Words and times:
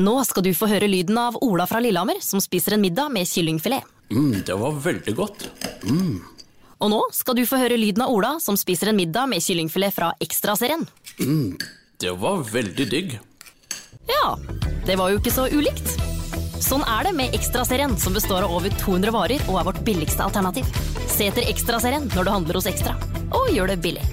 Nå 0.00 0.14
skal 0.24 0.46
du 0.46 0.54
få 0.56 0.70
høre 0.70 0.86
lyden 0.88 1.18
av 1.20 1.34
Ola 1.44 1.66
fra 1.68 1.76
Lillehammer 1.84 2.16
som 2.24 2.40
spiser 2.40 2.78
en 2.78 2.80
middag 2.80 3.10
med 3.12 3.28
kyllingfilet. 3.28 3.84
Mm, 4.08 4.38
det 4.46 4.54
var 4.56 4.78
veldig 4.80 5.12
godt. 5.18 5.44
Og 6.80 6.88
nå 6.88 7.00
skal 7.12 7.36
du 7.36 7.42
få 7.44 7.58
høre 7.60 7.76
lyden 7.76 8.00
av 8.00 8.14
Ola 8.14 8.38
som 8.40 8.56
spiser 8.56 8.88
en 8.88 8.96
middag 8.96 9.28
med 9.28 9.44
kyllingfilet 9.44 9.92
fra 9.92 10.14
Ekstraserien. 10.24 10.86
Det 12.00 12.14
var 12.24 12.40
veldig 12.40 12.88
digg. 12.88 13.18
Ja, 14.08 14.38
det 14.88 14.96
var 14.96 15.12
jo 15.12 15.20
ikke 15.20 15.34
så 15.34 15.44
ulikt. 15.52 15.92
Sånn 16.64 16.86
er 16.88 17.10
det 17.10 17.12
med 17.18 17.36
Ekstraserien, 17.36 17.98
som 18.00 18.16
består 18.16 18.46
av 18.46 18.56
over 18.56 18.72
200 18.80 19.12
varer 19.12 19.44
og 19.50 19.60
er 19.60 19.68
vårt 19.68 19.84
billigste 19.84 20.24
alternativ. 20.24 20.72
Se 21.12 21.28
etter 21.28 21.44
Ekstraserien 21.52 22.08
når 22.16 22.24
du 22.24 22.32
handler 22.32 22.62
hos 22.62 22.70
Ekstra, 22.70 22.96
og 23.28 23.52
gjør 23.52 23.74
det 23.74 23.82
billig. 23.84 24.08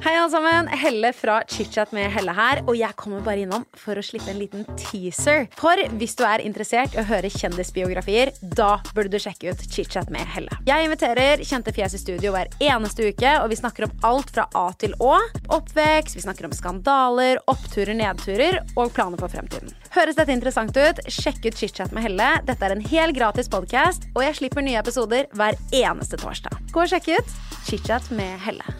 Hei 0.00 0.14
alle 0.16 0.30
sammen, 0.32 0.68
Helle 0.68 1.10
fra 1.12 1.42
ChitChat 1.44 1.90
med 1.92 2.06
Helle 2.14 2.32
her, 2.32 2.62
og 2.64 2.72
jeg 2.78 2.96
kommer 2.96 3.20
bare 3.20 3.42
innom 3.42 3.66
for 3.76 4.00
å 4.00 4.04
slippe 4.04 4.30
en 4.32 4.38
liten 4.40 4.62
teaser. 4.80 5.44
For 5.60 5.76
hvis 6.00 6.16
du 6.16 6.22
er 6.24 6.40
interessert 6.40 6.96
i 6.96 7.02
å 7.02 7.04
høre 7.04 7.28
kjendisbiografier, 7.34 8.32
da 8.40 8.78
burde 8.96 9.12
du 9.12 9.18
sjekke 9.20 9.52
ut 9.52 9.66
ChitChat 9.68 10.08
med 10.14 10.24
Helle. 10.32 10.56
Jeg 10.64 10.88
inviterer 10.88 11.44
kjente 11.44 11.74
fjes 11.76 11.98
i 11.98 12.00
studio 12.00 12.32
hver 12.32 12.48
eneste 12.64 13.10
uke, 13.12 13.34
og 13.42 13.52
vi 13.52 13.60
snakker 13.60 13.90
om 13.90 13.92
alt 14.08 14.32
fra 14.32 14.46
A 14.56 14.64
til 14.80 14.96
Å. 15.04 15.18
Oppvekst, 15.52 16.16
vi 16.16 16.24
snakker 16.24 16.48
om 16.48 16.56
skandaler, 16.56 17.42
oppturer, 17.52 17.92
nedturer 18.00 18.62
og 18.80 18.94
planer 18.96 19.20
for 19.20 19.28
fremtiden. 19.28 19.76
Høres 19.92 20.16
dette 20.16 20.32
interessant 20.32 20.80
ut? 20.80 21.04
Sjekk 21.12 21.44
ut 21.44 21.60
ChitChat 21.60 21.92
med 21.92 22.08
Helle. 22.08 22.30
Dette 22.48 22.64
er 22.64 22.72
en 22.72 22.86
helt 22.88 23.20
gratis 23.20 23.52
podkast, 23.52 24.08
og 24.14 24.24
jeg 24.24 24.40
slipper 24.40 24.64
nye 24.64 24.80
episoder 24.80 25.28
hver 25.36 25.60
eneste 25.76 26.16
torsdag. 26.24 26.56
Gå 26.72 26.86
og 26.86 26.94
sjekk 26.94 27.18
ut 27.18 27.36
ChitChat 27.68 28.08
med 28.16 28.40
Helle. 28.48 28.79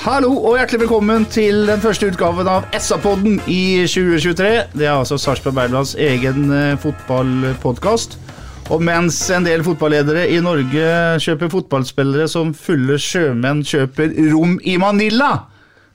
Hallo 0.00 0.30
og 0.32 0.54
hjertelig 0.56 0.78
velkommen 0.86 1.26
til 1.28 1.66
den 1.68 1.80
første 1.82 2.06
utgaven 2.08 2.48
av 2.48 2.62
SA-podden 2.72 3.34
i 3.44 3.82
2023. 3.84 4.46
Det 4.72 4.86
er 4.86 4.94
altså 4.94 5.18
Sarpsborg 5.20 5.58
Berglands 5.58 5.92
egen 6.00 6.46
eh, 6.56 6.78
fotballpodkast. 6.80 8.16
Og 8.72 8.80
mens 8.80 9.18
en 9.28 9.44
del 9.44 9.60
fotballedere 9.66 10.22
i 10.32 10.40
Norge 10.40 10.86
kjøper 11.20 11.52
fotballspillere 11.52 12.30
som 12.32 12.54
fulle 12.56 12.96
sjømenn 12.96 13.60
kjøper 13.60 14.16
rom 14.32 14.56
i 14.64 14.78
Manila, 14.80 15.34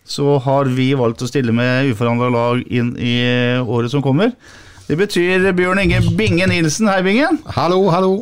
så 0.05 0.37
har 0.37 0.69
vi 0.77 0.91
valgt 0.93 1.25
å 1.25 1.31
stille 1.31 1.57
med 1.57 1.89
uforandra 1.89 2.29
lag 2.29 2.61
inn 2.69 2.93
i 3.01 3.17
året 3.66 3.89
som 3.89 4.05
kommer. 4.05 4.37
Det 4.85 5.01
betyr 5.01 5.49
Bjørn 5.57 5.81
Inge 5.81 6.05
Binge 6.13 6.45
Nilsen. 6.53 6.93
Hei, 6.93 7.01
Bingen. 7.01 7.41
Hallo, 7.57 7.87
hallo. 7.89 8.19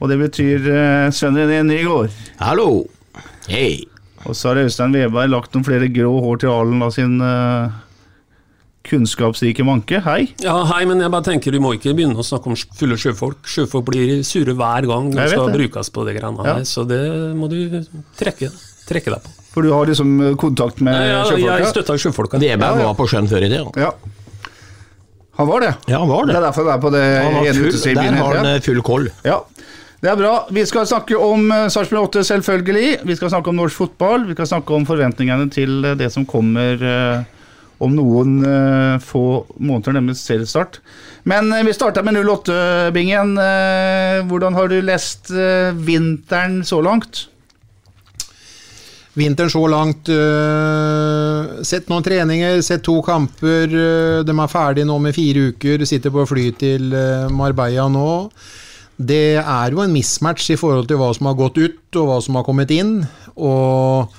Og 0.00 0.08
det 0.08 0.22
betyr 0.24 0.72
uh, 0.72 1.12
Sven 1.12 1.36
René 1.36 1.60
Nygaard. 1.68 2.16
Hallo. 2.40 2.86
Hei. 3.52 3.91
Og 4.26 4.36
så 4.38 4.52
har 4.52 4.60
Øystein 4.62 4.92
Weberg 4.94 5.30
lagt 5.32 5.54
noen 5.56 5.64
flere 5.66 5.88
grå 5.92 6.12
hår 6.22 6.42
til 6.44 6.52
alen 6.52 6.82
av 6.86 6.92
sin 6.94 7.16
uh, 7.20 7.72
kunnskapsrike 8.86 9.64
manke. 9.66 10.00
Hei. 10.04 10.28
Ja, 10.42 10.54
hei, 10.70 10.82
men 10.88 11.02
jeg 11.02 11.10
bare 11.14 11.26
tenker 11.26 11.54
du 11.54 11.58
må 11.62 11.74
ikke 11.76 11.94
begynne 11.96 12.18
å 12.18 12.26
snakke 12.26 12.50
om 12.52 12.56
fulle 12.78 12.98
sjøfolk. 12.98 13.42
Sjøfolk 13.50 13.86
blir 13.90 14.22
sure 14.26 14.54
hver 14.58 14.86
gang 14.90 15.10
de 15.14 15.26
skal 15.30 15.48
det. 15.50 15.58
brukes 15.60 15.90
på 15.94 16.06
det 16.08 16.16
greiene 16.18 16.46
Ja. 16.46 16.56
her, 16.58 16.66
så 16.68 16.86
det 16.88 17.02
må 17.38 17.48
du 17.50 17.58
trekke, 18.18 18.50
trekke 18.88 19.14
deg 19.16 19.22
på. 19.26 19.36
For 19.52 19.62
du 19.66 19.72
har 19.74 19.86
liksom 19.90 20.14
eh, 20.24 20.34
kontakt 20.40 20.80
med 20.80 20.94
Nei, 20.96 21.08
ja, 21.10 21.22
jeg 21.28 21.66
støtta 21.68 21.70
støtter 21.74 22.02
sjøfolka. 22.06 22.40
Ja, 22.42 22.56
ja. 22.56 22.72
var 22.78 22.94
på 22.96 23.06
sjøen 23.10 23.28
før 23.28 23.44
i 23.44 23.50
det. 23.52 23.60
Ja. 23.76 23.90
Han 25.38 25.48
var 25.48 25.60
det. 25.64 25.72
Ja, 25.88 25.98
han 26.00 26.08
var 26.08 26.26
Det 26.26 26.32
det. 26.32 26.36
er 26.38 26.46
derfor 26.46 26.66
han 26.68 26.78
er 26.78 26.82
på 26.82 26.90
det 26.92 27.02
ene 27.02 27.66
utestedet. 27.68 27.96
der 27.96 28.16
har 28.22 28.36
han 28.36 28.46
eh, 28.46 28.60
full 28.60 28.82
koll. 28.82 29.10
Ja. 29.24 29.40
Det 30.02 30.10
er 30.10 30.18
bra. 30.18 30.32
Vi 30.50 30.64
skal 30.66 30.86
snakke 30.90 31.14
om 31.14 31.44
uh, 31.52 31.68
Sarpsborg 31.70 32.08
8, 32.08 32.24
selvfølgelig. 32.32 32.86
Vi 33.06 33.14
skal 33.14 33.30
snakke 33.30 33.52
om 33.52 33.60
norsk 33.60 33.84
fotball. 33.84 34.24
Vi 34.26 34.34
skal 34.34 34.48
snakke 34.50 34.74
om 34.74 34.86
forventningene 34.88 35.46
til 35.54 35.84
eh, 35.86 35.94
det 35.94 36.08
som 36.10 36.26
kommer 36.26 36.82
eh, 36.82 37.20
om 37.82 37.94
noen 37.94 38.40
eh, 38.42 38.96
få 38.98 39.22
måneder, 39.62 39.94
nemlig 39.94 40.16
seriestart. 40.18 40.80
Men 41.22 41.52
eh, 41.54 41.62
vi 41.68 41.74
starter 41.76 42.02
med 42.02 42.18
08-bingen. 42.18 43.36
hvordan 44.26 44.58
har 44.58 44.72
du 44.74 44.80
lest 44.82 45.30
eh, 45.30 45.70
vinteren 45.86 46.64
så 46.66 46.80
langt? 46.82 47.28
Vinteren 49.14 49.50
så 49.52 49.62
langt 49.68 50.08
øh, 50.08 51.62
Sett 51.68 51.90
noen 51.92 52.02
treninger, 52.02 52.62
sett 52.64 52.82
to 52.82 52.98
kamper. 53.04 53.68
øh, 53.68 54.24
de 54.24 54.34
er 54.34 54.50
ferdige 54.50 54.88
nå 54.88 54.98
med 54.98 55.14
fire 55.14 55.52
uker. 55.52 55.84
Sitter 55.84 56.10
på 56.10 56.26
fly 56.26 56.50
til 56.58 56.92
øh, 56.92 57.30
Marbella 57.30 57.86
nå. 57.92 58.30
Det 58.96 59.38
er 59.40 59.72
jo 59.72 59.82
en 59.82 59.94
mismatch 59.94 60.52
i 60.52 60.58
forhold 60.60 60.88
til 60.90 61.00
hva 61.00 61.10
som 61.16 61.30
har 61.30 61.38
gått 61.38 61.58
ut, 61.58 61.98
og 61.98 62.08
hva 62.08 62.18
som 62.22 62.38
har 62.38 62.46
kommet 62.46 62.72
inn. 62.74 63.00
Og 63.36 64.12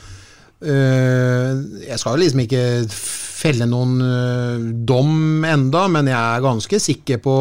øh, 0.62 1.50
jeg 1.86 2.00
skal 2.00 2.16
jo 2.16 2.24
liksom 2.24 2.44
ikke 2.46 2.66
felle 2.90 3.68
noen 3.70 3.98
øh, 4.02 4.70
dom 4.88 5.44
enda, 5.48 5.88
men 5.92 6.10
jeg 6.12 6.20
er 6.20 6.46
ganske 6.48 6.80
sikker 6.82 7.22
på 7.24 7.38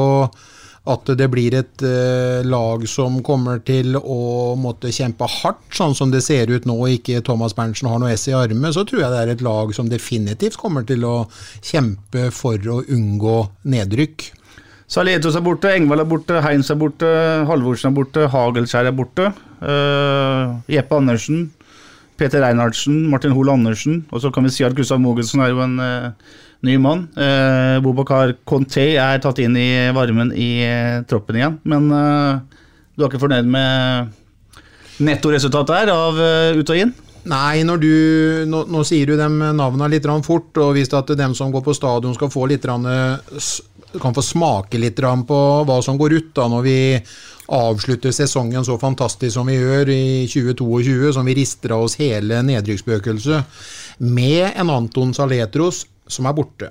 at 0.91 1.13
det 1.15 1.29
blir 1.31 1.55
et 1.55 1.83
eh, 1.87 2.43
lag 2.43 2.83
som 2.91 3.21
kommer 3.23 3.61
til 3.63 3.95
å 3.95 4.55
måtte 4.59 4.91
kjempe 4.91 5.29
hardt, 5.31 5.69
sånn 5.71 5.95
som 5.95 6.11
det 6.11 6.25
ser 6.27 6.51
ut 6.51 6.67
nå, 6.67 6.75
og 6.75 6.97
ikke 6.97 7.23
Thomas 7.23 7.55
Berntsen 7.55 7.87
har 7.91 8.03
noe 8.03 8.17
S 8.17 8.27
i 8.33 8.35
armet, 8.35 8.75
så 8.75 8.83
tror 8.89 9.05
jeg 9.05 9.15
det 9.15 9.21
er 9.21 9.35
et 9.37 9.45
lag 9.47 9.71
som 9.77 9.91
definitivt 9.91 10.59
kommer 10.59 10.87
til 10.89 11.07
å 11.07 11.17
kjempe 11.63 12.33
for 12.35 12.59
å 12.59 12.81
unngå 12.83 13.39
nedrykk. 13.71 14.33
Saletos 14.93 15.39
er 15.39 15.41
borte, 15.41 15.71
Engvald 15.73 16.03
er 16.03 16.09
borte, 16.09 16.41
Heinz 16.45 16.69
er 16.69 16.77
borte, 16.77 17.09
Halvorsen 17.49 17.89
er 17.89 17.97
borte, 17.97 18.27
Hagelskjær 18.29 18.91
er 18.91 18.93
borte. 18.93 19.31
Uh, 19.63 20.59
Jeppe 20.69 20.99
Andersen, 20.99 21.47
Peter 22.21 22.43
Reinhardsen, 22.45 23.07
Martin 23.09 23.33
Hoel 23.33 23.55
Andersen. 23.55 24.03
Og 24.13 24.21
så 24.21 24.29
kan 24.35 24.45
vi 24.45 24.53
si 24.53 24.67
at 24.67 24.77
Gustav 24.77 25.01
Mogensen 25.01 25.41
er 25.41 25.55
jo 25.55 25.63
en 25.65 25.79
uh, 25.81 26.35
ny 26.69 26.77
mann. 26.77 27.07
Uh, 27.17 27.81
Bobakar 27.81 28.35
Conté 28.45 28.91
er 29.01 29.23
tatt 29.25 29.41
inn 29.41 29.57
i 29.57 29.71
varmen 29.97 30.35
i 30.37 30.51
troppen 31.09 31.41
igjen. 31.41 31.57
Men 31.65 31.89
du 31.89 33.07
er 33.07 33.09
ikke 33.09 33.23
fornøyd 33.23 33.49
med 33.49 34.13
nettoresultatet 35.01 35.79
her 35.79 35.95
av 35.95 36.21
ut 36.53 36.69
og 36.69 36.85
inn? 36.85 36.93
Nei, 37.33 37.63
du, 37.79 37.93
nå, 38.51 38.65
nå 38.67 38.81
sier 38.85 39.09
du 39.09 39.17
dem 39.17 39.39
navnene 39.57 39.89
litt 39.95 40.07
fort, 40.27 40.51
og 40.59 40.73
hvis 40.75 40.93
at 40.93 41.17
dem 41.17 41.37
som 41.39 41.53
går 41.55 41.63
på 41.65 41.75
stadion 41.79 42.17
skal 42.19 42.33
få 42.35 42.49
litt 42.51 42.67
s- 43.95 44.01
kan 44.01 44.15
få 44.15 44.23
smake 44.23 44.79
litt 44.81 44.97
på 44.97 45.65
hva 45.67 45.83
som 45.83 45.99
går 45.99 46.13
ut 46.13 46.35
da 46.35 46.49
når 46.49 46.63
vi 46.63 47.03
avslutter 47.49 48.11
sesongen 48.13 48.65
så 48.65 48.79
fantastisk 48.81 49.35
som 49.35 49.47
vi 49.47 49.55
gjør 49.59 49.89
i 49.89 50.27
2022, 50.27 51.13
som 51.13 51.25
vi 51.27 51.35
rister 51.35 51.73
av 51.73 51.83
oss 51.85 51.97
hele 51.97 52.43
nedrykksspøkelset, 52.43 53.45
med 54.01 54.53
en 54.57 54.71
Anton 54.71 55.13
Saletros 55.13 55.85
som 56.09 56.27
er 56.27 56.33
borte, 56.33 56.71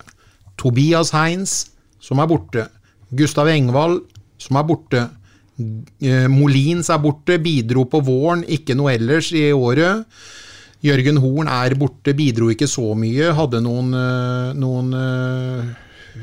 Tobias 0.58 1.12
Heinz 1.12 1.70
som 2.02 2.20
er 2.20 2.28
borte, 2.28 2.68
Gustav 3.14 3.48
Engvald 3.48 4.02
som 4.40 4.58
er 4.58 4.64
borte, 4.64 5.10
Eh, 6.02 6.26
Molins 6.28 6.88
er 6.90 6.98
borte, 6.98 7.36
bidro 7.38 7.84
på 7.86 8.00
våren, 8.02 8.42
ikke 8.50 8.74
noe 8.74 8.96
ellers 8.96 9.28
i 9.38 9.52
året. 9.54 10.06
Jørgen 10.82 11.20
Horn 11.22 11.48
er 11.48 11.76
borte, 11.78 12.16
bidro 12.18 12.48
ikke 12.50 12.66
så 12.66 12.96
mye. 12.98 13.28
Hadde 13.38 13.62
noen, 13.62 13.94
eh, 13.94 14.54
noen, 14.58 14.88
eh, 14.96 15.76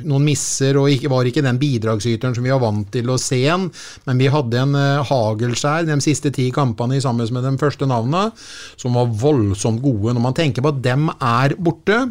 noen 0.05 0.27
misser 0.27 0.77
og 0.81 0.91
ikke, 0.93 1.11
var 1.13 1.29
ikke 1.29 1.45
den 1.45 1.61
bidragsyteren 1.61 2.37
som 2.37 2.47
vi 2.47 2.53
var 2.53 2.63
vant 2.63 2.91
til 2.95 3.09
å 3.11 3.19
se 3.21 3.41
en. 3.51 3.69
Men 4.09 4.21
vi 4.21 4.31
hadde 4.33 4.61
en 4.63 4.77
uh, 4.77 5.07
Hagelskjær 5.09 5.89
de 5.89 5.99
siste 6.05 6.33
ti 6.35 6.51
kampene 6.55 7.01
sammen 7.05 7.29
med 7.35 7.47
de 7.47 7.55
første 7.61 7.89
navnene, 7.89 8.31
som 8.81 8.99
var 8.99 9.11
voldsomt 9.23 9.83
gode. 9.85 10.15
Når 10.15 10.25
man 10.25 10.37
tenker 10.37 10.65
på 10.65 10.75
at 10.75 10.85
dem 10.85 11.11
er 11.17 11.59
borte, 11.59 12.05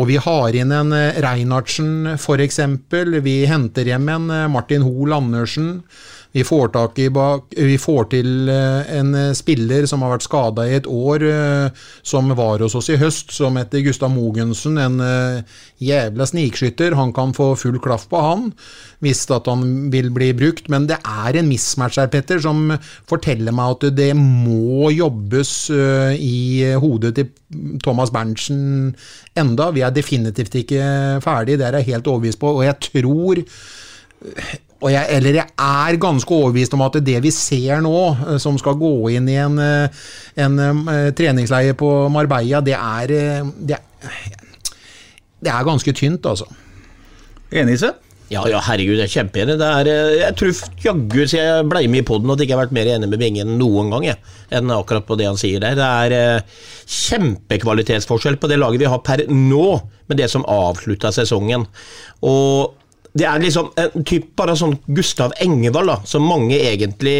Og 0.00 0.06
vi 0.08 0.16
har 0.16 0.54
inn 0.56 0.70
en 0.72 0.94
uh, 0.94 1.18
Reinhardsen 1.20 2.14
f.eks. 2.14 2.60
Vi 3.26 3.34
henter 3.50 3.90
hjem 3.90 4.08
en 4.08 4.30
uh, 4.30 4.48
Martin 4.48 4.86
Hoel 4.86 5.12
Andersen. 5.18 5.82
Vi 6.32 6.44
får, 6.44 6.68
bak, 7.10 7.54
vi 7.56 7.76
får 7.78 8.04
til 8.12 8.48
eh, 8.52 8.90
en 9.00 9.14
eh, 9.18 9.32
spiller 9.34 9.86
som 9.90 10.04
har 10.04 10.12
vært 10.12 10.28
skada 10.28 10.66
i 10.68 10.76
et 10.76 10.86
år, 10.86 11.24
eh, 11.26 11.88
som 12.06 12.30
var 12.38 12.62
hos 12.62 12.76
oss 12.78 12.90
i 12.94 12.98
høst, 13.00 13.34
som 13.34 13.58
heter 13.58 13.82
Gustav 13.82 14.12
Mogensen. 14.14 14.78
En 14.78 15.02
jævla 15.82 16.28
snikskytter. 16.30 16.94
Han 16.94 17.10
kan 17.16 17.34
få 17.34 17.48
full 17.58 17.80
klaff 17.82 18.06
på 18.12 18.22
han, 18.22 18.46
hvis 19.02 19.24
at 19.34 19.50
han 19.50 19.90
vil 19.90 20.12
bli 20.14 20.30
brukt. 20.38 20.70
Men 20.70 20.86
det 20.86 21.00
er 21.02 21.40
en 21.40 21.50
mismatch 21.50 21.98
her, 21.98 22.12
Petter, 22.14 22.38
som 22.38 22.76
forteller 23.10 23.54
meg 23.56 23.74
at 23.74 23.90
det 23.98 24.12
må 24.14 24.92
jobbes 24.94 25.52
i 26.14 26.62
hodet 26.78 27.14
til 27.18 27.30
Thomas 27.82 28.14
Berntsen 28.14 28.94
enda. 29.34 29.72
Vi 29.74 29.82
er 29.82 29.98
definitivt 29.98 30.62
ikke 30.62 31.18
ferdig, 31.26 31.58
det 31.58 31.66
er 31.66 31.80
jeg 31.80 31.96
helt 31.96 32.10
overbevist 32.14 32.38
på. 32.38 32.54
Og 32.60 32.66
jeg 32.68 32.78
tror 32.86 33.46
jeg, 34.88 35.04
eller 35.12 35.36
jeg 35.36 35.52
er 35.60 36.00
ganske 36.00 36.32
overbevist 36.32 36.74
om 36.76 36.84
at 36.86 36.96
det 37.04 37.18
vi 37.20 37.32
ser 37.34 37.82
nå, 37.84 37.96
eh, 38.24 38.36
som 38.40 38.56
skal 38.60 38.78
gå 38.80 38.94
inn 39.12 39.28
i 39.28 39.36
en, 39.42 39.58
eh, 39.60 40.04
en, 40.40 40.58
en 40.70 40.84
eh, 40.88 41.08
treningsleie 41.16 41.76
på 41.76 41.90
Marbella, 42.12 42.62
det 42.64 42.76
er, 42.78 43.12
det 43.60 43.76
er, 43.76 44.38
det 45.40 45.52
er 45.52 45.66
ganske 45.68 45.92
tynt, 45.96 46.24
altså. 46.26 46.48
Enig, 47.52 47.76
i? 47.82 47.92
Ja, 48.30 48.44
ja, 48.46 48.60
herregud, 48.62 48.94
jeg 48.94 49.08
er 49.08 49.10
kjempeenig. 49.10 49.56
Jeg 49.58 50.34
tror 50.38 50.58
jaggu 50.84 51.24
så 51.26 51.40
jeg 51.40 51.64
ble 51.66 51.80
med 51.90 52.04
i 52.04 52.06
poden 52.06 52.30
at 52.30 52.38
jeg 52.38 52.46
ikke 52.46 52.54
har 52.54 52.62
vært 52.62 52.76
mer 52.76 52.90
enig 52.92 53.08
med 53.10 53.18
Bingen 53.18 53.56
noen 53.58 53.90
gang, 53.90 54.06
jeg, 54.06 54.20
enn 54.54 54.70
akkurat 54.70 55.08
på 55.08 55.16
det 55.18 55.26
han 55.26 55.40
sier 55.40 55.60
der. 55.60 55.74
Det 55.74 55.88
er 56.14 56.44
kjempekvalitetsforskjell 56.94 58.38
på 58.38 58.52
det 58.52 58.60
laget 58.62 58.84
vi 58.84 58.92
har 58.92 59.02
per 59.02 59.24
nå, 59.26 59.66
med 60.06 60.22
det 60.22 60.30
som 60.30 60.46
avslutta 60.46 61.10
sesongen. 61.14 61.66
Og 62.22 62.78
det 63.12 63.26
er 63.26 63.42
liksom 63.42 63.72
en 63.80 64.04
typ 64.06 64.28
bare 64.38 64.54
sånn 64.58 64.76
Gustav 64.94 65.32
Engevald, 65.42 65.90
da, 65.90 65.96
som 66.06 66.26
mange 66.26 66.54
egentlig 66.54 67.16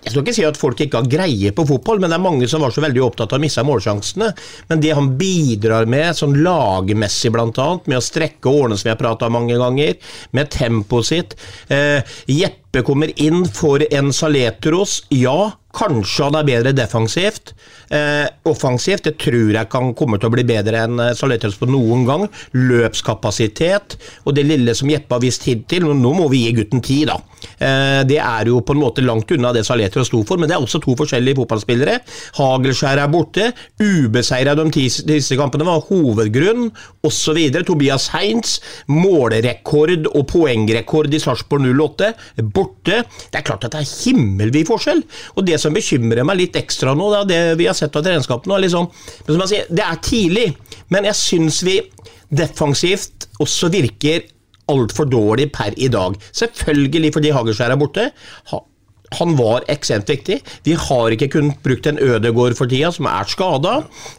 Jeg 0.00 0.12
skal 0.12 0.22
ikke 0.22 0.34
si 0.36 0.44
at 0.48 0.60
folk 0.60 0.80
ikke 0.80 1.02
har 1.02 1.10
greie 1.12 1.52
på 1.56 1.66
fotball, 1.68 2.00
men 2.00 2.12
det 2.12 2.16
er 2.16 2.24
mange 2.24 2.48
som 2.48 2.64
var 2.64 2.72
så 2.72 2.84
veldig 2.84 3.02
opptatt 3.04 3.34
av 3.34 3.40
å 3.40 3.42
miste 3.42 3.64
målsjansene. 3.64 4.30
Men 4.70 4.80
det 4.80 4.94
han 4.96 5.10
bidrar 5.20 5.88
med, 5.90 6.16
sånn 6.16 6.38
lagmessig 6.44 7.32
bl.a., 7.34 7.68
med 7.84 7.98
å 7.98 8.04
strekke 8.04 8.52
årene 8.52 8.76
som 8.76 8.88
vi 8.88 8.94
har 8.94 9.00
prata 9.00 9.28
om 9.28 9.36
mange 9.36 9.56
ganger, 9.60 9.96
med 10.36 10.52
tempoet 10.52 11.10
sitt 11.10 11.36
eh, 11.72 12.00
Jeppe 12.28 12.59
kommer 12.86 13.10
inn 13.18 13.42
for 13.50 13.82
en 13.90 14.12
Saletros. 14.14 15.00
Ja, 15.10 15.52
kanskje 15.74 16.28
han 16.28 16.38
er 16.38 16.46
bedre 16.46 16.72
defensivt. 16.76 17.54
Eh, 17.90 18.26
offensivt 18.46 19.08
det 19.08 19.16
tror 19.22 19.50
jeg 19.56 19.70
kan 19.72 19.90
komme 19.98 20.20
til 20.20 20.30
å 20.30 20.34
bli 20.36 20.44
bedre 20.46 20.84
enn 20.86 21.02
eh, 21.02 21.16
Saletros 21.18 21.58
på 21.58 21.66
noen 21.70 22.06
gang. 22.06 22.28
Løpskapasitet 22.54 23.98
og 24.22 24.38
det 24.38 24.46
lille 24.46 24.76
som 24.78 24.90
Jeppe 24.90 25.18
har 25.18 25.24
vist 25.24 25.48
hittil. 25.50 25.90
Nå 25.90 26.14
må 26.14 26.30
vi 26.30 26.44
gi 26.46 26.54
gutten 26.60 26.84
tid, 26.86 27.10
da. 27.10 27.18
Eh, 27.60 28.00
det 28.08 28.18
er 28.20 28.50
jo 28.50 28.60
på 28.64 28.74
en 28.76 28.82
måte 28.82 29.04
langt 29.04 29.30
unna 29.34 29.52
det 29.54 29.64
Saletro 29.66 30.04
sto 30.06 30.22
for, 30.26 30.40
men 30.40 30.50
det 30.50 30.56
er 30.56 30.64
også 30.64 30.80
to 30.82 30.94
forskjellige 30.98 31.38
fotballspillere. 31.40 31.98
Hagelskjær 32.38 33.02
er 33.02 33.12
borte. 33.12 33.50
Ubeseira 33.80 34.56
de 34.58 34.86
siste 34.90 35.38
kampene 35.40 35.66
var 35.68 35.84
hovedgrunn, 35.88 36.70
osv. 37.06 37.40
Tobias 37.66 38.10
Heinz, 38.14 38.58
målrekord 38.90 40.08
og 40.10 40.26
poengrekord 40.30 41.14
i 41.14 41.22
Sarpsborg 41.22 41.68
08, 41.70 42.12
borte. 42.54 43.02
Det 43.30 43.40
er 43.40 43.46
klart 43.46 43.66
at 43.66 43.76
det 43.76 43.84
er 43.84 43.94
himmelvid 44.04 44.68
forskjell. 44.70 45.04
Og 45.36 45.46
det 45.46 45.60
som 45.62 45.76
bekymrer 45.76 46.26
meg 46.26 46.42
litt 46.42 46.58
ekstra 46.60 46.94
nå, 46.96 47.10
det 47.12 47.20
er 47.20 47.30
det 47.30 47.58
vi 47.60 47.68
har 47.70 47.76
sett 47.78 47.96
av 47.96 48.04
treningskampen, 48.06 48.56
liksom, 48.60 48.90
men 49.26 49.34
som 49.34 49.44
jeg 49.44 49.52
sier, 49.52 49.70
det 49.70 49.86
er 49.86 50.02
tidlig, 50.04 50.46
men 50.92 51.08
jeg 51.08 51.18
syns 51.18 51.62
vi 51.66 51.78
defensivt 52.30 53.28
også 53.42 53.70
virker 53.72 54.28
altfor 54.70 55.08
dårlig 55.10 55.50
per 55.54 55.76
i 55.76 55.90
dag. 55.92 56.18
Selvfølgelig 56.32 57.14
fordi 57.16 57.34
Hagerskjær 57.34 57.74
er 57.74 57.80
borte. 57.80 58.10
Han 59.18 59.34
var 59.38 59.64
ekstremt 59.70 60.10
viktig. 60.10 60.36
Vi 60.66 60.76
har 60.78 61.14
ikke 61.14 61.30
kunnet 61.32 61.58
brukt 61.64 61.86
en 61.90 61.98
Ødegård 61.98 62.54
for 62.58 62.70
tida, 62.70 62.92
som 62.94 63.08
er 63.10 63.26
skada. 63.30 63.72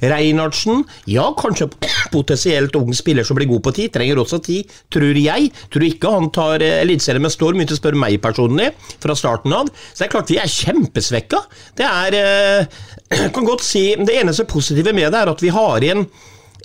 Reinhardsen, 0.04 0.84
ja, 1.08 1.30
kanskje 1.40 1.70
potensielt 2.12 2.76
ung 2.76 2.92
spiller 2.96 3.28
som 3.28 3.40
blir 3.40 3.48
god 3.50 3.64
på 3.68 3.74
tid. 3.78 3.94
Trenger 3.96 4.20
også 4.20 4.42
tid, 4.44 4.74
tror 4.92 5.16
jeg. 5.16 5.52
Tror 5.72 5.88
ikke 5.88 6.12
han 6.12 6.28
tar 6.36 6.66
eh, 6.66 6.82
Eliteserien 6.84 7.24
med 7.24 7.32
storm, 7.32 7.62
begynte 7.62 7.78
å 7.78 7.80
spørre 7.80 8.02
meg 8.04 8.20
personlig, 8.24 8.72
fra 9.00 9.16
starten 9.16 9.56
av. 9.56 9.72
Så 9.94 10.04
det 10.04 10.10
er 10.10 10.14
klart 10.18 10.36
vi 10.36 10.42
er 10.44 10.52
kjempesvekka. 10.58 11.42
Det 11.80 11.88
er 11.88 12.20
eh, 12.20 12.84
kan 13.36 13.48
godt 13.48 13.64
si, 13.64 13.94
Det 13.96 14.20
eneste 14.20 14.50
positive 14.50 14.92
med 14.98 15.14
det 15.14 15.24
er 15.24 15.32
at 15.32 15.44
vi 15.44 15.56
har 15.56 15.80
igjen 15.80 16.08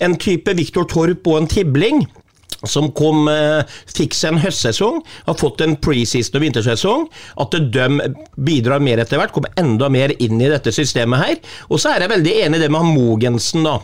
en 0.03 0.19
type 0.19 0.53
Viktor 0.57 0.85
Torp 0.89 1.25
og 1.31 1.39
en 1.39 1.49
Tibling 1.49 2.03
som 2.65 2.91
kom, 2.91 3.27
eh, 3.27 3.63
fikk 3.85 4.15
seg 4.17 4.33
en 4.33 4.41
høstsesong, 4.41 5.01
har 5.25 5.37
fått 5.37 5.61
en 5.61 5.75
preseason 5.75 6.39
og 6.39 6.45
vintersesong. 6.45 7.05
At 7.37 7.51
de 7.51 8.15
bidrar 8.37 8.81
mer 8.81 8.97
etter 9.03 9.19
hvert, 9.19 9.33
kommer 9.35 9.53
enda 9.57 9.89
mer 9.89 10.13
inn 10.19 10.41
i 10.41 10.49
dette 10.49 10.73
systemet 10.73 11.23
her. 11.23 11.37
Og 11.69 11.79
så 11.79 11.93
er 11.93 12.05
jeg 12.05 12.15
veldig 12.15 12.33
enig 12.45 12.57
i 12.57 12.65
det 12.65 12.71
med 12.71 12.89
Mogensen, 12.95 13.63
da. 13.67 13.77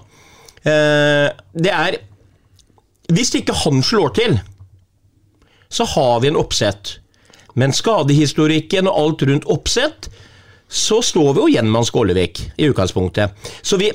Eh, 0.64 1.30
det 1.54 1.72
er 1.72 1.98
Hvis 3.12 3.34
ikke 3.36 3.54
han 3.54 3.84
slår 3.84 4.14
til, 4.16 4.40
så 5.70 5.86
har 5.86 6.22
vi 6.22 6.30
en 6.30 6.38
oppsett. 6.40 7.00
Men 7.54 7.74
skadehistorikken 7.76 8.88
og 8.88 8.96
alt 8.98 9.26
rundt 9.28 9.46
oppsett, 9.46 10.08
så 10.70 11.02
står 11.04 11.34
vi 11.34 11.42
jo 11.42 11.50
igjen 11.52 11.68
med 11.70 11.82
Hans 11.82 11.92
Gålevik 11.94 12.40
i 12.58 12.70
utgangspunktet. 12.72 13.36
Så 13.62 13.78
vi, 13.78 13.92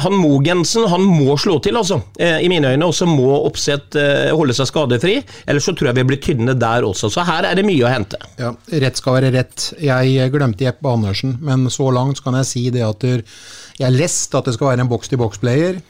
han 0.00 0.14
Mogensen 0.16 0.86
han 0.88 1.04
må 1.04 1.34
slå 1.36 1.58
til, 1.62 1.76
altså, 1.76 1.98
eh, 2.18 2.40
i 2.40 2.48
mine 2.48 2.72
øyne. 2.72 2.88
Og 2.88 2.94
så 2.96 3.06
må 3.08 3.28
Oppsett 3.44 3.96
eh, 4.00 4.30
holde 4.32 4.54
seg 4.56 4.70
skadefri. 4.70 5.18
Ellers 5.46 5.68
så 5.68 5.74
tror 5.76 5.90
jeg 5.90 5.98
vi 6.00 6.06
blir 6.08 6.22
tynne 6.24 6.56
der 6.58 6.86
også. 6.88 7.10
Så 7.12 7.26
her 7.28 7.44
er 7.48 7.58
det 7.58 7.66
mye 7.68 7.84
å 7.84 7.92
hente. 7.92 8.20
Ja, 8.40 8.54
Rett 8.84 9.00
skal 9.00 9.18
være 9.18 9.32
rett. 9.36 9.68
Jeg 9.82 10.32
glemte 10.32 10.64
Jeppe 10.64 10.92
Andersen, 10.92 11.36
men 11.44 11.68
så 11.72 11.90
langt 11.92 12.22
kan 12.24 12.38
jeg 12.40 12.48
si 12.48 12.64
det 12.72 12.86
at 12.86 13.04
jeg 13.04 13.84
har 13.84 13.94
lest 13.94 14.34
at 14.38 14.48
det 14.48 14.56
skal 14.56 14.72
være 14.72 14.86
en 14.86 14.92
boks-til-boks-player. 14.92 15.82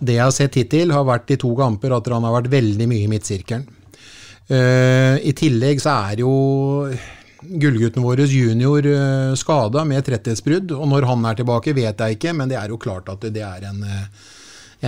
Det 0.00 0.16
jeg 0.16 0.24
har 0.24 0.32
sett 0.32 0.56
hittil, 0.56 0.94
har 0.96 1.04
vært 1.04 1.34
i 1.34 1.38
to 1.40 1.52
kamper 1.58 1.92
at 1.92 2.08
han 2.08 2.24
har 2.24 2.38
vært 2.38 2.52
veldig 2.52 2.88
mye 2.88 3.04
i 3.04 3.12
midtsirkelen. 3.12 3.68
Uh, 4.50 5.14
I 5.22 5.30
tillegg 5.36 5.78
så 5.78 5.92
er 6.10 6.22
jo 6.24 6.30
gullgutten 7.42 8.02
vår 8.02 8.20
junior 8.20 8.86
eh, 8.86 9.34
skada 9.38 9.84
med 9.84 10.04
tretthetsbrudd. 10.06 10.74
Og 10.76 10.90
når 10.90 11.08
han 11.10 11.24
er 11.28 11.40
tilbake, 11.40 11.76
vet 11.76 12.00
jeg 12.00 12.18
ikke, 12.18 12.34
men 12.36 12.50
det 12.50 12.60
er 12.60 12.72
jo 12.72 12.80
klart 12.80 13.10
at 13.12 13.24
det 13.32 13.42
er 13.46 13.66
en, 13.70 13.82
eh, 13.84 14.28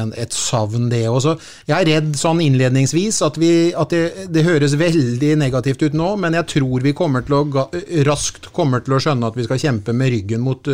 en, 0.00 0.12
et 0.18 0.32
savn, 0.36 0.88
det 0.92 1.02
også. 1.08 1.34
Jeg 1.68 1.76
er 1.78 1.90
redd 1.90 2.14
sånn 2.18 2.40
innledningsvis 2.44 3.20
at, 3.26 3.40
vi, 3.40 3.52
at 3.76 3.92
det, 3.92 4.28
det, 4.32 4.46
høres 4.46 4.76
veldig 4.80 5.34
negativt 5.40 5.84
ut 5.86 5.98
nå, 5.98 6.14
men 6.22 6.38
jeg 6.40 6.48
tror 6.54 6.84
vi 6.84 6.94
kommer 6.96 7.26
til 7.26 7.40
å, 7.40 7.68
raskt 8.08 8.52
kommer 8.56 8.84
til 8.84 8.96
å 8.96 9.02
skjønne 9.04 9.32
at 9.32 9.38
vi 9.38 9.46
skal 9.48 9.60
kjempe 9.62 9.96
med 9.96 10.12
ryggen 10.16 10.44
mot 10.44 10.72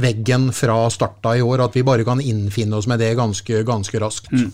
veggen 0.00 0.50
fra 0.56 0.82
starta 0.92 1.36
i 1.36 1.44
år. 1.44 1.66
At 1.68 1.76
vi 1.76 1.86
bare 1.86 2.06
kan 2.08 2.22
innfinne 2.22 2.80
oss 2.80 2.88
med 2.90 3.02
det 3.02 3.14
ganske, 3.20 3.64
ganske 3.68 4.02
raskt. 4.02 4.32
Mm. 4.32 4.50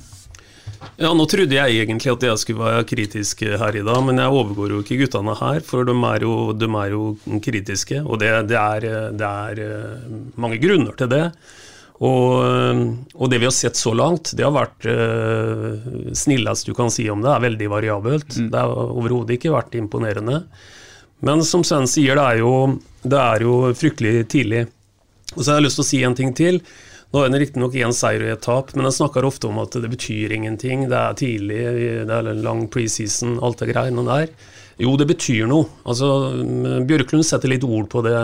Ja, 0.96 1.10
Nå 1.12 1.26
trodde 1.28 1.56
jeg 1.56 1.82
egentlig 1.82 2.12
at 2.12 2.24
jeg 2.24 2.40
skulle 2.40 2.64
være 2.64 2.86
kritisk 2.88 3.42
her 3.44 3.76
i 3.76 3.84
dag, 3.84 4.00
men 4.06 4.22
jeg 4.22 4.32
overgår 4.32 4.72
jo 4.72 4.80
ikke 4.84 5.00
guttene 5.02 5.34
her, 5.36 5.60
for 5.66 5.86
de 5.88 5.94
er 6.08 6.24
jo, 6.24 6.34
de 6.56 6.68
er 6.80 6.94
jo 6.94 7.04
kritiske. 7.44 8.00
Og 8.04 8.20
det, 8.22 8.32
det, 8.50 8.58
er, 8.60 8.86
det, 9.12 9.30
er, 9.30 9.62
eh, 9.66 10.16
mange 10.40 10.60
grunner 10.62 10.96
til 10.96 11.10
det. 11.12 11.24
Og, 11.96 12.44
og, 13.16 13.28
det 13.32 13.38
vi 13.40 13.48
har 13.48 13.54
sett 13.56 13.78
så 13.80 13.94
langt, 13.96 14.34
det 14.36 14.44
har 14.44 14.52
vært 14.52 14.84
uh, 14.84 16.10
snillest 16.12 16.68
du 16.68 16.74
kan 16.76 16.90
si 16.92 17.06
om 17.08 17.22
det, 17.24 17.30
er 17.32 17.44
veldig 17.46 17.70
variabelt. 17.72 18.36
Mm. 18.36 18.50
Det 18.52 18.60
har 18.60 18.90
overhodet 18.90 19.38
ikke 19.38 19.54
vært 19.54 19.78
imponerende. 19.80 20.42
Men 21.24 21.44
som 21.48 21.64
Sven 21.64 21.88
sier, 21.88 22.18
det 22.18 22.26
er, 22.26 22.42
jo, 22.42 22.52
det 23.00 23.20
er 23.22 23.46
jo 23.46 23.54
fryktelig 23.76 24.26
tidlig. 24.32 24.66
Og 25.34 25.40
så 25.40 25.50
har 25.50 25.60
jeg 25.60 25.68
lyst 25.70 25.80
til 25.80 25.86
å 25.86 25.88
si 25.88 26.02
en 26.04 26.18
ting 26.18 26.36
til. 26.36 26.60
Nå 27.16 27.22
er 27.24 27.30
det 27.32 27.38
riktignok 27.40 27.72
én 27.80 27.94
seier 27.96 28.26
og 28.26 28.30
ett 28.34 28.42
tap, 28.44 28.74
men 28.76 28.84
jeg 28.84 28.98
snakker 28.98 29.24
ofte 29.24 29.48
om 29.48 29.56
at 29.62 29.72
det 29.80 29.88
betyr 29.88 30.34
ingenting. 30.36 30.82
Det 30.90 30.98
er 31.00 31.14
tidlig, 31.16 31.60
det 32.04 32.12
er 32.12 32.26
en 32.28 32.42
lang 32.44 32.66
preseason, 32.68 33.38
alt 33.40 33.62
det 33.62 33.70
greiene 33.70 34.04
der. 34.04 34.26
Jo, 34.84 34.92
det 35.00 35.06
betyr 35.08 35.46
noe. 35.48 35.64
Altså, 35.88 36.10
Bjørklund 36.84 37.24
setter 37.24 37.48
litt 37.48 37.64
ord 37.64 37.86
på 37.88 38.02
det 38.04 38.18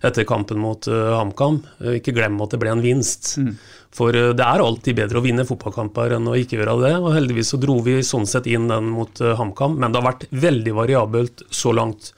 etter 0.00 0.24
kampen 0.24 0.56
mot 0.62 0.88
uh, 0.88 1.18
HamKam. 1.18 1.58
Uh, 1.82 1.98
ikke 1.98 2.14
glem 2.16 2.40
at 2.40 2.54
det 2.54 2.62
ble 2.62 2.72
en 2.72 2.80
vinst. 2.80 3.34
Mm. 3.36 3.52
For 3.92 4.16
uh, 4.16 4.30
det 4.32 4.46
er 4.46 4.64
alltid 4.64 4.96
bedre 5.02 5.20
å 5.20 5.26
vinne 5.26 5.44
fotballkamper 5.44 6.16
enn 6.16 6.32
å 6.32 6.38
ikke 6.40 6.56
gjøre 6.56 6.78
det. 6.86 6.94
Og 7.02 7.12
heldigvis 7.18 7.52
så 7.52 7.60
dro 7.60 7.76
vi 7.84 7.98
sånn 8.00 8.24
sett 8.30 8.48
inn 8.48 8.70
den 8.72 8.88
mot 8.94 9.20
HamKam, 9.20 9.76
men 9.76 9.92
det 9.92 10.00
har 10.00 10.08
vært 10.08 10.26
veldig 10.32 10.76
variabelt 10.80 11.44
så 11.52 11.76
langt. 11.76 12.14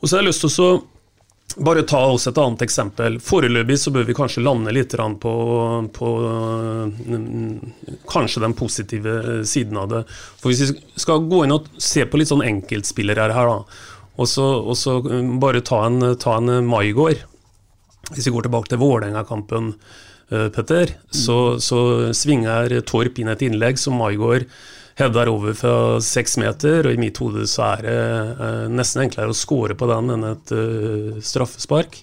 Og 0.00 0.08
så 0.08 0.16
har 0.16 0.26
jeg 0.26 0.32
lyst 0.32 0.42
til 0.42 0.66
å 0.66 0.74
bare 1.56 1.82
ta 1.88 2.02
også 2.04 2.30
et 2.32 2.38
annet 2.40 2.62
eksempel. 2.66 3.18
Foreløpig 3.22 3.78
så 3.80 3.92
bør 3.94 4.06
vi 4.08 4.16
kanskje 4.16 4.44
lande 4.44 4.74
litt 4.76 4.92
på, 4.92 5.34
på, 5.96 6.08
kanskje 8.10 8.42
den 8.44 8.56
positive 8.56 9.44
siden 9.48 9.80
av 9.80 9.88
det. 9.92 10.02
For 10.40 10.52
Hvis 10.52 10.72
vi 10.74 11.00
skal 11.00 11.24
gå 11.30 11.44
inn 11.44 11.56
og 11.56 11.70
se 11.80 12.04
på 12.04 12.20
litt 12.20 12.32
sånn 12.32 12.44
enkeltspillere 12.44 13.30
her, 13.32 13.52
da, 13.52 13.86
og 14.16 14.28
så, 14.28 14.46
så 14.76 14.98
bare 15.40 15.64
ta 15.64 15.82
en, 15.88 16.12
ta 16.16 16.38
en 16.38 16.64
Maigård 16.64 17.20
Hvis 18.14 18.24
vi 18.24 18.32
går 18.32 18.46
tilbake 18.46 18.70
til 18.72 18.80
Vålerenga-kampen 18.80 19.74
eh, 20.30 20.48
Petter, 20.54 20.94
så, 21.12 21.58
så 21.60 21.80
svinger 22.16 22.78
Torp 22.88 23.20
inn 23.20 23.32
et 23.32 23.44
innlegg 23.44 23.80
som 23.80 23.98
Maigård 24.00 24.48
header 24.96 25.28
over 25.28 25.56
fra 25.56 25.74
seks 26.04 26.38
meter, 26.40 26.86
og 26.86 26.96
i 26.96 27.00
mitt 27.00 27.20
hode 27.20 27.44
så 27.50 27.70
er 27.74 27.84
det 27.84 27.96
eh, 27.96 28.62
nesten 28.72 29.04
enklere 29.04 29.32
å 29.32 29.36
score 29.36 29.76
på 29.76 29.88
den 29.90 30.14
enn 30.14 30.24
et 30.30 30.54
eh, 30.56 31.20
straffespark. 31.24 32.00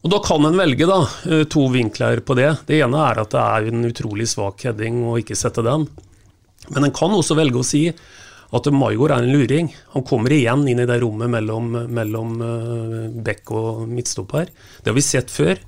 Og 0.00 0.12
Da 0.12 0.20
kan 0.24 0.44
en 0.48 0.60
velge 0.60 0.88
da, 0.88 1.00
eh, 1.28 1.44
to 1.48 1.66
vinkler 1.72 2.20
på 2.24 2.36
det. 2.36 2.50
Det 2.68 2.82
ene 2.84 3.00
er 3.08 3.22
at 3.24 3.32
det 3.32 3.40
er 3.40 3.70
en 3.70 3.88
utrolig 3.88 4.28
svak 4.28 4.66
heading 4.68 5.02
å 5.08 5.16
ikke 5.20 5.38
sette 5.38 5.64
den. 5.64 5.88
Men 6.68 6.86
en 6.86 6.96
kan 6.96 7.16
også 7.16 7.36
velge 7.38 7.60
å 7.60 7.66
si 7.66 7.86
at 7.88 8.66
Maigård 8.74 9.14
er 9.14 9.24
en 9.24 9.32
luring. 9.32 9.72
Han 9.94 10.04
kommer 10.04 10.34
igjen 10.34 10.66
inn 10.68 10.82
i 10.82 10.88
det 10.88 10.98
rommet 11.00 11.30
mellom, 11.32 11.70
mellom 11.88 12.32
bekk 13.24 13.52
og 13.54 13.84
midtstopper. 13.88 14.50
Det 14.82 14.90
har 14.90 14.96
vi 14.96 15.04
sett 15.06 15.30
før. 15.32 15.60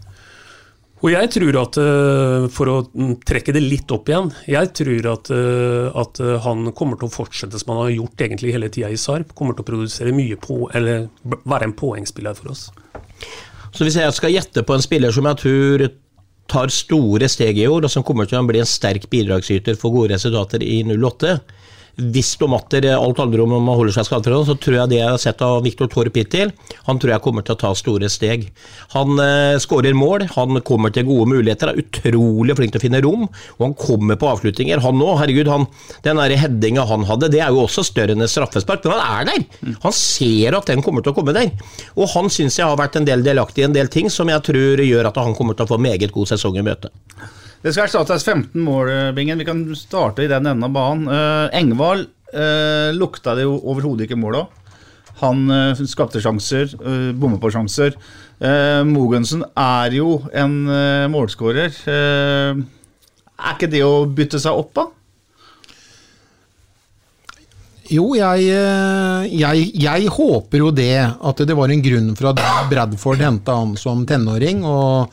Og 1.02 1.08
jeg 1.10 1.30
tror 1.34 1.56
at, 1.58 1.78
uh, 1.82 2.44
for 2.54 2.70
å 2.70 2.76
mm, 2.86 3.16
trekke 3.26 3.54
det 3.56 3.64
litt 3.64 3.90
opp 3.94 4.10
igjen, 4.10 4.28
jeg 4.46 4.70
tror 4.78 5.08
at, 5.16 5.30
uh, 5.34 5.88
at 5.98 6.20
han 6.44 6.68
kommer 6.78 7.00
til 7.00 7.08
å 7.08 7.14
fortsette 7.14 7.58
som 7.58 7.74
han 7.74 7.82
har 7.84 7.96
gjort 7.96 8.22
egentlig 8.22 8.54
hele 8.54 8.70
tida 8.70 8.92
i 8.92 9.00
Sarp. 9.00 9.34
Kommer 9.38 9.58
til 9.58 9.66
å 9.66 9.70
produsere 9.72 10.14
mye 10.14 10.38
på, 10.38 10.68
eller 10.70 11.08
være 11.26 11.68
en 11.68 11.74
poengspiller 11.78 12.38
for 12.38 12.54
oss. 12.54 12.68
Så 13.72 13.86
hvis 13.86 13.98
jeg 13.98 14.14
skal 14.14 14.34
gjette 14.34 14.62
på 14.68 14.76
en 14.76 14.84
spiller 14.84 15.14
som 15.14 15.26
jeg 15.26 15.42
tror 15.42 15.86
tar 16.52 16.72
store 16.74 17.28
steg 17.30 17.58
i 17.58 17.66
år, 17.66 17.86
og 17.86 17.90
som 17.90 18.04
kommer 18.06 18.28
til 18.28 18.38
å 18.38 18.46
bli 18.46 18.60
en 18.60 18.68
sterk 18.68 19.08
bidragsyter 19.10 19.78
for 19.80 19.94
gode 19.94 20.14
resultater 20.14 20.62
i 20.62 20.82
08 20.86 21.36
hvis 22.00 22.32
du 22.40 22.46
matter 22.48 22.86
alt 22.94 23.20
handler 23.20 23.42
om 23.44 23.52
om 23.58 23.66
man 23.68 23.76
holder 23.76 23.94
seg 23.98 24.06
skadefri, 24.08 24.38
så 24.48 24.56
tror 24.56 24.76
jeg 24.78 24.90
det 24.92 24.98
jeg 25.00 25.10
har 25.10 25.20
sett 25.20 25.42
av 25.44 25.60
Viktor 25.64 25.90
Torp 25.92 26.16
hittil, 26.16 26.52
han 26.86 27.00
tror 27.00 27.12
jeg 27.12 27.24
kommer 27.24 27.44
til 27.44 27.56
å 27.56 27.60
ta 27.60 27.72
store 27.76 28.08
steg. 28.12 28.46
Han 28.94 29.20
eh, 29.20 29.58
skårer 29.60 29.96
mål, 29.96 30.26
han 30.32 30.62
kommer 30.64 30.94
til 30.94 31.06
gode 31.08 31.28
muligheter, 31.34 31.72
er 31.72 31.82
utrolig 31.82 32.56
flink 32.56 32.72
til 32.72 32.80
å 32.80 32.84
finne 32.86 33.02
rom, 33.04 33.26
og 33.58 33.66
han 33.66 33.76
kommer 33.76 34.20
på 34.20 34.30
avslutninger. 34.32 34.80
Han 34.84 35.04
òg, 35.04 35.18
herregud, 35.20 35.52
han, 35.52 35.68
den 36.06 36.22
headinga 36.22 36.86
han 36.88 37.06
hadde, 37.08 37.30
det 37.34 37.44
er 37.44 37.52
jo 37.52 37.66
også 37.66 37.84
større 37.86 38.16
enn 38.16 38.24
et 38.24 38.32
straffespark, 38.32 38.88
men 38.88 38.96
han 38.96 39.20
er 39.20 39.30
der! 39.32 39.76
Han 39.84 39.96
ser 39.96 40.56
at 40.56 40.72
den 40.72 40.84
kommer 40.84 41.04
til 41.04 41.12
å 41.12 41.18
komme 41.18 41.36
der. 41.36 41.52
Og 41.96 42.08
han 42.16 42.32
syns 42.32 42.56
jeg 42.58 42.68
har 42.68 42.80
vært 42.80 42.96
en 42.98 43.08
del 43.08 43.24
delaktig 43.26 43.66
i 43.66 43.68
en 43.68 43.76
del 43.76 43.92
ting 43.92 44.08
som 44.12 44.32
jeg 44.32 44.44
tror 44.48 44.80
gjør 44.80 45.12
at 45.12 45.20
han 45.20 45.36
kommer 45.36 45.58
til 45.58 45.68
å 45.68 45.74
få 45.74 45.80
meget 45.82 46.14
god 46.14 46.32
sesong 46.32 46.56
i 46.56 46.66
møte. 46.66 46.92
Det 47.62 47.70
skal 47.70 47.86
erstattes 47.86 48.24
15 48.26 48.58
mål, 48.58 48.88
Bingen. 49.14 49.38
Vi 49.38 49.46
kan 49.46 49.60
starte 49.78 50.24
i 50.24 50.30
den 50.30 50.48
enden 50.50 50.66
av 50.66 50.72
banen. 50.74 51.06
Uh, 51.06 51.46
Engvald 51.54 52.08
uh, 52.34 52.90
lukta 52.96 53.36
det 53.38 53.44
jo 53.46 53.54
overhodet 53.70 54.08
ikke 54.08 54.18
mål 54.18 54.40
av. 54.40 54.48
Han 55.20 55.44
uh, 55.46 55.82
skapte 55.86 56.18
sjanser, 56.22 56.72
uh, 56.82 57.12
bommet 57.14 57.38
på 57.38 57.52
sjanser. 57.54 57.94
Uh, 58.42 58.82
Mogensen 58.88 59.44
er 59.54 59.94
jo 59.94 60.16
en 60.34 60.56
uh, 60.66 61.06
målskårer. 61.12 61.78
er 61.86 63.54
ikke 63.54 63.70
det 63.70 63.86
å 63.86 64.08
bytte 64.10 64.42
seg 64.42 64.58
opp, 64.58 64.74
da? 64.74 64.88
Jo, 67.92 68.08
jeg, 68.16 68.46
jeg, 69.36 69.64
jeg, 69.76 70.08
håper 70.16 70.62
jo 70.64 70.70
det. 70.74 70.96
At 70.98 71.42
det 71.46 71.54
var 71.54 71.70
en 71.70 71.82
grunn 71.84 72.14
for 72.16 72.32
at 72.32 72.40
Bradford 72.70 73.22
henta 73.22 73.58
han 73.60 73.76
som 73.78 74.06
tenåring. 74.08 74.64
og 74.64 75.12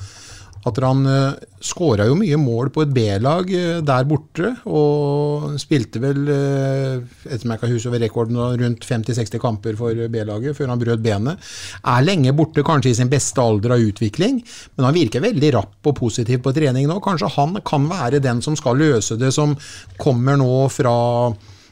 at 0.67 0.79
han 0.83 1.05
uh, 1.07 1.13
eh, 1.29 1.59
skåra 1.63 2.07
jo 2.09 2.17
mye 2.19 2.37
mål 2.39 2.71
på 2.75 2.83
et 2.83 2.91
B-lag 2.95 3.51
uh, 3.51 3.79
der 3.85 4.07
borte, 4.09 4.51
og 4.67 5.55
spilte 5.61 6.01
vel, 6.03 6.25
uh, 6.27 7.27
etter 7.29 7.47
meg 7.49 7.61
kan 7.61 7.71
huske 7.71 7.91
over 7.91 8.03
rekorden, 8.03 8.39
rundt 8.59 8.87
50-60 8.87 9.39
kamper 9.41 9.77
for 9.79 10.07
B-laget 10.11 10.57
før 10.57 10.73
han 10.73 10.81
brøt 10.81 11.03
benet. 11.05 11.51
Er 11.83 12.03
lenge 12.05 12.33
borte, 12.35 12.65
kanskje 12.67 12.93
i 12.93 12.99
sin 12.99 13.11
beste 13.11 13.43
alder 13.43 13.77
av 13.77 13.85
utvikling, 13.85 14.41
men 14.75 14.89
han 14.89 14.97
virker 14.97 15.23
veldig 15.23 15.53
rapp 15.55 15.91
og 15.91 15.97
positiv 16.01 16.43
på 16.43 16.55
trening 16.55 16.89
nå. 16.89 16.99
Kanskje 17.03 17.31
han 17.37 17.55
kan 17.65 17.87
være 17.91 18.23
den 18.23 18.43
som 18.45 18.57
skal 18.59 18.79
løse 18.79 19.19
det, 19.19 19.31
som 19.35 19.55
kommer 19.99 20.39
nå 20.39 20.67
fra 20.73 20.97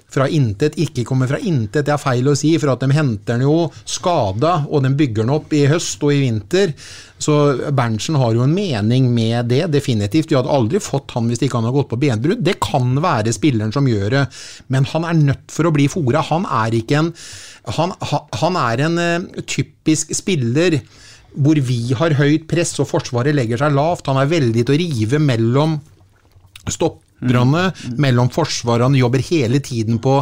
fra 0.07 0.27
intet, 0.31 0.77
ikke 0.79 1.03
kommer 1.07 1.27
fra 1.27 1.39
intet, 1.39 1.85
det 1.85 1.91
er 1.91 1.99
feil 1.99 2.29
å 2.31 2.35
si, 2.37 2.53
for 2.61 2.71
at 2.71 2.83
de 2.83 2.95
henter 2.95 3.35
den 3.35 3.43
jo 3.43 3.67
skada, 3.83 4.61
og 4.71 4.85
de 4.85 4.93
bygger 4.95 5.25
den 5.25 5.33
opp 5.35 5.51
i 5.55 5.65
høst 5.67 6.03
og 6.07 6.13
i 6.15 6.21
vinter. 6.21 6.71
Så 7.19 7.35
Berntsen 7.75 8.15
har 8.21 8.35
jo 8.37 8.45
en 8.45 8.53
mening 8.55 9.09
med 9.11 9.49
det, 9.51 9.65
definitivt. 9.73 10.31
Vi 10.31 10.37
hadde 10.37 10.53
aldri 10.53 10.79
fått 10.83 11.11
han 11.17 11.27
hvis 11.27 11.43
ikke 11.43 11.59
han 11.59 11.67
hadde 11.67 11.79
gått 11.79 11.91
på 11.91 11.99
benbrudd. 11.99 12.45
Det 12.45 12.55
kan 12.63 12.95
være 13.03 13.35
spilleren 13.35 13.73
som 13.75 13.89
gjør 13.89 14.15
det, 14.15 14.23
men 14.71 14.87
han 14.93 15.09
er 15.09 15.19
nødt 15.19 15.51
for 15.51 15.67
å 15.67 15.73
bli 15.75 15.89
fora. 15.91 16.23
Han 16.31 16.47
er 16.63 16.79
ikke 16.79 17.03
en 17.03 17.13
Han, 17.67 17.91
han 18.39 18.55
er 18.55 18.79
en 18.85 18.93
uh, 18.95 19.41
typisk 19.43 20.13
spiller 20.15 20.77
hvor 21.35 21.59
vi 21.59 21.91
har 21.99 22.15
høyt 22.15 22.45
press 22.47 22.71
og 22.79 22.87
Forsvaret 22.87 23.35
legger 23.35 23.59
seg 23.59 23.75
lavt. 23.75 24.07
Han 24.07 24.21
er 24.21 24.29
veldig 24.31 24.63
til 24.63 24.77
å 24.77 24.79
rive 24.79 25.19
mellom 25.19 25.75
stopp. 26.71 27.01
Mellom 27.19 28.29
forsvaret, 28.29 28.85
Han 28.85 28.95
jobber 28.95 29.19
hele 29.25 29.59
tiden 29.59 29.97
på, 29.99 30.19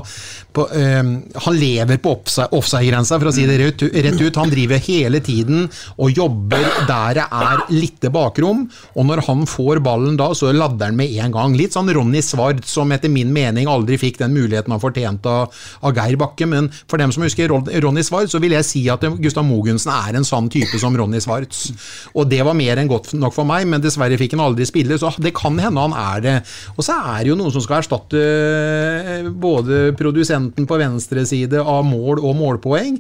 på 0.54 0.68
um, 0.72 1.12
Han 1.46 1.58
lever 1.60 1.98
på 1.98 2.16
offside-grensa, 2.16 3.20
for 3.20 3.30
å 3.30 3.36
si 3.36 3.46
det 3.46 3.58
rett, 3.60 4.22
ut. 4.22 4.36
Han 4.40 4.52
driver 4.52 4.80
hele 4.80 5.20
tiden 5.20 5.66
og 5.98 6.12
jobber 6.16 6.64
der 6.88 7.16
det 7.16 7.26
er 7.32 7.64
lite 7.72 8.12
bakrom. 8.14 8.66
Og 8.96 9.08
når 9.08 9.24
han 9.28 9.46
får 9.50 9.82
ballen 9.84 10.18
da, 10.20 10.30
så 10.36 10.52
ladder 10.56 10.92
han 10.92 10.98
med 11.00 11.14
en 11.22 11.34
gang. 11.36 11.56
Litt 11.58 11.76
sånn 11.76 11.92
Ronny 11.96 12.22
Svard, 12.26 12.64
som 12.68 12.92
etter 12.96 13.12
min 13.12 13.32
mening 13.36 13.70
aldri 13.72 14.00
fikk 14.02 14.20
den 14.22 14.36
muligheten 14.36 14.74
han 14.74 14.84
fortjente 14.84 15.32
av, 15.32 15.54
av, 15.82 15.96
Geir 15.96 16.20
Bakke. 16.20 16.48
Men 16.50 16.70
for 16.90 17.02
dem 17.02 17.14
som 17.16 17.26
husker 17.26 17.52
Ronny 17.52 18.04
Svard, 18.06 18.32
så 18.32 18.42
vil 18.44 18.56
jeg 18.58 18.68
si 18.68 18.86
at 18.92 19.04
Gustav 19.22 19.48
Mogensen 19.48 19.94
er 19.96 20.20
en 20.20 20.28
sånn 20.28 20.50
type 20.54 20.80
som 20.82 20.96
Ronny 20.98 21.22
Svarts. 21.24 21.68
Og 22.16 22.30
det 22.32 22.42
var 22.46 22.58
mer 22.58 22.82
enn 22.82 22.92
godt 22.92 23.14
nok 23.18 23.36
for 23.36 23.48
meg, 23.48 23.68
men 23.70 23.84
dessverre 23.84 24.20
fikk 24.20 24.36
han 24.38 24.46
aldri 24.48 24.68
spille, 24.68 25.00
så 25.02 25.14
det 25.22 25.36
kan 25.36 25.60
hende 25.62 25.88
han 25.88 25.96
er 25.96 26.26
det. 26.26 26.36
Og 26.76 26.85
så 26.86 26.96
er 27.16 27.24
det 27.24 27.32
jo 27.32 27.38
noen 27.40 27.54
som 27.54 27.64
skal 27.64 27.82
erstatte 27.82 28.22
eh, 28.22 29.30
både 29.30 29.90
produsenten 29.98 30.68
på 30.70 30.78
venstre 30.80 31.24
side 31.28 31.62
av 31.62 31.86
mål 31.88 32.22
og 32.22 32.36
målpoeng. 32.38 33.00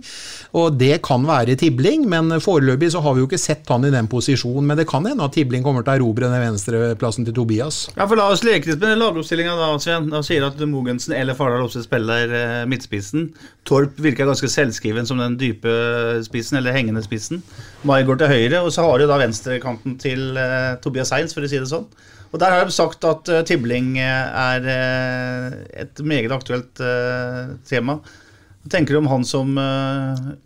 Og 0.56 0.77
det 0.80 1.01
kan 1.06 1.25
være 1.27 1.58
Tibling, 1.60 2.06
men 2.10 2.32
foreløpig 2.42 2.89
så 2.94 3.01
har 3.04 3.15
vi 3.15 3.24
jo 3.24 3.30
ikke 3.30 3.42
sett 3.42 3.70
han 3.70 3.86
i 3.86 3.94
den 3.94 4.10
posisjonen. 4.12 4.65
Men 4.70 4.80
det 4.80 4.88
kan 4.89 5.06
hende 5.06 5.25
at 5.27 5.36
Tibling 5.36 5.65
kommer 5.65 5.86
til 5.86 5.94
å 5.94 6.00
erobre 6.00 6.32
den 6.32 6.46
venstreplassen 6.48 7.27
til 7.27 7.36
Tobias. 7.36 7.86
Ja, 7.96 8.08
for 8.08 8.18
La 8.20 8.30
oss 8.32 8.46
leke 8.46 8.72
litt 8.72 8.82
med 8.82 8.98
lagoppstillinga 9.01 9.58
da, 9.60 9.70
Sven. 9.82 10.10
Da 10.13 10.24
sier 10.25 10.48
at 10.48 10.62
Mogensen 10.70 11.13
eller 11.18 11.38
Fardal 11.38 11.68
også 11.68 11.84
spiller 11.86 12.32
eh, 12.32 12.63
midtspissen. 12.72 13.30
Torp 13.68 14.00
virker 14.01 14.30
ganske 14.30 14.50
selvskriven 14.51 15.08
som 15.10 15.22
den 15.22 15.38
dype 15.42 15.72
spissen, 16.25 16.60
eller 16.60 16.75
hengende 16.75 17.04
spissen. 17.06 17.44
Mai 17.86 18.01
går 18.08 18.22
til 18.22 18.32
høyre, 18.32 18.63
og 18.63 18.74
så 18.74 18.86
har 18.86 19.01
du 19.01 19.10
da 19.10 19.20
venstrekanten 19.22 19.98
til 20.01 20.38
uh, 20.38 20.75
Tobias 20.82 21.12
Heins, 21.13 21.36
for 21.36 21.46
å 21.46 21.50
si 21.50 21.60
det 21.62 21.70
sånn. 21.70 21.88
Og 22.36 22.39
Der 22.42 22.51
har 22.51 22.65
de 22.68 22.74
sagt 22.75 23.06
at 23.08 23.30
uh, 23.32 23.44
Tibling 23.48 23.94
eh, 23.96 24.39
er 24.60 24.65
uh, 24.68 25.54
et 25.72 26.01
meget 26.04 26.34
aktuelt 26.36 26.82
uh, 26.84 27.56
tema. 27.63 27.96
Hva 28.60 28.74
tenker 28.74 28.92
du 28.92 29.00
om 29.00 29.08
han 29.08 29.24
som 29.24 29.54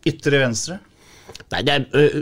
ytre 0.05 0.41
venstre? 0.43 0.75
Nei, 1.49 1.61
det, 1.65 1.75
er, 1.75 2.17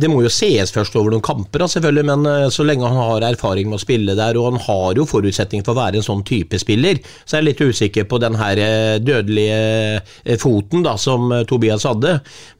det, 0.00 0.08
må 0.08 0.22
jo 0.24 0.30
sees 0.32 0.72
først 0.72 0.94
over 0.96 1.12
noen 1.12 1.24
kamper, 1.24 1.66
selvfølgelig, 1.68 2.04
men 2.08 2.28
så 2.54 2.64
lenge 2.64 2.88
han 2.88 2.96
har 2.96 3.26
erfaring 3.26 3.68
med 3.68 3.76
å 3.76 3.82
spille 3.82 4.14
der, 4.16 4.38
og 4.40 4.52
han 4.52 4.62
har 4.64 4.96
jo 4.96 5.04
forutsetninger 5.08 5.66
for 5.66 5.74
å 5.74 5.82
være 5.82 6.00
en 6.00 6.06
sånn 6.06 6.24
type 6.24 6.56
spiller, 6.60 7.00
så 7.24 7.36
er 7.36 7.42
jeg 7.42 7.48
litt 7.50 7.60
usikker 7.60 8.06
på 8.08 8.20
den 8.22 8.38
her 8.40 8.60
dødelige 9.04 10.38
foten 10.40 10.86
da, 10.86 10.94
som 11.00 11.28
Tobias 11.48 11.84
hadde. 11.88 12.14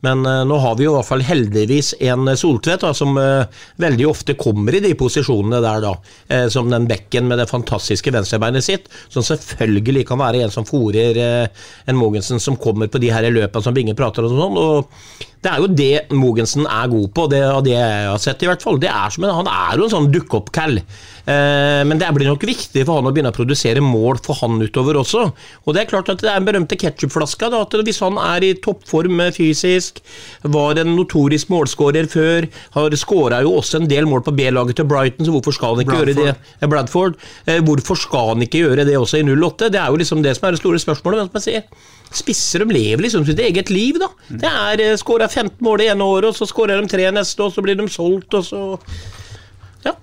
Men 0.05 0.21
nå 0.23 0.61
har 0.61 0.77
vi 0.77 0.85
jo 0.85 0.93
i 0.93 0.99
hvert 0.99 1.09
fall 1.09 1.25
heldigvis 1.25 1.95
en 2.05 2.29
Soltvedt 2.37 2.85
som 2.99 3.17
veldig 3.17 4.09
ofte 4.11 4.37
kommer 4.37 4.77
i 4.77 4.83
de 4.85 4.93
posisjonene 4.99 5.63
der, 5.65 5.87
da, 5.87 6.45
som 6.53 6.69
den 6.73 6.91
bekken 6.91 7.29
med 7.31 7.41
det 7.41 7.49
fantastiske 7.51 8.13
venstrebeinet 8.13 8.69
sitt, 8.69 8.93
som 9.09 9.25
selvfølgelig 9.25 10.07
kan 10.13 10.21
være 10.21 10.45
en 10.45 10.53
som 10.53 10.69
fòrer 10.69 11.23
en 11.23 11.99
Mogensen 11.99 12.41
som 12.43 12.61
kommer 12.61 12.91
på 12.93 13.01
de 13.03 13.13
her 13.13 13.31
løpene 13.33 13.65
som 13.65 13.75
Binge 13.77 13.97
prater 13.97 14.27
om. 14.27 14.33
og 14.33 14.43
sånn, 14.43 14.59
og 14.63 15.29
det 15.43 15.51
er 15.51 15.63
jo 15.63 15.71
det 15.75 15.92
Mogensen 16.15 16.67
er 16.67 16.91
god 16.93 17.09
på, 17.17 17.27
det, 17.33 17.43
og 17.53 17.65
det 17.67 17.77
jeg 17.77 18.09
har 18.09 18.21
sett 18.23 18.43
i 18.45 18.51
hvert 18.51 18.65
fall. 18.65 18.81
Det 18.83 18.91
er 18.91 19.15
som 19.15 19.27
en, 19.27 19.35
han 19.43 19.51
er 19.53 19.81
jo 19.81 19.89
en 19.89 19.95
sånn 19.97 20.11
dukk-opp-cal. 20.15 20.81
Eh, 21.23 21.83
men 21.87 22.01
det 22.01 22.09
blir 22.17 22.27
nok 22.27 22.43
viktig 22.47 22.83
for 22.87 22.99
han 22.99 23.07
å 23.07 23.13
begynne 23.15 23.31
å 23.31 23.37
produsere 23.37 23.83
mål 23.85 24.19
for 24.25 24.41
han 24.43 24.59
utover 24.63 24.99
også. 24.99 25.29
Og 25.65 25.75
det 25.75 25.85
er 25.85 25.91
klart 25.93 26.11
at 26.13 26.23
det 26.23 26.31
er 26.31 26.41
en 26.41 26.49
berømte 26.49 26.79
ketsjupflaska. 26.81 27.51
Hvis 27.87 28.03
han 28.03 28.19
er 28.19 28.47
i 28.47 28.53
toppform 28.63 29.23
fysisk, 29.35 30.03
var 30.43 30.81
en 30.83 30.95
notorisk 30.97 31.53
målskårer 31.53 32.11
før, 32.11 32.49
har 32.77 32.99
skåra 32.99 33.43
jo 33.47 33.57
også 33.61 33.81
en 33.81 33.89
del 33.91 34.07
mål 34.11 34.25
på 34.27 34.35
B-laget 34.37 34.79
til 34.81 34.89
Brighton, 34.91 35.27
så 35.27 35.35
hvorfor 35.35 35.55
skal 35.57 35.77
han 35.77 35.85
ikke 35.85 35.97
Bradford. 35.97 36.21
gjøre 36.23 36.37
det? 36.61 36.71
Bradford. 36.73 37.19
Eh, 37.47 37.63
hvorfor 37.65 37.99
skal 37.99 38.35
han 38.35 38.47
ikke 38.47 38.65
gjøre 38.67 38.87
det 38.89 38.99
også 38.99 39.23
i 39.23 39.27
08? 39.27 39.71
Det 39.73 39.81
er 39.81 39.91
jo 39.91 40.03
liksom 40.03 40.23
det 40.25 40.37
som 40.39 40.49
er 40.49 40.57
det 40.57 40.63
store 40.63 40.83
spørsmålet. 40.83 41.23
Men 41.23 41.43
som 41.43 41.47
sier 41.47 41.67
spisser 42.13 42.61
de 42.61 42.75
lever 42.77 43.07
liksom 43.07 43.25
sitt 43.25 43.41
eget 43.41 43.71
liv, 43.73 43.97
da. 44.03 44.11
Det 44.29 44.51
er 44.51 44.85
eh, 44.85 44.99
skåra 45.01 45.31
15 45.31 45.63
mål 45.65 45.81
det 45.81 45.91
ene 45.95 46.05
året, 46.05 46.31
og 46.33 46.37
så 46.37 46.49
skårer 46.49 46.83
de 46.83 46.91
tre 46.93 47.09
neste, 47.15 47.41
og 47.43 47.55
så 47.55 47.65
blir 47.65 47.79
de 47.79 47.89
solgt, 47.93 48.35
og 48.37 48.45
så 48.45 48.63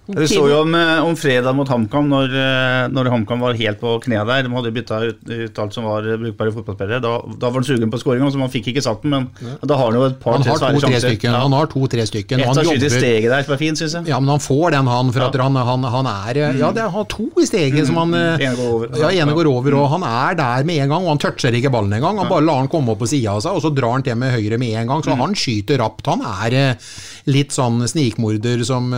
Det 0.09 0.25
så 0.27 0.41
jo 0.49 0.61
om, 0.63 0.73
eh, 0.75 0.99
om 1.05 1.15
fredag 1.15 1.53
mot 1.55 1.69
HamKam, 1.69 2.07
når, 2.09 2.31
eh, 2.33 2.87
når 2.89 3.09
HamKam 3.13 3.39
var 3.45 3.53
helt 3.53 3.79
på 3.79 3.91
knærne 4.03 4.25
der. 4.27 4.43
De 4.47 4.49
hadde 4.55 4.71
bytta 4.73 4.97
ut, 5.05 5.19
ut 5.29 5.59
alt 5.61 5.73
som 5.75 5.85
var 5.85 6.01
brukbare 6.17 6.51
fotballspillere. 6.55 6.99
Da, 7.03 7.11
da 7.21 7.51
var 7.51 7.59
han 7.61 7.67
sugen 7.67 7.91
på 7.93 7.99
skåringa, 8.01 8.31
så 8.33 8.41
man 8.41 8.49
fikk 8.49 8.71
ikke 8.73 8.81
satt 8.83 9.03
den. 9.05 9.11
Men 9.11 9.29
da 9.63 9.77
har 9.77 9.91
han 9.91 9.99
jo 9.99 10.05
et 10.07 10.17
par 10.19 10.33
Han 10.39 10.43
tre 10.43 10.51
har 10.55 10.59
svære 10.63 10.81
sjanser. 10.81 11.05
stykker. 11.13 11.37
Han 11.37 11.53
har 11.53 11.69
to-tre 11.69 12.05
stykker. 12.09 12.41
Ett 12.41 12.49
av 12.49 12.65
skyter 12.65 12.89
steget 12.95 13.29
der 13.29 13.45
som 13.45 13.53
er 13.53 13.61
fint, 13.61 13.77
syns 13.83 13.93
jeg. 13.99 14.07
Ja, 14.09 14.19
men 14.19 14.33
han 14.33 14.41
får 14.43 14.71
den, 14.75 14.89
han. 14.89 15.13
For 15.13 15.27
at 15.29 15.37
han, 15.39 15.55
han, 15.69 15.83
han 15.95 16.09
er 16.15 16.41
Ja, 16.57 16.71
det 16.75 16.89
har 16.89 17.05
to 17.05 17.29
i 17.37 17.45
steget 17.45 17.85
som 17.87 18.01
han 18.01 18.13
eh, 18.17 18.47
Ene 18.49 18.57
går 18.57 18.73
over. 18.73 18.97
Ja, 18.99 19.13
ene 19.23 19.37
går 19.37 19.51
over, 19.53 19.77
og 19.79 19.89
han 19.93 20.03
er 20.09 20.35
der 20.41 20.63
med 20.65 20.83
en 20.83 20.89
gang. 20.95 21.05
Og 21.05 21.13
han 21.13 21.21
toucher 21.21 21.53
ikke 21.53 21.71
ballen 21.71 21.93
engang. 21.93 22.17
Han 22.17 22.27
bare 22.27 22.43
lar 22.49 22.63
han 22.63 22.67
komme 22.67 22.95
opp 22.95 22.99
på 23.05 23.07
sida 23.13 23.37
av 23.37 23.45
seg, 23.45 23.53
og 23.53 23.61
så 23.61 23.71
drar 23.75 23.93
han 23.95 24.03
til 24.03 24.17
med 24.17 24.33
høyre 24.33 24.57
med 24.57 24.73
en 24.81 24.87
gang. 24.89 25.05
Så 25.05 25.15
han 25.15 25.37
skyter 25.37 25.77
rapt. 25.85 26.09
Han 26.09 26.25
er 26.25 26.57
eh, 26.57 26.89
litt 27.29 27.53
sånn 27.53 27.85
snikmorder 27.85 28.65
som 28.65 28.89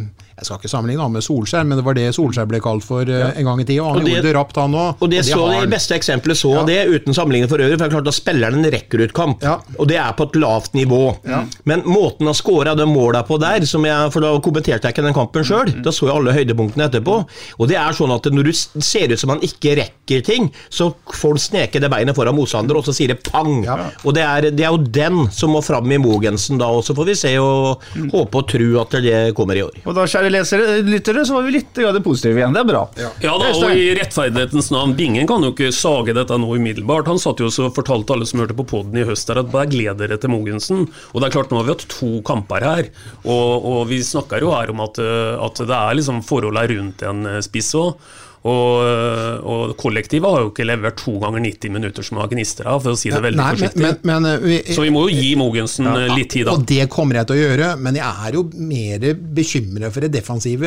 eh, 0.00 0.08
jeg 0.36 0.44
skal 0.44 0.58
ikke 0.60 0.68
sammenligne 0.68 1.00
han 1.00 1.12
med 1.14 1.24
Solskjær, 1.24 1.64
men 1.64 1.78
det 1.78 1.84
var 1.86 1.96
det 1.96 2.10
Solskjær 2.12 2.44
ble 2.50 2.58
kalt 2.60 2.84
for 2.84 3.08
ja. 3.08 3.30
en 3.32 3.46
gang 3.48 3.60
i 3.62 3.64
tida. 3.64 3.80
Og 3.86 3.94
han 3.94 4.02
Og 4.02 4.04
det- 4.04 4.12
gjorde 4.16 4.26
det 4.28 4.34
rapt, 4.36 4.56
han 4.60 4.74
òg. 4.76 4.96
Og 5.00 5.10
det, 5.10 5.22
så 5.24 5.38
det 5.62 5.70
beste 5.72 5.94
eksempelet 5.96 6.36
så 6.36 6.50
det, 6.68 6.76
uten 6.92 7.14
sammenligning 7.16 7.48
for 7.48 7.56
øvrig, 7.56 7.78
for 7.78 7.86
det 7.86 7.88
er 7.88 7.94
klart 7.96 8.04
da 8.04 8.12
spiller 8.12 8.50
han 8.52 8.60
en 8.64 8.70
rekkerutkamp, 8.74 9.46
og 9.78 9.88
det 9.88 9.96
er 9.96 10.12
på 10.12 10.26
et 10.28 10.36
lavt 10.42 10.74
nivå. 10.76 11.00
Men 11.64 11.82
måten 11.88 12.26
han 12.28 12.36
scora 12.36 12.74
de 12.76 12.84
måla 12.84 13.22
på 13.24 13.38
der, 13.40 13.64
som 13.64 13.84
jeg, 13.88 14.12
for 14.12 14.20
da 14.20 14.34
kommenterte 14.44 14.84
jeg 14.90 14.92
ikke 14.96 15.06
den 15.06 15.16
kampen 15.16 15.44
sjøl, 15.48 15.72
da 15.82 15.90
så 15.94 16.06
jeg 16.10 16.16
alle 16.18 16.36
høydepunktene 16.36 16.90
etterpå, 16.90 17.16
og 17.58 17.68
det 17.72 17.76
er 17.80 17.96
sånn 17.96 18.12
at 18.14 18.28
når 18.30 18.50
du 18.50 18.52
ser 18.52 19.12
ut 19.12 19.18
som 19.18 19.32
han 19.32 19.40
ikke 19.40 19.76
rekker 19.80 20.20
ting, 20.26 20.50
så 20.68 20.90
får 21.16 21.36
han 21.38 21.42
sneke 21.46 21.80
det 21.80 21.88
beinet 21.90 22.14
foran 22.18 22.36
motstander, 22.36 22.76
og 22.76 22.84
så 22.84 22.92
sier 22.92 23.14
det 23.14 23.22
pang. 23.32 23.64
Og 24.04 24.12
det 24.12 24.22
er, 24.22 24.50
det 24.52 24.68
er 24.68 24.76
jo 24.76 24.84
den 24.84 25.24
som 25.32 25.56
må 25.56 25.64
fram 25.64 25.88
i 25.90 25.96
Mogensen 26.02 26.60
da, 26.60 26.68
og 26.76 26.84
så 26.84 26.92
får 26.94 27.08
vi 27.08 27.16
se 27.24 27.34
og 27.40 27.80
håpe 28.12 28.42
og 28.44 28.48
tro 28.52 28.70
at 28.84 29.00
det 29.00 29.16
kommer 29.34 29.56
i 29.56 29.64
år. 29.64 29.80
Og 29.86 29.96
da, 29.96 30.04
kjære 30.04 30.25
lesere, 30.32 30.80
lyttere, 30.86 31.24
så 31.26 31.36
var 31.36 31.46
vi 31.46 31.56
litt 31.58 31.76
grann 31.76 32.02
positive 32.04 32.40
igjen. 32.40 32.56
Det 32.56 32.62
er 32.62 32.68
bra. 32.68 32.82
Ja 33.22 33.36
da, 33.40 33.52
og 33.52 33.72
i 33.76 33.88
rettferdighetens 33.98 34.70
navn, 34.74 34.96
Bingen 34.98 35.28
kan 35.28 35.44
jo 35.44 35.52
ikke 35.54 35.72
sage 35.74 36.14
dette 36.16 36.38
nå 36.40 36.50
umiddelbart. 36.56 37.10
Han 37.10 37.20
satt 37.22 37.42
jo 37.42 37.50
og 37.50 37.74
fortalte 37.76 38.16
alle 38.16 38.28
som 38.28 38.42
hørte 38.42 38.56
på 38.58 38.66
poden 38.68 38.98
i 39.00 39.06
høst 39.06 39.28
der 39.30 39.42
at 39.42 39.52
bare 39.52 39.70
gled 39.72 40.00
dere 40.02 40.18
til 40.20 40.32
Mogensen. 40.32 40.86
Og 41.12 41.20
det 41.20 41.28
er 41.28 41.36
klart, 41.38 41.52
nå 41.52 41.60
har 41.60 41.68
vi 41.68 41.74
hatt 41.76 41.88
to 41.92 42.12
kamper 42.26 42.66
her, 42.66 42.92
og, 43.24 43.66
og 43.70 43.80
vi 43.90 44.02
snakker 44.04 44.44
jo 44.44 44.52
her 44.54 44.72
om 44.72 44.84
at, 44.84 45.00
eh, 45.02 45.34
at 45.46 45.62
det 45.62 45.80
er 45.80 45.98
liksom 45.98 46.22
forholdene 46.26 46.70
rundt 46.74 47.04
en 47.06 47.26
eh, 47.36 47.42
spiss 47.44 47.74
òg. 47.78 47.96
Og, 48.46 48.82
eh, 48.86 49.46
og 49.50 49.72
kollektivet 49.80 50.30
har 50.30 50.44
jo 50.44 50.50
ikke 50.52 50.66
levert 50.68 50.96
to 51.00 51.16
ganger 51.22 51.42
90 51.42 51.72
minutter 51.74 52.04
som 52.06 52.20
har 52.20 52.28
gnister 52.30 52.68
av, 52.70 52.82
for 52.84 52.94
å 52.94 52.98
si 53.00 53.10
det 53.10 53.18
veldig 53.24 53.40
Nei, 53.40 53.48
forsiktig. 53.56 53.82
men- 53.82 53.98
men, 54.22 54.26
eh, 54.32 54.38
vi- 54.44 54.74
Så 54.76 54.82
vi 54.84 54.90
må 54.94 55.02
jo 55.08 55.16
gi 55.16 55.34
Mogensen 55.36 55.84
ja, 55.88 56.14
litt 56.14 56.30
tid, 56.30 56.46
da. 56.46 56.52
Og 56.52 56.64
det 56.66 56.88
kommer 56.92 57.14
jeg 57.18 57.26
til 57.26 57.36
å 57.36 57.40
gjøre, 57.42 57.70
men 57.80 57.94
jeg 57.96 58.04
er 58.28 58.32
jo 58.38 58.44
mer 58.54 58.98
bekymret 59.40 59.92
for 59.92 60.00
det 60.00 60.12
defensive, 60.12 60.62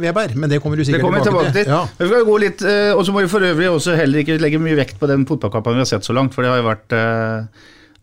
Veberg. 0.00 0.34
Men 0.36 0.50
det 0.50 0.60
kommer 0.62 0.76
du 0.76 0.84
sikkert 0.84 1.00
kommer 1.06 1.24
tilbake 1.24 1.52
til. 1.52 1.66
Ja. 1.70 1.86
Vi 1.98 2.08
skal 2.10 2.24
gå 2.28 2.38
litt, 2.40 2.62
eh, 2.62 2.92
Og 2.96 3.04
så 3.06 3.12
må 3.12 3.22
vi 3.22 3.28
for 3.28 3.40
øvrig 3.40 3.68
også 3.72 3.96
heller 3.96 4.22
ikke 4.22 4.38
legge 4.40 4.58
mye 4.60 4.76
vekt 4.76 4.98
på 4.98 5.06
den 5.08 5.24
fotballkampen 5.26 5.72
vi 5.74 5.82
har 5.84 5.88
sett 5.90 6.02
så 6.06 6.14
langt, 6.14 6.34
for 6.34 6.42
det 6.42 6.50
har 6.50 6.60
jo 6.62 6.68
vært 6.68 6.92
eh, 6.92 7.46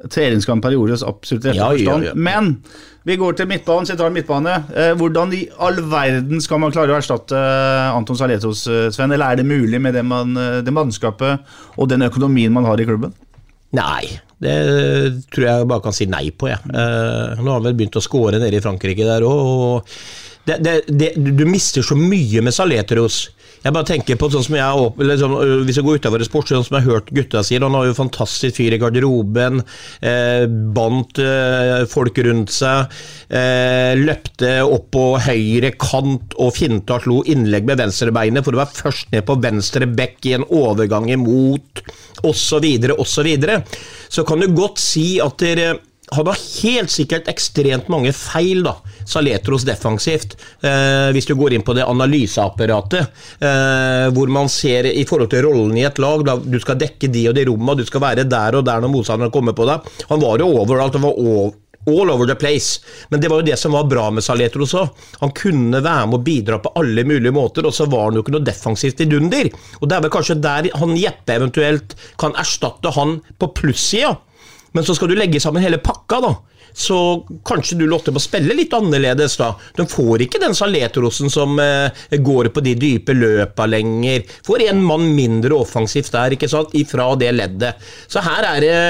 treningskamper 0.10 0.58
en 0.58 0.64
periode, 0.72 0.98
absolutt 1.08 1.46
rette 1.46 1.58
Ja, 1.58 1.70
ja, 1.72 1.78
forstand. 1.78 2.06
ja. 2.10 2.14
Men 2.16 2.58
vi 3.04 3.18
går 3.20 3.36
til 3.36 3.48
midtbanen, 3.52 3.88
sentral 3.88 4.14
midtbane. 4.16 4.56
Eh, 4.76 4.94
hvordan 5.00 5.34
i 5.36 5.44
all 5.60 5.80
verden 5.92 6.42
skal 6.44 6.62
man 6.64 6.72
klare 6.72 6.94
å 6.94 7.00
erstatte 7.00 7.36
eh, 7.36 7.92
Anton 7.98 8.20
Saletros, 8.20 8.66
eh, 8.72 8.90
Sven? 8.96 9.12
Eller 9.12 9.34
er 9.34 9.42
det 9.42 9.48
mulig 9.50 9.82
med 9.84 9.94
det, 9.98 10.06
man, 10.08 10.34
det 10.36 10.74
mannskapet 10.74 11.44
og 11.78 11.90
den 11.92 12.06
økonomien 12.08 12.54
man 12.56 12.66
har 12.70 12.80
i 12.80 12.88
klubben? 12.88 13.14
Nei, 13.74 14.06
det 14.44 14.58
tror 15.34 15.48
jeg 15.48 15.68
bare 15.72 15.82
kan 15.82 15.96
si 15.98 16.06
nei 16.06 16.28
på. 16.30 16.48
Jeg. 16.52 16.62
Eh, 16.70 17.40
nå 17.40 17.48
har 17.48 17.58
han 17.58 17.66
vel 17.72 17.80
begynt 17.80 17.98
å 17.98 18.04
score 18.06 18.38
nede 18.38 18.60
i 18.60 18.64
Frankrike 18.64 19.08
der 19.08 19.26
òg. 19.26 19.88
Det, 20.46 20.60
det, 20.60 20.74
det, 20.92 21.14
du 21.18 21.46
mister 21.48 21.82
så 21.86 21.96
mye 21.98 22.44
med 22.44 22.54
Saletros. 22.54 23.30
Jeg 23.63 23.72
bare 23.75 23.88
tenker 23.88 24.17
på 24.20 24.27
sånn 24.32 24.43
som 24.43 24.58
jeg 24.58 24.88
øh, 25.00 25.62
Hvis 25.63 25.79
jeg 25.79 25.86
går 25.88 26.01
utafor 26.01 26.25
sport, 26.27 26.50
sånn 26.51 26.65
som 26.67 26.77
jeg 26.77 26.86
har 26.86 26.98
hørt 26.98 27.12
gutta 27.15 27.43
si, 27.46 27.55
han 27.62 27.77
har 27.77 27.88
jo 27.88 27.96
fantastisk 27.96 28.58
fyr 28.58 28.75
i 28.75 28.79
garderoben. 28.82 29.62
Eh, 30.03 30.46
bandt 30.75 31.22
eh, 31.24 31.86
folk 31.89 32.20
rundt 32.25 32.51
seg. 32.53 32.91
Eh, 33.32 33.93
løpte 34.00 34.58
opp 34.67 34.89
på 34.93 35.05
høyre 35.24 35.72
kant 35.79 36.36
og 36.41 36.51
finta 36.58 37.00
slo 37.03 37.22
innlegg 37.29 37.65
med 37.70 37.79
venstrebeinet 37.79 38.46
for 38.46 38.55
å 38.55 38.62
være 38.63 38.82
først 38.84 39.15
ned 39.15 39.24
på 39.27 39.39
venstre 39.43 39.88
bekk 39.88 40.27
i 40.27 40.36
en 40.38 40.46
overgang 40.50 41.08
imot, 41.13 41.86
osv., 42.27 42.67
osv. 43.00 43.32
Så 44.12 44.27
kan 44.27 44.43
du 44.43 44.51
godt 44.53 44.84
si 44.84 45.08
at 45.24 45.39
dere 45.41 45.71
han 46.17 46.30
har 46.30 46.39
helt 46.63 46.91
sikkert 46.93 47.30
ekstremt 47.32 47.89
mange 47.91 48.13
feil, 48.15 48.63
da, 48.65 48.76
Saletros 49.10 49.65
defensivt, 49.67 50.38
eh, 50.63 51.10
hvis 51.15 51.28
du 51.30 51.36
går 51.39 51.58
inn 51.58 51.65
på 51.65 51.76
det 51.78 51.88
analyseapparatet, 51.88 53.26
eh, 53.43 54.08
hvor 54.15 54.32
man 54.32 54.52
ser 54.52 54.88
i 54.91 55.06
forhold 55.10 55.32
til 55.34 55.45
rollen 55.47 55.78
i 55.80 55.88
et 55.88 55.99
lag, 56.02 56.23
da, 56.26 56.38
du 56.38 56.60
skal 56.63 56.80
dekke 56.82 57.12
de 57.12 57.28
og 57.32 57.36
de 57.38 57.47
rommene, 57.49 57.82
du 57.82 57.89
skal 57.89 58.04
være 58.06 58.28
der 58.30 58.60
og 58.60 58.65
der 58.67 58.84
når 58.84 58.93
motstanderen 58.93 59.34
kommer 59.34 59.58
på 59.58 59.67
deg. 59.69 59.91
Han 60.10 60.23
var 60.23 60.41
jo 60.41 60.54
overalt, 60.62 60.97
han 60.97 61.06
var 61.06 61.19
over, 61.19 61.54
all 61.86 62.10
over 62.10 62.28
the 62.28 62.36
place. 62.36 62.80
Men 63.10 63.21
det 63.21 63.28
var 63.28 63.41
jo 63.41 63.47
det 63.52 63.60
som 63.60 63.76
var 63.76 63.88
bra 63.91 64.10
med 64.12 64.23
Saletros 64.23 64.76
òg. 64.80 64.91
Han 65.21 65.34
kunne 65.36 65.84
være 65.84 66.08
med 66.08 66.19
og 66.19 66.28
bidra 66.28 66.60
på 66.63 66.73
alle 66.80 67.06
mulige 67.08 67.36
måter, 67.36 67.67
og 67.67 67.76
så 67.76 67.88
var 67.91 68.08
han 68.08 68.19
jo 68.19 68.23
ikke 68.23 68.36
noe 68.38 68.47
defensivt 68.47 69.04
i 69.04 69.10
dunder. 69.10 69.49
Og 69.82 69.89
det 69.89 69.97
er 69.97 70.06
vel 70.06 70.13
kanskje 70.13 70.39
der 70.43 70.69
han 70.80 70.95
Jeppe 70.99 71.38
eventuelt 71.38 71.97
kan 72.21 72.36
erstatte 72.39 72.93
han 72.95 73.19
på 73.39 73.52
plussida. 73.60 74.15
Men 74.74 74.86
så 74.86 74.96
skal 74.98 75.12
du 75.12 75.18
legge 75.18 75.42
sammen 75.42 75.64
hele 75.64 75.82
pakka, 75.82 76.20
da. 76.24 76.34
Så 76.74 76.98
kanskje 77.46 77.78
du 77.78 77.86
Lotte 77.86 78.12
må 78.14 78.22
spille 78.22 78.56
litt 78.58 78.74
annerledes, 78.74 79.38
da. 79.38 79.52
De 79.78 79.86
får 79.90 80.26
ikke 80.26 80.42
den 80.42 80.56
Saletrosen 80.58 81.30
som 81.34 81.60
eh, 81.62 82.18
går 82.18 82.50
på 82.54 82.64
de 82.66 82.74
dype 82.80 83.14
løpa 83.14 83.68
lenger. 83.70 84.26
Får 84.46 84.66
en 84.66 84.82
mann 84.84 85.12
mindre 85.14 85.54
offensivt 85.54 86.12
der, 86.16 86.34
ikke 86.34 86.50
sant, 86.50 86.74
ifra 86.78 87.12
det 87.20 87.30
leddet. 87.38 87.86
Så 88.10 88.26
her 88.26 88.50
er 88.56 88.66
det 88.66 88.82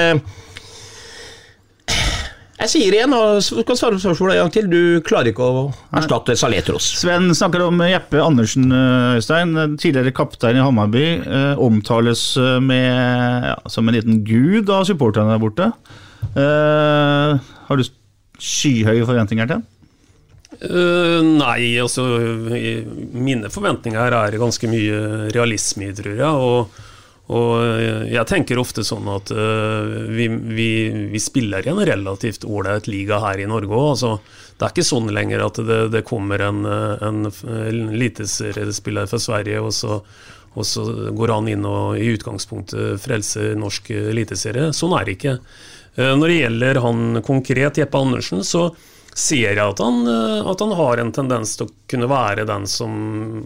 Jeg 2.54 2.70
sier 2.70 2.94
igjen, 2.94 3.12
og 3.16 3.40
du 3.42 3.72
svare 3.74 3.96
på 3.96 4.02
spørsmålet 4.04 4.38
en 4.38 4.44
gang 4.44 4.52
til, 4.54 4.68
du 4.70 5.02
klarer 5.04 5.32
ikke 5.32 5.42
å 5.42 5.64
erstatte 5.98 6.36
Saletros. 6.38 6.86
Sven 7.00 7.26
snakker 7.34 7.64
om 7.66 7.82
Jeppe 7.82 8.22
Andersen, 8.22 8.68
eh, 8.70 9.16
Øystein. 9.18 9.56
Tidligere 9.74 10.14
kaptein 10.14 10.60
i 10.60 10.62
Hammarby. 10.62 11.04
Eh, 11.18 11.58
omtales 11.58 12.22
eh, 12.38 12.60
med, 12.62 13.50
ja, 13.50 13.58
som 13.66 13.90
en 13.90 13.98
liten 13.98 14.22
gud 14.24 14.70
av 14.70 14.86
supporterne 14.86 15.34
der 15.34 15.42
borte. 15.42 15.72
Uh, 16.34 17.36
har 17.68 17.78
du 17.78 17.84
skyhøye 18.40 19.04
forventninger 19.06 19.50
til 19.50 19.58
ham? 19.58 19.66
Uh, 20.64 21.20
nei, 21.36 21.74
altså 21.82 22.06
Mine 23.12 23.50
forventninger 23.52 24.16
er 24.16 24.38
ganske 24.40 24.70
mye 24.70 25.28
realisme 25.34 25.90
i, 25.90 25.94
tror 25.94 26.16
jeg. 26.16 26.48
Og, 26.48 26.82
og 27.32 27.52
eh, 27.64 28.10
jeg 28.12 28.28
tenker 28.28 28.60
ofte 28.60 28.84
sånn 28.84 29.06
at 29.08 29.30
uh, 29.32 30.08
vi, 30.12 30.26
vi, 30.28 30.68
vi 31.08 31.20
spiller 31.22 31.64
i 31.64 31.70
en 31.72 31.80
relativt 31.80 32.44
ålreit 32.44 32.88
liga 32.90 33.22
her 33.22 33.40
i 33.40 33.48
Norge 33.48 33.72
òg. 33.72 33.86
Altså, 33.94 34.10
det 34.58 34.66
er 34.66 34.74
ikke 34.74 34.86
sånn 34.90 35.08
lenger 35.14 35.44
at 35.46 35.60
det, 35.64 35.78
det 35.94 36.04
kommer 36.04 36.44
en, 36.44 36.60
eh, 36.68 37.06
en, 37.08 37.30
eliteseriespiller 37.64 39.08
fra 39.08 39.22
Sverige, 39.22 39.62
og 39.64 39.72
så, 39.72 40.02
og 40.52 40.68
så 40.68 40.84
går 41.16 41.32
han 41.32 41.48
inn 41.54 41.64
og 41.68 41.96
i 41.96 42.12
utgangspunktet 42.12 43.00
frelser 43.02 43.56
norsk 43.56 43.88
eliteserie. 43.96 44.68
Sånn 44.76 44.92
er 44.98 45.08
det 45.08 45.16
ikke. 45.16 45.38
Uh, 45.96 46.12
Når 46.20 46.28
det 46.28 46.40
gjelder 46.42 46.82
han 46.84 47.22
konkret, 47.24 47.80
Jeppe 47.80 48.04
Andersen, 48.04 48.44
så 48.44 48.68
ser 49.14 49.54
jeg 49.54 49.62
at 49.62 49.78
han, 49.78 50.06
eh, 50.10 50.46
at 50.50 50.60
han 50.60 50.72
har 50.74 51.00
en 51.00 51.12
tendens 51.14 51.54
til 51.56 51.68
å 51.68 51.74
kunne 51.90 52.10
være 52.10 52.46
den 52.48 52.66
som 52.70 52.94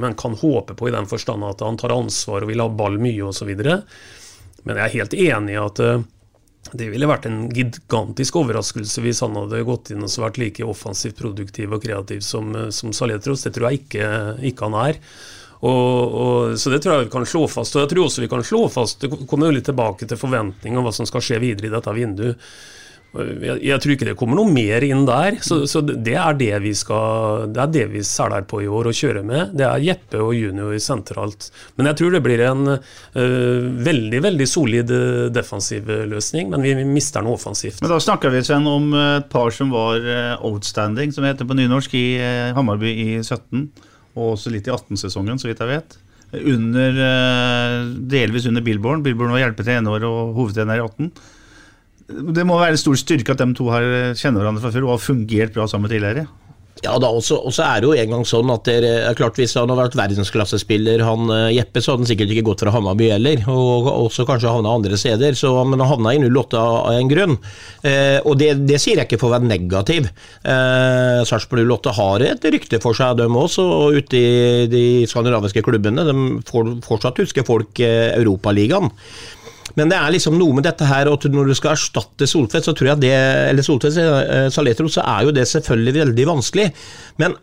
man 0.01 0.17
kan 0.19 0.37
håpe 0.41 0.75
på, 0.75 0.89
i 0.89 0.95
den 0.95 1.09
forstand 1.11 1.45
at 1.45 1.65
han 1.65 1.77
tar 1.81 1.95
ansvar 1.95 2.45
og 2.45 2.53
vil 2.53 2.65
ha 2.65 2.69
ball 2.73 2.97
mye 3.03 3.29
osv. 3.29 3.53
Men 3.59 4.79
jeg 4.81 4.85
er 4.85 4.97
helt 4.97 5.19
enig 5.19 5.57
i 5.57 5.61
at 5.61 5.83
eh, 5.85 6.07
det 6.73 6.89
ville 6.93 7.09
vært 7.09 7.29
en 7.29 7.47
gigantisk 7.55 8.37
overraskelse 8.41 9.05
hvis 9.05 9.23
han 9.25 9.37
hadde 9.39 9.65
gått 9.69 9.93
inn 9.95 10.05
og 10.05 10.21
vært 10.25 10.41
like 10.41 10.67
offensivt 10.67 11.21
produktiv 11.21 11.77
og 11.77 11.85
kreativ 11.85 12.25
som, 12.25 12.55
eh, 12.57 12.71
som 12.75 12.95
Saletros. 12.97 13.45
Det 13.45 13.55
tror 13.57 13.69
jeg 13.69 13.85
ikke, 13.85 14.09
ikke 14.51 14.71
han 14.71 14.81
er. 14.89 15.03
Og, 15.59 16.15
og, 16.15 16.59
så 16.61 16.71
det 16.71 16.81
tror 16.85 16.95
jeg 16.95 17.09
vi 17.09 17.13
kan 17.13 17.29
slå 17.29 17.45
fast. 17.51 17.77
Og 17.77 17.85
jeg 17.85 17.93
tror 17.93 18.07
også 18.07 18.25
vi 18.25 18.31
kan 18.31 18.45
slå 18.47 18.61
fast 18.71 19.01
Det 19.03 19.11
kommer 19.11 19.49
jo 19.49 19.57
litt 19.57 19.67
tilbake 19.67 20.07
til 20.07 20.21
forventning 20.21 20.79
om 20.79 20.87
hva 20.87 20.93
som 20.95 21.09
skal 21.09 21.25
skje 21.25 21.41
videre 21.43 21.69
i 21.69 21.73
dette 21.75 21.97
vinduet. 21.97 22.51
Jeg, 23.17 23.57
jeg 23.65 23.81
tror 23.81 23.95
ikke 23.95 24.07
det 24.11 24.17
kommer 24.21 24.37
noe 24.37 24.53
mer 24.53 24.85
inn 24.85 25.07
der. 25.09 25.39
Så, 25.45 25.63
så 25.71 25.81
det 25.81 26.15
er 26.21 26.37
det 26.39 26.53
vi 26.61 26.75
skal 26.77 27.49
Det 27.55 27.63
er 27.63 27.73
det 27.73 27.85
vi 27.95 28.03
seler 28.07 28.45
på 28.49 28.61
i 28.63 28.69
år 28.69 28.91
og 28.91 28.99
kjører 28.99 29.25
med. 29.27 29.55
Det 29.57 29.65
er 29.65 29.85
Jeppe 29.87 30.21
og 30.23 30.35
junior 30.37 30.77
sentralt. 30.83 31.49
Men 31.79 31.89
jeg 31.91 32.01
tror 32.01 32.15
det 32.15 32.23
blir 32.27 32.45
en 32.47 32.75
uh, 32.75 33.63
veldig 33.89 34.21
veldig 34.29 34.49
solid 34.49 34.91
øh, 34.93 35.29
defensiv 35.33 35.89
løsning, 36.09 36.51
men 36.53 36.65
vi 36.65 36.75
mister 36.85 37.25
noe 37.25 37.39
offensivt. 37.39 37.81
Men 37.83 37.93
da 37.93 37.99
snakker 38.03 38.33
vi 38.33 38.43
Sven, 38.45 38.67
om 38.69 38.93
et 38.99 39.29
par 39.33 39.53
som 39.55 39.73
var 39.73 40.03
eh, 40.03 40.35
outstanding, 40.45 41.13
som 41.15 41.27
heter 41.27 41.49
på 41.49 41.57
nynorsk, 41.59 41.95
i 41.99 42.19
eh, 42.21 42.51
Hammarby 42.57 42.93
i 42.93 43.09
17, 43.23 43.65
og 44.19 44.35
også 44.35 44.53
litt 44.53 44.69
i 44.69 44.75
18-sesongen, 44.75 45.41
så 45.41 45.51
vidt 45.51 45.63
jeg 45.65 45.73
vet. 45.73 45.99
Under, 46.39 47.01
eh, 47.07 47.89
delvis 48.13 48.49
under 48.51 48.65
Billborn. 48.65 49.03
Billborn 49.05 49.33
var 49.35 49.47
hjelpetrener 49.47 50.09
og 50.09 50.35
hovedtrener 50.37 50.81
i 50.81 50.85
18. 50.85 51.13
Det 52.09 52.45
må 52.49 52.57
være 52.57 52.77
en 52.77 52.81
stor 52.81 52.97
styrke 52.97 53.35
at 53.35 53.41
de 53.43 53.53
to 53.57 53.69
har 53.73 53.85
kjenner 54.17 54.41
hverandre 54.41 54.65
fra 54.65 54.73
før 54.73 54.89
og 54.89 54.95
har 54.97 55.03
fungert 55.05 55.57
bra 55.57 55.67
sammen 55.69 55.93
tidligere. 55.93 56.29
Ja 56.85 56.95
da, 57.03 57.09
og 57.11 57.25
så 57.25 57.65
er 57.65 57.81
det 57.81 57.89
jo 57.89 57.95
en 57.99 58.13
gang 58.13 58.25
sånn 58.29 58.51
at 58.55 58.69
det 58.69 58.87
er 58.87 59.17
klart 59.19 59.39
Hvis 59.39 59.57
han 59.59 59.67
hadde 59.67 59.81
vært 59.81 59.97
verdensklassespiller, 59.99 61.03
han 61.03 61.33
eh, 61.35 61.57
Jeppe, 61.57 61.83
så 61.83 61.93
hadde 61.95 62.05
han 62.05 62.11
sikkert 62.13 62.35
ikke 62.35 62.45
gått 62.47 62.63
fra 62.63 62.75
Hammarby 62.75 63.09
heller. 63.11 63.43
Og 63.51 63.89
også 63.91 64.27
kanskje 64.29 64.53
havna 64.53 64.77
andre 64.79 64.99
steder. 65.01 65.35
Så, 65.39 65.51
men 65.67 65.83
han 65.83 65.91
havna 65.91 66.15
i 66.15 66.21
08 66.23 66.61
av 66.61 66.93
en 66.93 67.11
grunn. 67.11 67.35
Eh, 67.83 68.19
og 68.23 68.39
det, 68.39 68.53
det, 68.69 68.79
sier 68.83 69.01
jeg 69.01 69.09
ikke 69.09 69.19
for 69.19 69.33
å 69.33 69.37
være 69.37 69.51
negativ. 69.51 70.07
Eh, 70.47 71.25
Sarpsborg 71.27 71.67
08 71.67 71.97
har 71.99 72.27
et 72.29 72.47
rykte 72.55 72.83
for 72.85 72.99
seg, 72.99 73.19
dem 73.19 73.39
også. 73.39 73.65
Og 73.67 73.99
ute 73.99 74.21
i 74.21 74.69
de 74.71 74.85
skandinaviske 75.11 75.65
klubbene. 75.67 76.07
De 76.07 76.17
får 76.47 76.77
fortsatt 76.87 77.19
huske 77.25 77.47
folk 77.49 77.83
eh, 77.83 78.13
Europaligaen. 78.21 78.93
Men 79.77 79.91
det 79.93 79.99
er 79.99 80.15
liksom 80.15 80.39
noe 80.39 80.57
med 80.57 80.65
dette 80.67 80.87
her, 80.89 81.11
og 81.11 81.27
når 81.29 81.51
du 81.51 81.57
skal 81.59 81.75
erstatte 81.75 82.29
Soltvedt, 82.29 82.69
så 82.69 82.75
tror 82.77 82.93
jeg 82.93 83.03
det, 83.05 83.13
eller 83.51 83.67
Soltvedt, 83.67 83.99
eh, 83.99 84.49
Saletro, 84.55 84.89
så 84.93 85.05
er 85.05 85.29
jo 85.29 85.35
det 85.37 85.45
selvfølgelig 85.51 85.95
veldig 86.01 86.27
vanskelig. 86.31 86.71
Men 87.21 87.37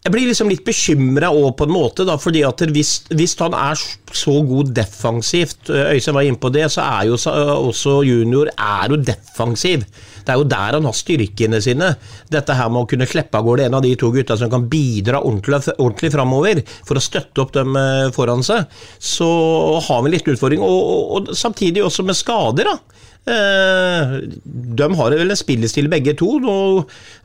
jeg 0.00 0.14
blir 0.14 0.30
liksom 0.30 0.48
litt 0.48 0.64
bekymra 0.64 1.28
òg, 1.28 1.50
på 1.58 1.66
en 1.68 1.74
måte, 1.74 2.06
da, 2.08 2.14
fordi 2.20 2.40
at 2.48 2.62
hvis, 2.72 2.94
hvis, 3.12 3.34
han 3.42 3.52
er 3.52 3.76
så 4.16 4.38
god 4.48 4.72
defensivt 4.76 5.68
eh, 5.68 5.92
Øystein 5.96 6.16
var 6.16 6.24
inne 6.24 6.40
på 6.40 6.52
det, 6.54 6.64
så 6.72 6.86
er 6.86 7.10
jo 7.10 7.18
også 7.18 7.98
junior 8.08 8.48
er 8.56 8.94
jo 8.94 9.02
defensiv. 9.04 9.84
Det 10.30 10.36
er 10.36 10.42
jo 10.44 10.50
der 10.52 10.76
han 10.78 10.86
har 10.86 10.94
styrkene 10.94 11.58
sine. 11.64 11.88
Dette 12.30 12.54
her 12.54 12.70
med 12.70 12.84
å 12.84 12.88
kunne 12.92 13.08
slippe 13.10 13.34
av 13.34 13.48
gårde 13.48 13.66
en 13.66 13.76
av 13.80 13.82
de 13.82 13.90
to 13.98 14.12
gutta 14.14 14.36
som 14.38 14.52
kan 14.52 14.68
bidra 14.70 15.24
ordentlig, 15.24 15.74
ordentlig 15.74 16.12
framover 16.14 16.62
for 16.86 17.00
å 17.00 17.02
støtte 17.02 17.42
opp 17.42 17.50
dem 17.56 17.74
eh, 17.74 18.12
foran 18.14 18.46
seg, 18.46 18.70
så 19.02 19.30
har 19.88 20.04
vi 20.06 20.14
litt 20.14 20.30
utfordring. 20.30 20.62
Og, 20.62 20.78
og, 20.78 21.02
og 21.32 21.34
samtidig 21.34 21.82
også 21.82 22.06
med 22.06 22.18
skader, 22.18 22.70
da. 22.70 23.00
Eh, 23.30 24.14
de 24.78 24.86
har 24.96 25.16
vel 25.18 25.34
en 25.34 25.38
spillestil 25.38 25.90
begge 25.90 26.14
to. 26.22 26.30
Nå 26.46 26.54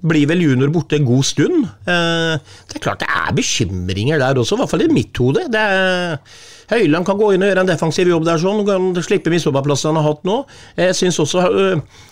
blir 0.10 0.26
vel 0.34 0.42
junior 0.48 0.74
borte 0.74 0.98
en 0.98 1.06
god 1.08 1.30
stund. 1.30 1.70
Eh, 1.86 2.34
det 2.42 2.80
er 2.80 2.86
klart 2.88 3.06
det 3.06 3.12
er 3.12 3.38
bekymringer 3.38 4.26
der 4.26 4.42
også, 4.42 4.58
i 4.58 4.64
hvert 4.64 4.74
fall 4.74 4.88
i 4.88 4.92
mitt 4.92 5.22
hode. 5.22 5.46
Høyland 6.74 7.06
kan 7.06 7.22
gå 7.22 7.30
inn 7.36 7.46
og 7.46 7.52
gjøre 7.52 7.64
en 7.68 7.70
defensiv 7.70 8.10
jobb 8.10 8.26
der, 8.26 8.42
sånn, 8.42 8.66
kan 8.66 8.90
slippe 9.06 9.30
mistoppaplassen 9.34 9.94
han 9.94 10.02
har 10.02 10.10
hatt 10.10 10.28
nå. 10.28 10.42
Jeg 10.82 10.98
synes 10.98 11.22
også 11.22 11.46
eh, 11.54 12.04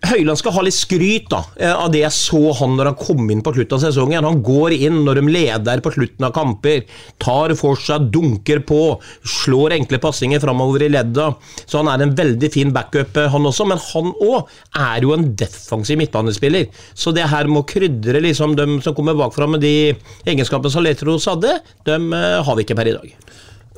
Høyland 0.00 0.38
skal 0.40 0.54
ha 0.56 0.62
litt 0.64 0.76
skryt 0.76 1.26
da, 1.28 1.42
eh, 1.60 1.72
av 1.72 1.90
det 1.92 2.00
jeg 2.00 2.16
så 2.16 2.40
han 2.56 2.72
når 2.78 2.88
han 2.88 2.98
kom 2.98 3.26
inn 3.30 3.42
på 3.44 3.52
slutten 3.52 3.76
av 3.76 3.82
sesongen. 3.82 4.24
Han 4.24 4.40
går 4.42 4.72
inn 4.78 5.02
når 5.04 5.20
de 5.20 5.32
leder 5.34 5.82
på 5.84 5.92
slutten 5.92 6.24
av 6.24 6.32
kamper, 6.32 6.86
tar 7.20 7.52
for 7.58 7.76
seg, 7.76 8.08
dunker 8.14 8.62
på, 8.64 8.80
slår 9.44 9.76
enkle 9.76 10.00
passinger 10.00 10.40
framover 10.40 10.86
i 10.86 10.90
ledda. 10.94 11.34
Så 11.66 11.82
han 11.82 11.92
er 11.92 12.06
en 12.06 12.14
veldig 12.16 12.50
fin 12.52 12.72
backup, 12.72 13.16
eh, 13.16 13.28
han 13.28 13.50
også. 13.50 13.68
Men 13.68 13.82
han 13.90 14.12
òg 14.24 14.48
er 14.74 15.04
jo 15.04 15.12
en 15.12 15.34
defensiv 15.36 16.00
midtbanespiller. 16.00 16.68
Så 16.94 17.12
det 17.12 17.28
her 17.28 17.44
med 17.46 17.62
å 17.62 17.68
krydre 17.68 18.24
liksom, 18.24 18.56
dem 18.56 18.80
som 18.80 18.94
kommer 18.94 19.14
bakfra 19.14 19.46
med 19.50 19.60
de 19.60 19.94
egenskapene 20.24 20.72
som 20.72 20.82
Letros 20.82 21.28
hadde, 21.28 21.60
dem 21.84 22.12
eh, 22.16 22.40
har 22.42 22.56
vi 22.56 22.64
ikke 22.64 22.78
per 22.78 22.88
i 22.88 22.96
dag. 22.96 23.14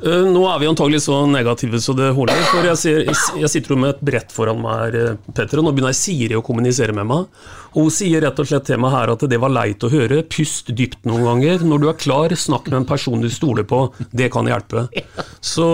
Eh, 0.02 0.24
nå 0.34 0.42
er 0.50 0.58
vi 0.58 0.66
antagelig 0.66 1.04
så 1.04 1.20
negative 1.30 1.78
så 1.82 1.94
det 1.94 2.10
holder. 2.16 2.40
For 2.50 2.66
jeg, 2.66 2.78
ser, 2.80 3.02
jeg 3.38 3.50
sitter 3.52 3.74
jo 3.74 3.78
med 3.78 3.94
et 3.94 4.04
brett 4.10 4.34
foran 4.34 4.62
meg 4.62 4.80
her, 4.80 4.96
eh, 4.98 5.32
Petter, 5.36 5.60
og 5.60 5.68
nå 5.68 5.74
begynner 5.76 5.94
Siri 5.96 6.38
å 6.38 6.42
kommunisere 6.44 6.94
med 6.96 7.06
meg. 7.10 7.42
Og 7.72 7.86
Hun 7.86 7.94
sier 7.94 8.24
rett 8.24 8.40
og 8.42 8.48
slett 8.48 8.66
til 8.68 8.80
meg 8.82 8.92
her 8.94 9.14
at 9.14 9.26
det 9.30 9.40
var 9.42 9.54
leit 9.54 9.84
å 9.86 9.92
høre. 9.92 10.22
Pust 10.26 10.72
dypt 10.76 11.06
noen 11.08 11.28
ganger. 11.28 11.62
Når 11.66 11.84
du 11.84 11.88
er 11.92 12.00
klar, 12.00 12.34
snakk 12.34 12.66
med 12.72 12.82
en 12.82 12.88
person 12.88 13.22
du 13.22 13.30
stoler 13.32 13.66
på. 13.68 13.84
Det 14.10 14.30
kan 14.34 14.50
hjelpe. 14.50 14.88
Så, 15.52 15.66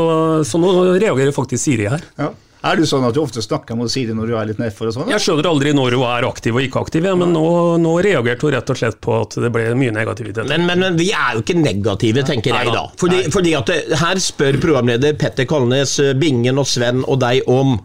så 0.49 0.59
nå 0.61 0.71
reagerer 0.97 1.35
faktisk 1.35 1.61
Siri 1.61 1.89
her. 1.91 2.03
Ja. 2.19 2.31
Er 2.67 2.75
du 2.79 2.83
sånn 2.91 3.05
at 3.07 3.15
du 3.15 3.21
ofte 3.23 3.43
snakker 3.45 3.77
med 3.79 3.91
Siri 3.93 4.15
når 4.17 4.31
du 4.31 4.35
er 4.35 4.49
litt 4.51 4.59
nedfor 4.59 4.91
og 4.91 4.97
sånn? 4.97 5.13
Jeg 5.13 5.23
skjønner 5.23 5.47
aldri 5.47 5.75
når 5.77 5.95
hun 5.95 6.07
er 6.09 6.27
aktiv 6.27 6.57
og 6.57 6.65
ikke 6.65 6.83
aktiv, 6.89 7.07
ja, 7.07 7.15
men 7.19 7.31
nå, 7.37 7.45
nå, 7.79 7.93
reagerte 8.03 8.49
hun 8.49 8.55
rett 8.57 8.73
og 8.75 8.81
slett 8.81 8.99
på 9.05 9.15
at 9.21 9.39
det 9.45 9.53
ble 9.55 9.69
mye 9.79 9.95
negativitet. 9.95 10.49
Men, 10.51 10.67
men, 10.67 10.83
men 10.83 10.99
vi 10.99 11.13
er 11.15 11.37
jo 11.37 11.45
ikke 11.45 11.59
negative, 11.61 12.27
tenker 12.27 12.59
jeg 12.59 12.75
da. 12.75 12.83
Fordi, 12.99 13.23
fordi 13.35 13.55
at 13.59 13.71
det, 13.71 13.79
Her 14.03 14.21
spør 14.23 14.59
programleder 14.63 15.15
Petter 15.21 15.47
Kalnes, 15.49 15.97
Bingen 16.19 16.59
og 16.59 16.67
Sven 16.69 17.05
og 17.07 17.23
deg 17.23 17.47
om 17.47 17.79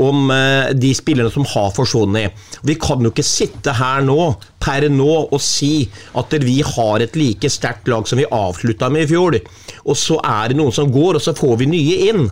om 0.00 0.30
uh, 0.30 0.70
de 0.72 0.92
spillerne 0.94 1.32
som 1.34 1.44
har 1.50 1.72
forsvunnet. 1.74 2.36
Vi 2.64 2.76
kan 2.80 3.02
jo 3.04 3.10
ikke 3.10 3.26
sitte 3.26 3.74
her 3.76 4.04
nå, 4.06 4.18
per 4.62 4.86
nå, 4.92 5.08
og 5.26 5.40
si 5.42 5.88
at 6.16 6.36
vi 6.44 6.60
har 6.64 7.02
et 7.04 7.18
like 7.18 7.50
sterkt 7.52 7.90
lag 7.90 8.06
som 8.08 8.20
vi 8.20 8.28
avslutta 8.30 8.88
med 8.92 9.04
i 9.04 9.10
fjor. 9.10 9.36
Og 9.84 9.98
så 9.98 10.20
er 10.22 10.52
det 10.52 10.60
noen 10.60 10.72
som 10.72 10.92
går, 10.94 11.18
og 11.18 11.24
så 11.24 11.34
får 11.36 11.58
vi 11.60 11.68
nye 11.74 11.98
inn. 12.12 12.30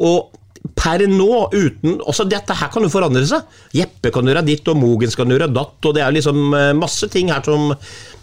Og 0.00 0.32
per 0.72 1.02
nå, 1.10 1.26
uten 1.52 1.98
Også 2.08 2.24
Dette 2.28 2.54
her 2.56 2.70
kan 2.72 2.84
jo 2.84 2.88
forandre 2.92 3.24
seg. 3.28 3.44
Jeppe 3.76 4.12
kan 4.14 4.24
gjøre 4.24 4.44
ditt, 4.46 4.64
og 4.72 4.78
Mogens 4.80 5.16
kan 5.18 5.28
gjøre 5.28 5.50
datt, 5.52 5.76
og 5.84 5.94
det 5.96 6.02
er 6.04 6.16
liksom 6.16 6.56
eh, 6.56 6.72
masse 6.78 7.08
ting 7.12 7.32
her 7.34 7.44
som 7.44 7.70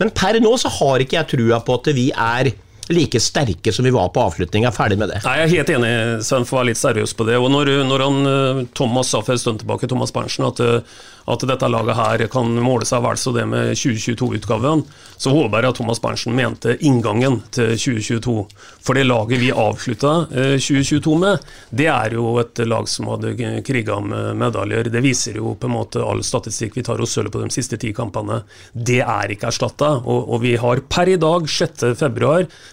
Men 0.01 0.13
per 0.17 0.39
nå 0.41 0.55
så 0.57 0.71
har 0.79 1.03
ikke 1.03 1.19
jeg 1.19 1.31
trua 1.35 1.61
på 1.65 1.77
at 1.77 1.91
vi 1.95 2.09
er 2.11 2.53
like 2.91 3.19
sterke 3.23 3.71
som 3.71 3.85
vi 3.85 3.93
var 3.93 4.09
på 4.11 4.19
avslutninga. 4.25 4.71
Ferdig 4.75 4.97
med 4.99 5.13
det. 5.13 5.21
Nei, 5.23 5.37
Jeg 5.39 5.45
er 5.45 5.53
helt 5.55 5.71
enig, 5.77 5.91
Sven, 6.27 6.43
for 6.47 6.57
å 6.57 6.61
være 6.61 6.71
litt 6.71 6.81
seriøs 6.81 7.13
på 7.15 7.27
det. 7.29 7.37
Og 7.39 7.47
når, 7.53 7.71
når 7.87 8.03
han, 8.03 8.19
eh, 8.27 8.61
Thomas 8.75 9.13
sa 9.13 9.21
for 9.23 9.35
en 9.35 9.41
stund 9.41 9.61
tilbake, 9.61 9.87
Thomas 9.87 10.11
Berntsen, 10.11 10.47
at, 10.49 10.59
eh, 10.59 10.99
at, 11.31 11.45
dette 11.47 11.69
laget 11.71 11.97
her 11.97 12.25
kan 12.31 12.49
måle 12.63 12.87
seg 12.87 13.03
vel 13.05 13.19
så 13.19 13.33
det 13.35 13.45
med 13.49 13.73
2022-utgaven, 13.77 14.83
så 15.21 15.33
håper 15.33 15.61
jeg 15.63 15.73
at 15.73 15.79
Thomas 15.79 16.01
Berntsen 16.03 16.35
mente 16.35 16.75
inngangen 16.85 17.39
til 17.53 17.73
2022. 17.75 18.35
For 18.81 18.97
det 18.97 19.05
laget 19.07 19.41
vi 19.41 19.51
avslutta 19.53 20.13
2022 20.31 21.13
eh, 21.13 21.21
med, 21.21 21.47
det 21.81 21.87
er 21.93 22.17
jo 22.17 22.35
et 22.41 22.61
lag 22.65 22.89
som 22.89 23.09
hadde 23.11 23.35
kriga 23.67 23.99
med 24.03 24.39
medaljer. 24.41 24.91
Det 24.93 25.03
viser 25.03 25.39
jo 25.39 25.55
på 25.55 25.69
en 25.69 25.75
måte 25.75 26.03
all 26.03 26.23
statistikk. 26.25 26.77
Vi 26.77 26.85
tar 26.87 27.01
oss 27.01 27.15
sølv 27.17 27.33
på 27.33 27.43
de 27.43 27.51
siste 27.53 27.79
ti 27.81 27.93
kampene. 27.95 28.41
Det 28.73 29.01
er 29.03 29.35
ikke 29.35 29.51
erstatta. 29.51 29.93
Og, 30.01 30.29
og 30.35 30.43
vi 30.45 30.55
har 30.61 30.83
per 30.91 31.11
i 31.11 31.19
dag, 31.21 31.47
6.2, 31.47 32.31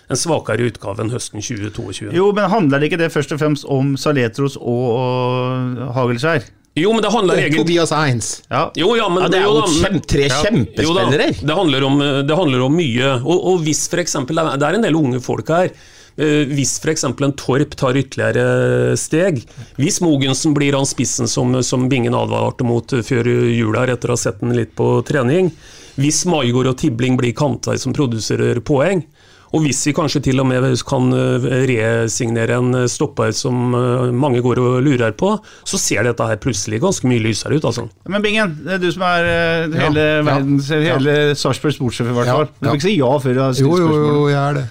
en 0.08 0.22
svakere 0.24 0.68
utgave 0.68 1.04
enn 1.04 1.14
høsten 1.14 1.44
2022. 1.44 2.12
Jo, 2.16 2.30
men 2.36 2.50
handler 2.52 2.80
det 2.80 2.90
ikke 2.90 3.02
det 3.04 3.12
først 3.14 3.34
og 3.36 3.42
fremst 3.42 3.68
om 3.68 3.96
Saletros 4.00 4.58
og, 4.58 4.86
og 4.98 5.92
Hagelskjær? 5.96 6.57
Jo, 6.78 6.94
men 6.94 7.04
det 7.04 7.12
handler 7.12 7.42
egentlig 7.42 7.64
Tobias 7.64 7.92
Eins. 7.96 8.30
Ja. 8.48 8.64
Jo, 8.78 8.94
ja, 8.98 9.10
men, 9.12 9.26
ja, 9.26 9.32
det 9.32 9.42
er 9.42 9.46
jo 9.46 9.66
kjem, 9.74 10.00
tre 10.08 10.26
ja. 10.28 10.40
kjempespillere. 10.46 11.30
det, 11.38 11.54
handler 11.54 11.86
om, 11.88 12.02
det 12.28 12.40
handler 12.40 12.66
om 12.66 12.74
mye. 12.78 13.14
Og, 13.20 13.46
og 13.52 13.62
hvis 13.66 13.86
f.eks. 13.90 14.18
Det 14.28 14.68
er 14.68 14.78
en 14.78 14.86
del 14.86 14.98
unge 14.98 15.22
folk 15.24 15.50
her. 15.54 15.72
Eh, 16.18 16.50
hvis 16.50 16.76
f.eks. 16.82 17.04
en 17.04 17.34
Torp 17.38 17.76
tar 17.78 17.98
ytterligere 18.00 18.96
steg, 18.98 19.44
hvis 19.78 20.00
Mogensen 20.02 20.54
blir 20.56 20.74
han 20.74 20.88
spissen 20.88 21.30
som, 21.30 21.54
som 21.62 21.86
Bingen 21.90 22.16
advarte 22.18 22.66
mot 22.66 22.90
før 23.06 23.28
jul 23.30 23.78
her, 23.78 23.94
etter 23.94 24.10
å 24.10 24.16
ha 24.16 24.22
sett 24.24 24.42
den 24.42 24.56
litt 24.58 24.74
på 24.78 24.96
trening, 25.06 25.52
hvis 25.98 26.24
Maigård 26.30 26.72
og 26.72 26.80
Tibling 26.80 27.18
blir 27.18 27.36
Kantvei 27.38 27.78
som 27.78 27.94
produserer 27.94 28.58
poeng, 28.66 29.04
og 29.48 29.64
hvis 29.64 29.80
vi 29.88 29.94
kanskje 29.96 30.20
til 30.26 30.42
og 30.42 30.48
med 30.50 30.64
kan 30.88 31.08
eh, 31.16 31.46
resignere 31.70 32.58
en 32.58 32.82
eh, 32.82 32.88
stopper 32.90 33.32
som 33.36 33.74
eh, 33.76 34.08
mange 34.12 34.42
går 34.44 34.60
og 34.60 34.80
lurer 34.84 35.14
på, 35.16 35.34
så 35.68 35.80
ser 35.80 36.04
dette 36.04 36.26
her 36.28 36.40
plutselig 36.42 36.82
ganske 36.82 37.08
mye 37.08 37.22
lysere 37.24 37.56
ut. 37.56 37.64
altså. 37.64 37.86
Men 38.08 38.24
Bingen, 38.24 38.58
det 38.66 38.76
er 38.76 38.82
du 38.82 38.90
som 38.92 39.06
er 39.08 39.28
hele, 39.72 40.04
ja, 40.04 40.24
verdens, 40.26 40.68
ja, 40.72 40.82
hele 40.98 41.14
ja. 41.16 41.38
Sarpsborg 41.38 41.76
sportssjef, 41.78 42.10
i 42.12 42.16
hvert 42.18 42.32
fall. 42.32 42.50
Du 42.58 42.68
fikk 42.68 42.82
ikke 42.82 42.88
si 42.88 42.98
ja 42.98 43.12
før 43.24 43.38
du 43.38 43.40
har 43.44 43.56
stilt 43.56 43.70
spørsmål. 43.72 43.96
Jo, 43.96 44.10
jo, 44.18 44.26
jeg 44.34 44.42
er 44.42 44.58
det. 44.58 44.66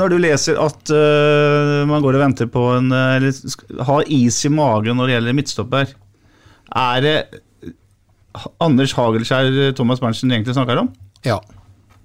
når 0.00 0.12
du 0.12 0.16
leser 0.22 0.60
at 0.62 0.92
uh, 0.96 1.82
man 1.90 2.04
går 2.04 2.16
og 2.16 2.22
venter 2.22 2.46
på 2.48 2.60
en 2.72 2.86
Eller 2.88 3.82
har 3.84 4.06
is 4.08 4.38
i 4.48 4.50
magen 4.52 4.96
når 4.96 5.10
det 5.10 5.16
gjelder 5.18 5.36
midtstopper, 5.36 5.92
er 6.82 7.02
det 7.04 7.16
Anders 8.62 8.94
Hagelskjær 8.96 9.74
Thomas 9.76 10.00
Berntsen 10.00 10.32
egentlig 10.32 10.54
snakker 10.56 10.86
om? 10.86 10.88
Ja. 11.26 11.36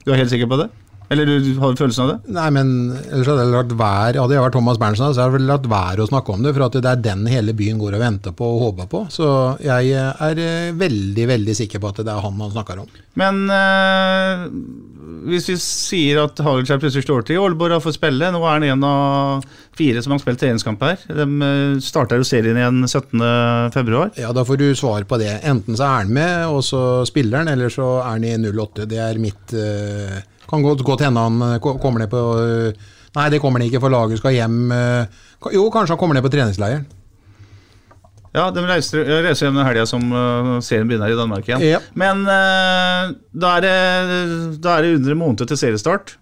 Du 0.03 0.11
er 0.11 0.19
helt 0.19 0.33
sikker 0.33 0.49
på 0.49 0.59
det? 0.59 0.67
Eller 1.09 1.29
du 1.29 1.53
har 1.61 1.75
følelsen 1.79 2.03
av 2.03 2.09
det? 2.11 2.33
Nei, 2.35 2.47
men 2.51 2.71
ellers 2.97 3.29
hadde 3.31 3.45
jeg 3.45 3.53
latt 3.53 3.75
være, 3.79 4.19
hadde 4.19 4.35
jeg 4.35 4.43
vært 4.43 4.57
Thomas 4.57 4.79
Berntsen, 4.81 5.13
så 5.15 5.23
hadde 5.23 5.39
jeg 5.39 5.47
latt 5.47 5.69
være 5.71 6.03
å 6.03 6.09
snakke 6.09 6.33
om 6.33 6.43
det. 6.43 6.51
For 6.57 6.65
at 6.67 6.75
det 6.83 6.91
er 6.91 7.05
den 7.05 7.23
hele 7.31 7.55
byen 7.57 7.79
går 7.79 7.95
og 7.95 8.03
venter 8.03 8.35
på 8.35 8.49
og 8.57 8.63
håper 8.65 8.89
på. 8.91 9.03
Så 9.13 9.29
jeg 9.63 9.93
er 9.95 10.43
eh, 10.43 10.73
veldig, 10.75 11.29
veldig 11.31 11.55
sikker 11.61 11.83
på 11.83 11.93
at 11.93 12.03
det 12.03 12.11
er 12.11 12.23
han 12.25 12.35
man 12.35 12.51
snakker 12.51 12.83
om. 12.83 12.91
Men 13.17 13.45
eh, 13.55 14.43
hvis 15.31 15.47
vi 15.53 15.57
sier 15.63 16.25
at 16.25 16.43
Hagelskjær 16.43 16.83
plutselig 16.83 17.07
står 17.07 17.23
til 17.25 17.37
i 17.37 17.41
Aalborg 17.41 17.79
og 17.79 17.85
får 17.87 17.95
spille 17.95 18.29
Nå 18.33 18.41
er 18.43 18.57
han 18.57 18.67
en 18.67 18.85
av 18.87 19.47
fire 19.77 20.01
som 20.03 20.13
har 20.13 20.21
spilt 20.21 20.41
treningskamp 20.41 20.83
her. 20.83 21.01
De 21.07 21.27
eh, 21.47 21.81
starter 21.83 22.19
jo 22.19 22.27
serien 22.27 22.59
igjen 22.59 22.83
17.2. 22.83 24.07
Ja, 24.19 24.35
da 24.35 24.43
får 24.47 24.59
du 24.59 24.69
svar 24.75 25.07
på 25.07 25.23
det. 25.23 25.37
Enten 25.47 25.77
så 25.77 25.87
er 25.87 26.01
han 26.01 26.15
med, 26.19 26.47
og 26.51 26.65
så 26.67 26.81
spiller 27.07 27.45
han, 27.45 27.53
eller 27.55 27.71
så 27.71 28.01
er 28.01 28.17
han 28.17 28.27
i 28.27 28.35
08. 28.35 28.89
Det 28.91 28.99
er 29.03 29.21
mitt 29.21 29.55
øh, 29.55 30.17
kan 30.49 30.63
godt, 30.63 30.83
til 30.86 31.07
hende 31.07 31.23
han 31.23 31.41
eh, 31.47 31.57
kommer 31.62 32.03
ned 32.03 32.12
på 32.12 32.21
eh, 32.43 32.93
Nei, 33.17 33.29
det 33.33 33.39
kommer 33.41 33.60
han 33.60 33.65
ikke, 33.65 33.81
for 33.81 33.89
laget 33.89 34.19
skal 34.19 34.36
hjem. 34.36 34.57
Eh, 34.71 35.23
jo, 35.55 35.63
kanskje 35.73 35.95
han 35.95 35.99
kommer 35.99 36.17
ned 36.17 36.25
på 36.25 36.29
treningsleiren. 36.29 36.83
Ja, 38.36 38.51
de 38.53 38.62
reiser, 38.67 39.07
reiser 39.23 39.47
hjem 39.47 39.57
den 39.57 39.65
helga 39.65 39.88
som 39.89 40.03
serien 40.62 40.86
begynner 40.86 41.10
i 41.10 41.17
Danmark 41.17 41.47
igjen. 41.47 41.63
Ja. 41.65 41.79
Men 41.97 42.21
da, 42.27 43.55
er 43.55 43.63
det, 43.65 43.73
da 44.62 44.75
er 44.75 44.86
det 44.86 44.91
under 44.99 45.15
en 45.15 45.21
måned 45.23 45.47
til 45.49 45.57
seriestart. 45.57 46.13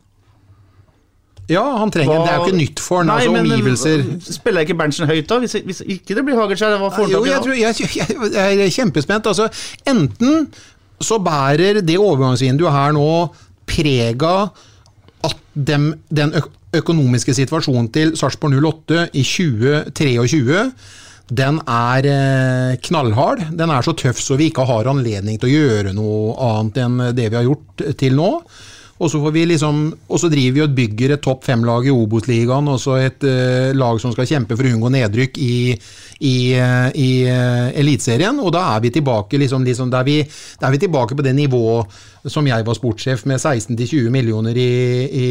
Ja, 1.51 1.63
han 1.77 1.91
trenger 1.93 2.15
hva, 2.15 2.21
Det 2.23 2.31
er 2.31 2.39
jo 2.39 2.45
ikke 2.47 2.57
nytt 2.57 2.81
for 2.81 3.01
han, 3.01 3.09
nei, 3.11 3.17
altså 3.21 3.33
men, 3.35 3.49
omgivelser. 3.51 4.05
Spiller 4.37 4.65
ikke 4.65 4.77
Berntsen 4.79 5.09
høyt 5.09 5.27
da? 5.29 5.41
Hvis, 5.43 5.57
hvis 5.67 5.81
ikke 5.83 6.17
det 6.17 6.23
blir 6.25 6.39
Hagelskjær? 6.39 6.77
Jo, 6.79 7.25
jeg, 7.27 7.41
tror, 7.43 7.57
jeg, 7.59 7.89
jeg, 7.99 8.15
jeg, 8.33 8.63
er 8.65 8.71
kjempespent. 8.73 9.29
Altså, 9.29 9.49
enten 9.89 10.47
så 11.01 11.19
bærer 11.19 11.81
det 11.85 11.97
overgangsvinduet 11.99 12.71
her 12.71 12.95
nå 12.95 13.09
prega 13.69 14.35
at 15.25 15.41
dem, 15.53 15.91
den 16.09 16.35
økonomiske 16.75 17.33
situasjonen 17.37 17.89
til 17.93 18.13
Sarpsborg 18.19 18.57
08 18.59 19.09
i 19.13 19.23
2023 19.25 20.61
den 21.25 21.57
er 21.65 22.05
eh, 22.05 22.75
knallhard. 22.85 23.41
Den 23.57 23.71
er 23.73 23.85
så 23.85 23.95
tøff 23.97 24.19
så 24.21 24.37
vi 24.37 24.51
ikke 24.51 24.67
har 24.69 24.85
anledning 24.91 25.39
til 25.41 25.49
å 25.49 25.55
gjøre 25.55 25.93
noe 25.97 26.35
annet 26.51 26.81
enn 26.83 26.99
det 27.17 27.31
vi 27.31 27.39
har 27.39 27.47
gjort 27.47 27.85
til 27.97 28.17
nå. 28.19 28.29
Og 28.95 29.11
så, 29.11 29.19
liksom, 29.27 29.79
og 30.07 30.19
så 30.21 30.29
driver 30.31 30.53
vi 30.55 30.61
og 30.63 30.75
bygger 30.75 31.13
et 31.17 31.23
topp 31.23 31.43
fem-lag 31.43 31.83
i 31.83 31.91
Obos-ligaen, 31.91 32.69
og 32.71 32.79
så 32.79 32.95
et 33.03 33.25
uh, 33.27 33.75
lag 33.75 33.99
som 33.99 34.13
skal 34.15 34.29
kjempe 34.29 34.55
for 34.55 34.63
å 34.63 34.71
unngå 34.71 34.91
nedrykk 34.95 35.39
i, 35.43 35.57
i, 36.23 36.35
uh, 36.55 36.87
i 36.95 37.09
uh, 37.27 37.75
Eliteserien. 37.75 38.39
Og 38.39 38.53
da 38.55 38.63
er 38.71 38.85
vi 38.85 38.93
tilbake 38.95 39.41
liksom, 39.41 39.67
liksom, 39.67 39.91
da, 39.91 39.99
er 39.99 40.07
vi, 40.07 40.17
der 40.23 40.69
er 40.69 40.77
vi 40.77 40.83
tilbake 40.85 41.17
på 41.19 41.27
det 41.27 41.35
nivået 41.35 42.31
som 42.31 42.47
jeg 42.47 42.65
var 42.65 42.79
sportssjef, 42.79 43.25
med 43.27 43.43
16-20 43.43 44.07
millioner 44.15 44.55
i, 44.57 44.71
i, 45.11 45.27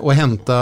og 0.00 0.16
henta 0.16 0.56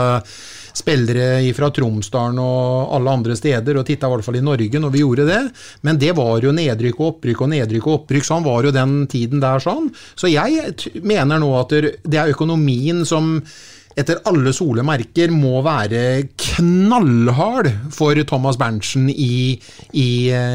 spillere 0.75 1.41
fra 1.57 1.71
Tromsdalen 1.73 2.39
og 2.43 2.93
alle 2.97 3.15
andre 3.19 3.37
steder, 3.39 3.79
og 3.79 3.87
titta 3.87 4.09
i 4.09 4.13
hvert 4.13 4.27
fall 4.27 4.39
i 4.39 4.45
Norge 4.45 4.81
når 4.81 4.93
vi 4.93 5.03
gjorde 5.03 5.27
det. 5.29 5.41
Men 5.87 5.99
det 6.01 6.13
var 6.17 6.43
jo 6.43 6.53
nedrykk 6.55 6.99
og 6.99 7.09
opprykk 7.13 7.43
og 7.45 7.51
nedrykk 7.55 7.89
og 7.89 7.97
opprykk. 8.01 8.29
Sånn 8.29 8.45
var 8.45 8.67
jo 8.67 8.75
den 8.75 9.01
tiden 9.11 9.43
der 9.43 9.63
sånn. 9.63 9.89
Så 10.19 10.31
jeg 10.31 10.73
mener 11.01 11.41
nå 11.41 11.51
at 11.59 11.75
det 12.03 12.19
er 12.19 12.33
økonomien 12.33 13.05
som 13.07 13.37
etter 13.99 14.21
alle 14.29 14.53
solemerker 14.55 15.33
må 15.35 15.59
være 15.65 16.01
knallhard 16.39 17.69
for 17.95 18.17
Thomas 18.29 18.59
Berntsen 18.59 19.09
i, 19.11 19.59
i 19.93 20.09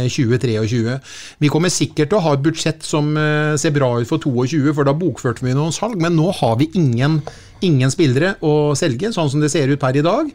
2023. 0.08 0.98
Vi 1.44 1.52
kommer 1.52 1.72
sikkert 1.72 2.12
til 2.12 2.20
å 2.20 2.24
ha 2.26 2.36
et 2.36 2.44
budsjett 2.44 2.84
som 2.86 3.14
ser 3.60 3.74
bra 3.76 3.94
ut 4.00 4.10
for 4.10 4.22
22, 4.22 4.72
for 4.74 4.88
da 4.88 4.96
bokførte 4.96 5.44
vi 5.44 5.56
noen 5.56 5.74
salg, 5.74 6.00
men 6.00 6.16
nå 6.18 6.30
har 6.40 6.56
vi 6.60 6.72
ingen 6.78 7.20
ingen 7.64 7.92
spillere 7.92 8.34
å 8.44 8.74
selge, 8.78 9.10
sånn 9.14 9.30
som 9.32 9.42
det 9.42 9.50
ser 9.52 9.70
ut 9.72 9.80
per 9.80 9.96
i 9.98 10.04
dag. 10.04 10.30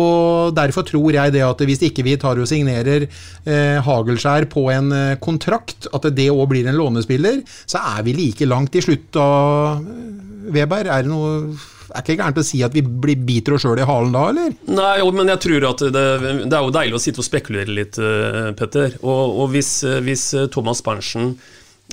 Og 0.00 0.54
Derfor 0.56 0.86
tror 0.88 1.14
jeg 1.14 1.34
det 1.34 1.44
at 1.46 1.62
hvis 1.66 1.84
ikke 1.88 2.04
vi 2.06 2.16
tar 2.20 2.40
og 2.40 2.48
signerer 2.48 3.06
eh, 3.06 3.78
Hagelskjær 3.84 4.48
på 4.52 4.66
en 4.74 4.92
eh, 4.96 5.18
kontrakt, 5.22 5.88
at 5.92 6.08
det 6.14 6.30
òg 6.32 6.46
blir 6.52 6.68
en 6.68 6.78
lånespiller, 6.78 7.42
så 7.66 7.82
er 7.96 8.06
vi 8.06 8.16
like 8.16 8.48
langt 8.48 8.76
i 8.78 8.84
slutt 8.84 9.20
av 9.20 9.84
Weber. 10.52 10.90
Er 10.90 11.04
det 11.04 11.12
noe 11.12 11.54
er 11.92 12.04
ikke 12.04 12.18
gærent 12.20 12.40
å 12.40 12.46
si 12.46 12.62
at 12.64 12.76
vi 12.76 12.82
biter 13.16 13.56
oss 13.56 13.66
sjøl 13.66 13.80
i 13.82 13.88
halen 13.88 14.14
da, 14.14 14.24
eller? 14.32 14.54
Nei, 14.72 14.92
jo, 15.02 15.10
men 15.16 15.32
jeg 15.34 15.42
tror 15.46 15.68
at 15.72 15.84
det, 15.84 16.06
det, 16.22 16.56
er 16.56 16.62
jo 16.64 16.74
deilig 16.74 16.98
å 16.98 17.02
sitte 17.02 17.22
og 17.22 17.28
spekulere 17.28 17.76
litt, 17.80 18.00
uh, 18.00 18.52
Petter. 18.58 18.96
Og, 19.02 19.42
og 19.42 19.52
hvis, 19.54 19.74
hvis, 20.04 20.24
Thomas 20.54 20.82
Berntsen 20.84 21.34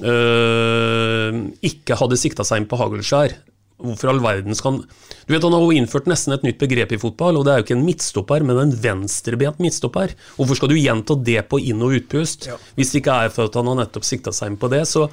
øh, 0.05 1.39
ikke 1.65 1.97
hadde 1.99 2.19
sikta 2.19 2.45
seg 2.47 2.61
inn 2.61 2.69
på 2.69 2.79
Hagelskjær, 2.79 3.35
Hvorfor 3.79 4.11
all 4.11 4.19
verden 4.19 4.57
skal 4.57 4.73
han 4.73 4.79
Du 5.23 5.31
vet 5.31 5.45
Han 5.45 5.55
har 5.55 5.63
jo 5.63 5.75
innført 5.79 6.09
nesten 6.11 6.35
et 6.35 6.43
nytt 6.43 6.59
begrep 6.59 6.91
i 6.95 6.99
fotball, 6.99 7.39
og 7.39 7.45
det 7.47 7.53
er 7.53 7.61
jo 7.61 7.67
ikke 7.67 7.77
en 7.77 7.85
midtstopper, 7.87 8.43
men 8.43 8.59
en 8.59 8.73
venstrebent 8.83 9.61
midtstopper. 9.63 10.15
Hvorfor 10.35 10.57
skal 10.59 10.71
du 10.71 10.79
gjenta 10.79 11.15
det 11.15 11.43
på 11.51 11.61
inn- 11.61 11.83
og 11.85 11.95
utpust, 11.99 12.49
ja. 12.49 12.57
hvis 12.75 12.91
det 12.91 13.03
ikke 13.03 13.17
er 13.25 13.33
for 13.33 13.47
at 13.47 13.59
han 13.59 13.69
har 13.71 13.77
nettopp 13.83 14.07
sikta 14.07 14.33
seg 14.35 14.51
inn 14.51 14.57
på 14.59 14.71
det? 14.73 14.81
Så 14.89 15.05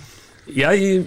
jeg, 0.57 1.05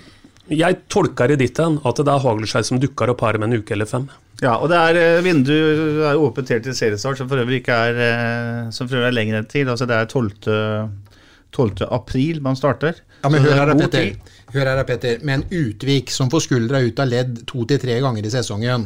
jeg 0.50 0.80
tolker 0.90 1.32
det 1.32 1.40
ditt 1.44 1.60
hen 1.62 1.78
at 1.86 2.02
det 2.02 2.14
er 2.14 2.24
Hagelskjær 2.24 2.66
som 2.68 2.82
dukker 2.82 3.12
opp 3.14 3.22
her 3.26 3.40
om 3.40 3.46
en 3.48 3.60
uke 3.60 3.76
eller 3.76 3.90
fem. 3.90 4.08
Ja, 4.40 4.56
og 4.56 4.70
det 4.72 4.80
er 4.80 4.98
eh, 5.00 5.22
vinduet 5.26 6.00
er 6.10 6.20
åpent 6.20 6.52
helt 6.54 6.64
til 6.66 6.76
seriestart, 6.78 7.20
som 7.20 7.28
for 7.30 7.42
øvrig 7.42 7.60
ikke 7.60 7.76
er, 7.90 8.02
eh, 8.06 8.72
som 8.76 8.88
for 8.88 9.02
øvrig 9.02 9.12
er 9.12 9.18
lenger 9.18 9.40
enn 9.42 9.50
tid. 9.52 9.68
Altså 9.68 9.88
det 9.90 9.98
er 9.98 10.08
12. 10.08 10.32
12. 11.52 11.88
april 11.90 12.42
man 12.46 12.58
starter. 12.58 13.00
Ja, 13.24 13.30
men 13.30 13.44
hør 13.44 13.58
her, 13.58 13.74
Petter. 13.76 14.12
Hør 14.54 14.70
her, 14.70 14.84
Petter. 14.88 15.24
Med 15.26 15.40
en 15.40 15.64
Utvik 15.66 16.12
som 16.14 16.30
får 16.32 16.46
skuldra 16.46 16.82
ut 16.86 17.02
av 17.02 17.10
ledd 17.10 17.42
to 17.50 17.66
til 17.68 17.82
tre 17.82 17.98
ganger 18.04 18.26
i 18.26 18.32
sesongen. 18.32 18.86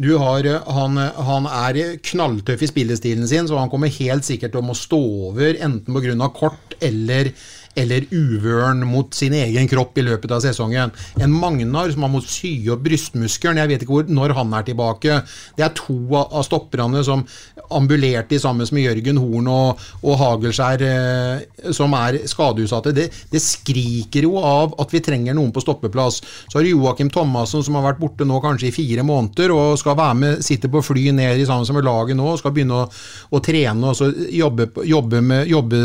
Du 0.00 0.14
har, 0.22 0.46
han, 0.70 1.00
han, 1.28 1.48
er 1.50 1.98
knalltøff 2.06 2.62
i 2.62 2.70
spillestilen 2.70 3.28
sin, 3.28 3.50
så 3.50 3.58
han 3.58 3.72
kommer 3.72 3.92
helt 4.00 4.26
sikkert 4.26 4.54
til 4.54 4.62
å 4.62 4.68
må 4.70 4.76
stå 4.78 5.00
over 5.30 5.58
enten 5.58 5.98
pga. 5.98 6.30
kort 6.34 6.78
eller 6.80 7.34
eller 7.78 8.06
uvøren 8.10 8.82
mot 8.86 9.14
sin 9.14 9.34
egen 9.36 9.68
kropp 9.70 9.98
i 10.00 10.04
løpet 10.06 10.32
av 10.34 10.42
sesongen. 10.42 10.90
En 11.22 11.34
Magnar 11.34 11.92
som 11.92 12.04
har 12.04 12.12
måttet 12.12 12.34
sy 12.34 12.52
opp 12.72 12.82
brystmuskelen, 12.84 13.60
jeg 13.60 13.70
vet 13.70 13.84
ikke 13.84 13.94
hvor, 13.94 14.10
når 14.10 14.34
han 14.38 14.54
er 14.58 14.66
tilbake. 14.66 15.20
Det 15.56 15.66
er 15.66 15.74
to 15.78 15.98
av 16.20 16.42
stopperne 16.46 17.04
som 17.06 17.24
ambulerte 17.70 18.38
sammen 18.42 18.66
med 18.74 18.82
Jørgen 18.82 19.20
Horn 19.22 19.50
og, 19.50 19.84
og 20.02 20.18
Hagelskjær, 20.18 20.82
eh, 20.86 21.70
som 21.76 21.94
er 21.98 22.20
skadeutsatte. 22.30 22.94
Det, 22.96 23.06
det, 23.30 23.42
skriker 23.44 24.26
jo 24.26 24.36
av 24.42 24.74
at 24.82 24.90
vi 24.92 25.02
trenger 25.04 25.36
noen 25.36 25.52
på 25.54 25.62
stoppeplass. 25.62 26.20
Så 26.50 26.58
har 26.58 26.66
du 26.66 26.72
Joakim 26.72 27.10
Thomassen 27.12 27.64
som 27.66 27.78
har 27.78 27.86
vært 27.86 28.02
borte 28.02 28.26
nå 28.26 28.40
kanskje 28.42 28.70
i 28.70 28.74
fire 28.74 29.04
måneder 29.06 29.54
og 29.54 29.78
skal 29.80 29.98
være 29.98 30.18
med, 30.18 30.44
sitte 30.44 30.70
på 30.70 30.82
fly 30.84 31.10
ned 31.14 31.40
i 31.40 31.46
sammen 31.48 31.78
med 31.78 31.86
laget 31.86 32.18
nå 32.18 32.26
og 32.32 32.40
skal 32.40 32.54
begynne 32.56 32.82
å, 32.82 32.88
å 33.30 33.42
trene 33.44 33.92
og 33.92 34.20
jobbe, 34.34 34.68
jobbe, 34.88 35.22
med, 35.24 35.46
jobbe 35.50 35.80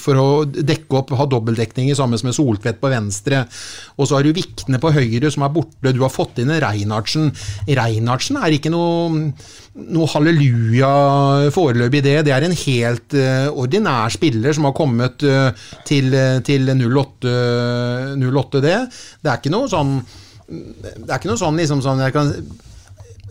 for 0.00 0.22
å 0.22 0.28
dekke 0.46 0.85
dekke 0.86 1.00
opp, 1.00 1.12
ha 1.18 1.26
dobbeltdekning 1.26 1.90
sammen 1.96 2.18
med 2.22 2.34
Soltvedt 2.34 2.80
på 2.80 2.90
venstre. 2.90 3.44
Og 3.98 4.06
så 4.06 4.16
har 4.16 4.24
du 4.24 4.34
Vikne 4.36 4.78
på 4.78 4.92
høyre 4.94 5.30
som 5.30 5.42
er 5.42 5.52
borte. 5.52 5.92
Du 5.92 6.02
har 6.02 6.12
fått 6.12 6.38
inn 6.38 6.50
Reinhardsen. 6.50 7.32
Reinhardsen 7.66 8.38
er 8.40 8.54
ikke 8.56 8.70
noe, 8.70 9.32
noe 9.74 10.10
halleluja 10.12 11.50
foreløpig 11.54 12.04
det. 12.06 12.18
Det 12.26 12.34
er 12.34 12.46
en 12.46 12.56
helt 12.56 13.16
uh, 13.16 13.48
ordinær 13.52 14.12
spiller 14.14 14.54
som 14.56 14.68
har 14.68 14.76
kommet 14.76 15.26
uh, 15.26 15.50
til, 15.86 16.14
til 16.46 16.70
08, 16.70 17.34
08, 18.16 18.62
det. 18.62 18.78
Det 19.20 19.32
er 19.32 19.42
ikke 19.42 19.54
noe 19.54 19.70
sånn 19.72 19.98
det 20.46 21.08
er 21.10 21.16
ikke 21.16 21.26
noe 21.26 21.40
sånn 21.40 21.56
liksom 21.58 21.80
sånn 21.82 22.04
jeg 22.04 22.12
kan 22.14 22.28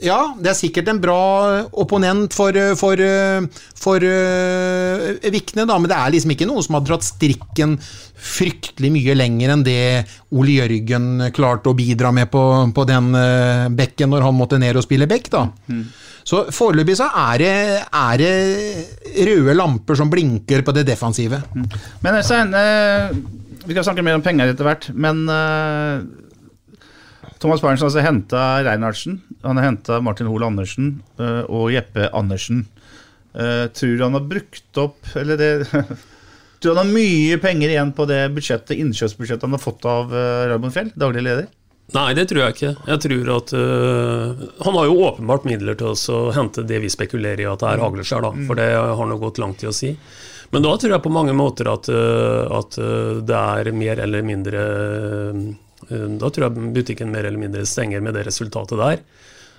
ja, 0.04 0.20
det 0.36 0.50
er 0.52 0.58
sikkert 0.58 0.90
en 0.92 1.00
bra 1.00 1.20
opponent 1.80 2.34
for, 2.36 2.58
for, 2.76 3.00
for 3.80 4.04
uh, 4.04 5.30
Vikne, 5.32 5.64
da, 5.64 5.78
men 5.80 5.88
det 5.92 5.96
er 5.96 6.16
liksom 6.16 6.34
ikke 6.36 6.48
noen 6.50 6.66
som 6.66 6.76
har 6.78 6.84
dratt 6.88 7.08
strikken 7.08 7.78
fryktelig 8.26 8.92
mye 8.92 9.16
lenger 9.16 9.54
enn 9.54 9.64
det 9.66 9.84
Ole 10.36 10.58
Jørgen 10.58 11.30
klarte 11.36 11.72
å 11.72 11.78
bidra 11.78 12.12
med 12.16 12.28
på, 12.34 12.42
på 12.76 12.88
den 12.90 13.14
uh, 13.16 13.70
bekken 13.76 14.12
når 14.12 14.28
han 14.28 14.36
måtte 14.36 14.60
ned 14.60 14.76
og 14.76 14.84
spille 14.84 15.08
bekk. 15.08 15.32
da. 15.32 15.46
Mm. 15.72 15.86
Så 16.26 16.44
foreløpig 16.50 16.98
så 16.98 17.08
er 17.22 17.40
det, 17.40 17.56
er 17.86 18.20
det, 18.20 18.36
røde 19.30 19.56
lamper 19.56 20.00
som 20.00 20.12
blinker 20.12 20.66
på 20.66 20.74
det 20.76 20.88
defensive. 20.90 21.40
Mm. 21.54 21.68
Men 22.04 22.20
Øystein, 22.20 22.52
uh, 22.52 23.16
vi 23.66 23.74
skal 23.74 23.88
snakke 23.88 24.04
mer 24.06 24.20
om 24.20 24.26
penger 24.26 24.52
etter 24.52 24.68
hvert, 24.68 24.92
men 24.94 25.24
Thomas 27.46 27.62
Berntsen 27.62 27.86
har 27.86 27.92
altså 27.92 28.02
henta 28.02 28.44
Reinhardsen, 28.66 29.20
han 29.44 29.60
har 29.60 29.68
henta 29.68 30.00
Martin 30.02 30.26
Hoel 30.32 30.48
Andersen 30.48 30.88
uh, 31.20 31.44
og 31.46 31.68
Jeppe 31.70 32.08
Andersen. 32.10 32.64
Uh, 33.38 33.68
tror 33.70 34.00
han 34.02 34.16
har 34.16 34.24
brukt 34.24 34.80
opp 34.80 35.10
Eller 35.20 35.36
det 35.36 35.50
Tror 36.64 36.72
han 36.72 36.80
har 36.80 36.94
mye 36.96 37.36
penger 37.44 37.74
igjen 37.74 37.92
på 37.94 38.08
det 38.10 38.22
budsjettet, 38.34 38.80
innkjøpsbudsjettet 38.80 39.44
han 39.46 39.54
har 39.54 39.62
fått 39.62 39.86
av 39.86 40.10
uh, 40.10 40.48
Raymond 40.50 40.74
Fjell, 40.74 40.90
daglig 40.98 41.22
leder? 41.28 41.52
Nei, 41.94 42.08
det 42.18 42.24
tror 42.32 42.42
jeg 42.42 42.56
ikke. 42.56 42.72
Jeg 42.90 43.02
tror 43.04 43.30
at 43.36 43.54
uh, 43.54 44.46
Han 44.66 44.80
har 44.80 44.88
jo 44.90 44.96
åpenbart 45.12 45.46
midler 45.46 45.78
til 45.78 45.94
å 45.94 46.22
hente 46.34 46.66
det 46.66 46.80
vi 46.82 46.90
spekulerer 46.90 47.44
i 47.44 47.50
at 47.52 47.62
det 47.62 47.76
er 47.76 47.84
hagleskjær, 47.84 48.26
da. 48.26 48.48
For 48.48 48.58
det 48.58 48.72
har 48.74 49.12
nå 49.12 49.20
gått 49.22 49.38
langt 49.44 49.62
i 49.62 49.70
å 49.70 49.76
si. 49.76 49.92
Men 50.50 50.66
da 50.66 50.74
tror 50.82 50.96
jeg 50.96 51.06
på 51.06 51.14
mange 51.14 51.38
måter 51.38 51.70
at, 51.70 51.92
uh, 51.94 52.58
at 52.58 52.80
det 53.30 53.44
er 53.60 53.72
mer 53.78 54.02
eller 54.08 54.26
mindre 54.26 54.66
Eh, 55.36 55.65
da 55.90 56.30
tror 56.30 56.48
jeg 56.48 56.74
butikken 56.76 57.12
mer 57.14 57.28
eller 57.28 57.42
mindre 57.42 57.66
stenger 57.70 58.04
med 58.04 58.16
det 58.18 58.26
resultatet 58.28 58.80
der. 58.82 59.02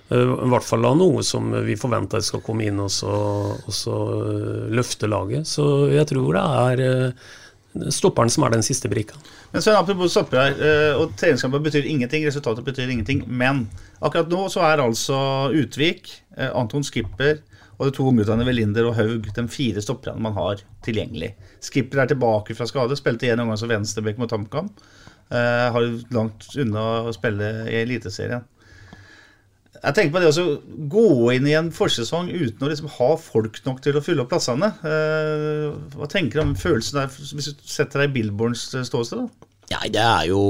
Eh, 0.09 0.33
I 0.45 0.51
hvert 0.51 0.67
fall 0.67 0.85
av 0.87 0.95
noe 0.99 1.23
som 1.25 1.51
vi 1.65 1.75
forventer 1.79 2.23
skal 2.23 2.43
komme 2.45 2.67
inn 2.67 2.79
og 2.83 2.91
så, 2.93 3.15
og 3.57 3.73
så 3.75 3.97
eh, 4.21 4.69
løfte 4.77 5.09
laget. 5.11 5.49
Så 5.49 5.89
jeg 5.93 6.07
tror 6.13 6.37
det 6.37 6.45
er 6.45 7.91
stopperen 7.93 8.31
som 8.33 8.45
er 8.47 8.55
den 8.55 8.65
siste 8.65 8.89
brikka. 8.89 9.19
Men 9.51 9.61
så 9.63 9.75
Apropos 9.77 10.11
stopper 10.11 10.39
her, 10.39 10.95
og 10.97 11.11
treningskamper 11.19 11.61
betyr 11.63 11.85
ingenting, 11.87 12.25
resultatet 12.25 12.65
betyr 12.65 12.89
ingenting. 12.89 13.21
Men 13.27 13.67
akkurat 14.01 14.31
nå 14.31 14.47
så 14.51 14.63
er 14.65 14.81
altså 14.81 15.19
Utvik, 15.55 16.09
Anton 16.35 16.83
Skipper 16.87 17.37
og 17.77 17.85
de 17.85 17.93
to 17.93 18.07
ungguttene 18.09 18.45
Velinder 18.47 18.87
og 18.89 18.95
Haug 18.97 19.27
de 19.35 19.43
fire 19.53 19.83
stopperne 19.85 20.21
man 20.23 20.33
har 20.33 20.63
tilgjengelig. 20.85 21.35
Skipper 21.61 22.01
er 22.01 22.09
tilbake 22.09 22.55
fra 22.57 22.65
skade, 22.69 22.97
spilte 22.97 23.29
en 23.29 23.43
omgang 23.43 23.59
som 23.61 23.69
venstreback 23.69 24.17
mot 24.17 24.33
HamKam. 24.33 24.71
Uh, 25.27 25.67
har 25.75 25.87
langt 26.15 26.45
unna 26.55 26.83
å 27.07 27.15
spille 27.15 27.49
i 27.67 27.81
Eliteserien. 27.81 28.45
Jeg 29.77 29.93
tenker 29.93 30.13
på 30.15 30.21
det 30.23 30.29
å 30.31 30.53
gå 30.89 31.09
inn 31.35 31.49
i 31.49 31.55
en 31.57 31.67
forsesong 31.75 32.31
uten 32.31 32.63
å 32.65 32.69
liksom 32.71 32.89
ha 32.95 33.09
folk 33.21 33.59
nok 33.65 33.83
til 33.83 33.99
å 33.99 34.03
fylle 34.03 34.23
opp 34.23 34.31
plassene. 34.31 34.71
Uh, 34.81 35.75
hva 35.97 36.09
tenker 36.11 36.39
du 36.39 36.45
om 36.45 36.55
følelsen 36.57 37.01
der, 37.01 37.11
hvis 37.11 37.51
du 37.51 37.67
setter 37.67 38.05
deg 38.05 38.11
i 38.11 38.17
Billborns 38.21 38.69
ståsted? 38.71 39.25
da? 39.25 39.47
Ja, 39.67 39.81
det 39.91 39.99
er 39.99 40.27
jo 40.29 40.41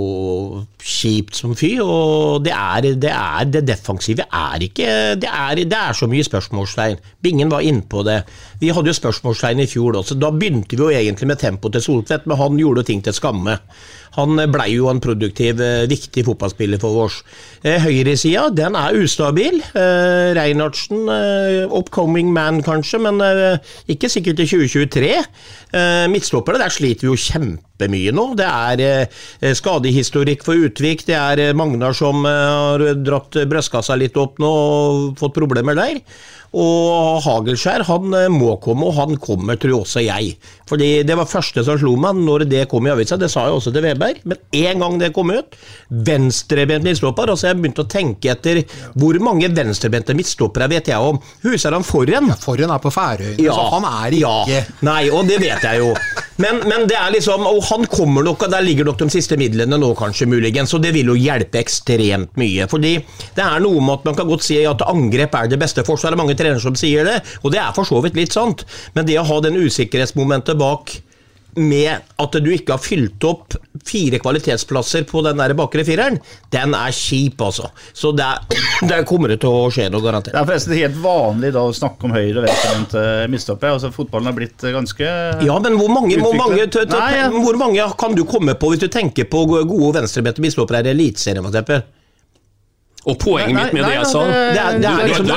kjipt 0.78 1.40
som 1.40 1.56
fy, 1.58 1.72
og 1.82 2.44
det 2.46 2.52
er 2.54 2.86
det, 3.02 3.10
er, 3.10 3.48
det 3.50 3.63
defensive 3.66 4.28
er 4.30 4.62
ikke 4.62 4.92
det 5.18 5.32
er, 5.32 5.58
det 5.58 5.74
er, 5.74 5.98
så 5.98 6.06
mye 6.10 6.26
spørsmålstegn. 6.26 7.02
Bingen 7.26 7.50
var 7.50 7.66
innpå 7.66 8.04
det. 8.06 8.20
Vi 8.62 8.70
hadde 8.70 8.92
jo 8.92 9.00
spørsmålstegn 9.00 9.63
i 9.63 9.70
fjor 9.72 9.98
også. 10.04 10.20
Da 10.22 10.30
begynte 10.30 10.78
vi 10.78 10.84
jo 10.84 10.92
egentlig 10.94 11.32
med 11.32 11.42
tempoet 11.42 11.80
til 11.80 11.86
Soltvedt, 11.88 12.30
men 12.30 12.38
han 12.38 12.62
gjorde 12.62 12.86
ting 12.86 13.02
til 13.02 13.18
skamme. 13.18 13.58
Han 14.18 14.40
blei 14.52 14.72
jo 14.74 14.90
en 14.90 15.02
produktiv, 15.04 15.62
eh, 15.62 15.86
viktig 15.90 16.24
fotballspiller 16.26 16.82
for 16.82 17.06
oss. 17.06 17.22
Eh, 17.64 17.80
høyresida, 17.82 18.50
den 18.54 18.76
er 18.76 18.98
ustabil. 18.98 19.62
Eh, 19.76 20.34
Reinhardsen, 20.38 21.06
upcoming 21.72 22.34
man 22.34 22.64
kanskje, 22.64 23.00
men 23.00 23.22
ikke 23.88 24.10
sikkert 24.10 24.38
til 24.38 24.48
2023. 24.48 25.26
Midtstoppere, 26.10 26.58
der 26.58 26.70
sliter 26.70 27.06
vi 27.06 27.12
jo 27.12 27.18
kjempemye 27.20 28.14
nå. 28.16 28.36
Det 28.36 28.48
er 28.48 29.54
skadehistorikk 29.54 30.44
for 30.44 30.56
Utvik, 30.56 31.06
det 31.06 31.16
er 31.16 31.54
Magnar 31.54 31.94
som 31.94 32.24
har 32.24 32.80
dratt 32.96 33.32
brystkassa 33.50 33.98
litt 33.98 34.18
opp 34.18 34.40
nå 34.40 34.48
og 34.48 35.18
fått 35.20 35.36
problemer 35.36 35.76
der. 35.76 36.02
Og 36.56 37.20
Hagelskjær 37.26 37.84
han 37.90 38.14
eh, 38.16 38.30
må 38.32 38.56
komme, 38.64 38.88
og 38.88 38.96
han 39.00 39.18
kommer, 39.22 39.60
tror 39.60 39.82
også 39.82 40.04
jeg. 40.06 40.38
Fordi 40.68 41.04
Det 41.08 41.16
var 41.18 41.30
første 41.30 41.64
som 41.64 41.80
slo 41.80 41.96
meg 42.00 42.20
når 42.20 42.46
det 42.50 42.68
kom 42.72 42.88
i 42.88 42.92
avisa, 42.92 43.18
det 43.20 43.30
sa 43.32 43.48
jeg 43.48 43.58
også 43.58 43.74
til 43.76 43.86
Veberg. 43.86 44.22
Men 44.24 44.40
én 44.56 44.84
gang 44.84 45.00
det 45.02 45.14
kom 45.16 45.32
ut, 45.32 45.58
venstrebent 45.90 46.86
midtstopper, 46.88 47.32
altså 47.34 47.52
jeg 47.52 47.60
begynte 47.60 47.86
å 47.86 47.92
tenke 47.92 48.32
etter 48.32 48.64
hvor 48.98 49.20
mange 49.24 49.50
venstrebente 49.54 50.16
midtstoppere 50.18 50.70
vet 50.72 50.92
jeg 50.92 51.12
om. 51.12 51.20
Husker 51.44 51.76
han 51.76 51.88
Forren? 51.88 52.32
Ja, 52.32 52.40
Forren 52.40 52.74
er 52.74 52.84
på 52.84 52.94
Færøyene, 52.94 53.44
ja, 53.44 53.56
så 53.56 53.68
han 53.76 53.88
er 53.92 54.18
ikke 54.18 54.36
ja. 54.52 54.64
Nei, 54.88 55.04
og 55.14 55.28
det 55.30 55.40
vet 55.44 55.64
jeg 55.64 55.84
jo. 55.84 55.92
Men, 56.38 56.60
men, 56.70 56.86
det 56.90 56.98
er 56.98 57.10
liksom, 57.16 57.46
og 57.50 57.64
han 57.72 57.86
kommer 57.90 58.26
nok, 58.26 58.46
og 58.46 58.52
der 58.54 58.66
ligger 58.66 58.86
nok 58.86 59.00
de 59.02 59.10
siste 59.10 59.38
midlene 59.40 59.80
nå, 59.82 59.90
kanskje, 59.98 60.28
muligens. 60.30 60.74
Og 60.78 60.84
det 60.84 60.94
vil 60.94 61.10
jo 61.10 61.18
hjelpe 61.18 61.62
ekstremt 61.64 62.38
mye. 62.38 62.68
Fordi 62.70 62.94
det 63.38 63.44
er 63.44 63.64
noe 63.64 63.82
med 63.82 63.98
at 63.98 64.06
man 64.10 64.18
kan 64.20 64.30
godt 64.30 64.46
si 64.46 64.60
at 64.62 64.86
angrep 64.86 65.34
er 65.40 65.50
det 65.50 65.60
beste 65.62 65.86
forsvaret. 65.88 66.20
Mange 66.20 66.37
trenere 66.39 66.63
som 66.63 66.78
sier 66.78 67.08
det, 67.08 67.19
og 67.43 67.54
det 67.54 67.62
er 67.63 67.76
for 67.76 67.88
så 67.88 68.02
vidt 68.06 68.17
litt 68.19 68.36
sant. 68.36 68.65
Men 68.95 69.08
det 69.10 69.19
å 69.21 69.28
ha 69.28 69.41
den 69.43 69.60
usikkerhetsmomentet 69.60 70.58
bak 70.60 70.97
med 71.58 72.06
at 72.21 72.36
du 72.43 72.50
ikke 72.54 72.76
har 72.76 72.82
fylt 72.82 73.23
opp 73.26 73.56
fire 73.88 74.19
kvalitetsplasser 74.21 75.08
på 75.10 75.23
den 75.26 75.39
der 75.41 75.56
bakre 75.58 75.82
fireren, 75.88 76.19
den 76.54 76.76
er 76.78 76.93
kjip, 76.93 77.41
altså. 77.41 77.71
Så 77.97 78.12
der, 78.17 78.43
der 78.91 79.06
kommer 79.10 79.34
det 79.34 79.39
til 79.41 79.54
å 79.54 79.67
skje 79.73 79.88
noe, 79.93 80.04
garantert. 80.06 80.36
Det 80.36 80.41
er 80.41 80.50
forresten 80.52 80.78
helt 80.78 81.00
vanlig 81.02 81.54
da 81.56 81.65
å 81.65 81.73
snakke 81.76 82.10
om 82.10 82.15
høyre- 82.15 82.43
og 82.43 82.47
venstrevendt 82.47 82.97
midtstopper. 83.34 83.73
Altså, 83.73 83.93
fotballen 83.95 84.32
har 84.32 84.38
blitt 84.38 84.67
ganske 84.78 85.12
Ja, 85.47 85.60
men 85.63 85.78
hvor 85.82 85.91
mange, 85.93 86.19
hvor 86.21 86.38
mange, 86.38 86.67
Nei, 86.67 87.12
ja. 87.17 87.30
hvor 87.34 87.58
mange 87.60 87.89
kan 88.00 88.17
du 88.17 88.26
komme 88.30 88.58
på 88.60 88.73
hvis 88.73 88.86
du 88.86 88.89
tenker 88.93 89.30
på 89.30 89.45
gode 89.50 89.93
venstrebente 89.97 90.43
midtstoppere 90.43 90.86
i 90.86 90.93
Eliteserien, 90.93 91.45
f.eks.? 91.47 91.97
Og 93.08 93.15
poenget 93.22 93.56
nei, 93.56 93.62
mitt 93.63 93.76
med 93.78 93.86
nei, 93.86 93.89
det 93.93 93.98
jeg 94.02 94.08
sa 94.10 94.22
det 94.28 94.34
er, 94.36 94.80
det 94.84 94.88
er, 94.89 95.06
liksom, 95.08 95.28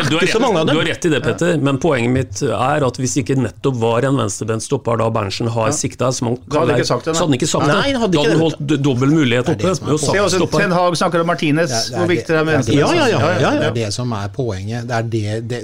er. 0.42 0.64
Du 0.66 0.78
har 0.80 0.88
rett 0.88 1.04
i 1.06 1.10
det, 1.12 1.20
Petter, 1.22 1.58
men 1.62 1.76
poenget 1.82 2.10
mitt 2.10 2.40
er 2.42 2.82
at 2.82 2.96
hvis 2.98 3.12
ikke 3.20 3.36
nettopp 3.38 3.76
var 3.78 4.06
en 4.08 4.16
venstrebentstopper 4.18 4.98
da 4.98 5.06
Berntsen 5.14 5.50
har 5.54 5.68
ja. 5.70 5.76
sikta, 5.76 6.08
så, 6.10 6.26
man, 6.26 6.38
hadde 6.50 6.80
ikke 6.80 6.88
sagt 6.88 7.06
det, 7.06 7.14
så 7.14 7.22
hadde 7.22 7.28
han 7.28 7.36
ikke 7.38 7.50
sagt 7.52 7.68
det. 7.70 7.76
Nei, 7.78 7.92
hadde 7.94 8.16
da 8.16 8.24
hadde 8.24 8.34
han 8.34 8.42
holdt 8.42 8.74
dobbel 8.82 9.14
mulighet 9.14 9.52
oppe. 9.54 9.74
Se 10.02 10.18
også 10.18 10.48
Ten 10.56 10.74
Hag 10.74 10.96
snakker 10.98 11.22
om 11.22 11.30
Martinez, 11.30 11.74
hvor 11.94 12.10
viktig 12.10 12.26
det 12.32 12.40
er 12.40 12.48
med 12.48 12.58
venstrebentstopper. 12.58 12.98
Ja, 12.98 13.04
ja, 13.12 13.34
ja, 13.38 13.52
Det 13.60 13.68
er 13.68 13.76
det 13.78 13.92
som 13.94 14.16
er 14.18 14.32
poenget. 14.34 14.90
Det 14.90 14.96
er 14.98 15.06
det, 15.14 15.38
det 15.52 15.60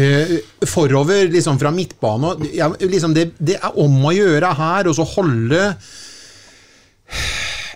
uh, 0.00 0.32
Forover, 0.70 1.28
liksom 1.34 1.60
fra 1.60 1.74
midtbane 1.74 2.32
ja, 2.54 2.70
liksom 2.80 3.12
det, 3.16 3.26
det, 3.36 3.58
er 3.60 3.76
om 3.84 4.00
å 4.08 4.14
gjøre 4.14 4.54
her, 4.56 4.88
og 4.88 4.96
så 4.96 5.04
holde 5.12 5.60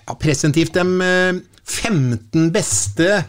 ja, 0.09 0.17
presentivt 0.17 0.73
dem 0.79 0.97
15 1.69 2.49
beste 2.55 3.21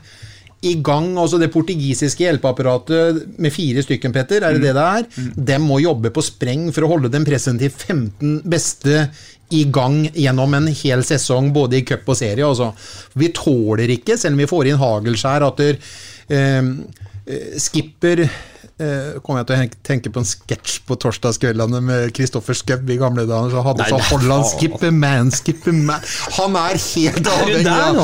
i 0.60 0.74
gang, 0.84 1.14
altså 1.16 1.38
Det 1.40 1.48
portugisiske 1.52 2.26
hjelpeapparatet 2.26 3.38
med 3.40 3.52
fire 3.52 3.80
stykken, 3.84 4.12
Petter, 4.12 4.44
er 4.44 4.52
det 4.52 4.60
mm. 4.60 4.66
det 4.66 4.74
det 4.76 4.86
er? 4.86 5.06
Mm. 5.16 5.44
De 5.48 5.58
må 5.64 5.78
jobbe 5.80 6.12
på 6.12 6.24
spreng 6.24 6.66
for 6.74 6.84
å 6.84 6.90
holde 6.92 7.12
den 7.12 7.24
til 7.24 7.70
15 7.70 8.42
beste 8.44 9.06
i 9.56 9.64
gang 9.72 10.04
gjennom 10.14 10.52
en 10.54 10.68
hel 10.68 11.02
sesong, 11.06 11.50
både 11.54 11.80
i 11.80 11.84
cup 11.86 12.06
og 12.06 12.18
serie. 12.18 12.46
Altså. 12.46 12.70
Vi 13.18 13.32
tåler 13.34 13.90
ikke, 13.96 14.18
selv 14.20 14.36
om 14.36 14.44
vi 14.44 14.50
får 14.50 14.70
inn 14.70 14.82
Hagelskjær, 14.82 15.46
at 15.48 15.56
der, 15.64 15.80
eh, 16.28 16.70
eh 17.26 17.58
skipper 17.58 18.28
kommer 19.24 19.42
jeg 19.42 19.48
til 19.48 19.56
å 19.56 19.84
tenke 19.86 20.12
på 20.12 20.22
en 20.22 20.28
sketsj 20.28 20.80
på 20.88 20.96
torsdagskveldene 21.04 21.80
med 21.84 22.14
Kristoffer 22.16 22.56
Schou 22.56 22.78
i 22.90 22.98
gamle 23.00 23.26
dager. 23.28 23.52
Så 23.52 23.64
hadde 23.66 23.88
så 23.90 24.00
Holland 24.10 24.46
man, 24.96 25.32
skipper 25.34 25.74
man 25.76 26.00
Han 26.38 26.56
er 26.60 26.78
helt 26.80 27.30
avhengig 27.34 27.70
av. 27.70 28.00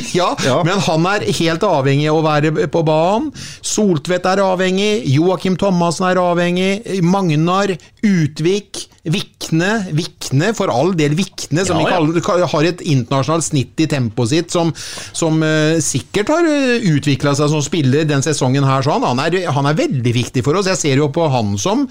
Ja, 0.20 0.30
ja, 0.44 0.60
men 0.66 0.80
han 0.82 1.06
er 1.10 1.26
helt 1.38 1.64
avhengig 1.66 2.08
av 2.10 2.20
å 2.20 2.24
være 2.24 2.68
på 2.72 2.82
banen. 2.86 3.30
Soltvedt 3.66 4.26
er 4.30 4.42
avhengig, 4.44 5.04
Joakim 5.12 5.58
Thomassen 5.60 6.08
er 6.10 6.20
avhengig, 6.22 7.02
Magnar, 7.06 7.74
Utvik 8.06 8.86
Vikne, 9.00 9.86
Vikne, 9.96 10.50
for 10.52 10.68
all 10.68 10.90
del 10.92 11.14
Vikne, 11.16 11.62
som 11.64 11.78
ja, 11.80 11.86
ja. 11.88 12.20
Kaller, 12.20 12.44
har 12.52 12.66
et 12.68 12.82
internasjonalt 12.84 13.46
snitt 13.46 13.80
i 13.80 13.86
tempoet 13.88 14.28
sitt, 14.28 14.50
som, 14.52 14.74
som 15.16 15.38
uh, 15.40 15.78
sikkert 15.80 16.28
har 16.28 16.44
eh, 16.44 16.84
utvikla 16.92 17.32
seg 17.38 17.48
som 17.48 17.62
spiller 17.64 18.04
den 18.04 18.20
sesongen 18.20 18.66
her. 18.68 18.84
Sånn. 18.84 19.06
Han, 19.08 19.22
er, 19.24 19.38
han, 19.48 19.68
er, 19.70 19.78
veldig 19.78 20.12
viktig 20.12 20.42
for 20.44 20.58
oss. 20.60 20.68
Jeg 20.68 20.76
ser 20.82 21.00
jo 21.00 21.08
på 21.16 21.24
han 21.32 21.56
som, 21.60 21.86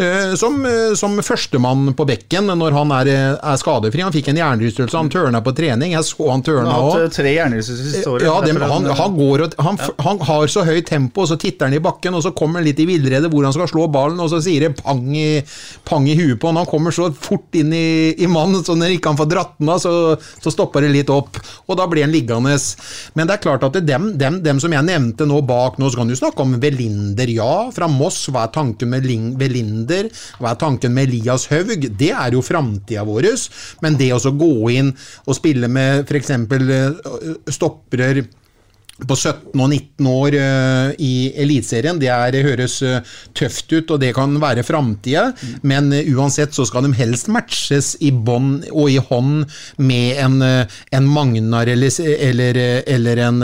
uh, 0.00 0.32
som, 0.40 0.56
uh, 0.64 0.94
som 0.96 1.18
førstemann 1.20 1.92
på 1.98 2.06
bekken 2.08 2.48
når 2.56 2.78
han 2.78 2.96
er, 2.96 3.12
er 3.36 3.60
skadefri. 3.60 4.00
Han 4.06 4.16
fikk 4.16 4.32
en 4.32 4.40
hjernerystelse, 4.40 4.96
han 4.96 5.12
tørna 5.12 5.44
på 5.44 5.52
trening. 5.60 5.92
Jeg 5.98 6.08
så 6.08 6.30
han 6.32 6.46
tørna 6.48 6.64
òg. 6.64 6.72
Han 6.72 6.88
har 6.88 7.06
hatt 7.10 7.18
tre 7.20 7.36
hjernerystelser 7.36 7.90
siste 7.90 8.14
året. 8.14 8.24
Ja, 8.30 8.38
dem, 8.40 8.62
han, 8.64 8.88
han, 8.88 9.20
går 9.20 9.46
han, 9.60 9.82
han, 10.08 10.24
har 10.32 10.48
så 10.48 10.64
høyt 10.64 10.88
tempo, 10.88 11.26
og 11.26 11.28
så 11.28 11.36
titter 11.36 11.68
han 11.68 11.76
i 11.76 11.84
bakken, 11.84 12.16
og 12.16 12.24
så 12.24 12.32
kommer 12.32 12.62
han 12.62 12.70
litt 12.70 12.80
i 12.80 12.88
villrede 12.88 13.28
hvor 13.28 13.44
han 13.44 13.52
skal 13.52 13.68
slå 13.68 13.86
ballen, 13.92 14.24
og 14.24 14.32
så 14.32 14.40
sier 14.40 14.70
det 14.70 14.74
pang 14.80 15.04
i, 15.12 15.28
pang 15.84 16.08
i 16.08 16.16
huet 16.16 16.40
på 16.40 16.48
han. 16.48 16.53
Han 16.60 16.68
kommer 16.68 16.94
så 16.94 17.08
fort 17.12 17.54
inn 17.58 17.72
i, 17.74 18.14
i 18.18 18.28
mannen, 18.30 18.62
så 18.64 18.76
når 18.78 18.96
ikke 18.96 19.12
han 19.12 19.20
får 19.20 19.30
dratt 19.30 19.54
den 19.58 19.72
av, 19.72 19.80
så, 19.82 19.92
så, 20.42 20.52
stopper 20.54 20.84
det 20.84 20.92
litt 20.94 21.12
opp. 21.12 21.40
Og 21.68 21.78
da 21.78 21.88
blir 21.90 22.06
han 22.06 22.14
liggende. 22.14 22.54
Men 23.14 23.28
det 23.28 23.36
er 23.36 23.42
klart 23.44 23.66
at 23.66 23.78
dem, 23.86 24.12
dem, 24.20 24.40
dem, 24.44 24.60
som 24.62 24.74
jeg 24.74 24.86
nevnte 24.86 25.26
nå 25.28 25.40
bak 25.46 25.80
nå, 25.80 25.90
så 25.90 26.02
kan 26.02 26.10
du 26.10 26.16
snakke 26.18 26.44
om 26.44 26.56
Velinder, 26.62 27.30
ja. 27.30 27.52
Fra 27.74 27.88
Moss, 27.90 28.24
hva 28.30 28.46
er 28.46 28.54
tanken 28.54 28.92
med 28.92 29.08
Velinder? 29.40 30.10
Hva 30.38 30.52
er 30.52 30.60
tanken 30.60 30.94
med 30.94 31.10
Elias 31.10 31.48
Haug? 31.52 31.88
Det 31.98 32.12
er 32.14 32.36
jo 32.36 32.44
framtida 32.44 33.04
vår. 33.06 33.30
Men 33.84 33.98
det 33.98 34.12
å 34.14 34.32
gå 34.36 34.54
inn 34.74 34.92
og 35.24 35.36
spille 35.36 35.70
med 35.72 36.04
f.eks. 36.08 36.32
Eh, 36.34 37.52
stopperer 37.54 38.24
på 38.94 39.16
17 39.16 39.58
og 39.58 39.72
19 39.74 40.06
år 40.06 40.36
uh, 40.38 40.90
i 41.02 41.32
Eliteserien. 41.42 41.98
Det, 41.98 42.08
er, 42.14 42.30
det 42.30 42.44
høres 42.46 42.76
uh, 42.86 43.00
tøft 43.34 43.72
ut, 43.74 43.90
og 43.90 43.98
det 43.98 44.12
kan 44.14 44.36
være 44.38 44.62
framtida, 44.66 45.32
mm. 45.34 45.56
men 45.66 45.90
uh, 45.90 46.12
uansett 46.14 46.54
så 46.54 46.66
skal 46.68 46.86
de 46.86 46.92
helst 46.94 47.30
matches 47.32 47.94
i 48.06 48.12
bånd 48.14 48.68
og 48.70 48.92
i 48.92 49.00
hånd 49.02 49.48
med 49.82 50.20
en, 50.22 50.38
en 50.44 51.08
Magnar 51.10 51.68
eller, 51.72 51.90
eller, 52.28 52.60
eller 52.94 53.22
en 53.24 53.42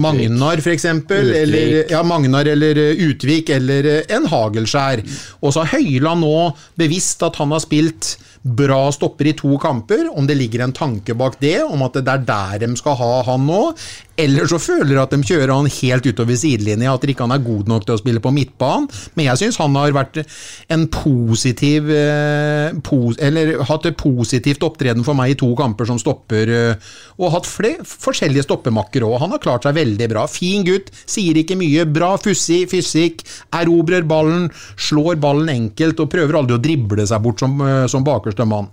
Magnar, 0.00 0.62
f.eks. 0.62 0.86
Eller, 0.88 1.74
ja, 1.92 2.00
Magnar 2.06 2.48
eller 2.48 2.80
Utvik 3.04 3.52
eller 3.52 3.90
en 4.08 4.28
Hagelskjær. 4.32 5.04
Mm. 5.04 5.20
Og 5.42 5.52
så 5.52 5.64
har 5.64 5.76
Høyland 5.76 6.24
nå 6.24 6.34
bevisst 6.80 7.22
at 7.26 7.36
han 7.42 7.52
har 7.52 7.62
spilt 7.64 8.16
bra 8.42 8.80
stopper 8.94 9.30
i 9.30 9.36
to 9.38 9.56
kamper, 9.60 10.08
om 10.12 10.26
det 10.28 10.38
ligger 10.38 10.64
en 10.64 10.76
tanke 10.76 11.16
bak 11.18 11.38
det, 11.42 11.62
om 11.64 11.82
at 11.86 11.98
det 11.98 12.12
er 12.12 12.26
der 12.28 12.66
de 12.66 12.74
skal 12.78 12.98
ha 12.98 13.12
han 13.28 13.46
nå, 13.48 13.62
eller 14.18 14.48
så 14.50 14.58
føler 14.58 14.96
de 14.96 14.98
at 15.00 15.12
de 15.14 15.20
kjører 15.22 15.52
han 15.54 15.68
helt 15.70 16.06
utover 16.08 16.38
sidelinja, 16.38 16.90
at 16.90 17.04
ikke 17.06 17.22
han 17.22 17.34
er 17.36 17.44
god 17.44 17.68
nok 17.70 17.84
til 17.86 17.94
å 17.94 18.00
spille 18.00 18.22
på 18.22 18.32
midtbanen. 18.34 18.88
Men 19.14 19.28
jeg 19.28 19.40
syns 19.42 19.60
han 19.62 19.76
har 19.78 19.94
vært 19.94 20.20
en 20.74 20.86
positiv 20.90 21.90
eh, 21.94 22.74
Eller 23.28 23.52
hatt 23.68 23.86
et 23.86 23.98
positivt 23.98 24.64
opptreden 24.66 25.06
for 25.06 25.18
meg 25.18 25.32
i 25.32 25.38
to 25.38 25.52
kamper 25.58 25.86
som 25.88 26.00
stopper, 26.02 26.50
eh, 26.50 26.88
og 27.18 27.32
hatt 27.36 27.46
flere 27.46 27.86
forskjellige 27.86 28.46
stoppemakker 28.48 29.06
òg. 29.06 29.20
Han 29.22 29.36
har 29.36 29.42
klart 29.42 29.68
seg 29.68 29.78
veldig 29.78 30.10
bra. 30.10 30.26
Fin 30.30 30.66
gutt, 30.66 30.90
sier 31.06 31.38
ikke 31.38 31.58
mye, 31.60 31.86
bra 31.86 32.16
fussig 32.18 32.64
fysikk, 32.72 33.22
erobrer 33.54 34.06
ballen, 34.08 34.48
slår 34.88 35.20
ballen 35.22 35.52
enkelt 35.54 36.02
og 36.02 36.10
prøver 36.10 36.40
aldri 36.40 36.58
å 36.58 36.62
drible 36.62 37.06
seg 37.06 37.22
bort 37.22 37.44
som, 37.44 37.54
eh, 37.62 37.86
som 37.86 38.06
bakerste 38.28 38.44
mann. 38.44 38.68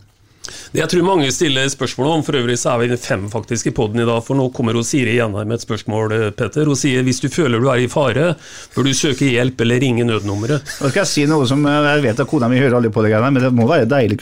Det 0.45 0.81
jeg 0.83 0.89
tror 0.91 1.05
mange 1.07 1.31
stiller 1.33 1.65
spørsmål 1.71 2.07
om, 2.11 2.23
for 2.25 2.37
øvrig 2.37 2.57
så 2.59 2.75
er 2.75 2.83
vi 2.83 2.97
fem 3.01 3.23
faktisk 3.31 3.69
i 3.69 3.73
poden 3.73 4.01
i 4.01 4.05
dag, 4.05 4.19
for 4.21 4.37
nå 4.37 4.49
kommer 4.53 4.77
hun 4.77 4.85
Siri 4.85 5.15
igjen 5.15 5.33
her 5.33 5.47
med 5.47 5.57
et 5.57 5.63
spørsmål, 5.65 6.11
Peter, 6.11 6.35
Petter. 6.37 6.69
Hun 6.69 6.77
sier 6.77 7.05
hvis 7.05 7.21
du 7.23 7.29
føler 7.33 7.61
du 7.63 7.69
er 7.71 7.81
i 7.81 7.87
fare, 7.89 8.35
bør 8.75 8.85
du 8.85 8.91
søke 8.93 9.25
hjelp 9.25 9.63
eller 9.65 9.81
ringe 9.81 10.05
nødnummeret. 10.05 10.75
Nå 10.81 10.91
skal 10.91 11.01
jeg 11.01 11.09
si 11.09 11.25
noe 11.29 11.47
som 11.49 11.63
eh, 11.65 11.87
jeg 11.87 12.03
vet 12.05 12.21
at 12.21 12.29
kona 12.29 12.49
mi 12.51 12.59
hører 12.61 12.77
aldri 12.77 12.91
på 12.93 13.05
det 13.05 13.13
greiene, 13.13 13.31
men 13.33 13.47
det 13.47 13.51
må 13.55 13.65
være 13.69 13.87
deilig. 13.89 14.19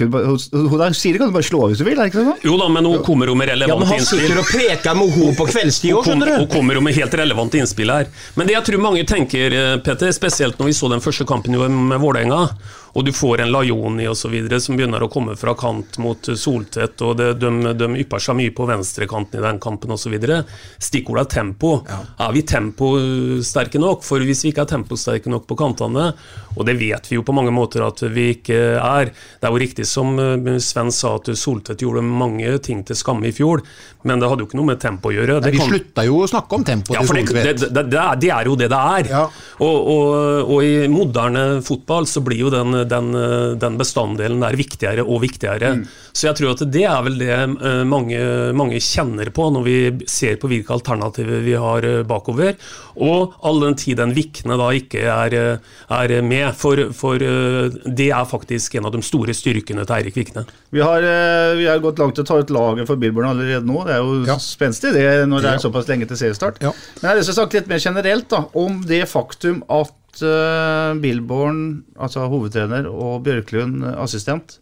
Siri 0.96 1.20
kan 1.20 1.34
du 1.34 1.36
bare 1.36 1.50
slå 1.50 1.66
av 1.66 1.74
hvis 1.74 1.82
du 1.82 1.88
vil, 1.90 1.98
er 1.98 2.06
det 2.06 2.14
ikke 2.14 2.24
sånn? 2.24 2.46
Jo 2.48 2.60
da, 2.62 2.70
men 2.78 2.88
hun 2.88 3.04
kommer 3.04 3.32
jo 3.32 3.36
med 3.40 3.52
relevante 3.52 3.98
innspill. 3.98 4.24
Ja, 4.24 4.30
men 4.30 4.38
han 4.38 4.38
sitter 4.38 4.44
og 4.46 4.54
preker 4.54 5.00
med 5.02 5.18
henne 5.18 5.40
på 5.42 5.50
kveldstid 5.50 5.98
òg, 5.98 6.08
skjønner 6.08 6.32
du. 6.32 6.38
Hun 6.46 6.52
kommer 6.54 6.80
jo 6.80 6.86
med 6.88 6.98
helt 7.02 7.20
relevante 7.24 7.60
innspill 7.60 7.92
her. 7.92 8.08
Men 8.40 8.48
det 8.48 8.56
jeg 8.56 8.70
tror 8.70 8.86
mange 8.88 9.04
tenker, 9.10 9.50
Peter, 9.52 9.84
Petter, 9.84 10.16
spesielt 10.16 10.58
når 10.62 10.72
vi 10.72 10.78
så 10.78 10.88
den 10.94 11.04
første 11.04 11.28
kampen 11.28 11.60
med 11.60 12.00
Vålerenga, 12.00 12.46
og 12.94 13.06
du 13.06 13.12
får 13.16 13.42
en 13.42 13.52
Lajoni 13.52 14.06
osv. 14.10 14.36
som 14.62 14.78
begynner 14.78 15.04
å 15.04 15.10
komme 15.12 15.36
fra 15.40 15.56
kant 15.58 15.98
mot 16.04 16.30
Soltvedt, 16.38 17.02
og 17.02 17.18
det, 17.18 17.30
de, 17.42 17.74
de 17.78 17.90
ypper 18.04 18.22
seg 18.22 18.38
mye 18.38 18.54
på 18.54 18.68
venstrekanten 18.70 19.40
i 19.40 19.46
den 19.46 19.62
kampen 19.64 19.96
osv. 19.96 20.14
Stikkordet 20.78 21.26
er 21.26 21.32
tempo. 21.34 21.74
Er 21.90 22.36
vi 22.36 22.46
temposterke 22.46 23.82
nok? 23.82 24.06
For 24.06 24.22
hvis 24.22 24.46
vi 24.46 24.54
ikke 24.54 24.68
er 24.68 24.74
temposterke 24.76 25.34
nok 25.34 25.48
på 25.50 25.58
kantene, 25.58 26.12
og 26.58 26.68
det 26.68 26.76
vet 26.80 27.10
vi 27.10 27.18
jo 27.18 27.26
på 27.26 27.36
mange 27.36 27.54
måter 27.54 27.84
at 27.86 28.04
vi 28.14 28.30
ikke 28.38 28.60
er 28.78 29.12
Det 29.14 29.48
er 29.48 29.52
jo 29.54 29.62
riktig 29.62 29.86
som 29.90 30.14
eh, 30.20 30.60
Sven 30.64 30.92
sa, 30.94 31.16
at 31.20 31.32
Soltvedt 31.38 31.84
gjorde 31.84 32.04
mange 32.06 32.58
ting 32.64 32.84
til 32.88 32.98
skamme 32.98 33.30
i 33.30 33.34
fjor, 33.36 33.64
men 34.04 34.22
det 34.22 34.30
hadde 34.30 34.46
jo 34.46 34.50
ikke 34.50 34.60
noe 34.60 34.72
med 34.74 34.82
tempo 34.82 35.12
å 35.12 35.16
gjøre. 35.16 35.40
Nei, 35.44 35.54
vi 35.56 35.62
kan... 35.62 35.72
slutta 35.72 36.06
jo 36.08 36.22
å 36.24 36.30
snakke 36.30 36.60
om 36.60 36.66
tempo 36.68 36.96
ja, 36.96 37.04
til 37.04 37.12
Soltvedt. 37.14 37.66
Det, 37.66 37.86
det, 37.92 38.06
det, 38.22 38.32
er 38.36 38.50
jo 38.50 38.58
det 38.60 38.70
det 38.72 38.82
er. 38.98 39.12
Ja. 39.14 39.24
Og, 39.64 39.92
og, 39.96 40.08
og, 40.48 40.58
i 40.64 40.88
moderne 40.92 41.46
fotball 41.66 42.08
så 42.10 42.24
blir 42.26 42.46
jo 42.46 42.54
den 42.54 42.84
den, 42.90 43.12
den 43.60 43.78
bestanddelen 43.80 44.44
er 44.46 44.58
viktigere 44.60 45.06
og 45.06 45.24
viktigere. 45.24 45.76
Mm. 45.80 45.86
Så 46.14 46.28
jeg 46.28 46.38
tror 46.38 46.54
at 46.54 46.64
det 46.74 46.84
er 46.86 47.00
vel 47.06 47.16
det 47.18 47.34
eh, 47.34 47.84
mange, 47.90 48.20
mange, 48.58 48.82
kjenner 48.84 49.32
på 49.34 49.48
når 49.56 49.64
vi 49.66 49.78
ser 50.10 50.38
på 50.42 50.50
hvilke 50.52 50.76
alternativer 50.76 51.42
vi 51.46 51.56
har 51.58 51.88
eh, 51.88 52.04
bakover. 52.08 52.54
Og 53.02 53.34
all 53.42 53.64
den 53.64 53.78
tid 53.80 53.98
den 53.98 54.14
Vikne 54.14 54.60
da 54.60 54.70
ikke 54.78 55.08
er, 55.10 55.36
er 55.90 56.16
med. 56.22 56.43
For, 56.52 56.80
for, 56.98 57.22
det 57.86 58.10
er 58.12 58.28
faktisk 58.28 58.76
en 58.76 58.90
av 58.90 58.94
de 58.96 59.02
store 59.06 59.36
styrkene 59.38 59.86
til 59.88 59.96
Eirik 59.96 60.18
Vikne. 60.20 60.44
Vi 60.74 60.84
har, 60.84 61.06
vi 61.58 61.68
har 61.70 61.82
gått 61.84 62.02
langt 62.02 62.18
til 62.18 62.26
å 62.26 62.28
ta 62.28 62.40
ut 62.42 62.54
laget 62.54 62.90
for 62.90 63.00
Billborn 63.00 63.30
allerede 63.32 63.64
nå. 63.70 63.80
Det 63.88 63.96
er 63.96 64.04
jo 64.04 64.18
ja. 64.28 64.38
spenstig 64.42 64.94
det 64.96 65.08
når 65.30 65.46
det 65.46 65.52
er 65.54 65.64
såpass 65.64 65.90
lenge 65.90 66.10
til 66.10 66.20
seriestart. 66.20 66.60
Ja. 66.64 66.74
Men 66.98 67.08
jeg 67.08 67.12
har 67.12 67.22
lyst 67.22 67.32
til 67.32 67.36
å 67.36 67.40
snakke 67.42 67.60
litt 67.60 67.72
mer 67.72 67.84
generelt 67.86 68.30
da, 68.34 68.42
om 68.60 68.82
det 68.90 69.04
faktum 69.12 69.62
at 69.72 70.26
uh, 70.26 70.92
Billborn, 71.04 71.62
altså 71.98 72.28
hovedtrener, 72.32 72.90
og 72.90 73.24
Bjørklund, 73.28 73.86
assistent, 73.96 74.58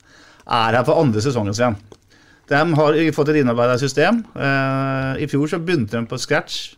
er 0.45 0.77
her 0.77 0.85
for 0.87 1.01
andre 1.01 1.23
sesongen 1.23 1.55
sin. 1.57 1.79
De 2.51 2.59
har 2.75 2.99
fått 3.15 3.31
et 3.31 3.41
innarbeida 3.41 3.77
system. 3.79 4.23
Uh, 4.35 5.15
I 5.21 5.27
fjor 5.31 5.47
så 5.47 5.61
begynte 5.63 5.95
de 5.95 6.07
på 6.09 6.19
scratch. 6.19 6.73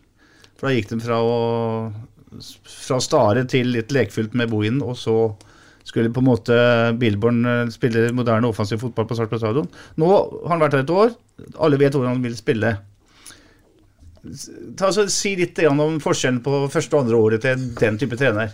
For 0.60 0.70
da 0.70 0.76
gikk 0.76 0.92
de 0.92 1.00
fra 1.02 1.18
å 1.18 1.38
fra 2.42 3.00
stare 3.04 3.46
til 3.50 3.74
litt 3.76 3.94
lekfullt 3.94 4.36
med 4.38 4.52
Bohinen, 4.52 4.84
og 4.86 4.98
så 5.00 5.18
skulle 5.84 6.14
på 6.14 6.24
en 6.24 6.30
måte 6.30 6.56
Billborn 7.00 7.44
eh, 7.46 7.68
spille 7.74 8.08
moderne 8.16 8.48
offensiv 8.48 8.80
fotball 8.82 9.08
på 9.10 9.18
Sarpsborg 9.20 9.42
stadion. 9.42 9.70
Nå 10.00 10.10
har 10.10 10.54
han 10.54 10.64
vært 10.64 10.78
her 10.78 10.86
et 10.86 10.94
år. 10.96 11.16
Alle 11.60 11.80
vet 11.82 11.96
hvordan 11.96 12.16
han 12.16 12.24
vil 12.24 12.38
spille. 12.40 12.76
Ta, 14.80 14.94
så, 14.96 15.04
si 15.12 15.34
litt 15.36 15.60
om 15.68 16.00
forskjellen 16.04 16.40
på 16.46 16.64
første 16.72 16.96
og 16.96 17.04
andre 17.04 17.20
året 17.20 17.44
til 17.44 17.66
den 17.80 18.00
type 18.00 18.20
trener. 18.20 18.54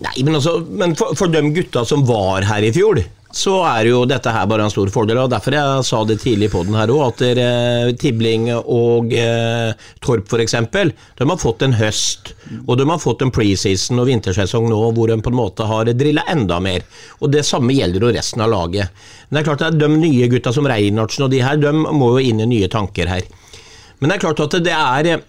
Nei, 0.00 0.14
Men, 0.24 0.38
altså, 0.40 0.56
men 0.64 0.96
for, 0.98 1.12
for, 1.18 1.30
de 1.30 1.44
gutta 1.54 1.84
som 1.86 2.02
var 2.08 2.46
her 2.48 2.64
i 2.66 2.72
fjor, 2.74 3.02
så 3.34 3.54
er 3.66 3.88
jo 3.88 4.04
dette 4.06 4.30
her 4.30 4.46
bare 4.46 4.62
en 4.66 4.72
stor 4.72 4.90
fordel. 4.94 5.18
og 5.24 5.30
Derfor 5.32 5.56
jeg 5.56 5.86
sa 5.88 6.02
det 6.06 6.20
tidlig 6.22 6.52
på 6.52 6.62
den 6.66 6.76
her 6.78 6.90
òg, 6.94 7.02
at 7.08 7.24
eh, 7.26 7.90
Tibling 7.98 8.46
og 8.54 9.10
eh, 9.10 9.74
Torp 10.04 10.30
f.eks. 10.30 10.54
De 10.70 11.26
har 11.26 11.40
fått 11.42 11.64
en 11.66 11.74
høst, 11.74 12.30
og 12.64 12.78
de 12.78 12.86
har 12.88 13.02
fått 13.02 13.24
en 13.26 13.34
preseason 13.34 13.98
og 14.02 14.08
vintersesong 14.12 14.68
nå 14.70 14.80
hvor 14.94 15.10
de 15.10 15.18
på 15.18 15.32
en 15.34 15.40
måte 15.40 15.66
har 15.66 15.90
drilla 15.98 16.26
enda 16.30 16.60
mer. 16.62 16.86
Og 17.20 17.32
Det 17.34 17.42
samme 17.46 17.74
gjelder 17.74 18.06
jo 18.06 18.14
resten 18.14 18.44
av 18.44 18.52
laget. 18.54 19.04
Men 19.28 19.38
det 19.38 19.42
er 19.42 19.50
klart 19.50 19.66
at 19.66 19.80
de 19.82 19.90
nye 19.90 20.30
gutta 20.30 20.54
som 20.54 20.70
Reinhardsen 20.70 21.26
og 21.26 21.34
de 21.34 21.42
her, 21.42 21.58
de 21.58 21.74
må 21.74 22.14
jo 22.14 22.22
inn 22.22 22.44
i 22.44 22.50
nye 22.54 22.70
tanker 22.70 23.10
her. 23.10 23.26
Men 23.98 24.10
det 24.10 24.18
er 24.18 24.26
klart 24.28 24.46
at 24.46 24.60
det 24.62 24.78
er 24.78 25.24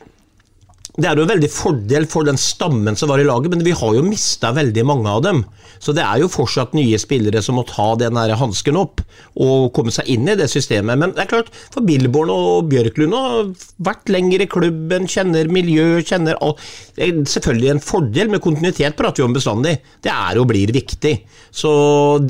det 0.96 1.10
er 1.10 1.20
jo 1.20 1.26
en 1.26 1.32
veldig 1.34 1.50
fordel 1.52 2.06
for 2.08 2.24
den 2.28 2.38
stammen 2.40 2.96
som 2.96 3.10
var 3.12 3.20
i 3.20 3.26
laget, 3.28 3.52
men 3.52 3.64
vi 3.66 3.74
har 3.76 3.96
jo 3.98 4.04
mista 4.06 4.54
veldig 4.56 4.86
mange 4.88 5.12
av 5.12 5.24
dem. 5.26 5.42
Så 5.84 5.92
det 5.96 6.06
er 6.06 6.22
jo 6.22 6.32
fortsatt 6.32 6.76
nye 6.78 6.96
spillere 7.02 7.42
som 7.44 7.58
må 7.60 7.66
ta 7.68 7.90
den 8.00 8.16
hansken 8.16 8.78
opp 8.80 9.02
og 9.44 9.74
komme 9.76 9.92
seg 9.92 10.08
inn 10.14 10.30
i 10.32 10.38
det 10.40 10.48
systemet. 10.52 10.96
Men 11.02 11.12
det 11.16 11.26
er 11.26 11.32
klart, 11.34 11.52
for 11.74 11.84
Billborn 11.86 12.32
og 12.32 12.70
Bjørklund 12.72 13.16
har 13.18 13.52
vært 13.84 14.12
lenger 14.14 14.46
i 14.46 14.50
klubben, 14.52 15.10
kjenner 15.12 15.52
miljø, 15.52 16.00
kjenner 16.00 16.40
alt. 16.40 16.64
Det 16.96 17.10
er 17.10 17.20
selvfølgelig 17.34 17.74
en 17.74 17.84
fordel 17.84 18.32
med 18.32 18.44
kontinuitet, 18.46 18.96
prater 18.96 19.24
vi 19.24 19.28
om 19.28 19.36
bestandig. 19.36 19.76
Det 20.00 20.14
er 20.14 20.40
og 20.40 20.48
blir 20.54 20.72
viktig. 20.76 21.18
Så 21.52 21.74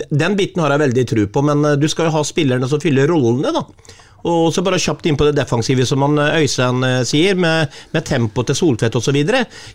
den 0.09 0.39
biten 0.39 0.66
har 0.66 0.74
jeg 0.74 0.88
veldig 0.88 1.05
tro 1.13 1.28
på, 1.30 1.45
men 1.45 1.70
du 1.78 1.86
skal 1.91 2.09
jo 2.09 2.18
ha 2.18 2.26
spillerne 2.26 2.70
som 2.72 2.82
fyller 2.82 3.13
rollene, 3.13 3.53
da. 3.53 4.01
Og 4.26 4.49
så 4.53 4.63
bare 4.65 4.82
kjapt 4.82 5.05
inn 5.05 5.17
på 5.19 5.28
det 5.28 5.36
defensive, 5.38 5.86
som 5.86 6.05
han 6.05 6.19
eh, 6.21 6.41
Øystein 6.41 6.84
eh, 6.88 7.03
sier, 7.07 7.38
med, 7.39 7.73
med 7.93 8.07
tempo 8.07 8.45
til 8.45 8.57
Soltvedt 8.57 8.97
osv. 8.97 9.21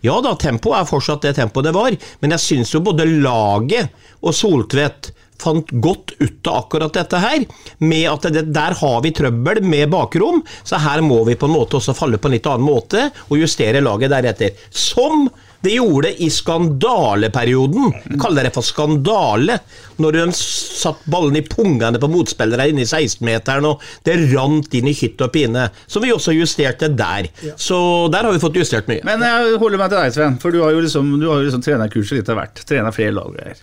Ja 0.07 0.19
da, 0.25 0.35
tempo 0.41 0.75
er 0.77 0.89
fortsatt 0.89 1.27
det 1.27 1.37
tempoet 1.39 1.71
det 1.71 1.77
var, 1.77 1.97
men 2.21 2.37
jeg 2.37 2.47
syns 2.47 2.75
jo 2.75 2.85
både 2.85 3.09
laget 3.09 3.95
og 4.21 4.35
Soltvedt 4.37 5.13
fant 5.41 5.71
godt 5.83 6.15
ut 6.19 6.49
av 6.51 6.65
akkurat 6.65 6.97
dette 6.99 7.21
her, 7.21 7.45
med 7.81 8.07
at 8.11 8.27
det, 8.35 8.43
der 8.55 8.77
har 8.77 8.99
vi 9.05 9.13
trøbbel 9.17 9.63
med 9.65 9.89
bakrom, 9.93 10.43
så 10.67 10.81
her 10.83 11.01
må 11.05 11.23
vi 11.29 11.39
på 11.41 11.49
en 11.49 11.57
måte 11.57 11.79
også 11.79 11.97
falle 11.97 12.21
på 12.21 12.29
en 12.29 12.37
litt 12.37 12.49
annen 12.51 12.67
måte 12.67 13.07
og 13.29 13.39
justere 13.41 13.81
laget 13.85 14.13
deretter. 14.13 14.67
Som 14.69 15.31
det 15.61 15.75
gjorde 15.75 16.09
det 16.09 16.25
i 16.25 16.31
skandaleperioden. 16.33 17.91
Jeg 18.09 18.21
kaller 18.21 18.47
det 18.47 18.53
for 18.55 18.65
skandale. 18.65 19.59
Når 20.01 20.17
de 20.17 20.23
satt 20.37 21.03
ballen 21.13 21.37
i 21.37 21.45
pungene 21.45 22.01
på 22.01 22.09
motspillere 22.09 22.71
inne 22.71 22.87
i 22.87 22.89
16-meteren, 22.89 23.69
og 23.69 23.83
det 24.07 24.17
rant 24.33 24.73
inn 24.79 24.89
i 24.89 24.97
hytt 24.97 25.21
og 25.21 25.33
pine. 25.35 25.67
Som 25.85 26.07
vi 26.07 26.15
også 26.15 26.33
justerte 26.37 26.89
der. 26.97 27.29
Så 27.61 27.77
der 28.13 28.25
har 28.25 28.33
vi 28.33 28.41
fått 28.43 28.57
justert 28.57 28.89
mye. 28.89 29.05
Men 29.05 29.25
jeg 29.27 29.59
holder 29.61 29.83
meg 29.83 29.93
til 29.93 30.01
deg, 30.01 30.15
Sven. 30.17 30.39
For 30.41 30.55
du 30.55 30.63
har 30.65 30.73
jo 30.77 30.81
liksom, 30.87 31.13
du 31.21 31.29
har 31.29 31.43
jo 31.43 31.51
liksom 31.51 31.67
trenerkurset 31.67 32.23
litt 32.23 32.33
av 32.33 32.41
hvert. 32.41 32.65
Trena 32.71 32.95
flere 32.97 33.17
lag 33.19 33.37
her. 33.45 33.61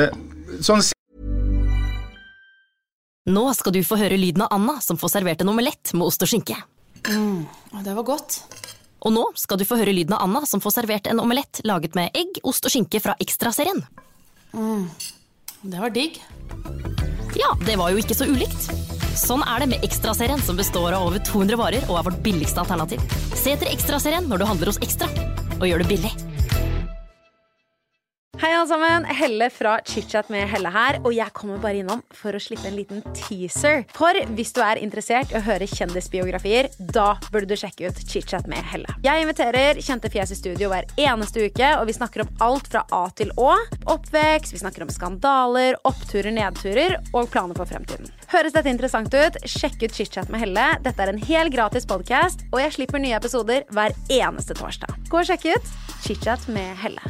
Eh, 0.00 0.16
sånn 0.64 0.82
Nå 3.30 3.42
skal 3.54 3.74
du 3.74 3.82
få 3.86 3.98
høre 4.00 4.16
lyden 4.18 4.42
av 4.46 4.54
Anna 4.56 4.78
som 4.82 4.98
får 4.98 5.12
servert 5.12 5.42
en 5.44 5.52
omelett 5.52 5.92
med 5.92 6.08
ost 6.08 6.24
og 6.24 6.30
skinke. 6.30 6.56
Mm, 7.06 7.44
det 7.84 7.94
var 7.94 8.06
godt. 8.08 8.40
Og 9.00 9.14
nå 9.14 9.24
skal 9.38 9.60
du 9.60 9.64
få 9.68 9.78
høre 9.80 9.94
lyden 9.96 10.14
av 10.16 10.26
Anna 10.26 10.44
som 10.48 10.60
får 10.60 10.76
servert 10.80 11.08
en 11.10 11.22
omelett 11.22 11.62
laget 11.68 11.96
med 11.96 12.16
egg, 12.16 12.42
ost 12.44 12.66
og 12.68 12.74
skinke 12.74 13.00
fra 13.00 13.16
Ekstraserien. 13.22 13.80
Mm, 14.52 14.88
det 15.62 15.80
var 15.80 15.94
digg. 15.94 16.20
Ja, 17.38 17.54
det 17.64 17.78
var 17.80 17.92
jo 17.92 18.00
ikke 18.02 18.16
så 18.18 18.28
ulikt. 18.28 18.70
Sånn 19.16 19.42
er 19.46 19.62
det 19.62 19.70
med 19.72 19.84
Ekstraserien, 19.86 20.42
som 20.44 20.58
består 20.58 20.94
av 20.96 21.08
over 21.08 21.22
200 21.26 21.58
varer 21.60 21.86
og 21.88 21.98
er 21.98 22.08
vårt 22.10 22.20
billigste 22.24 22.62
alternativ. 22.62 23.02
Se 23.34 23.54
etter 23.54 23.70
Ekstraserien 23.72 24.28
når 24.30 24.42
du 24.42 24.48
handler 24.48 24.72
hos 24.72 24.80
Ekstra, 24.84 25.08
og 25.58 25.66
gjør 25.68 25.84
det 25.84 25.90
billig. 25.90 26.12
Hei, 28.38 28.54
alle 28.54 28.68
sammen. 28.68 29.04
Helle 29.04 29.50
fra 29.50 29.74
ChitChat 29.84 30.30
med 30.32 30.46
Helle 30.48 30.70
her. 30.72 30.96
Og 31.04 31.12
jeg 31.12 31.28
kommer 31.36 31.58
bare 31.60 31.82
innom 31.82 32.00
for 32.16 32.32
å 32.32 32.38
slippe 32.40 32.70
en 32.70 32.76
liten 32.78 33.02
teaser. 33.12 33.82
For 33.92 34.16
hvis 34.32 34.54
du 34.56 34.62
er 34.64 34.78
interessert 34.80 35.34
i 35.34 35.36
å 35.36 35.42
høre 35.44 35.66
kjendisbiografier, 35.68 36.70
da 36.78 37.18
burde 37.26 37.50
du 37.50 37.60
sjekke 37.60 37.90
ut 37.90 37.98
ChitChat 38.00 38.46
med 38.48 38.64
Helle. 38.70 38.94
Jeg 39.04 39.26
inviterer 39.26 39.82
kjente 39.84 40.08
fjes 40.14 40.32
i 40.32 40.38
studio 40.38 40.70
hver 40.72 40.88
eneste 40.96 41.50
uke, 41.50 41.68
og 41.76 41.84
vi 41.90 41.96
snakker 41.98 42.24
om 42.24 42.30
alt 42.46 42.70
fra 42.72 42.86
A 42.96 43.02
til 43.18 43.34
Å. 43.36 43.50
Oppvekst, 43.92 44.54
vi 44.54 44.62
snakker 44.62 44.86
om 44.86 44.92
skandaler, 44.94 45.76
oppturer, 45.90 46.32
nedturer 46.32 46.96
og 47.10 47.28
planer 47.34 47.58
for 47.58 47.68
fremtiden. 47.68 48.08
Høres 48.32 48.56
dette 48.56 48.72
interessant 48.72 49.12
ut? 49.12 49.36
Sjekk 49.44 49.82
ut 49.84 49.98
ChitChat 49.98 50.32
med 50.32 50.46
Helle. 50.46 50.70
Dette 50.86 51.04
er 51.04 51.12
en 51.12 51.20
hel 51.28 51.52
gratis 51.52 51.84
podkast, 51.90 52.46
og 52.54 52.62
jeg 52.64 52.78
slipper 52.78 53.04
nye 53.04 53.20
episoder 53.20 53.68
hver 53.68 53.92
eneste 54.08 54.56
torsdag. 54.56 54.96
Gå 55.12 55.20
og 55.20 55.28
sjekk 55.28 55.50
ut 55.50 55.76
ChitChat 56.06 56.48
med 56.54 56.72
Helle 56.80 57.04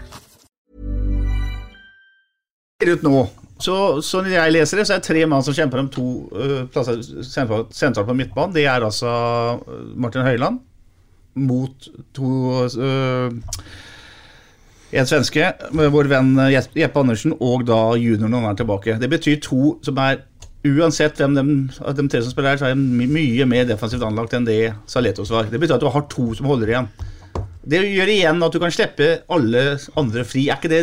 ut 2.89 3.05
nå. 3.07 3.26
Så, 3.61 3.74
så, 4.01 4.22
når 4.24 4.33
jeg 4.33 4.55
leser 4.55 4.81
det, 4.81 4.87
så 4.89 4.97
er 4.97 5.03
det 5.03 5.09
tre 5.11 5.26
mann 5.28 5.45
som 5.45 5.57
kjemper 5.57 5.83
om 5.83 5.91
to 5.93 6.07
uh, 6.33 6.62
plasser 6.72 7.03
sentralt 7.26 8.09
på 8.09 8.16
midtbanen. 8.16 8.55
Det 8.57 8.64
er 8.64 8.81
altså 8.81 9.11
øh, 9.61 9.83
Martin 10.01 10.24
Høiland 10.24 10.62
mot 11.41 11.91
to 12.16 12.31
uh, 12.81 13.28
En 14.91 15.07
svenske, 15.07 15.53
vår 15.70 16.09
venn 16.11 16.33
Jeppe 16.51 16.99
Andersen, 16.99 17.37
og 17.39 17.62
da 17.68 17.93
junioren 17.95 18.33
når 18.33 18.41
han 18.43 18.51
er 18.51 18.57
tilbake. 18.59 18.97
Det 18.99 19.11
betyr 19.12 19.37
to 19.45 19.76
som 19.87 20.01
er 20.03 20.24
Uansett 20.61 21.16
hvem 21.16 21.37
de, 21.39 21.45
de 21.97 22.05
tre 22.12 22.18
som 22.20 22.35
spiller 22.35 22.53
her, 22.53 22.59
så 22.61 22.66
er 22.68 22.74
de 22.76 23.07
mye 23.09 23.47
mer 23.49 23.68
defensivt 23.68 24.03
anlagt 24.05 24.35
enn 24.37 24.45
det 24.45 24.74
Saletos 24.91 25.31
var. 25.33 25.47
Det 25.49 25.57
betyr 25.57 25.78
at 25.78 25.85
du 25.85 25.89
har 25.89 26.05
to 26.12 26.26
som 26.37 26.51
holder 26.51 26.74
igjen. 26.74 26.89
Det 27.64 27.81
gjør 27.87 28.12
igjen 28.12 28.45
at 28.45 28.53
du 28.53 28.59
kan 28.61 28.74
slippe 28.74 29.09
alle 29.33 29.62
andre 30.01 30.24
fri. 30.28 30.49
Er 30.51 30.61
ikke 30.61 30.72
det 30.72 30.83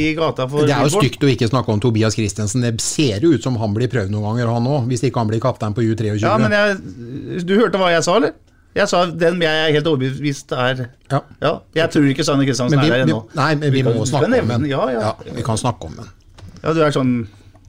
i 0.00 0.12
gata 0.16 0.46
for 0.48 0.68
Det 0.68 0.74
er 0.74 0.86
jo 0.86 1.00
stygt 1.00 1.24
å 1.24 1.28
ikke 1.32 1.48
snakke 1.50 1.74
om 1.74 1.82
Tobias 1.82 2.16
Christensen. 2.16 2.64
Det 2.64 2.80
ser 2.84 3.24
jo 3.24 3.34
ut 3.34 3.44
som 3.44 3.58
han 3.60 3.74
blir 3.76 3.90
prøvd 3.92 4.12
noen 4.14 4.30
ganger, 4.30 4.52
han 4.54 4.70
òg. 4.70 4.86
Hvis 4.90 5.04
ikke 5.08 5.20
han 5.20 5.28
blir 5.32 5.42
kaptein 5.42 5.76
på 5.76 5.84
U23. 5.84 6.14
Ja, 6.22 6.38
men 6.40 6.54
jeg, 6.56 7.44
Du 7.48 7.54
hørte 7.58 7.80
hva 7.80 7.92
jeg 7.92 8.06
sa, 8.06 8.16
eller? 8.20 8.34
Jeg 8.72 8.88
sa 8.88 9.02
den 9.04 9.42
jeg 9.44 9.64
er 9.66 9.74
helt 9.74 9.88
overbevist 9.90 10.52
er 10.56 10.86
ja. 11.10 11.18
ja 11.44 11.50
jeg 11.76 11.92
tror 11.92 12.06
ikke 12.08 12.24
Sanne 12.24 12.46
Kristiansen 12.48 12.80
er 12.80 12.88
her 12.88 13.04
ennå. 13.04 13.18
Nei, 13.36 13.50
men 13.60 13.68
vi, 13.68 13.82
vi 13.82 13.92
må 13.92 14.06
snakke 14.08 14.30
om 14.32 14.48
den. 14.54 14.64
Ja, 14.70 14.86
ja. 14.94 15.02
ja, 15.10 15.34
vi 15.36 15.44
kan 15.44 15.60
snakke 15.60 15.90
om 15.90 15.98
den. 16.00 16.08
Ja, 16.62 16.72
du 16.72 16.80
er 16.80 16.94
sånn 16.94 17.12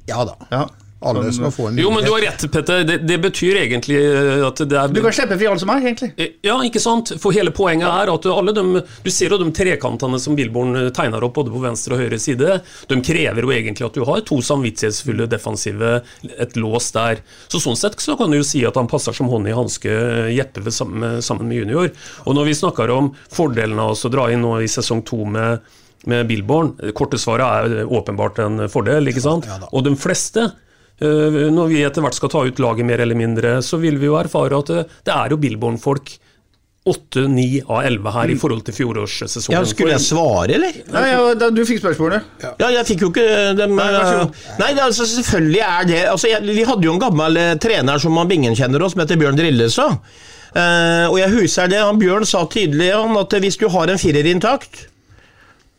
Ja 0.08 0.24
da. 0.28 0.38
Ja. 0.54 0.64
Alle 1.04 1.24
Som- 1.24 1.34
skal 1.34 1.52
få 1.52 1.68
en 1.70 1.78
Jo, 1.82 1.90
men 1.92 2.06
du 2.06 2.12
har 2.12 2.22
rett, 2.22 2.46
Petter. 2.52 2.84
Det, 2.88 2.98
det 3.08 3.18
betyr 3.22 3.60
egentlig 3.64 4.00
at 4.48 4.62
det 4.64 4.78
er 4.80 4.94
Du 4.94 5.02
kan 5.04 5.16
slippe 5.16 5.38
fri 5.38 5.50
alle 5.50 5.60
som 5.60 5.72
er, 5.74 5.82
egentlig. 5.84 6.12
Ja, 6.46 6.56
ikke 6.64 6.82
sant? 6.84 7.14
For 7.20 7.36
hele 7.36 7.52
poenget 7.56 7.90
er 7.90 8.12
at 8.14 8.28
alle 8.32 8.56
de, 8.56 8.84
du 9.04 9.12
ser 9.12 9.36
jo 9.36 9.40
de 9.42 9.50
trekantene 9.56 10.20
som 10.22 10.38
Billborn 10.40 10.92
tegner 10.96 11.24
opp 11.28 11.36
både 11.40 11.54
på 11.54 11.62
venstre 11.64 11.98
og 11.98 12.04
høyre 12.06 12.20
side, 12.22 12.62
de 12.90 13.00
krever 13.04 13.44
jo 13.44 13.54
egentlig 13.56 13.88
at 13.88 14.00
du 14.00 14.06
har 14.08 14.24
to 14.28 14.40
samvittighetsfulle 14.44 15.28
defensive, 15.32 16.02
et 16.40 16.58
lås 16.60 16.92
der. 16.96 17.24
Så 17.52 17.62
sånn 17.64 17.80
sett 17.80 18.00
så 18.04 18.18
kan 18.20 18.32
du 18.32 18.40
jo 18.40 18.48
si 18.48 18.64
at 18.68 18.80
han 18.80 18.90
passer 18.92 19.16
som 19.16 19.30
hånd 19.32 19.48
i 19.50 19.56
hanske 19.56 19.94
Jeppe 20.34 20.72
sammen, 20.72 21.22
sammen 21.22 21.48
med 21.50 21.64
junior. 21.64 21.92
Og 22.26 22.36
når 22.38 22.52
vi 22.52 22.60
snakker 22.64 22.92
om 22.94 23.14
fordelene 23.34 23.84
av 23.84 23.96
oss 23.98 24.06
å 24.08 24.12
dra 24.14 24.30
inn 24.32 24.44
nå 24.44 24.58
i 24.64 24.70
sesong 24.72 25.04
to 25.08 25.24
med 25.26 25.64
med 26.06 26.28
Billborn. 26.28 26.74
Korte 26.96 27.16
svaret 27.16 27.72
er 27.72 27.86
åpenbart 27.88 28.40
en 28.44 28.66
fordel, 28.72 29.08
ikke 29.08 29.24
sant? 29.24 29.48
Og 29.72 29.86
de 29.86 29.94
fleste 29.96 30.42
eh, 30.44 30.52
når 31.02 31.72
vi 31.72 31.80
etter 31.84 32.04
hvert 32.06 32.16
skal 32.16 32.30
ta 32.32 32.44
ut 32.46 32.60
laget 32.62 32.86
mer 32.88 33.02
eller 33.04 33.18
mindre, 33.18 33.56
så 33.66 33.80
vil 33.82 33.98
vi 34.00 34.08
jo 34.08 34.20
erfare 34.20 34.60
at 34.62 34.70
det, 34.70 34.84
det 35.04 35.16
er 35.16 35.34
jo 35.34 35.40
Billborn-folk 35.42 36.14
8-9 36.84 37.62
av 37.72 37.86
11 37.88 38.12
her 38.12 38.32
i 38.34 38.36
forhold 38.36 38.66
til 38.68 38.76
fjorårssesongen. 38.76 39.56
Ja, 39.56 39.64
skulle 39.68 39.94
jeg 39.94 40.04
svare, 40.04 40.58
eller? 40.58 40.80
Nei, 40.92 41.04
ja, 41.14 41.22
da, 41.40 41.48
du 41.56 41.62
fikk 41.68 41.80
spørsmålet. 41.80 42.26
Ja, 42.44 42.68
jeg 42.76 42.84
fikk 42.90 43.06
jo 43.06 43.10
ikke 43.14 43.28
dem 43.56 43.78
Nei, 43.80 43.86
vær. 43.96 44.26
Nei, 44.60 44.72
altså, 44.84 45.08
selvfølgelig 45.08 45.62
er 45.64 45.88
det 45.88 46.02
altså, 46.12 46.28
jeg, 46.34 46.44
Vi 46.60 46.66
hadde 46.68 46.88
jo 46.90 46.98
en 46.98 47.02
gammel 47.06 47.40
eh, 47.40 47.54
trener 47.64 48.04
som 48.04 48.16
man 48.18 48.28
Bingen 48.28 48.58
kjenner 48.60 48.84
oss, 48.84 48.98
som 48.98 49.04
heter 49.06 49.22
Bjørn 49.22 49.40
Drillestad. 49.40 49.96
Eh, 50.60 51.06
og 51.08 51.16
jeg 51.22 51.32
husker 51.38 51.72
det, 51.72 51.80
han 51.80 52.02
Bjørn 52.02 52.28
sa 52.28 52.44
tydelig 52.52 52.92
han, 52.92 53.16
at 53.22 53.40
hvis 53.46 53.60
du 53.64 53.70
har 53.72 53.94
en 53.94 54.02
firer 54.02 54.28
intakt, 54.34 54.90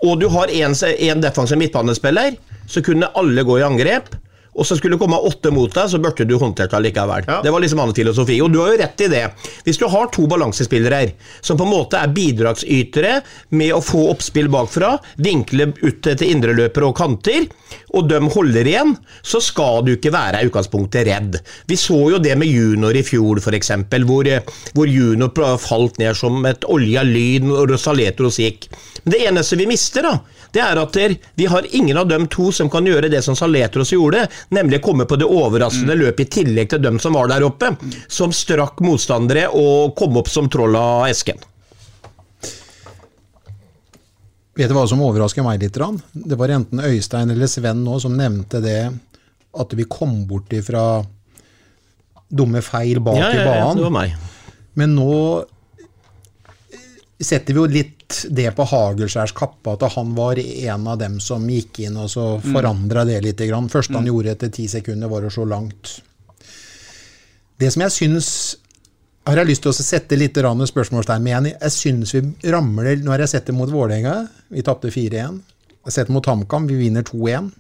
og 0.04 0.16
du 0.24 0.30
har 0.32 0.48
en, 0.56 0.72
en 0.72 1.24
defensiv 1.24 1.60
midtbanespiller, 1.60 2.40
så 2.64 2.80
kunne 2.84 3.12
alle 3.20 3.44
gå 3.44 3.60
i 3.60 3.66
angrep. 3.66 4.08
Og 4.54 4.66
så 4.66 4.76
skulle 4.78 4.94
det 4.94 5.02
komme 5.02 5.18
åtte 5.18 5.50
mot 5.54 5.72
deg, 5.74 5.90
så 5.90 6.00
burde 6.02 6.26
du 6.28 6.36
håndtert 6.38 6.74
det 6.74 6.82
likevel. 6.86 7.26
Det 7.42 7.52
var 7.52 7.62
liksom 7.64 7.82
annen 7.82 7.96
filosofi. 7.96 8.38
Og 8.44 8.52
du 8.52 8.60
har 8.62 8.72
jo 8.72 8.80
rett 8.80 9.04
i 9.06 9.10
det. 9.10 9.24
Hvis 9.66 9.80
du 9.80 9.86
har 9.90 10.10
to 10.14 10.28
balansespillere 10.30 11.00
her, 11.02 11.14
som 11.44 11.58
på 11.58 11.66
en 11.66 11.72
måte 11.74 11.98
er 11.98 12.12
bidragsytere 12.14 13.16
med 13.58 13.74
å 13.74 13.82
få 13.84 14.06
oppspill 14.12 14.50
bakfra, 14.52 14.94
vinkle 15.16 15.72
ut 15.82 16.06
til 16.06 16.26
indreløpere 16.28 16.90
og 16.90 16.96
kanter, 16.98 17.48
og 17.94 18.08
de 18.10 18.20
holder 18.30 18.70
igjen, 18.70 18.94
så 19.22 19.40
skal 19.42 19.82
du 19.86 19.94
ikke 19.94 20.12
være 20.14 20.42
i 20.42 20.48
utgangspunktet 20.48 21.06
redd. 21.08 21.38
Vi 21.70 21.78
så 21.78 21.98
jo 22.14 22.22
det 22.22 22.36
med 22.38 22.50
junior 22.50 22.94
i 22.94 23.04
fjor, 23.06 23.42
f.eks., 23.42 23.72
hvor, 24.06 24.30
hvor 24.74 24.90
junior 24.90 25.58
falt 25.62 25.98
ned 26.02 26.16
som 26.18 26.38
et 26.48 26.66
olja 26.70 27.04
lyn, 27.06 27.50
og 27.54 27.70
Rosaletros 27.72 28.40
gikk. 28.42 28.68
Men 29.04 29.16
det 29.16 29.22
eneste 29.28 29.58
vi 29.60 29.68
mister, 29.68 30.06
da, 30.06 30.18
det 30.54 30.62
er 30.62 30.78
at 30.78 30.94
der, 30.94 31.14
vi 31.34 31.46
har 31.50 31.66
ingen 31.74 31.98
av 31.98 32.06
dem 32.10 32.28
to 32.30 32.52
som 32.54 32.68
kan 32.70 32.86
gjøre 32.86 33.08
det 33.10 33.20
som 33.26 33.34
Saletros 33.38 33.90
gjorde, 33.92 34.24
nemlig 34.54 34.78
komme 34.84 35.06
på 35.10 35.18
det 35.18 35.26
overraskende 35.26 35.96
løpet 35.98 36.28
i 36.28 36.30
tillegg 36.40 36.70
til 36.70 36.82
dem 36.84 37.00
som 37.02 37.16
var 37.18 37.28
der 37.32 37.42
oppe, 37.46 37.72
som 38.06 38.30
strakk 38.34 38.78
motstandere 38.86 39.48
og 39.50 39.96
kom 39.98 40.16
opp 40.20 40.30
som 40.30 40.46
troll 40.52 40.78
av 40.78 41.08
esken. 41.10 41.42
Vet 44.54 44.70
du 44.70 44.76
hva 44.76 44.84
som 44.86 45.02
overrasker 45.02 45.42
meg 45.42 45.58
litt? 45.64 45.74
Grann? 45.74 45.98
Det 46.14 46.36
var 46.38 46.52
enten 46.54 46.78
Øystein 46.86 47.32
eller 47.34 47.50
Sven 47.50 47.80
nå 47.82 47.96
som 48.02 48.14
nevnte 48.14 48.60
det 48.62 48.78
at 49.54 49.74
vi 49.74 49.86
kom 49.90 50.20
bort 50.30 50.52
ifra 50.54 51.02
dumme 52.34 52.62
feil 52.66 53.00
bak 53.02 53.18
Ja, 53.18 53.28
ja, 53.30 53.34
i 53.34 53.42
ja, 53.42 53.50
banen. 53.50 53.76
det 53.78 53.84
var 53.88 53.94
meg. 53.94 54.14
Men 54.78 54.94
nå 54.98 55.16
setter 57.24 57.54
vi 57.54 57.60
jo 57.62 57.66
litt 57.70 57.93
det 58.30 58.50
på 58.56 58.64
Hagelskjærs 58.68 59.32
kappe, 59.34 59.72
at 59.72 59.92
han 59.94 60.14
var 60.14 60.38
en 60.38 60.86
av 60.88 60.98
dem 60.98 61.20
som 61.20 61.46
gikk 61.48 61.80
inn 61.86 61.96
og 61.96 62.08
så 62.10 62.40
Mm. 62.42 62.52
forandra 62.52 63.04
det 63.06 63.22
litt. 63.22 63.36
Grann. 63.48 63.68
første 63.68 63.94
han 63.94 64.04
Mm. 64.04 64.12
gjorde 64.12 64.30
etter 64.30 64.48
ti 64.52 64.66
sekunder, 64.68 65.08
var 65.08 65.22
å 65.22 65.30
slå 65.30 65.46
langt. 65.48 66.00
Det 67.58 67.72
som 67.72 67.82
jeg 67.82 67.90
syns 67.90 68.56
har 69.26 69.36
jeg 69.36 69.46
lyst 69.46 69.62
til 69.62 69.72
å 69.72 69.74
sette 69.74 70.18
litt 70.18 70.34
spørsmålstegn 70.34 71.22
med 71.22 71.32
igjen. 71.32 71.60
Jeg 71.60 71.70
syns 71.70 72.12
vi 72.12 72.50
ramler 72.50 72.96
Nå 73.02 73.10
har 73.10 73.18
jeg 73.18 73.28
sett 73.28 73.46
det 73.46 73.54
mot 73.54 73.68
Vålerenga. 73.70 74.28
Vi 74.50 74.62
tapte 74.62 74.90
4-1. 74.90 75.40
Jeg 75.70 75.84
har 75.84 75.90
sett 75.90 76.06
det 76.08 76.12
mot 76.12 76.24
HamKam. 76.26 76.66
Vi 76.66 76.74
vinner 76.74 77.02
2-1. 77.02 77.52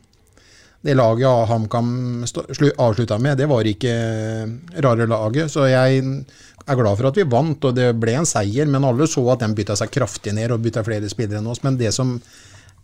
Det 0.84 0.92
laget 0.92 1.48
HamKam 1.48 1.90
avslutta 2.76 3.16
med, 3.18 3.38
det 3.40 3.46
var 3.48 3.64
ikke 3.64 3.92
rare 4.84 5.06
laget. 5.08 5.52
Så 5.52 5.64
jeg 5.70 6.02
er 6.04 6.76
glad 6.76 6.98
for 6.98 7.08
at 7.08 7.16
vi 7.16 7.24
vant, 7.24 7.64
og 7.64 7.76
det 7.76 7.88
ble 7.96 8.18
en 8.18 8.28
seier. 8.28 8.68
Men 8.68 8.84
alle 8.84 9.08
så 9.08 9.24
at 9.32 9.40
den 9.40 9.56
bytta 9.56 9.78
seg 9.80 9.92
kraftig 9.94 10.34
ned 10.36 10.52
og 10.52 10.60
bytta 10.64 10.84
flere 10.84 11.08
spillere 11.08 11.40
enn 11.40 11.48
oss. 11.48 11.62
Men 11.64 11.80
det 11.80 11.94
som 11.96 12.18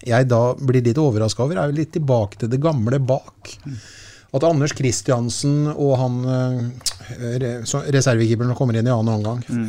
jeg 0.07 0.31
da 0.31 0.41
blir 0.57 0.85
litt 0.85 1.01
overraska 1.01 1.45
over, 1.45 1.61
er 1.61 1.69
jo 1.69 1.77
litt 1.77 1.93
tilbake 1.99 2.41
til 2.41 2.53
det 2.53 2.63
gamle 2.65 3.03
bak. 3.05 3.53
At 4.31 4.45
Anders 4.47 4.73
Kristiansen 4.79 5.67
og 5.73 5.97
han 5.99 6.19
eh, 6.31 6.59
reservekeeperen 7.91 8.55
kommer 8.59 8.79
inn 8.79 8.87
i 8.87 8.93
annen 8.93 9.17
omgang 9.17 9.41
mm. 9.43 9.65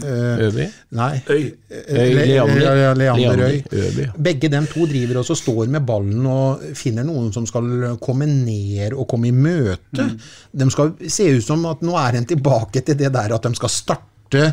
Øby? 0.46 0.68
Nei. 1.00 1.16
Øy. 1.26 1.48
Eh, 1.72 1.96
Øy, 1.98 2.12
Leander. 2.20 2.94
Leander 3.00 3.44
Øy. 3.48 3.58
Øby. 3.72 4.06
Begge 4.30 4.52
dem 4.54 4.70
to 4.70 4.86
driver 4.90 5.24
også 5.24 5.40
står 5.40 5.72
med 5.74 5.86
ballen 5.88 6.28
og 6.30 6.62
finner 6.78 7.08
noen 7.08 7.32
som 7.34 7.48
skal 7.50 7.98
komme 8.04 8.30
ned 8.30 8.94
og 8.94 9.08
komme 9.10 9.32
i 9.32 9.36
møte. 9.36 10.08
De 10.52 10.70
skal 10.74 10.94
se 11.10 11.32
ut 11.38 11.46
som 11.46 11.66
at 11.72 11.82
nå 11.86 11.98
er 11.98 12.22
en 12.22 12.30
tilbake 12.30 12.86
til 12.86 13.00
det 13.00 13.10
der 13.14 13.38
at 13.38 13.50
de 13.50 13.58
skal 13.58 13.74
starte 13.74 14.52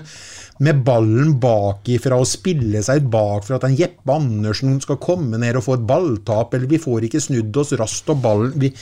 med 0.61 0.80
ballen 0.84 1.34
bakifra 1.40 2.16
og 2.18 2.26
spille 2.26 2.80
seg 2.82 3.04
bak 3.12 3.44
for 3.46 3.54
at 3.59 3.64
en 3.68 3.76
Jeppe 3.78 4.11
Andersen 4.14 4.80
skal 4.82 4.96
komme 5.02 5.38
ned 5.38 5.56
og 5.56 5.62
få 5.64 5.76
et 5.78 5.86
balltap, 5.86 6.54
eller 6.54 6.66
vi 6.66 6.78
får 6.82 7.06
ikke 7.09 7.20
snudd 7.22 7.56
oss 7.62 7.72
raskt 7.78 8.11
og 8.11 8.22
ballen 8.24 8.72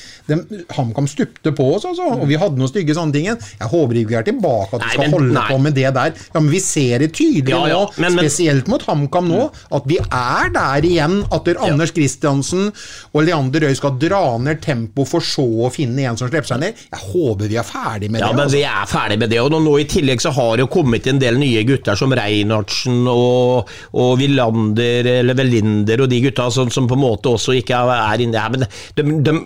HamKam 0.77 1.07
stupte 1.11 1.53
på 1.57 1.67
oss, 1.77 1.85
altså, 1.89 2.07
og 2.17 2.27
vi 2.31 2.39
hadde 2.41 2.59
noen 2.61 2.71
stygge 2.71 2.95
sånne 2.97 3.13
ting. 3.15 3.27
Jeg 3.29 3.69
håper 3.73 4.01
ikke 4.01 4.13
vi 4.15 4.19
er 4.21 4.27
tilbake 4.31 4.73
at 4.77 4.81
vi 4.81 4.87
Nei, 4.87 4.93
skal 4.95 5.05
men- 5.05 5.17
holde 5.17 5.33
nei. 5.37 5.47
på 5.51 5.59
med 5.67 5.75
det 5.75 5.93
der. 5.95 6.13
Ja, 6.35 6.41
men 6.41 6.51
vi 6.51 6.61
ser 6.61 6.99
det 7.05 7.13
tydelig 7.13 7.49
Ja, 7.51 7.67
ja, 7.69 7.75
nå, 7.85 7.93
men- 7.99 8.15
men- 8.15 8.25
spesielt 8.25 8.69
mot 8.69 8.83
HamKam 8.83 9.29
nå, 9.29 9.51
at 9.73 9.83
vi 9.87 9.99
er 9.99 10.49
der 10.53 10.81
igjen. 10.83 11.25
At 11.33 11.45
der 11.45 11.59
Anders 11.61 11.91
Kristiansen 11.93 12.73
og 13.15 13.25
Leander 13.25 13.61
Røy 13.61 13.75
skal 13.77 13.99
dra 13.99 14.39
ned 14.39 14.61
tempo 14.63 15.05
for 15.05 15.21
så 15.21 15.43
å 15.67 15.71
finne 15.73 16.01
en 16.09 16.17
som 16.17 16.29
slipper 16.29 16.47
seg 16.47 16.61
ned. 16.61 16.75
Jeg 16.93 17.01
håper 17.13 17.49
vi 17.49 17.57
er 17.57 17.63
ferdig 17.63 18.11
med 18.11 18.21
Ja, 18.21 18.29
det. 18.29 18.37
men 18.37 18.45
altså. 18.47 18.57
vi 18.57 18.63
er 18.65 18.87
ferdig 18.87 19.19
med 19.19 19.31
det. 19.31 19.39
Og 19.41 19.51
nå, 19.51 19.61
nå 19.63 19.81
i 19.81 19.85
tillegg 19.85 20.21
så 20.21 20.33
har 20.33 20.57
det 20.57 20.71
kommet 20.71 21.07
en 21.07 21.19
del 21.19 21.37
nye 21.39 21.65
gutter 21.69 21.99
som 21.99 22.15
Reinhardsen 22.17 23.05
og, 23.11 23.71
og 23.97 24.17
Villander 24.21 25.11
eller 25.19 25.39
Velinder 25.39 26.05
og 26.05 26.11
de 26.13 26.23
gutta 26.25 26.49
som, 26.55 26.73
som 26.73 26.89
på 26.89 26.99
en 26.99 27.05
måte 27.05 27.33
også 27.37 27.57
ikke 27.59 27.77
er 27.77 28.25
inne 28.25 28.43
her. 28.43 28.57
Men 28.57 28.67
de, 28.97 29.07
de, 29.31 29.39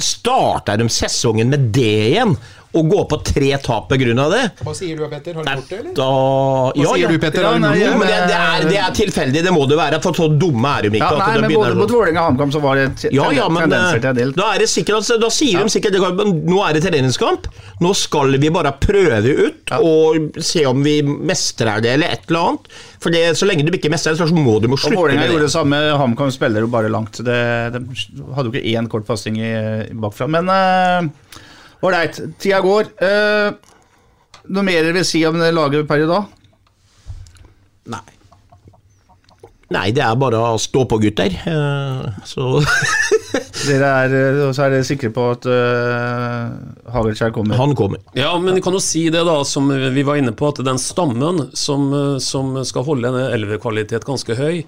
starter 0.00 0.80
de 0.80 0.88
sesongen 0.92 1.52
med 1.52 1.70
det 1.74 1.92
igjen? 2.12 2.36
Og 2.70 2.86
gå 2.86 3.00
på 3.10 3.16
tre 3.26 3.48
tap 3.58 3.90
av 3.90 3.98
det? 3.98 4.42
Hva 4.62 4.72
sier 4.78 4.98
du, 4.98 5.02
Petter? 5.10 5.34
Har 5.34 5.46
du 5.46 5.50
gjort 5.50 5.70
det, 5.70 5.78
eller? 5.80 5.94
Da, 5.96 6.10
Hva 6.76 6.92
sier 6.94 7.10
du, 7.10 7.16
Petter? 7.18 7.42
Ja, 7.42 7.50
nei, 7.58 7.72
gjort 7.80 7.90
det? 7.90 7.98
men 7.98 8.06
det, 8.06 8.18
det, 8.30 8.36
er, 8.38 8.66
det 8.70 8.76
er 8.78 8.94
tilfeldig, 8.94 9.42
det 9.46 9.54
må 9.56 9.64
det 9.66 9.78
være. 9.80 9.98
For 10.04 10.14
så 10.14 10.28
dumme 10.30 10.70
er 10.78 10.86
de 10.86 10.92
ikke. 11.00 11.08
Ja, 11.10 11.24
nei, 11.24 11.40
men 11.42 11.54
både 11.56 11.72
mot 11.80 11.94
Vålerenga 11.96 12.22
og 12.22 12.28
HamKam 12.30 12.54
så 12.54 12.62
var 12.62 12.78
det 12.78 13.10
Ja, 13.10 13.26
ja, 13.34 13.48
men 13.50 13.66
tendenser 13.66 14.04
til 14.04 14.22
eh, 14.30 14.36
da 14.38 14.52
er 14.54 14.62
det 14.62 14.68
sikkert 14.70 15.00
altså, 15.00 15.18
Da 15.18 15.32
sier 15.34 15.66
de 15.66 15.74
sikkert 15.74 15.98
at 15.98 16.22
nå 16.30 16.62
er 16.68 16.78
det 16.78 16.84
treningskamp. 16.86 17.50
Nå 17.82 17.92
skal 17.98 18.38
vi 18.38 18.52
bare 18.54 18.74
prøve 18.78 19.34
ut 19.50 19.74
og 19.80 20.38
se 20.44 20.62
om 20.70 20.86
vi 20.86 21.00
mestrer 21.02 21.82
det, 21.82 21.96
eller 21.98 22.14
et 22.14 22.30
eller 22.30 22.52
annet. 22.52 22.70
For 23.02 23.10
det, 23.10 23.24
så 23.40 23.50
lenge 23.50 23.66
du 23.66 23.74
ikke 23.74 23.90
mestrer 23.90 24.14
det, 24.14 24.22
så 24.22 24.30
må 24.30 24.60
du 24.62 24.70
må 24.70 24.78
Og 24.78 24.84
slutte 24.84 25.00
Vålerenga 25.00 25.26
med 25.26 25.34
gjorde 25.34 25.50
det. 25.50 25.54
samme. 25.58 25.82
HamKam 26.04 26.30
spiller 26.38 26.62
jo 26.68 26.70
bare 26.70 26.92
langt. 26.92 27.18
Det, 27.18 27.40
de 27.74 27.82
hadde 28.36 28.46
jo 28.46 28.54
ikke 28.54 28.78
én 28.78 28.90
kort 28.94 29.10
passing 29.10 29.42
bakfra. 29.98 30.30
Men 30.30 30.54
ålreit, 31.82 32.20
tida 32.40 32.60
går. 32.64 32.92
Uh, 33.00 33.56
noe 34.50 34.66
mer 34.66 34.82
dere 34.84 34.96
vil 35.00 35.06
si 35.08 35.22
om 35.28 35.38
det 35.40 35.52
laget 35.56 35.88
per 35.88 36.04
i 36.04 36.10
dag? 36.10 36.28
Nei, 39.70 39.92
det 39.94 40.02
er 40.02 40.16
bare 40.18 40.38
å 40.50 40.58
stå 40.58 40.82
på, 40.90 40.98
gutter. 40.98 41.34
Uh, 41.46 42.08
Så 42.26 42.58
Dere 43.68 43.90
er, 44.02 44.14
eh, 44.16 44.38
så 44.56 44.64
er 44.64 44.72
dere 44.72 44.86
sikre 44.88 45.10
på 45.14 45.26
at 45.30 45.44
uh, 45.46 46.48
Hagelskjær 46.90 47.30
kommer? 47.34 47.58
Han 47.60 47.76
kommer. 47.78 48.00
Ja, 48.18 48.32
men 48.40 48.56
vi 48.56 48.62
kan 48.64 48.74
jo 48.74 48.80
si 48.82 49.04
det, 49.12 49.22
da, 49.28 49.36
som 49.46 49.68
vi 49.70 50.04
var 50.06 50.18
inne 50.18 50.32
på, 50.34 50.48
at 50.50 50.62
den 50.66 50.80
stammen 50.80 51.44
som, 51.54 51.92
som 52.24 52.56
skal 52.66 52.86
holde 52.88 53.12
en 53.12 53.20
elvekvalitet 53.36 54.08
ganske 54.08 54.34
høy, 54.40 54.64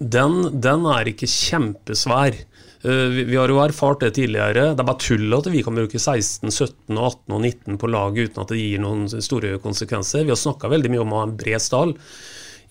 den, 0.00 0.40
den 0.64 0.88
er 0.90 1.12
ikke 1.12 1.30
kjempesvær. 1.30 2.40
Eh, 2.84 3.24
Vi, 3.24 3.36
har 3.36 3.48
jo 3.48 3.60
erfart 3.64 4.00
det 4.04 4.14
tidligere. 4.18 4.74
Det 4.76 4.82
er 4.84 4.88
bare 4.90 5.00
tull 5.00 5.32
at 5.36 5.48
vi 5.52 5.62
kan 5.64 5.76
bruke 5.78 5.98
16, 5.98 6.50
17, 6.50 6.98
og 6.98 7.04
18 7.24 7.36
og 7.36 7.40
19 7.40 7.78
på 7.80 7.90
laget 7.90 8.30
uten 8.30 8.42
at 8.44 8.52
det 8.52 8.60
gir 8.60 8.82
noen 8.84 9.06
store 9.08 9.56
konsekvenser. 9.64 10.24
Vi 10.26 10.34
har 10.34 10.40
snakka 10.40 10.68
veldig 10.72 10.92
mye 10.92 11.04
om 11.04 11.14
å 11.14 11.22
ha 11.22 11.28
en 11.28 11.36
bred 11.40 11.62
stall. 11.64 11.94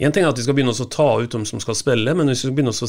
En 0.04 0.12
ting 0.12 0.26
er 0.26 0.32
at 0.34 0.40
vi 0.40 0.44
skal 0.44 0.56
begynne 0.58 0.74
å 0.74 0.90
ta 0.90 1.06
ut 1.22 1.32
dem 1.32 1.46
som 1.46 1.62
skal 1.62 1.76
spille, 1.78 2.14
men 2.18 2.28
hvis 2.28 2.42
vi 2.42 2.48
skal 2.50 2.56
begynne 2.58 2.74
å 2.74 2.88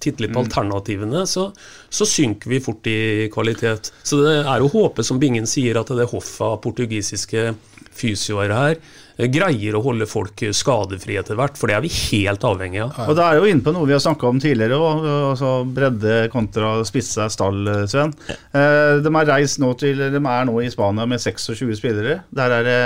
titte 0.00 0.22
litt 0.22 0.32
på 0.32 0.38
Mm. 0.40 0.46
alternativene, 0.46 1.24
så, 1.26 1.48
så 1.90 2.06
synker 2.06 2.48
vi 2.48 2.60
fort 2.62 2.86
i 2.86 3.28
kvalitet. 3.34 3.90
Så 4.06 4.22
det 4.22 4.36
er 4.46 4.62
jo 4.62 4.70
håpet, 4.70 5.04
som 5.04 5.18
Bingen 5.18 5.46
sier, 5.50 5.76
at 5.80 5.90
det 5.90 6.06
Hoffa, 6.10 6.54
portugisiske 6.62 7.54
fysioer 7.94 8.54
her 8.54 8.78
greier 9.14 9.76
å 9.76 9.82
holde 9.84 10.08
folk 10.10 10.42
skadefrie 10.56 11.20
etter 11.20 11.38
hvert, 11.38 11.58
for 11.58 11.70
det 11.70 11.76
er 11.76 11.84
vi 11.84 11.92
helt 11.92 12.44
avhengig 12.46 12.82
av. 12.82 12.96
Og 13.06 13.14
da 13.18 13.28
er 13.30 13.38
jo 13.38 13.50
inne 13.50 13.62
på 13.62 13.74
noe 13.74 13.86
vi 13.86 13.94
har 13.94 14.02
snakka 14.02 14.26
om 14.26 14.40
tidligere, 14.42 14.78
og, 14.80 15.06
altså 15.30 15.52
bredde 15.76 16.24
kontra 16.32 16.76
spisse 16.88 17.28
stall, 17.30 17.62
eh, 17.70 17.86
Sven. 17.90 18.14
Eh, 18.28 18.98
de 19.04 19.12
er, 19.12 19.30
reist 19.30 19.62
nå 19.62 19.70
til 19.78 20.02
De 20.02 20.18
er 20.18 20.48
nå 20.48 20.58
i 20.62 20.70
Spania 20.72 21.06
med 21.06 21.22
26 21.22 21.78
spillere. 21.78 22.22
Der 22.34 22.58
er 22.58 22.68
det 22.68 22.82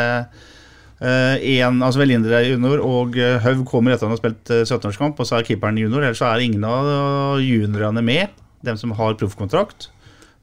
én 0.99 1.79
altså 1.85 2.01
Velindre 2.03 2.41
er 2.41 2.49
junior, 2.51 2.81
og 2.83 3.17
eh, 3.17 3.39
Haug 3.45 3.63
kommer 3.71 3.95
etter 3.95 4.05
at 4.05 4.11
han 4.11 4.17
har 4.17 4.23
spilt 4.23 4.51
eh, 4.51 4.65
17-årskamp, 4.67 5.19
og 5.19 5.29
så 5.29 5.39
er 5.39 5.47
keeperen 5.47 5.79
junior. 5.79 6.03
Ellers 6.03 6.25
er 6.27 6.43
ingen 6.43 6.65
av 6.67 7.39
juniorene 7.41 8.03
med, 8.03 8.35
dem 8.67 8.77
som 8.81 8.93
har 8.99 9.17
proffkontrakt. 9.21 9.93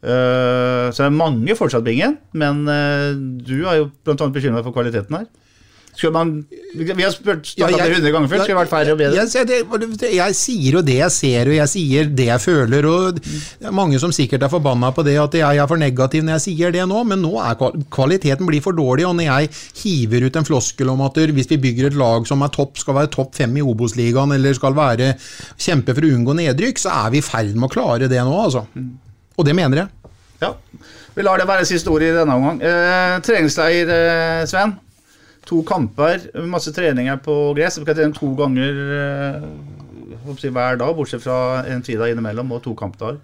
Eh, 0.05 0.87
så 0.93 1.01
det 1.01 1.07
er 1.09 1.17
mange 1.17 1.57
fortsatt, 1.57 1.85
Bingen, 1.85 2.19
men 2.37 2.63
eh, 2.71 3.11
du 3.17 3.65
er 3.65 3.81
jo 3.81 3.89
bl.a. 4.05 4.29
bekymra 4.31 4.63
for 4.63 4.75
kvaliteten 4.75 5.17
her. 5.17 5.27
Skulle 5.95 6.11
man, 6.11 6.31
vi 6.75 7.03
har 7.03 7.11
spurt 7.13 7.53
Ja, 7.57 7.69
jeg- 7.71 7.77
det 7.79 7.95
100 8.03 8.11
ganger 8.11 8.27
før, 8.27 8.41
skulle 8.43 8.59
vært 8.59 8.69
færre 8.73 8.91
og 8.91 8.97
bedre? 8.99 9.15
Jeg, 9.15 9.29
jeg, 9.33 9.47
det- 10.01 10.13
jeg 10.13 10.35
sier 10.35 10.71
jo 10.73 10.81
det 10.81 10.97
jeg 10.97 11.11
ser, 11.11 11.47
og 11.47 11.55
jeg 11.55 11.67
sier 11.71 12.05
det 12.11 12.25
jeg 12.27 12.41
føler. 12.43 12.85
og 12.85 13.15
Det 13.21 13.67
er 13.67 13.71
mange 13.71 13.97
som 13.99 14.11
sikkert 14.11 14.43
er 14.43 14.49
forbanna 14.51 14.91
på 14.91 15.05
det, 15.07 15.15
at 15.17 15.31
jeg 15.39 15.57
er 15.57 15.67
for 15.67 15.77
negativ 15.77 16.23
når 16.23 16.35
jeg 16.35 16.41
sier 16.49 16.71
det 16.75 16.83
nå, 16.87 17.03
men 17.07 17.21
nå 17.21 17.31
er 17.39 17.55
kvaliteten 17.89 18.45
blir 18.45 18.61
for 18.61 18.73
dårlig. 18.73 19.07
Og 19.07 19.15
når 19.15 19.23
jeg 19.29 19.49
hiver 19.83 20.25
ut 20.27 20.35
en 20.35 20.43
floskel 20.43 20.89
om 20.89 21.01
at 21.01 21.13
hvis 21.13 21.47
vi 21.49 21.57
bygger 21.57 21.87
et 21.87 21.93
lag 21.95 22.27
som 22.27 22.41
er 22.43 22.49
topp, 22.49 22.77
skal 22.77 22.93
være 22.99 23.11
topp 23.15 23.33
fem 23.35 23.55
i 23.55 23.61
Obos-ligaen, 23.61 24.33
eller 24.35 24.53
skal 24.53 24.73
være 24.75 25.13
kjempe 25.57 25.95
for 25.95 26.01
å 26.01 26.11
unngå 26.11 26.35
nedrykk, 26.35 26.77
så 26.77 26.91
er 27.05 27.09
vi 27.11 27.17
i 27.17 27.21
ferd 27.21 27.55
med 27.55 27.69
å 27.69 27.73
klare 27.73 28.09
det 28.11 28.19
nå, 28.19 28.35
altså. 28.43 28.65
Og 29.37 29.45
det 29.45 29.55
mener 29.55 29.77
jeg. 29.77 29.87
Ja. 30.41 30.53
Vi 31.15 31.23
lar 31.23 31.37
det 31.39 31.47
være 31.47 31.63
siste 31.65 31.87
ord 31.87 32.03
i 32.03 32.11
denne 32.11 32.35
omgang. 32.35 32.59
Eh, 32.61 33.19
treningsleir, 33.23 33.87
eh, 33.87 34.45
Sven. 34.45 34.75
To 35.45 35.61
kamper, 35.67 36.23
masse 36.49 36.73
treninger 36.73 37.19
på 37.21 37.53
gress. 37.57 37.77
Vi 37.77 37.85
kan 37.85 37.97
trene 37.97 38.17
to 38.17 38.31
ganger 38.37 38.79
eh, 38.97 39.43
hver 40.25 40.79
dag, 40.81 40.95
bortsett 40.97 41.21
fra 41.21 41.63
en 41.69 41.83
fridag 41.85 42.13
innimellom 42.13 42.53
og 42.55 42.63
to 42.65 42.73
kampdager. 42.77 43.19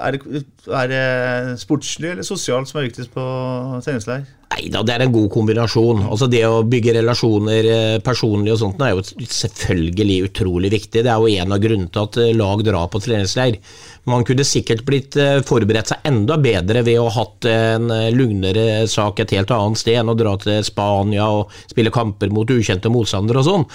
Er 0.00 0.16
det, 0.16 0.42
er 0.68 0.90
det 0.90 1.06
sportslig 1.62 2.12
eller 2.12 2.26
sosialt 2.26 2.68
som 2.70 2.80
er 2.80 2.88
viktigst 2.90 3.14
på 3.14 3.24
treningsleir? 3.84 4.28
Nei 4.50 4.66
da, 4.66 4.80
det 4.82 4.96
er 4.96 5.04
en 5.04 5.12
god 5.14 5.28
kombinasjon. 5.30 6.00
Altså 6.10 6.26
Det 6.26 6.40
å 6.42 6.64
bygge 6.66 6.96
relasjoner 6.96 7.68
eh, 7.70 7.98
personlig 8.02 8.56
og 8.56 8.58
sånt 8.58 8.80
er 8.82 8.96
jo 8.96 9.04
selvfølgelig 9.06 10.16
utrolig 10.26 10.72
viktig. 10.74 11.04
Det 11.06 11.12
er 11.12 11.22
jo 11.22 11.30
en 11.30 11.54
av 11.54 11.62
grunnene 11.62 11.92
til 11.94 12.02
at 12.02 12.18
eh, 12.18 12.32
lag 12.34 12.64
drar 12.66 12.88
på 12.90 12.98
treningsleir. 13.04 13.60
Man 14.10 14.26
kunne 14.26 14.46
sikkert 14.48 14.82
blitt 14.88 15.14
eh, 15.20 15.38
forberedt 15.46 15.92
seg 15.92 16.08
enda 16.10 16.34
bedre 16.42 16.82
ved 16.82 16.98
å 16.98 17.06
ha 17.06 17.14
hatt 17.20 17.46
en 17.46 17.94
lugnere 18.16 18.88
sak 18.90 19.22
et 19.22 19.36
helt 19.36 19.52
annet 19.54 19.78
sted 19.78 20.00
enn 20.00 20.10
å 20.10 20.18
dra 20.18 20.34
til 20.42 20.64
Spania 20.66 21.30
og 21.30 21.54
spille 21.70 21.94
kamper 21.94 22.32
mot 22.34 22.50
ukjente 22.50 22.90
motstandere 22.90 23.44
og 23.44 23.46
sånn. 23.46 23.68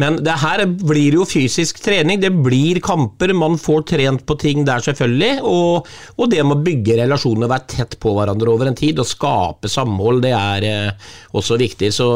Men 0.00 0.16
det 0.24 0.38
her 0.40 0.64
blir 0.64 1.18
jo 1.18 1.28
fysisk 1.28 1.82
trening, 1.84 2.22
det 2.22 2.32
blir 2.32 2.80
kamper, 2.82 3.34
man 3.36 3.58
får 3.60 3.84
trent 3.92 4.24
på 4.24 4.38
ting 4.40 4.64
der 4.64 4.80
selvfølgelig, 4.80 5.44
og, 5.44 5.92
og 6.16 6.31
det 6.32 6.42
med 6.44 6.58
å 6.58 6.66
bygge 6.66 6.98
relasjoner, 7.02 7.50
være 7.50 7.68
tett 7.76 7.98
på 8.02 8.14
hverandre 8.16 8.52
over 8.52 8.70
en 8.70 8.78
tid 8.78 9.00
og 9.02 9.08
skape 9.08 9.70
samhold, 9.70 10.24
det 10.24 10.34
er 10.36 10.68
eh, 10.68 11.10
også 11.38 11.60
viktig. 11.60 11.92
Så 11.94 12.08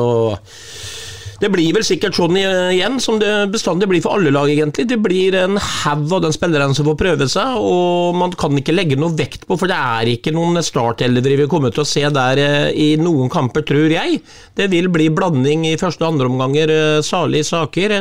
det 1.41 1.51
blir 1.53 1.75
vel 1.77 1.85
sikkert 1.85 2.17
sånn 2.17 2.39
igjen 2.41 2.97
som 3.03 3.19
det 3.21 3.29
bestandig 3.53 3.89
blir 3.91 4.01
for 4.05 4.17
alle 4.17 4.33
lag, 4.33 4.49
egentlig. 4.49 4.87
Det 4.89 4.97
blir 5.05 5.37
en 5.37 5.59
haug 5.61 6.14
av 6.17 6.23
den 6.25 6.35
spilleren 6.35 6.73
som 6.77 6.89
får 6.89 6.97
prøve 7.03 7.29
seg, 7.29 7.59
og 7.61 8.17
man 8.17 8.33
kan 8.41 8.57
ikke 8.57 8.75
legge 8.75 8.97
noe 9.01 9.12
vekt 9.17 9.45
på, 9.45 9.59
for 9.61 9.69
det 9.69 9.77
er 9.77 10.12
ikke 10.14 10.33
noen 10.37 10.62
startelvere 10.64 11.43
vi 11.43 11.49
kommer 11.53 11.75
til 11.75 11.85
å 11.85 11.89
se 11.89 12.07
der 12.09 12.41
eh, 12.41 12.73
i 12.73 12.89
noen 13.01 13.29
kamper, 13.33 13.67
tror 13.69 13.93
jeg. 13.93 14.23
Det 14.57 14.71
vil 14.73 14.89
bli 14.93 15.11
blanding 15.12 15.69
i 15.69 15.77
første 15.81 16.07
og 16.07 16.14
andre 16.14 16.31
omganger, 16.33 16.73
eh, 16.73 17.05
salige 17.05 17.51
saker. 17.53 17.99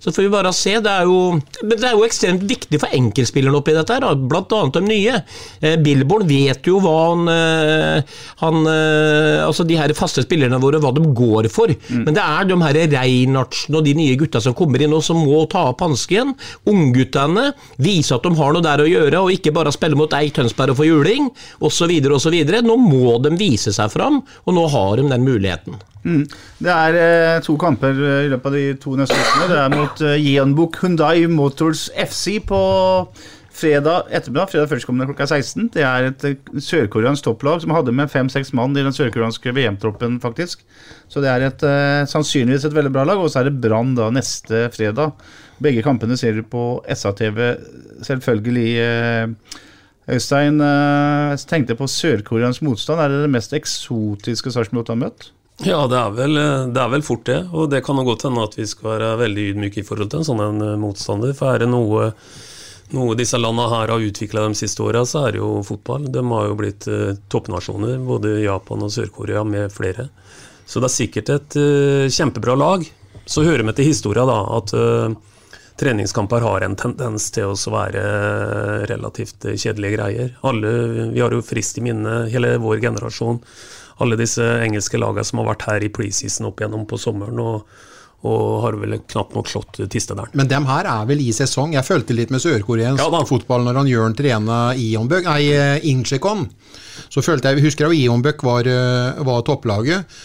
Så 0.00 0.12
får 0.12 0.22
vi 0.22 0.28
bare 0.32 0.52
se. 0.56 0.72
Det 0.80 0.90
er 0.90 1.04
jo, 1.04 1.34
men 1.60 1.76
det 1.76 1.88
er 1.90 1.92
jo 1.92 2.06
ekstremt 2.06 2.44
viktig 2.48 2.78
for 2.80 2.96
enkeltspillerne 2.96 3.58
oppi 3.58 3.74
dette, 3.76 3.98
her, 3.98 4.16
bl.a. 4.16 4.60
de 4.72 4.80
nye. 4.86 5.18
Eh, 5.60 5.76
Billborn 5.84 6.24
vet 6.28 6.64
jo 6.70 6.78
hva 6.80 6.94
han, 7.10 7.28
eh, 7.28 8.16
han 8.40 8.70
eh, 8.70 9.42
Altså 9.44 9.66
de 9.68 9.76
her 9.76 9.92
faste 9.98 10.24
spillerne 10.24 10.60
våre, 10.62 10.80
hva 10.80 10.94
de 10.96 11.04
går 11.04 11.50
for. 11.52 11.72
Men 11.92 12.16
det 12.16 12.24
er 12.24 12.48
de 12.48 12.56
her 12.62 12.80
Reinhardsen 12.94 13.76
og 13.76 13.84
de 13.84 13.94
nye 13.98 14.16
gutta 14.20 14.40
som 14.40 14.56
kommer 14.56 14.80
inn 14.80 14.96
og 14.96 15.04
som 15.04 15.20
må 15.20 15.42
ta 15.52 15.66
opp 15.74 15.84
hansken. 15.84 16.32
Ungguttene. 16.70 17.50
Vise 17.82 18.16
at 18.16 18.24
de 18.24 18.32
har 18.40 18.56
noe 18.56 18.64
der 18.64 18.84
å 18.84 18.88
gjøre, 18.88 19.20
og 19.20 19.36
ikke 19.36 19.52
bare 19.56 19.74
spille 19.74 19.98
mot 20.00 20.16
Eik 20.16 20.38
Tønsberg 20.38 20.72
og 20.72 20.80
få 20.80 20.88
juling, 20.88 21.28
osv. 21.60 21.92
osv. 22.16 22.40
Nå 22.64 22.80
må 22.80 23.20
de 23.20 23.36
vise 23.40 23.76
seg 23.76 23.92
fram, 23.92 24.22
og 24.46 24.56
nå 24.56 24.66
har 24.72 24.96
de 24.96 25.08
den 25.12 25.28
muligheten. 25.28 25.80
Mm. 26.04 26.22
Det 26.58 26.72
er 26.72 26.96
eh, 26.96 27.42
to 27.44 27.56
kamper 27.60 27.92
eh, 27.92 28.22
i 28.24 28.28
løpet 28.32 28.48
av 28.48 28.54
de 28.56 28.62
to 28.80 28.94
neste 28.96 29.16
ukene. 29.16 29.48
Det 29.50 29.58
er 29.60 29.74
mot 29.74 29.89
eh, 29.98 30.14
Yeonbuk 30.22 30.78
Hyundai 30.82 31.26
Motors 31.26 31.88
FC 31.98 32.38
på 32.46 32.60
fredag 33.60 34.06
ettermiddag. 34.14 34.50
Fredag 34.52 34.70
førstkommende 34.70 35.08
klokka 35.10 35.26
16. 35.26 35.70
Det 35.74 35.82
er 35.84 36.06
et 36.10 36.26
eh, 36.28 36.60
sørkoreansk 36.62 37.26
topplag 37.26 37.64
som 37.64 37.74
hadde 37.74 37.94
med 37.96 38.10
fem-seks 38.12 38.52
mann 38.56 38.76
i 38.78 38.84
den 38.86 38.94
sørkoreanske 38.94 39.52
VM-troppen, 39.56 40.20
faktisk. 40.22 40.62
Så 41.10 41.22
det 41.24 41.32
er 41.32 41.48
et, 41.48 41.64
eh, 41.66 42.04
sannsynligvis 42.10 42.68
et 42.68 42.76
veldig 42.76 42.92
bra 42.94 43.04
lag. 43.08 43.18
Og 43.18 43.32
så 43.32 43.42
er 43.42 43.50
det 43.50 43.58
Brann 43.64 43.96
da 43.98 44.10
neste 44.14 44.68
fredag. 44.74 45.16
Begge 45.60 45.82
kampene 45.84 46.16
ser 46.16 46.38
du 46.38 46.44
på 46.46 46.64
SA-TV, 46.88 47.50
selvfølgelig. 48.06 48.70
eh, 48.86 49.26
Øystein, 50.10 50.60
eh, 50.60 51.36
tenkte 51.46 51.76
på 51.78 51.86
sørkoreansk 51.86 52.62
motstand. 52.62 53.00
Er 53.00 53.08
det 53.08 53.22
det 53.26 53.34
mest 53.34 53.52
eksotiske 53.52 54.50
Sarpsborg 54.54 54.88
har 54.88 54.96
møtt? 54.96 55.30
Ja, 55.60 55.82
det 55.86 55.96
er, 55.98 56.12
vel, 56.16 56.38
det 56.72 56.80
er 56.80 56.88
vel 56.88 57.02
fort 57.04 57.26
det. 57.28 57.40
Og 57.52 57.68
det 57.68 57.82
kan 57.84 57.98
jo 58.00 58.06
godt 58.08 58.24
hende 58.24 58.44
at 58.46 58.56
vi 58.56 58.64
skal 58.68 58.94
være 58.94 59.10
veldig 59.20 59.42
ydmyke 59.52 59.82
i 59.82 59.84
forhold 59.84 60.08
til 60.12 60.22
en 60.22 60.28
sånn 60.30 60.40
en 60.40 60.62
eh, 60.64 60.78
motstander. 60.80 61.34
For 61.36 61.52
er 61.52 61.60
det 61.60 61.68
noe, 61.68 62.06
noe 62.96 63.16
disse 63.18 63.36
landene 63.36 63.68
her 63.68 63.92
har 63.92 64.06
utvikla 64.06 64.46
de 64.48 64.56
siste 64.56 64.80
åra, 64.86 65.04
så 65.04 65.26
er 65.26 65.36
det 65.36 65.42
jo 65.42 65.50
fotball. 65.66 66.06
De 66.12 66.22
har 66.32 66.46
jo 66.48 66.56
blitt 66.56 66.88
eh, 66.88 67.12
toppnasjoner, 67.28 67.98
både 68.06 68.38
Japan 68.40 68.86
og 68.86 68.94
Sør-Korea 68.94 69.42
med 69.44 69.68
flere. 69.74 70.08
Så 70.64 70.80
det 70.80 70.88
er 70.88 70.96
sikkert 70.96 71.34
et 71.34 71.58
eh, 71.60 72.06
kjempebra 72.08 72.54
lag. 72.56 72.86
Så 73.28 73.44
hører 73.44 73.66
vi 73.68 73.74
til 73.76 73.90
historia 73.90 74.24
da, 74.26 74.38
at 74.56 74.72
treningskamper 75.78 76.42
har 76.42 76.64
en 76.64 76.74
tendens 76.76 77.28
til 77.34 77.52
å 77.52 77.72
være 77.72 78.00
relativt 78.90 79.44
kjedelige 79.52 79.92
greier. 79.98 80.32
Alle, 80.46 80.72
vi 81.12 81.20
har 81.20 81.36
jo 81.36 81.44
frist 81.44 81.78
i 81.78 81.84
minne, 81.84 82.24
hele 82.32 82.56
vår 82.62 82.80
generasjon, 82.82 83.38
alle 84.00 84.18
disse 84.20 84.44
engelske 84.64 85.00
lagene 85.00 85.26
som 85.26 85.42
har 85.42 85.52
vært 85.52 85.68
her 85.68 85.86
i 85.86 85.92
preseason 85.92 86.50
opp 86.50 86.60
igjennom 86.60 86.86
på 86.88 86.98
sommeren, 87.00 87.40
og, 87.42 87.86
og 88.28 88.44
har 88.64 88.78
vel 88.80 88.98
knapt 89.12 89.36
nok 89.36 89.48
slått 89.50 89.80
Tistedalen. 89.92 90.34
Men 90.38 90.50
dem 90.50 90.68
her 90.68 90.88
er 90.88 91.06
vel 91.08 91.22
i 91.24 91.30
sesong. 91.36 91.76
Jeg 91.76 91.86
følte 91.86 92.16
litt 92.16 92.32
med 92.32 92.42
sørkoreansk 92.44 93.28
fotball 93.28 93.64
når 93.66 93.80
han 93.82 93.90
Jørn 93.90 94.16
trena 94.18 94.60
Ionbøk, 94.76 95.28
nei, 95.28 95.40
eh, 95.54 95.88
Så 97.10 97.24
følte 97.24 97.52
jeg, 97.52 97.64
husker 97.64 97.88
jeg 97.88 98.06
Ionbøk 98.06 98.44
var, 98.44 98.68
eh, 98.68 99.24
var 99.26 99.42
topplaget. 99.48 100.20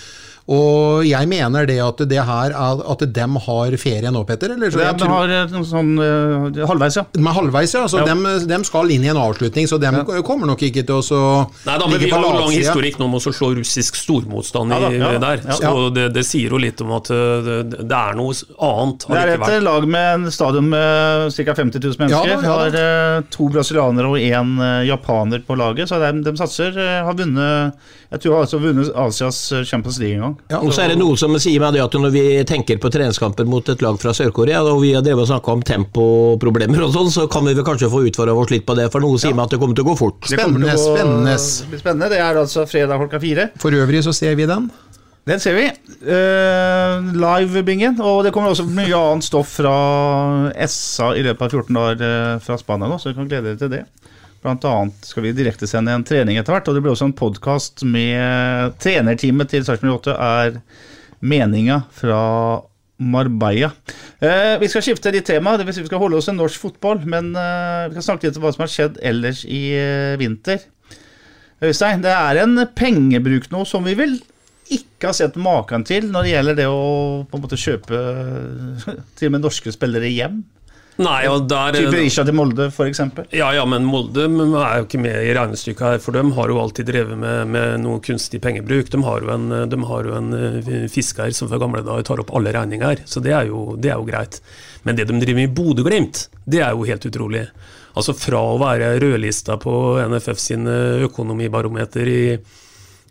Og 0.46 1.02
jeg 1.10 1.26
mener 1.26 1.66
det 1.66 1.80
at 1.82 2.02
det 2.06 2.20
her 2.22 2.54
er 2.54 2.82
at 2.94 3.02
dem 3.16 3.38
har 3.42 3.74
ferie 3.82 4.12
nå, 4.14 4.22
Petter? 4.30 4.52
Eller? 4.54 4.70
Så 4.70 4.78
De 4.78 4.92
tror- 5.00 5.10
har 5.10 5.32
eh, 5.34 5.46
noe 5.50 5.66
sånn 5.66 5.96
uh, 5.98 6.68
halvveis, 6.70 6.98
ja. 7.00 7.04
De 7.16 7.24
er 7.26 7.34
halvveis, 7.34 7.74
ja. 7.74 7.88
Så 7.90 7.98
Ja. 7.98 8.06
dem, 8.06 8.22
dem 8.46 8.64
skal 8.64 8.92
inn 8.94 9.04
i 9.04 9.10
en 9.10 9.18
avslutning, 9.18 9.66
så 9.66 9.80
dem 9.82 9.98
kommer 10.24 10.46
nok 10.46 10.62
ikke 10.62 10.86
til 10.86 11.00
å 11.00 11.02
så 11.02 11.22
Nei 11.66 11.78
da, 11.82 11.88
men 11.90 11.98
Vi 12.00 12.12
har 12.12 12.22
jo 12.22 12.30
lang 12.38 12.54
historikk 12.54 13.00
nå 13.00 13.06
om 13.10 13.16
å 13.18 13.22
slå 13.26 13.56
russisk 13.58 13.96
stormotstand 13.98 14.70
Ja 14.76 14.90
i, 14.92 15.00
ja 15.02 15.18
der. 15.18 15.42
ja. 15.48 15.58
Så 15.58 15.90
det, 15.96 16.14
det 16.14 16.26
sier 16.30 16.54
jo 16.54 16.62
litt 16.62 16.80
om 16.86 16.94
at 17.00 17.10
uh, 17.10 17.42
det, 17.42 17.88
det 17.90 17.98
er 17.98 18.14
noe 18.14 18.38
annet. 18.62 19.08
Det 19.10 19.18
er 19.24 19.34
et 19.40 19.50
eh, 19.50 19.60
lag 19.66 19.88
med 19.88 20.14
en 20.28 20.32
stadion 20.32 20.70
med 20.70 21.34
ca. 21.34 21.54
50 21.58 21.80
000 21.82 21.98
mennesker. 22.06 22.30
Ja 22.30 22.38
da, 22.38 22.46
ja 22.46 22.54
har 22.54 22.80
eh, 23.18 23.22
to 23.34 23.50
brasilianere 23.50 24.14
og 24.14 24.22
én 24.22 24.54
eh, 24.62 24.86
japaner 24.92 25.42
på 25.42 25.58
laget, 25.58 25.90
så 25.90 25.98
de, 26.06 26.14
de 26.22 26.38
satser. 26.38 26.78
eh, 26.78 27.02
har 27.04 27.18
vunnet 27.18 27.74
Jeg 28.12 28.22
tror 28.22 28.36
har 28.38 28.46
altså 28.46 28.62
vunnet 28.62 28.94
Asias 28.96 29.52
eh, 29.52 29.64
Champions 29.66 29.98
League 30.00 30.16
en 30.16 30.22
gang. 30.22 30.35
Og 30.60 30.72
så 30.74 30.86
er 30.86 30.94
det 30.94 30.98
noe 31.00 31.18
som 31.20 31.34
sier 31.42 31.62
meg 31.64 31.76
det 31.76 31.84
at 31.84 31.98
når 32.00 32.14
vi 32.14 32.24
tenker 32.48 32.80
på 32.82 32.92
treningskamper 32.94 33.48
mot 33.50 33.68
et 33.72 33.82
lag 33.86 34.00
fra 34.02 34.14
Sør-Korea, 34.16 34.62
og 34.64 34.82
vi 34.84 34.94
har 34.96 35.04
drevet 35.06 35.26
og 35.26 35.30
snakka 35.32 35.56
om 35.56 35.64
tempoproblemer 35.66 36.86
og 36.86 36.94
sånn, 36.96 37.12
så 37.14 37.28
kan 37.32 37.46
vi 37.48 37.56
vel 37.58 37.66
kanskje 37.68 37.92
få 37.92 38.04
utfordra 38.10 38.36
oss 38.38 38.54
litt 38.54 38.66
på 38.68 38.78
det, 38.78 38.90
for 38.94 39.04
noe 39.04 39.20
sier 39.22 39.36
meg 39.38 39.48
at 39.48 39.56
det 39.56 39.62
kommer 39.62 39.78
til 39.78 39.86
å 39.88 39.92
gå 39.92 39.98
fort. 40.00 40.22
Det 40.30 40.40
til 40.40 40.58
å 40.58 40.66
gå- 40.66 40.76
spennende. 40.82 41.38
spennende. 41.40 42.10
Det 42.14 42.20
er 42.22 42.42
altså 42.42 42.66
fredag 42.70 43.02
klokka 43.04 43.22
fire. 43.24 43.50
For 43.62 43.72
øvrig 43.72 44.04
så 44.06 44.14
ser 44.16 44.36
vi 44.36 44.46
den. 44.50 44.70
Den 45.26 45.40
ser 45.42 45.56
vi. 45.58 45.66
Uh, 46.06 47.02
Live-bingen. 47.18 47.98
Og 48.06 48.24
det 48.26 48.32
kommer 48.36 48.54
også 48.54 48.68
mye 48.70 48.94
annet 48.94 49.26
stoff 49.26 49.56
fra 49.58 49.74
SA 50.70 51.16
i 51.18 51.24
løpet 51.26 51.42
av 51.48 51.56
14 51.64 51.80
år 51.82 52.04
eh, 52.06 52.36
fra 52.46 52.58
Spania 52.62 52.90
nå, 52.92 53.00
så 53.02 53.10
vi 53.10 53.18
kan 53.18 53.30
glede 53.32 53.50
dere 53.56 53.62
til 53.64 53.72
det. 53.74 53.84
Annet 54.46 55.08
skal 55.10 55.26
vi 55.26 55.34
direktesende 55.36 55.96
en 55.96 56.06
trening 56.06 56.38
etter 56.38 56.54
hvert, 56.54 56.68
og 56.70 56.78
det 56.78 56.84
blir 56.86 56.94
også 56.94 57.10
en 57.10 57.18
podkast 57.18 57.82
med 57.90 58.76
trenerteamet 58.84 59.50
til 59.52 59.66
Sarpsborg 59.66 60.00
8 60.04 60.16
er 60.16 60.60
meninga 61.26 61.82
fra 61.96 62.20
Marbella. 62.98 63.72
Eh, 64.20 64.56
vi 64.62 64.70
skal 64.72 64.86
skifte 64.86 65.12
litt 65.12 65.28
tema, 65.28 65.58
det 65.58 65.66
vil 65.68 65.76
si 65.76 65.84
vi 65.84 65.90
skal 65.90 66.00
holde 66.00 66.20
oss 66.20 66.30
til 66.30 66.38
norsk 66.38 66.62
fotball. 66.62 67.02
Men 67.10 67.34
eh, 67.36 67.90
vi 67.90 67.98
skal 67.98 68.08
snakke 68.12 68.30
litt 68.30 68.40
om 68.40 68.46
hva 68.46 68.54
som 68.56 68.64
har 68.66 68.72
skjedd 68.72 69.02
ellers 69.04 69.44
i 69.50 69.64
eh, 69.76 70.16
vinter. 70.22 70.64
Øystein, 71.64 72.04
det 72.04 72.14
er 72.14 72.44
en 72.44 72.60
pengebruk 72.76 73.50
nå 73.52 73.64
som 73.68 73.86
vi 73.88 73.96
vel 73.98 74.18
ikke 74.72 75.12
har 75.12 75.16
sett 75.16 75.36
maken 75.38 75.86
til 75.86 76.08
når 76.10 76.26
det 76.26 76.32
gjelder 76.32 76.58
det 76.58 76.66
å 76.72 76.86
på 77.30 77.38
en 77.38 77.44
måte 77.44 77.60
kjøpe 77.60 78.00
til 79.18 79.30
og 79.30 79.36
med 79.36 79.46
norske 79.46 79.74
spillere 79.76 80.12
hjem. 80.12 80.44
Nei, 80.96 81.26
og 81.28 81.50
der 81.52 81.76
Type 81.76 82.00
Isha 82.08 82.24
til 82.24 82.38
Molde, 82.38 82.70
f.eks. 82.72 83.02
Ja, 83.36 83.50
ja, 83.52 83.66
men 83.68 83.84
Molde 83.84 84.30
er 84.30 84.80
jo 84.80 84.86
ikke 84.86 85.02
med 85.04 85.18
i 85.28 85.34
regnestykket 85.36 85.84
her, 85.84 85.98
for 86.04 86.16
de 86.16 86.24
har 86.38 86.52
jo 86.52 86.60
alltid 86.62 86.88
drevet 86.88 87.20
med, 87.20 87.52
med 87.52 87.82
noe 87.84 88.00
kunstig 88.04 88.40
pengebruk. 88.44 88.88
De 88.94 89.02
har 89.04 89.26
jo 89.26 89.34
en, 89.34 89.50
har 89.90 90.08
jo 90.08 90.16
en 90.16 90.32
eh, 90.38 90.86
fisker 90.92 91.36
som 91.36 91.52
fra 91.52 91.60
gamle 91.60 91.84
dager 91.84 92.08
tar 92.08 92.24
opp 92.24 92.32
alle 92.40 92.56
regninger, 92.56 93.04
så 93.12 93.24
det 93.24 93.36
er, 93.36 93.50
jo, 93.52 93.74
det 93.76 93.92
er 93.92 94.00
jo 94.00 94.08
greit. 94.08 94.40
Men 94.88 94.96
det 94.96 95.10
de 95.10 95.20
driver 95.20 95.42
med 95.42 95.50
i 95.50 95.56
Bodø-Glimt, 95.60 96.28
det 96.48 96.64
er 96.64 96.72
jo 96.72 96.88
helt 96.88 97.10
utrolig. 97.12 97.44
Altså 97.96 98.16
Fra 98.16 98.46
å 98.54 98.60
være 98.60 98.96
rødlista 99.04 99.60
på 99.60 99.76
NFF 100.12 100.40
sin 100.40 100.68
økonomibarometer 100.68 102.12
i 102.12 102.22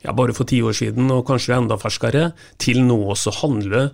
ja, 0.05 0.13
bare 0.13 0.35
for 0.37 0.49
ti 0.49 0.61
år 0.65 0.77
siden, 0.77 1.09
og 1.13 1.25
kanskje 1.29 1.57
enda 1.57 1.77
ferskere, 1.81 2.31
til 2.61 2.83
nå 2.85 2.99
også 3.13 3.33
handle 3.43 3.87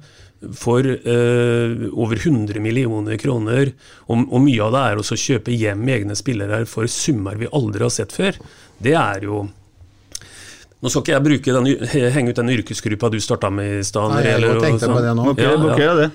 for 0.57 0.87
eh, 0.87 1.87
over 1.93 2.17
100 2.17 2.61
millioner 2.65 3.19
kroner, 3.21 3.73
og, 4.09 4.27
og 4.31 4.45
mye 4.45 4.65
av 4.65 4.75
det 4.75 4.85
er 4.87 5.01
også 5.03 5.19
å 5.19 5.25
kjøpe 5.25 5.55
hjem 5.55 5.89
egne 5.93 6.17
spillere 6.19 6.63
for 6.69 6.91
summer 6.91 7.37
vi 7.41 7.51
aldri 7.53 7.85
har 7.85 7.93
sett 7.95 8.15
før, 8.17 8.39
det 8.81 8.97
er 8.97 9.27
jo 9.29 9.45
nå 10.81 10.89
skal 10.89 11.03
ikke 11.05 11.13
jeg 11.13 11.25
bruke 11.27 11.55
den, 11.57 11.67
henge 12.15 12.33
ut 12.33 12.39
den 12.41 12.53
yrkesgruppa 12.55 13.11
du 13.13 13.19
starta 13.21 13.51
med 13.53 13.81
i 13.81 13.85
stad. 13.85 14.15
Nei, 14.15 14.23
jeg 14.25 14.61
tenkte 14.63 14.89
på 14.89 15.03
det 15.05 15.11
nå. 15.19 15.27
Okay, 15.35 15.85
ja. 15.85 15.97
det. 15.99 16.07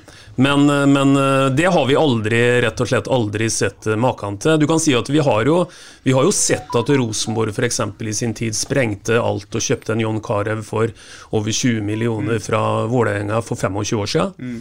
Men, 0.41 0.66
men, 0.91 1.13
det 1.55 1.68
har 1.72 1.86
vi 1.88 1.95
aldri 1.95 2.39
rett 2.66 2.82
og 2.82 2.89
slett 2.89 3.07
aldri 3.13 3.47
sett 3.53 3.86
maken 4.01 4.39
til. 4.41 4.57
Du 4.59 4.66
kan 4.68 4.82
si 4.82 4.95
at 4.97 5.07
Vi 5.13 5.22
har 5.24 5.45
jo, 5.47 5.61
vi 6.03 6.16
har 6.18 6.26
jo 6.26 6.34
sett 6.34 6.74
at 6.76 6.89
Rosenborg 6.89 7.53
f.eks. 7.53 7.80
i 8.01 8.16
sin 8.18 8.34
tid 8.36 8.57
sprengte 8.57 9.22
alt 9.22 9.53
og 9.53 9.63
kjøpte 9.63 9.93
en 9.93 10.03
John 10.03 10.20
Carew 10.26 10.66
for 10.66 10.89
over 11.30 11.53
20 11.53 11.86
millioner 11.86 12.41
fra 12.43 12.84
Vålerenga 12.89 13.39
for 13.45 13.55
25 13.61 14.01
år 14.01 14.11
siden. 14.11 14.36
Mm. 14.41 14.59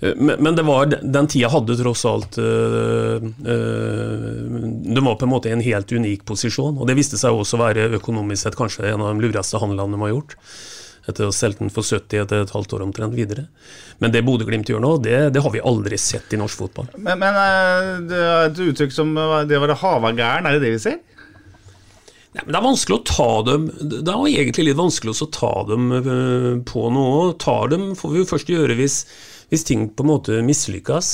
Men 0.00 0.56
det 0.56 0.62
var, 0.62 0.86
den 0.86 1.28
tida 1.30 1.48
hadde 1.48 1.76
tross 1.78 2.04
alt 2.04 2.36
øh, 2.38 3.22
øh, 3.48 4.32
De 4.92 5.00
var 5.00 5.16
på 5.16 5.24
en 5.24 5.32
måte 5.32 5.48
i 5.48 5.54
en 5.56 5.64
helt 5.64 5.92
unik 5.92 6.26
posisjon. 6.28 6.76
Og 6.76 6.88
det 6.88 6.98
viste 6.98 7.16
seg 7.20 7.32
også 7.32 7.56
å 7.56 7.62
være 7.64 7.88
økonomisk 7.96 8.44
sett 8.44 8.58
kanskje 8.58 8.90
en 8.90 9.04
av 9.04 9.14
de 9.14 9.24
lureste 9.24 9.60
handlene 9.62 9.96
de 9.96 10.02
har 10.04 10.12
gjort. 10.12 10.36
Etter 11.06 11.24
å 11.24 11.30
ha 11.30 11.36
solgt 11.38 11.62
den 11.62 11.72
for 11.72 11.86
70 11.86 12.24
etter 12.24 12.42
et 12.42 12.52
halvt 12.52 12.74
år 12.76 12.84
omtrent 12.84 13.16
videre. 13.16 13.46
Men 14.02 14.12
det 14.12 14.24
Bodø-Glimt 14.26 14.68
gjør 14.68 14.82
nå, 14.84 14.96
det, 15.00 15.18
det, 15.32 15.42
har 15.42 15.54
vi 15.54 15.64
aldri 15.64 15.96
sett 16.02 16.34
i 16.34 16.40
norsk 16.40 16.64
fotball. 16.66 16.90
Men, 16.98 17.22
men 17.22 18.08
det 18.10 18.20
er 18.20 18.48
et 18.50 18.64
uttrykk 18.66 18.92
som 18.92 19.14
det 19.16 19.56
å 19.56 19.62
være 19.62 19.78
havagæren, 19.80 20.48
er 20.50 20.58
det 20.58 20.66
det 20.66 20.74
vi 20.74 20.82
ser? 20.82 20.98
Nei, 22.36 22.42
men 22.42 22.52
Det 22.52 22.58
er 22.58 22.66
vanskelig 22.66 22.98
å 22.98 23.04
ta 23.08 23.28
dem 23.46 23.62
Det 23.80 24.12
er 24.12 24.26
egentlig 24.28 24.66
litt 24.66 24.76
vanskelig 24.76 25.14
å 25.24 25.30
ta 25.32 25.52
dem 25.70 25.88
på 26.68 26.90
noe. 26.92 27.30
Tar 27.40 27.72
dem 27.72 27.94
får 27.96 28.12
vi 28.12 28.20
jo 28.20 28.28
først 28.34 28.52
gjøre 28.52 28.76
hvis 28.76 28.98
hvis 29.52 29.66
ting 29.68 29.88
på 29.94 30.04
en 30.04 30.12
måte 30.14 30.40
mislykkes 30.46 31.12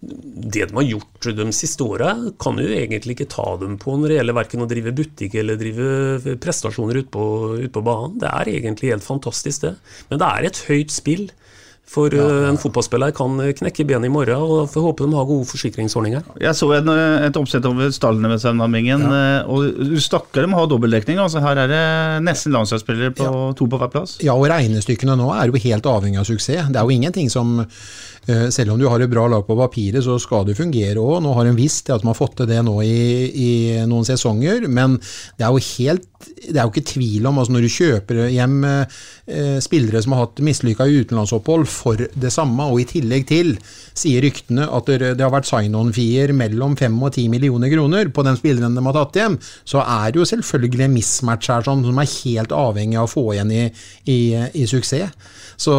det 0.00 0.64
de 0.70 0.74
har 0.74 0.86
gjort 0.86 1.26
de 1.36 1.44
siste 1.52 1.84
åra, 1.84 2.14
kan 2.40 2.56
jo 2.56 2.68
egentlig 2.72 3.18
ikke 3.18 3.32
ta 3.34 3.44
dem 3.60 3.76
på 3.80 3.98
når 3.98 4.08
det 4.08 4.16
gjelder 4.16 4.38
verken 4.38 4.64
å 4.64 4.68
drive 4.70 4.94
butikk 4.96 5.36
eller 5.36 5.60
drive 5.60 6.36
prestasjoner 6.40 7.02
ute 7.02 7.12
på, 7.12 7.26
ut 7.60 7.74
på 7.74 7.82
banen. 7.84 8.16
Det 8.22 8.30
er 8.30 8.52
egentlig 8.54 8.94
helt 8.94 9.04
fantastisk, 9.04 9.66
det. 9.66 9.74
Men 10.08 10.22
det 10.22 10.30
er 10.30 10.48
et 10.48 10.62
høyt 10.70 10.94
spill. 10.94 11.26
For 11.90 12.14
ja, 12.14 12.22
ja. 12.22 12.42
en 12.46 12.58
fotballspiller 12.60 13.10
kan 13.16 13.40
knekke 13.58 13.86
benet 13.88 14.06
i 14.06 14.12
morgen, 14.14 14.38
og 14.38 14.68
får 14.70 14.84
håpe 14.84 15.06
de 15.06 15.16
har 15.18 15.26
gode 15.26 15.48
forsikringsordninger. 15.50 16.28
Jeg 16.38 16.58
så 16.58 16.68
en, 16.76 16.92
et 17.26 17.40
oppsett 17.40 17.66
over 17.66 17.90
stallene 17.94 18.30
med 18.30 18.42
Søvnamingen, 18.42 19.06
ja. 19.10 19.40
og 19.50 19.98
stakkar 20.02 20.46
de 20.46 20.54
har 20.54 20.70
dobbeltdekning. 20.70 21.18
Altså 21.18 21.42
her 21.42 21.64
er 21.64 21.72
det 21.72 21.82
nesten 22.26 22.54
landslagsspillere 22.54 23.16
på 23.18 23.32
to 23.58 23.66
på 23.66 23.80
hver 23.80 23.90
plass. 23.90 24.20
Ja, 24.22 24.38
og 24.38 24.46
regnestykkene 24.52 25.18
nå 25.18 25.32
er 25.34 25.50
jo 25.50 25.64
helt 25.66 25.90
avhengig 25.90 26.22
av 26.22 26.30
suksess. 26.30 26.70
Det 26.70 26.78
er 26.78 26.86
jo 26.86 26.94
ingenting 26.94 27.32
som 27.32 27.58
Eh, 28.19 28.19
selv 28.54 28.74
om 28.74 28.80
du 28.80 28.86
har 28.90 29.02
et 29.02 29.10
bra 29.10 29.26
lag 29.30 29.44
på 29.46 29.56
papiret, 29.58 30.02
så 30.04 30.18
skal 30.22 30.46
det 30.48 30.58
fungere 30.58 31.00
òg. 31.00 31.20
Nå 31.24 31.34
har 31.36 31.48
en 31.50 31.58
visst 31.58 31.90
at 31.90 32.04
man 32.04 32.14
har 32.14 32.20
fått 32.20 32.38
til 32.40 32.50
det 32.50 32.60
nå 32.66 32.76
i, 32.84 33.00
i, 33.30 33.50
noen 33.90 34.06
sesonger, 34.06 34.68
men 34.70 34.98
det 35.38 35.46
er 35.46 35.54
jo 35.54 35.66
helt 35.76 36.06
det 36.20 36.58
er 36.58 36.66
jo 36.66 36.72
ikke 36.72 36.88
tvil 36.90 37.26
om 37.30 37.38
altså 37.40 37.54
når 37.54 37.64
du 37.64 37.72
kjøper 37.72 38.18
hjem 38.28 38.56
eh, 38.66 39.56
spillere 39.64 40.02
som 40.04 40.12
har 40.12 40.26
hatt 40.26 40.42
mislykka 40.44 40.84
utenlandsopphold 40.84 41.64
for 41.70 42.02
det 42.12 42.32
samme, 42.34 42.66
og 42.68 42.82
i 42.82 42.86
tillegg 42.90 43.24
til, 43.30 43.54
sier 43.96 44.20
ryktene, 44.24 44.66
at 44.68 44.90
det 44.90 45.20
har 45.20 45.32
vært 45.32 45.48
sign-on-fier 45.48 46.34
mellom 46.36 46.76
5 46.76 46.98
og 47.00 47.14
10 47.14 47.28
millioner 47.32 47.72
kroner 47.72 48.12
på 48.12 48.24
den 48.26 48.36
spilleren 48.40 48.76
de 48.76 48.84
har 48.84 48.98
tatt 48.98 49.20
hjem, 49.20 49.38
så 49.64 49.84
er 49.84 50.12
det 50.12 50.20
jo 50.20 50.28
selvfølgelig 50.32 50.86
en 50.86 50.96
mismatch 50.98 51.52
her 51.52 51.64
sånn, 51.66 51.86
som 51.88 52.00
er 52.00 52.12
helt 52.18 52.56
avhengig 52.56 53.00
av 53.00 53.08
å 53.08 53.14
få 53.14 53.26
igjen 53.36 53.54
i, 53.56 53.64
i, 54.04 54.20
i 54.60 54.68
suksess. 54.68 55.36
Så 55.60 55.74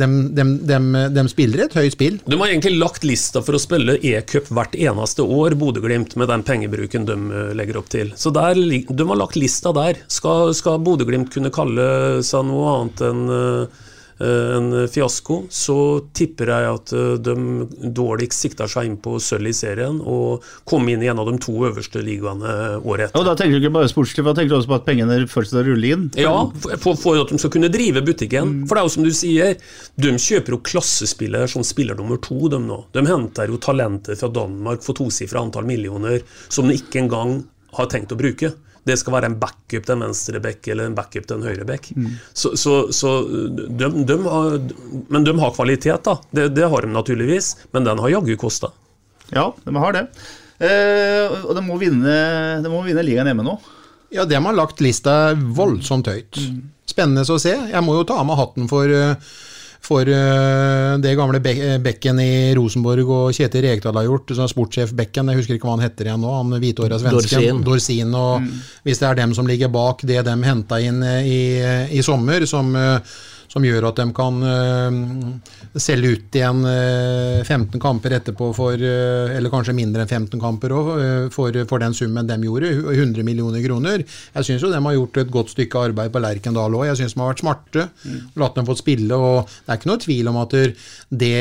de, 0.00 0.06
de, 0.32 0.44
de, 0.64 0.78
de, 1.12 1.24
spiller 1.28 1.66
et 1.66 1.76
høyt 1.76 1.92
spill. 1.92 2.18
De 2.24 2.38
har 2.40 2.48
egentlig 2.48 2.78
lagt 2.80 3.04
lista 3.04 3.42
for 3.44 3.58
å 3.58 3.60
spille 3.60 3.98
e-cup 4.00 4.48
hvert 4.48 4.76
eneste 4.78 5.26
år, 5.26 5.58
Bodø-Glimt, 5.60 6.16
med 6.16 6.30
den 6.32 6.44
pengebruken 6.46 7.04
de 7.08 7.16
eh, 7.30 7.52
legger 7.58 7.82
opp 7.82 7.90
til. 7.92 8.14
Så 8.16 8.32
der, 8.34 8.56
de 8.56 9.08
har 9.10 9.20
lagt 9.20 9.36
lista 9.36 9.74
der. 9.76 10.00
Skal, 10.08 10.54
skal 10.56 10.80
Bodø-Glimt 10.86 11.34
kunne 11.34 11.52
kalle 11.52 11.86
seg 12.24 12.48
noe 12.48 12.72
annet 12.76 13.04
enn 13.10 13.26
Eh, 13.36 13.84
en 14.18 14.88
fiasko, 14.88 15.42
så 15.52 15.76
tipper 16.16 16.48
jeg 16.48 16.68
at 16.70 16.92
eh, 16.96 17.16
de 17.20 17.90
dårligst 17.96 18.46
sikta 18.46 18.68
seg 18.70 18.88
inn 18.88 18.96
på 19.02 19.18
sølv 19.20 19.50
i 19.50 19.54
serien 19.56 19.98
og 20.00 20.44
kom 20.68 20.88
inn 20.88 21.04
i 21.04 21.10
en 21.12 21.20
av 21.20 21.28
de 21.28 21.36
to 21.42 21.52
øverste 21.68 22.00
ligaene 22.04 22.54
året 22.80 23.10
etter. 23.10 23.20
Og 23.20 23.26
Da 23.28 23.36
tenker 23.36 23.58
du 23.58 23.66
ikke 23.66 23.74
bare 23.76 23.92
sportslig, 23.92 24.24
da 24.24 24.32
tenker 24.36 24.54
du 24.54 24.58
også 24.60 24.72
på 24.72 24.78
at 24.78 24.86
pengene 24.88 25.18
fortsetter 25.28 25.66
å 25.66 25.68
rulle 25.68 25.92
inn? 25.92 26.06
Ja, 26.16 26.34
for, 26.80 26.96
for, 26.96 27.20
at 27.20 27.32
de 27.32 27.40
skal 27.42 27.52
kunne 27.58 27.72
drive 27.72 28.04
butikken. 28.06 28.62
Mm. 28.62 28.66
For 28.66 28.78
det 28.78 28.82
er 28.82 28.88
jo 28.88 28.94
som 28.96 29.06
du 29.06 29.12
sier, 29.20 29.56
de 30.00 30.14
kjøper 30.26 30.56
jo 30.56 30.62
klassespillere 30.72 31.50
som 31.52 31.66
spiller 31.66 31.98
nummer 31.98 32.20
to, 32.24 32.38
de 32.52 32.60
nå. 32.62 32.82
De 32.96 33.04
henter 33.04 33.52
jo 33.52 33.60
talenter 33.60 34.16
fra 34.16 34.32
Danmark 34.32 34.84
for 34.86 34.96
tosifra 34.96 35.44
antall 35.44 35.68
millioner 35.68 36.22
som 36.48 36.68
de 36.68 36.80
ikke 36.80 37.04
engang 37.04 37.42
har 37.76 37.90
tenkt 37.92 38.14
å 38.14 38.18
bruke 38.18 38.54
det 38.86 38.96
skal 39.00 39.16
være 39.16 39.30
en 39.32 39.38
backup 39.40 39.86
til 39.86 39.96
en 39.96 40.04
venstreback 40.06 40.68
eller 40.70 40.86
en 40.86 40.96
backup 40.96 41.26
til 41.26 41.40
en 41.40 41.46
høyreback. 41.48 41.90
Mm. 41.96 42.10
Så, 42.32 42.52
så, 42.60 42.76
så 42.94 43.16
de, 43.26 43.90
de 44.06 44.18
har, 44.22 44.58
men 45.10 45.26
de 45.26 45.34
har 45.40 45.54
kvalitet, 45.56 46.04
da. 46.06 46.16
Det, 46.30 46.48
det, 46.54 46.68
har 46.70 46.86
de 46.86 46.92
naturligvis, 46.94 47.52
men 47.74 47.88
den 47.88 48.02
har 48.02 48.14
jaggu 48.14 48.36
kosta. 48.40 48.70
Ja, 49.34 49.48
de 49.64 49.74
har 49.74 49.96
det. 49.96 50.04
Eh, 50.62 51.34
og 51.42 51.50
de 51.58 51.64
må, 51.66 51.80
vinne, 51.82 52.14
de 52.62 52.70
må 52.70 52.84
vinne 52.86 53.04
ligaen 53.04 53.28
hjemme 53.32 53.46
nå. 53.46 53.58
Ja, 54.14 54.24
de 54.24 54.38
har 54.38 54.54
lagt 54.54 54.80
lista 54.84 55.34
voldsomt 55.34 56.06
høyt. 56.06 56.38
Mm. 56.38 56.62
Spennende 56.86 57.26
å 57.26 57.42
se. 57.42 57.56
Jeg 57.58 57.82
må 57.82 57.98
jo 57.98 58.06
ta 58.06 58.20
av 58.22 58.28
meg 58.28 58.38
hatten 58.38 58.70
for 58.70 58.86
uh, 58.86 59.18
for 59.86 60.08
uh, 60.10 60.96
det 61.02 61.14
gamle 61.18 61.40
Be 61.42 61.54
Bekken 61.82 62.18
i 62.22 62.32
Rosenborg 62.58 63.12
og 63.12 63.36
Kjetil 63.36 63.64
Rekdal 63.68 64.00
har 64.00 64.08
gjort. 64.08 64.34
Sportssjef 64.50 64.92
Bekken, 64.96 65.30
jeg 65.30 65.40
husker 65.40 65.56
ikke 65.56 65.68
hva 65.68 65.76
han 65.76 65.86
heter 65.86 66.10
igjen 66.10 66.22
nå, 66.24 66.32
han 66.34 66.58
hvithåra 66.62 66.98
svensken. 67.02 67.62
Dorsin. 67.62 67.62
Dorsin 67.66 68.18
og 68.18 68.42
mm. 68.42 68.50
Hvis 68.86 69.02
det 69.02 69.08
er 69.08 69.20
dem 69.22 69.32
som 69.38 69.48
ligger 69.48 69.72
bak 69.72 70.04
det 70.06 70.20
de 70.26 70.36
henta 70.46 70.80
inn 70.82 71.00
eh, 71.06 71.30
i, 71.30 71.40
i 71.98 72.04
sommer, 72.06 72.46
som 72.50 72.74
uh, 72.74 73.16
som 73.56 73.64
gjør 73.64 73.86
at 73.88 74.00
de 74.02 74.04
kan 74.16 74.42
uh, 74.44 75.78
selge 75.80 76.12
ut 76.12 76.36
igjen 76.36 76.60
uh, 76.68 77.40
15 77.40 77.80
kamper 77.80 78.18
etterpå 78.18 78.50
for 78.56 78.76
uh, 78.76 79.32
Eller 79.32 79.52
kanskje 79.52 79.74
mindre 79.76 80.04
enn 80.04 80.10
15 80.26 80.42
kamper 80.42 80.74
òg, 80.76 80.90
for, 81.32 81.56
for, 81.68 81.80
den 81.80 81.94
summen 81.96 82.28
de 82.28 82.36
gjorde. 82.44 82.68
100 82.92 83.24
millioner 83.24 83.62
kroner. 83.64 84.04
Jeg 84.04 84.46
syns 84.48 84.64
jo 84.64 84.70
de 84.72 84.80
har 84.84 84.96
gjort 84.96 85.20
et 85.22 85.32
godt 85.32 85.54
stykke 85.54 85.86
arbeid 85.88 86.12
på 86.12 86.20
Lerkendal 86.22 86.76
òg. 86.76 86.86
Jeg 86.90 87.00
syns 87.00 87.16
de 87.16 87.22
har 87.22 87.32
vært 87.32 87.42
smarte. 87.44 87.86
Mm. 88.04 88.20
Latt 88.42 88.58
dem 88.58 88.68
få 88.68 88.76
spille. 88.78 89.16
og 89.16 89.48
Det 89.48 89.72
er 89.72 89.80
ikke 89.80 89.90
noe 89.92 90.04
tvil 90.04 90.30
om 90.32 90.40
at 90.42 90.56
det 91.22 91.34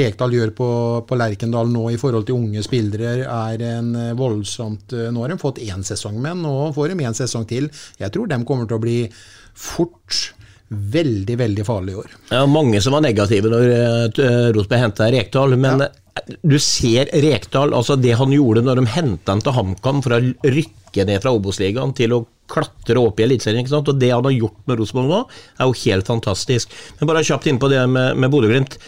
Rekdal 0.00 0.36
gjør 0.36 0.54
på, 0.56 0.70
på 1.08 1.20
Lerkendal 1.20 1.72
nå 1.72 1.88
i 1.94 2.00
forhold 2.00 2.28
til 2.28 2.36
unge 2.36 2.64
spillere, 2.66 3.14
er 3.24 3.66
en 3.70 3.92
voldsomt 4.18 4.92
Nå 4.92 5.22
har 5.22 5.32
de 5.32 5.40
fått 5.40 5.62
én 5.64 5.84
sesong 5.86 6.18
med, 6.20 6.42
nå 6.44 6.72
får 6.76 6.92
de 6.92 7.06
én 7.06 7.16
sesong 7.16 7.46
til. 7.48 7.70
Jeg 8.00 8.12
tror 8.14 8.28
de 8.30 8.42
kommer 8.48 8.68
til 8.68 8.78
å 8.78 8.82
bli 8.82 8.98
fort 9.56 10.34
veldig, 10.68 11.36
veldig 11.38 11.64
farlig 11.66 11.94
i 11.94 12.00
år. 12.00 12.14
Ja, 12.32 12.42
mange 12.50 12.80
som 12.82 12.96
var 12.96 13.04
negative 13.04 13.50
når 13.52 13.68
uh, 14.18 14.48
Rosberg 14.56 14.82
henta 14.82 15.10
Rekdal, 15.12 15.54
men 15.60 15.84
ja. 15.84 15.90
du 16.42 16.56
ser 16.62 17.10
Rekdal, 17.22 17.74
altså 17.76 17.98
det 18.00 18.16
han 18.18 18.34
gjorde 18.34 18.64
når 18.66 18.80
de 18.80 18.94
henta 18.96 19.34
han 19.34 19.44
til 19.44 19.54
HamKam 19.56 20.02
for 20.04 20.16
å 20.16 20.22
rykke 20.42 21.06
ned 21.06 21.22
fra 21.22 21.34
Obos-ligaen 21.36 21.94
til 21.96 22.16
å 22.16 22.24
klatre 22.50 22.98
opp 23.02 23.20
i 23.20 23.26
Eliteserien, 23.26 23.66
og 23.66 23.92
det 23.98 24.12
han 24.14 24.26
har 24.26 24.34
gjort 24.34 24.62
med 24.70 24.80
Rosenborg 24.80 25.10
nå, 25.10 25.20
er 25.58 25.68
jo 25.68 25.80
helt 25.84 26.10
fantastisk. 26.10 26.74
Men 26.98 27.10
bare 27.10 27.26
kjapt 27.26 27.50
inn 27.50 27.60
på 27.62 27.70
det 27.70 27.82
med, 27.90 28.18
med 28.18 28.32
Bodø-Glimt. 28.32 28.78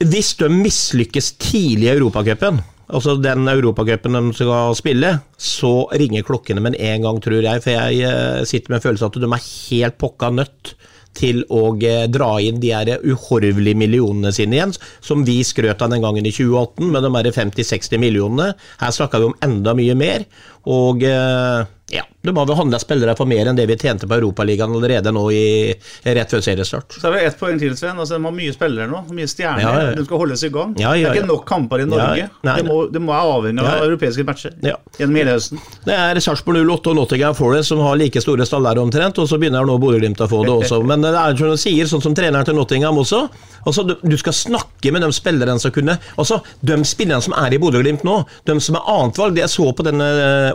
Hvis 0.00 0.32
de 0.40 0.48
mislykkes 0.50 1.34
tidlig 1.42 1.90
i 1.90 1.94
Europacupen, 1.94 2.62
altså 2.90 3.16
den 3.22 3.48
europacupen 3.50 4.18
de 4.18 4.36
skal 4.36 4.76
spille, 4.78 5.14
så 5.38 5.72
ringer 5.94 6.26
klokkene 6.26 6.62
med 6.64 6.78
en 6.78 7.06
gang, 7.06 7.20
tror 7.22 7.40
jeg. 7.40 7.64
For 7.64 7.74
jeg 7.74 8.04
eh, 8.06 8.44
sitter 8.48 8.72
med 8.72 8.80
en 8.80 8.86
følelse 8.88 9.06
av 9.06 9.14
at 9.14 9.24
de 9.24 9.30
er 9.30 9.48
helt 9.48 10.00
pokka 10.00 10.32
nødt 10.34 10.74
til 11.16 11.42
å 11.50 11.62
eh, 11.82 12.06
dra 12.12 12.30
inn 12.42 12.60
de 12.62 12.72
her 12.74 12.92
uhorvelige 13.02 13.78
millionene 13.78 14.32
sine 14.34 14.58
igjen, 14.58 14.74
som 15.02 15.24
vi 15.26 15.40
skrøt 15.46 15.82
av 15.82 15.92
den 15.92 16.04
gangen 16.04 16.26
i 16.26 16.34
2018 16.34 16.90
med 16.92 17.06
de 17.06 17.12
her 17.16 17.30
50-60 17.34 18.02
millionene. 18.02 18.52
Her 18.82 18.94
snakker 18.94 19.22
vi 19.22 19.30
om 19.30 19.38
enda 19.46 19.74
mye 19.78 19.96
mer. 19.98 20.26
Og 20.70 21.04
eh, 21.06 21.66
ja, 21.90 22.04
de 22.22 22.34
vel 22.36 22.52
handla 22.54 22.78
spillere 22.82 23.14
for 23.18 23.28
mer 23.30 23.48
enn 23.50 23.58
det 23.58 23.66
vi 23.70 23.76
tjente 23.80 24.06
på 24.08 24.16
Europaligaen 24.18 24.74
allerede 24.76 25.12
nå 25.14 25.24
i, 25.34 25.72
rett 26.04 26.32
før 26.34 26.42
seriestart. 26.44 26.96
Så 27.00 27.08
er 27.08 27.16
det 27.16 27.22
ett 27.30 27.38
poeng 27.40 27.58
til, 27.60 27.74
Sven. 27.78 27.98
Altså, 27.98 28.18
de 28.18 28.28
har 28.28 28.34
mye 28.36 28.54
spillere 28.54 28.88
nå, 28.90 29.02
mye 29.16 29.30
stjerner. 29.30 29.62
Ja, 29.64 29.72
ja. 29.88 29.94
De 29.98 30.04
skal 30.06 30.22
holdes 30.22 30.44
i 30.46 30.50
gang. 30.54 30.74
Ja, 30.80 30.92
Det 30.94 31.08
er 31.08 31.18
ikke 31.18 31.30
nok 31.30 31.46
kamper 31.48 31.82
i 31.82 31.88
Norge. 31.88 32.28
Ja, 32.28 32.56
det, 32.56 32.66
må, 32.68 32.80
det 32.92 33.02
må 33.02 33.12
være 33.14 33.36
avhengig 33.38 33.64
av 33.66 33.86
europeiske 33.88 34.26
matcher 34.28 34.54
gjennom 34.60 35.18
hele 35.20 35.36
høsten. 35.36 35.62
Det 35.86 35.96
er 35.96 36.20
Sarpsborg 36.22 36.60
08 36.62 36.92
og 36.92 36.98
Nottingham 37.00 37.36
Forest 37.38 37.72
som 37.72 37.82
har 37.84 37.98
like 37.98 38.22
store 38.22 38.46
staller 38.48 38.78
omtrent, 38.82 39.18
og 39.18 39.28
så 39.30 39.38
begynner 39.40 39.66
nå 39.66 39.78
Bodø-Glimt 39.82 40.20
å 40.22 40.28
få 40.30 40.42
det 40.46 40.54
også. 40.54 40.80
Men 40.86 41.04
det 41.04 41.14
er 41.16 41.36
som 41.40 41.54
du 41.54 41.60
sier, 41.60 41.88
sånn 41.90 42.04
som 42.04 42.16
treneren 42.16 42.46
til 42.46 42.58
Nottingham 42.58 43.00
også. 43.00 43.24
Altså, 43.66 43.84
du, 43.88 43.96
du 44.04 44.16
skal 44.20 44.36
snakke 44.36 44.92
med 44.94 45.04
de 45.04 45.10
spillerne 45.12 45.60
som 45.60 45.72
kunne 45.74 45.98
Altså, 46.20 46.40
de 46.64 46.76
spillerne 46.88 47.22
som 47.24 47.34
er 47.38 47.54
i 47.54 47.58
Bodø-Glimt 47.60 48.04
nå, 48.06 48.20
de 48.48 48.56
som 48.62 48.78
er 48.78 48.88
annetvalg, 48.92 49.38
jeg 49.40 49.52
så 49.52 49.68
på 49.76 49.84
denne 49.86 50.06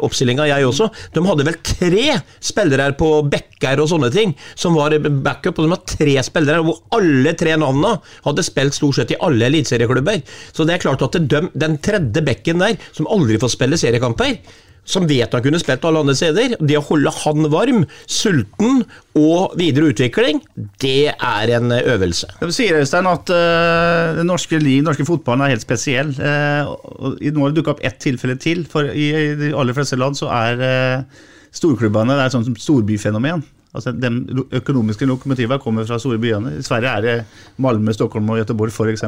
oppstillinga, 0.06 0.48
jeg 0.50 0.68
også, 0.68 0.90
de 1.16 1.25
hadde 1.30 1.46
vel 1.48 1.58
tre 1.66 2.20
spillere 2.44 2.92
på 3.00 3.10
bekker 3.32 3.82
og 3.84 3.90
sånne 3.92 4.12
ting, 4.14 4.36
som 4.58 4.78
var 4.78 4.96
backup, 5.00 5.58
og 5.60 5.66
de 5.66 5.74
hadde 5.76 5.96
tre 5.96 6.18
spillere 6.26 6.64
hvor 6.66 6.82
alle 6.98 7.36
tre 7.38 7.56
navnene 7.62 7.98
hadde 8.28 8.46
spilt 8.46 8.78
stort 8.78 9.00
sett 9.00 9.16
i 9.16 9.20
alle 9.26 9.50
eliteserieklubber. 9.50 10.22
Så 10.56 10.68
det 10.68 10.78
er 10.78 10.86
klart 10.86 11.06
at 11.06 11.18
de, 11.20 11.48
den 11.54 11.80
tredje 11.84 12.24
bekken 12.26 12.64
der, 12.64 12.78
som 12.96 13.10
aldri 13.12 13.40
får 13.42 13.56
spille 13.56 13.80
seriekamper, 13.80 14.38
som 14.86 15.08
vet 15.10 15.34
han 15.34 15.44
kunne 15.44 15.60
spilt 15.62 15.86
alle 15.88 16.04
andre 16.04 16.16
steder. 16.18 16.56
Det 16.62 16.78
å 16.78 16.84
holde 16.86 17.14
han 17.24 17.50
varm, 17.54 17.84
sulten 18.06 18.84
og 19.18 19.56
videre 19.60 19.90
utvikling, 19.92 20.42
det 20.82 21.12
er 21.14 21.54
en 21.58 21.74
øvelse. 21.76 22.30
De 22.42 22.52
sier 22.54 22.78
Øystein, 22.80 23.10
at 23.10 23.32
uh, 23.34 24.14
den 24.20 24.30
norske, 24.30 24.60
norske 24.86 25.08
fotballen 25.08 25.46
er 25.46 25.56
helt 25.56 25.66
spesiell. 25.66 26.14
Eh, 26.16 26.70
nå 26.70 27.42
har 27.42 27.54
det 27.54 27.60
dukka 27.60 27.76
opp 27.76 27.84
ett 27.86 27.98
tilfelle 28.04 28.38
til. 28.42 28.66
For 28.70 28.92
i, 28.92 29.10
i 29.10 29.34
de 29.40 29.52
aller 29.58 29.76
fleste 29.78 30.00
land 30.00 30.20
så 30.20 30.30
er 30.36 30.62
uh, 30.62 31.26
storklubbene 31.56 32.18
det 32.18 32.28
er 32.28 32.36
sånn 32.36 32.48
som 32.48 32.58
storbyfenomen. 32.60 33.44
Altså, 33.76 33.92
de 33.92 34.46
økonomiske 34.56 35.08
lokomotivene 35.10 35.60
kommer 35.60 35.88
fra 35.88 35.98
store 36.00 36.22
byene. 36.22 36.60
I 36.60 36.64
Sverige 36.64 36.94
er 36.94 37.04
det 37.04 37.16
Malmö, 37.64 37.92
Stockholm 37.96 38.30
og 38.32 38.40
Göteborg 38.40 38.72
f.eks. 38.72 39.04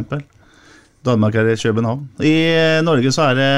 Danmark 1.05 1.35
er 1.35 1.53
i 1.53 1.57
København. 1.59 2.07
I 2.19 2.35
eh, 2.51 2.81
Norge 2.83 3.11
så 3.15 3.29
er 3.29 3.37
det 3.39 3.51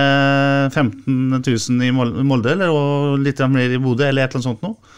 15 0.76 1.40
000 1.40 1.88
i 1.88 1.92
Molde, 1.96 2.52
eller, 2.54 2.70
og 2.70 3.20
litt 3.24 3.40
mer 3.50 3.72
i 3.74 3.82
Bodø, 3.82 4.06
eller 4.08 4.28
et 4.28 4.36
eller 4.36 4.42
annet 4.42 4.50
sånt 4.52 4.66
noe. 4.66 4.98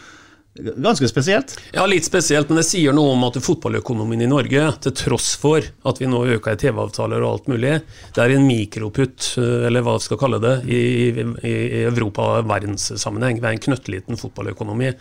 Ganske 0.52 1.08
spesielt. 1.08 1.54
Ja, 1.72 1.86
litt 1.88 2.04
spesielt, 2.04 2.50
men 2.50 2.58
det 2.60 2.66
sier 2.68 2.92
noe 2.92 3.14
om 3.14 3.22
at 3.24 3.38
fotballøkonomien 3.40 4.20
i 4.20 4.28
Norge, 4.28 4.66
til 4.84 4.92
tross 4.98 5.30
for 5.40 5.64
at 5.88 6.00
vi 6.02 6.10
nå 6.12 6.18
øker 6.34 6.52
i 6.52 6.60
TV-avtaler 6.60 7.24
og 7.24 7.30
alt 7.30 7.48
mulig, 7.48 7.78
det 8.12 8.20
er 8.20 8.34
en 8.34 8.44
mikroputt, 8.44 9.30
eh, 9.40 9.64
eller 9.70 9.86
hva 9.86 9.96
vi 9.96 10.04
skal 10.04 10.20
kalle 10.20 10.42
det, 10.44 10.52
i, 10.68 10.82
i, 11.08 11.24
i 11.48 11.82
Europa- 11.86 12.42
verdenssammenheng. 12.44 13.40
Vi 13.40 13.48
er 13.48 13.56
en 13.56 13.64
knøttliten 13.64 14.20
fotballøkonomi. 14.20 14.92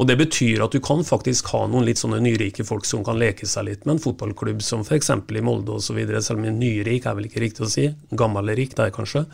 Og 0.00 0.06
Det 0.08 0.14
betyr 0.16 0.62
at 0.64 0.72
du 0.72 0.78
kan 0.80 1.02
faktisk 1.04 1.50
ha 1.52 1.66
noen 1.68 1.84
litt 1.84 2.00
sånne 2.00 2.22
nyrike 2.24 2.64
folk 2.64 2.86
som 2.88 3.02
kan 3.04 3.18
leke 3.20 3.44
seg 3.44 3.66
litt 3.66 3.82
med 3.84 3.98
en 3.98 4.00
fotballklubb 4.00 4.62
som 4.64 4.80
f.eks. 4.80 5.10
i 5.12 5.42
Molde 5.44 5.74
osv. 5.76 5.98
Selv 6.24 6.38
om 6.40 6.46
nyrik 6.56 7.04
er 7.04 7.18
vel 7.18 7.26
ikke 7.28 7.42
riktig 7.42 7.66
å 7.66 7.68
si. 7.68 7.84
Gammelrik, 8.16 8.72
det 8.78 8.86
er 8.86 8.94
kanskje. 8.96 9.26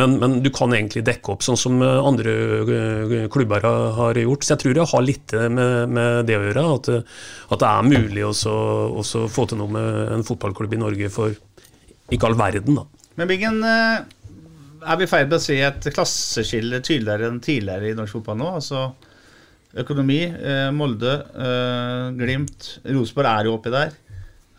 Men, 0.00 0.16
men 0.22 0.38
du 0.40 0.48
kan 0.54 0.72
egentlig 0.72 1.02
dekke 1.04 1.34
opp, 1.34 1.44
sånn 1.44 1.60
som 1.60 1.76
eh, 1.84 1.98
andre 2.08 2.32
eh, 2.64 3.26
klubber 3.34 3.66
har- 3.68 4.16
gjort. 4.18 4.46
Så 4.48 4.54
jeg 4.54 4.62
tror 4.62 4.78
det 4.78 4.86
har 4.94 5.04
litt 5.04 5.34
med, 5.52 5.92
med 5.92 6.24
det 6.30 6.38
å 6.38 6.46
gjøre. 6.46 6.64
At, 6.78 6.88
det- 6.88 7.02
at 7.52 7.60
det 7.60 7.68
er 7.68 7.90
mulig 7.92 8.24
også 8.32 9.26
få 9.28 9.44
til 9.52 9.60
noe 9.60 9.74
med 9.76 10.14
en 10.16 10.24
fotballklubb 10.24 10.72
i 10.72 10.80
Norge 10.80 11.10
for 11.12 11.36
ikke 12.08 12.30
all 12.30 12.38
verden, 12.40 12.80
da. 12.80 12.86
Men 13.20 13.28
Bingen, 13.28 13.60
eh, 13.66 14.00
er 14.88 14.96
vi 14.96 15.04
i 15.04 15.10
ferd 15.10 15.28
med 15.28 15.36
å 15.36 15.42
se 15.44 15.60
et 15.68 15.90
klasseskille 15.92 16.80
tydeligere 16.80 17.28
enn 17.28 17.40
tidligere 17.44 17.90
i 17.92 17.96
norsk 17.98 18.16
fotball 18.22 18.40
nå? 18.40 18.48
Altså 18.62 18.86
økonomi, 19.76 20.22
eh, 20.24 20.70
Molde, 20.72 21.14
eh, 21.36 22.10
Glimt, 22.16 22.78
Rosenborg 22.84 23.26
er 23.26 23.44
jo 23.48 23.56
oppi 23.58 23.70
der. 23.70 23.92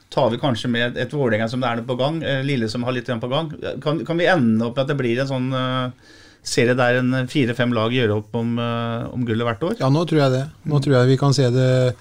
Tar 0.10 0.30
vi 0.30 0.38
kanskje 0.42 0.70
med 0.70 0.98
et 0.98 1.12
Vålerenga 1.12 1.50
som 1.50 1.62
det 1.62 1.70
er 1.70 1.76
noe 1.78 1.86
på 1.86 1.98
gang, 1.98 2.22
eh, 2.24 2.44
Lille 2.44 2.70
som 2.70 2.84
har 2.84 2.94
litt 2.94 3.06
på 3.06 3.30
gang. 3.30 3.52
Kan, 3.82 4.06
kan 4.06 4.18
vi 4.18 4.26
ende 4.26 4.66
opp 4.66 4.76
med 4.76 4.84
at 4.84 4.88
det 4.88 4.98
blir 4.98 5.20
en 5.20 5.28
sånn 5.28 5.94
serie 6.44 6.74
der 6.74 7.02
en 7.02 7.28
fire-fem 7.28 7.74
lag 7.74 7.92
gjør 7.92 8.18
opp 8.18 8.36
om, 8.36 8.58
om 8.58 9.26
gullet 9.26 9.46
hvert 9.46 9.64
år? 9.64 9.76
Ja, 9.80 9.90
nå 9.90 10.06
tror 10.08 10.24
jeg 10.24 10.32
det. 10.32 10.46
Nå 10.66 10.80
tror 10.82 10.96
jeg 10.96 11.12
vi 11.12 11.18
kan 11.18 11.34
se 11.34 11.50
det 11.52 11.96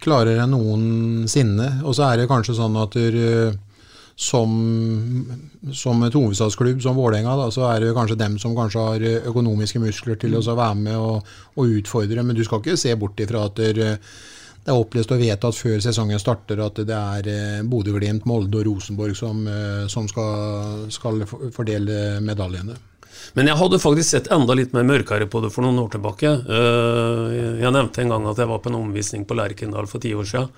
klarere 0.00 0.44
enn 0.44 0.54
noensinne. 0.54 1.82
Og 1.84 1.96
så 1.96 2.12
er 2.12 2.20
det 2.20 2.28
kanskje 2.30 2.56
sånn 2.56 2.76
at 2.80 2.94
du 2.94 3.56
som, 4.16 4.52
som 5.72 6.00
et 6.06 6.14
hovedstadsklubb 6.16 6.80
som 6.82 6.96
Vålerenga, 6.96 7.50
så 7.52 7.66
er 7.68 7.84
det 7.84 7.92
kanskje 7.96 8.16
dem 8.16 8.38
som 8.40 8.54
kanskje 8.56 8.86
har 8.86 9.04
eh, 9.04 9.28
økonomiske 9.28 9.82
muskler 9.82 10.16
til 10.20 10.38
å 10.38 10.40
være 10.46 10.78
med 10.80 10.96
og, 10.96 11.28
og 11.60 11.76
utfordre. 11.82 12.24
Men 12.24 12.38
du 12.38 12.40
skal 12.46 12.62
ikke 12.62 12.78
se 12.80 12.94
bort 12.96 13.20
ifra 13.20 13.44
at 13.50 13.60
eh, 13.60 13.76
det 13.76 14.72
er 14.72 14.80
opplest 14.80 15.12
og 15.12 15.20
vedtatt 15.20 15.54
før 15.54 15.84
sesongen 15.84 16.18
starter 16.18 16.64
at 16.64 16.80
det 16.88 16.96
er 16.96 17.28
eh, 17.28 17.60
Bodø-Glimt, 17.68 18.24
Molde 18.26 18.62
og 18.62 18.70
Rosenborg 18.70 19.18
som, 19.18 19.44
som 19.92 20.08
skal, 20.08 20.88
skal 20.90 21.26
fordele 21.28 22.16
medaljene. 22.24 22.78
Men 23.36 23.50
jeg 23.50 23.58
hadde 23.60 23.82
faktisk 23.82 24.08
sett 24.14 24.32
enda 24.32 24.56
litt 24.56 24.72
mer 24.72 24.86
mørkere 24.86 25.28
på 25.28 25.44
det 25.44 25.52
for 25.52 25.64
noen 25.64 25.80
år 25.82 25.92
tilbake. 25.92 26.30
Jeg 26.46 27.72
nevnte 27.74 28.04
en 28.04 28.12
gang 28.12 28.28
at 28.30 28.40
jeg 28.40 28.48
var 28.48 28.60
på 28.62 28.70
en 28.70 28.78
omvisning 28.78 29.24
på 29.28 29.36
Lerkendal 29.36 29.88
for 29.90 30.04
ti 30.04 30.12
år 30.16 30.28
siden. 30.28 30.52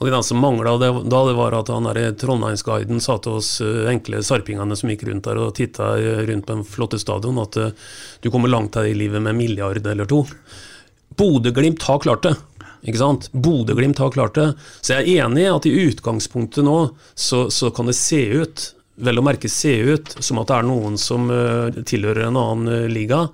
Og 0.00 0.08
det 0.08 0.22
som 0.24 0.40
mangla 0.40 0.78
da, 0.80 0.90
det 1.28 1.36
var 1.36 1.54
at 1.58 1.68
han 1.68 1.84
der 1.90 2.14
Trondheimsguiden 2.16 3.02
sa 3.04 3.18
til 3.20 3.36
oss 3.36 3.58
eh, 3.60 3.84
enkle 3.92 4.22
sarpingene 4.24 4.76
som 4.78 4.88
gikk 4.88 5.04
rundt 5.10 5.28
der 5.28 5.40
og 5.42 5.52
titta 5.58 5.92
rundt 6.30 6.46
på 6.48 6.56
en 6.56 6.64
flotte 6.64 7.00
stadion, 7.00 7.40
at 7.42 7.58
eh, 7.60 7.74
du 8.24 8.30
kommer 8.32 8.48
langt 8.48 8.80
her 8.80 8.88
i 8.88 8.96
livet 8.96 9.20
med 9.20 9.34
en 9.34 9.40
milliard 9.42 9.84
eller 9.84 10.08
to. 10.08 10.22
Bodø-Glimt 11.20 11.84
har 11.84 12.00
klart 12.00 12.24
det. 12.24 12.34
Ikke 12.88 13.02
sant? 13.02 13.28
Bodø-Glimt 13.36 14.00
har 14.00 14.12
klart 14.14 14.38
det. 14.40 14.48
Så 14.80 14.96
jeg 14.96 15.04
er 15.04 15.26
enig 15.26 15.44
i 15.44 15.52
at 15.52 15.68
i 15.68 15.76
utgangspunktet 15.90 16.64
nå 16.64 16.78
så, 17.12 17.48
så 17.52 17.68
kan 17.74 17.90
det 17.90 17.98
se 17.98 18.22
ut, 18.40 18.70
vel 19.04 19.20
å 19.20 19.24
merke 19.24 19.52
se 19.52 19.74
ut, 19.84 20.16
som 20.24 20.40
at 20.40 20.48
det 20.48 20.56
er 20.56 20.68
noen 20.68 20.96
som 21.00 21.28
uh, 21.28 21.68
tilhører 21.88 22.26
en 22.28 22.40
annen 22.40 22.72
uh, 22.72 22.88
liga. 22.88 23.26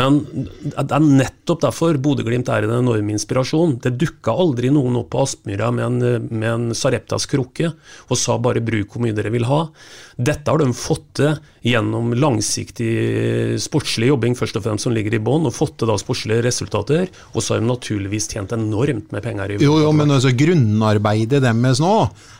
Men 0.00 0.20
det 0.32 0.94
er 0.96 1.04
nettopp 1.04 1.60
derfor 1.66 1.98
Bodø-Glimt 2.00 2.48
er 2.52 2.64
en 2.64 2.78
enorm 2.78 3.10
inspirasjon. 3.12 3.76
Det 3.84 3.92
dukka 4.00 4.32
aldri 4.32 4.70
noen 4.72 4.96
opp 5.02 5.10
på 5.12 5.24
Aspmyra 5.26 5.68
med 5.74 5.86
en, 5.86 6.28
med 6.30 6.48
en 6.50 6.76
Sareptas 6.76 7.28
krukke 7.30 7.72
og 8.08 8.18
sa 8.18 8.38
bare 8.40 8.62
'bruk 8.64 8.94
hvor 8.94 9.04
mye 9.04 9.16
dere 9.16 9.32
vil 9.34 9.44
ha'. 9.50 9.68
Dette 10.16 10.48
har 10.50 10.62
de 10.62 10.72
fått 10.76 11.06
til 11.20 11.36
gjennom 11.66 12.14
langsiktig 12.16 13.58
sportslig 13.60 14.08
jobbing, 14.08 14.36
først 14.38 14.56
og 14.56 14.64
fremst 14.64 14.88
som 14.88 14.94
ligger 14.96 15.16
i 15.16 15.22
bånn, 15.22 15.48
og 15.48 15.56
fått 15.56 15.76
til 15.80 15.90
da 15.90 15.98
sportslige 16.00 16.44
resultater. 16.46 17.08
Og 17.34 17.44
så 17.44 17.54
har 17.54 17.62
de 17.62 17.68
naturligvis 17.68 18.28
tjent 18.32 18.52
enormt 18.56 19.12
med 19.12 19.24
penger. 19.24 19.52
i 19.52 19.60
Jo, 19.60 19.78
jo, 19.84 19.92
men 19.92 20.16
altså 20.16 20.32
grunnarbeidet 20.32 21.42
deres 21.44 21.80
nå, 21.80 21.94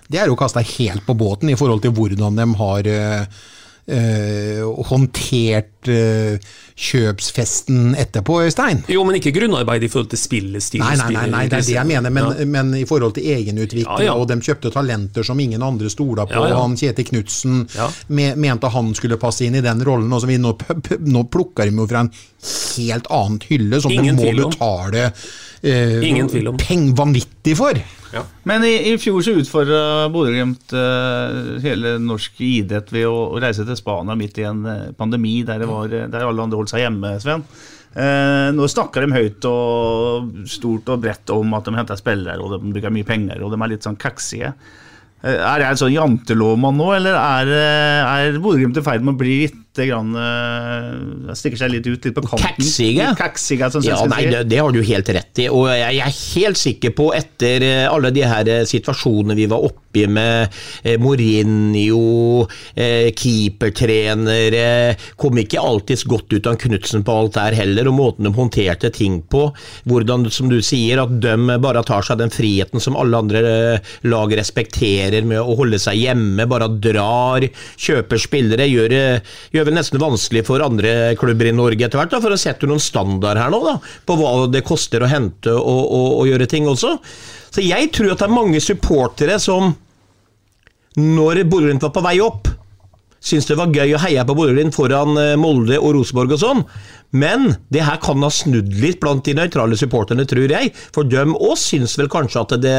det 0.08 0.22
er 0.22 0.32
jo 0.32 0.38
kasta 0.40 0.64
helt 0.64 1.04
på 1.06 1.16
båten 1.16 1.52
i 1.52 1.58
forhold 1.58 1.84
til 1.84 1.92
hvordan 1.96 2.36
de 2.40 2.46
har 2.60 2.92
eh, 3.90 4.62
håndtert 4.90 5.88
eh, 5.90 6.38
kjøpsfesten 6.80 7.94
etterpå, 7.98 8.38
Øystein. 8.46 8.82
Jo, 8.88 9.02
men 9.04 9.18
ikke 9.18 9.32
grunnarbeid 9.34 9.84
i 9.84 9.90
forhold 9.92 10.10
til 10.12 10.20
spillestil. 10.20 10.82
Nei, 10.82 10.94
nei, 11.00 11.10
nei, 11.16 11.26
nei, 11.32 11.42
det 11.50 11.58
er 11.60 11.66
det 11.66 11.74
jeg 11.76 11.88
mener, 11.90 12.14
men, 12.14 12.30
Ja. 12.38 12.46
men 12.46 12.72
i 12.78 12.84
forhold 12.88 13.14
til 13.18 13.28
egenutvikling, 13.34 13.98
Ja, 14.00 14.12
ja. 14.12 14.14
og 14.14 14.28
de 14.28 14.38
kjøpte 14.40 14.72
talenter 14.72 15.26
som 15.26 15.40
ingen 15.40 15.62
andre 15.62 15.90
stola 15.90 16.26
på, 16.26 16.46
han 16.60 16.76
Kjetil 16.76 17.08
Knutsen 17.10 17.66
me, 18.08 18.34
mente 18.36 18.68
han 18.72 18.94
skulle 18.94 19.18
passe 19.20 19.44
inn 19.44 19.54
i 19.56 19.64
den 19.64 19.84
rollen, 19.84 20.12
og 20.12 20.22
så 20.22 20.26
vi 20.30 20.38
nå, 20.38 20.54
nå 21.00 21.24
plukker 21.30 21.68
de 21.68 21.76
jo 21.76 21.86
fra 21.90 22.06
en 22.06 22.12
helt 22.76 23.06
annen 23.10 23.40
hylle, 23.48 23.80
som 23.80 23.92
Ingen 23.92 24.16
de 24.16 24.32
må 24.32 24.48
betale 24.50 25.10
eh, 25.62 25.98
Ingen 26.08 26.28
tvil 26.30 26.48
om. 26.52 26.60
peng 26.60 26.90
vanvittig 26.96 27.56
for. 27.58 27.78
Men 28.48 28.64
i, 28.66 28.72
i 28.90 28.96
fjor 28.98 29.22
så 29.22 29.36
utfordra 29.38 30.08
Bodø-Glimt 30.10 30.72
eh, 30.74 31.60
hele 31.62 31.92
norsk 32.02 32.40
idrett 32.42 32.90
ved 32.90 33.06
å, 33.06 33.28
å 33.36 33.42
reise 33.42 33.62
til 33.68 33.78
Spania 33.78 34.16
midt 34.18 34.40
i 34.42 34.48
en 34.48 34.64
eh, 34.66 34.88
pandemi 34.98 35.36
der, 35.46 35.62
det 35.62 35.68
var, 35.70 35.86
eh, 35.94 36.08
der 36.10 36.26
alle 36.26 36.42
andre 36.42 36.58
holdt 36.58 36.72
seg 36.74 36.82
hjemme, 36.82 37.12
Sven. 37.22 37.44
Eh, 37.94 38.50
nå 38.54 38.66
snakker 38.70 39.02
de 39.06 39.14
høyt 39.14 39.46
og 39.50 40.44
stort 40.50 40.90
og 40.94 41.00
bredt 41.02 41.30
om 41.34 41.54
at 41.58 41.66
de 41.66 41.74
henter 41.78 41.98
spillere 41.98 42.38
og 42.42 42.56
de 42.56 42.74
bruker 42.74 42.94
mye 42.94 43.06
penger, 43.06 43.42
og 43.42 43.54
de 43.54 43.62
er 43.62 43.72
litt 43.76 43.86
sånn 43.86 43.98
kaksige. 44.00 44.52
Eh, 45.22 45.36
er 45.36 45.62
jeg 45.66 45.70
en 45.76 45.80
sånn 45.84 45.94
jantelovmann 45.94 46.78
nå, 46.80 46.90
eller 46.96 47.14
er, 47.14 47.50
eh, 47.62 48.12
er 48.26 48.42
Bodø-Glimt 48.42 48.78
i 48.80 48.86
ferd 48.90 49.06
med 49.06 49.14
å 49.14 49.22
bli 49.22 49.38
litt 49.44 49.69
grann 49.78 50.14
uh, 50.16 51.34
Stikker 51.36 51.60
seg 51.60 51.70
litt 51.74 51.86
ut, 51.86 52.04
litt 52.04 52.16
på 52.16 52.24
kanten. 52.26 52.58
Kaksige? 52.58 53.10
Kaksige 53.18 53.70
sånn 53.70 53.86
ja, 53.86 53.98
nei, 54.10 54.24
det, 54.30 54.42
det, 54.50 54.58
har 54.60 54.74
du 54.74 54.80
helt 54.82 55.10
rett 55.14 55.42
i. 55.42 55.46
Og 55.52 55.68
jeg, 55.70 56.00
er 56.02 56.16
helt 56.34 56.60
sikker 56.60 56.94
på, 56.96 57.10
etter 57.16 57.64
eh, 57.66 57.86
alle 57.88 58.10
de 58.14 58.24
her 58.26 58.50
eh, 58.50 58.64
situasjonene 58.68 59.36
vi 59.38 59.46
var 59.50 59.62
oppi 59.66 60.04
med 60.10 60.50
eh, 60.82 60.96
Mourinho, 61.00 62.46
eh, 62.74 63.10
keepertrenere 63.16 64.94
Kom 65.20 65.38
ikke 65.40 65.62
alltid 65.62 66.04
godt 66.10 66.34
ut 66.34 66.48
av 66.50 66.58
Knutsen 66.60 67.04
på 67.06 67.16
alt 67.22 67.36
der 67.38 67.56
heller, 67.58 67.90
og 67.90 67.96
måten 67.96 68.26
de 68.26 68.34
håndterte 68.34 68.90
ting 68.94 69.20
på. 69.30 69.46
Hvordan, 69.88 70.28
som 70.34 70.50
du 70.50 70.58
sier, 70.64 71.02
at 71.02 71.14
de 71.22 71.58
bare 71.62 71.82
tar 71.86 72.06
seg 72.06 72.20
den 72.20 72.32
friheten 72.34 72.82
som 72.82 72.98
alle 72.98 73.20
andre 73.20 73.42
lag 74.08 74.34
respekterer 74.38 75.26
med 75.26 75.40
å 75.42 75.56
holde 75.58 75.80
seg 75.82 75.98
hjemme, 76.00 76.48
bare 76.50 76.70
drar, 76.82 77.46
kjøper 77.80 78.20
spillere, 78.20 78.66
gjør, 78.70 78.96
gjør 79.60 79.68
vel 79.70 79.78
nesten 79.78 80.02
vanskelig 80.02 80.44
for 80.48 80.64
andre 80.64 81.14
klubber 81.20 81.50
i 81.50 81.54
Norge 81.54 81.86
etter 81.86 82.00
hvert, 82.00 82.16
for 82.22 82.34
å 82.34 82.40
sette 82.40 82.68
noen 82.68 82.82
standard 82.82 83.40
her 83.40 83.52
nå, 83.52 83.60
da, 83.66 83.76
på 84.06 84.16
hva 84.18 84.32
det 84.50 84.64
koster 84.66 85.04
å 85.04 85.10
hente 85.10 85.52
og, 85.54 85.82
og, 85.84 86.08
og 86.22 86.30
gjøre 86.30 86.48
ting 86.50 86.68
også. 86.70 86.96
Så 87.50 87.64
jeg 87.64 87.90
tror 87.94 88.14
at 88.14 88.22
det 88.22 88.28
er 88.28 88.34
mange 88.34 88.62
supportere 88.62 89.36
som, 89.42 89.72
når 90.98 91.44
Bodø-Glimt 91.50 91.86
var 91.86 91.94
på 91.94 92.04
vei 92.04 92.16
opp, 92.24 92.50
syntes 93.20 93.50
det 93.50 93.58
var 93.60 93.74
gøy 93.74 93.94
å 93.94 94.00
heie 94.02 94.24
på 94.26 94.36
Bodø-Glimt 94.36 94.76
foran 94.76 95.18
eh, 95.20 95.36
Molde 95.40 95.78
og 95.80 95.94
Rosenborg 95.98 96.36
og 96.36 96.42
sånn, 96.42 96.64
men 97.10 97.48
det 97.74 97.82
her 97.82 97.98
kan 98.02 98.22
ha 98.22 98.30
snudd 98.30 98.70
litt 98.78 99.00
blant 99.02 99.24
de 99.26 99.34
nøytrale 99.34 99.74
supporterne, 99.78 100.22
tror 100.30 100.52
jeg. 100.52 100.70
For 100.94 101.08
de 101.08 101.24
òg 101.26 101.56
syns 101.58 101.96
vel 101.98 102.10
kanskje 102.10 102.42
at 102.44 102.54
det, 102.62 102.74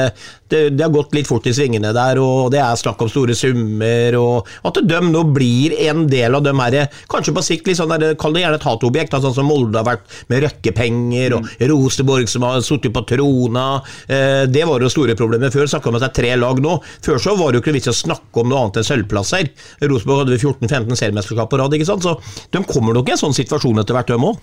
det, 0.47 0.61
det, 0.77 0.85
har 0.85 0.93
gått 0.93 1.15
litt 1.17 1.27
fort 1.27 1.47
i 1.49 1.53
svingene 1.55 1.91
der, 1.95 2.19
og 2.23 2.51
det 2.53 2.61
er 2.63 2.79
snakk 2.79 3.01
om 3.03 3.11
store 3.11 3.35
summer, 3.35 4.15
og 4.19 4.47
at 4.67 4.79
de 4.87 5.01
nå 5.09 5.25
blir 5.35 5.75
en 5.89 6.05
del 6.11 6.39
av 6.39 6.45
dem 6.47 6.63
her, 6.63 6.79
kanskje 7.11 7.35
på 7.35 7.43
sikt 7.43 7.67
litt 7.67 7.81
sånn 7.81 7.91
der, 7.91 8.15
kall 8.19 8.35
det 8.35 8.45
gjerne 8.45 8.61
et 8.61 8.67
hatobjekt, 8.69 9.17
sånn 9.19 9.35
som 9.35 9.51
Molde 9.51 9.81
har 9.81 9.89
vært 9.89 10.07
med 10.31 10.45
røkkepenger, 10.45 11.35
og 11.35 11.43
mm. 11.43 11.51
Rosenborg 11.73 12.31
som 12.31 12.47
har 12.47 12.63
sittet 12.63 12.95
på 12.95 13.03
trona. 13.11 13.67
Eh, 14.07 14.45
det 14.47 14.63
var 14.67 14.79
jo 14.83 14.91
store 14.91 15.17
problemer 15.19 15.51
før. 15.51 15.67
Snakka 15.67 15.91
om 15.91 15.99
at 15.99 16.05
det 16.05 16.11
er 16.11 16.17
tre 16.21 16.31
lag 16.39 16.61
nå. 16.63 16.77
Før 17.03 17.19
så 17.21 17.35
var 17.35 17.51
det 17.51 17.59
jo 17.59 17.65
ikke 17.65 17.75
vits 17.75 17.91
å 17.91 17.95
snakke 17.95 18.41
om 18.41 18.51
noe 18.51 18.63
annet 18.63 18.79
enn 18.79 18.87
sølvplasser. 18.87 19.51
Rosenborg 19.83 20.23
hadde 20.23 20.30
14-15 20.39 20.95
seriemesterskap 20.99 21.51
på 21.51 21.59
rad, 21.59 21.75
ikke 21.75 21.89
sant. 21.89 22.05
Så 22.05 22.15
de 22.53 22.63
kommer 22.69 22.95
nok 22.95 23.11
i 23.11 23.15
en 23.15 23.21
sånn 23.25 23.37
situasjon 23.37 23.83
etter 23.83 23.97
hvert, 23.97 24.13
de 24.13 24.31
òg. 24.31 24.41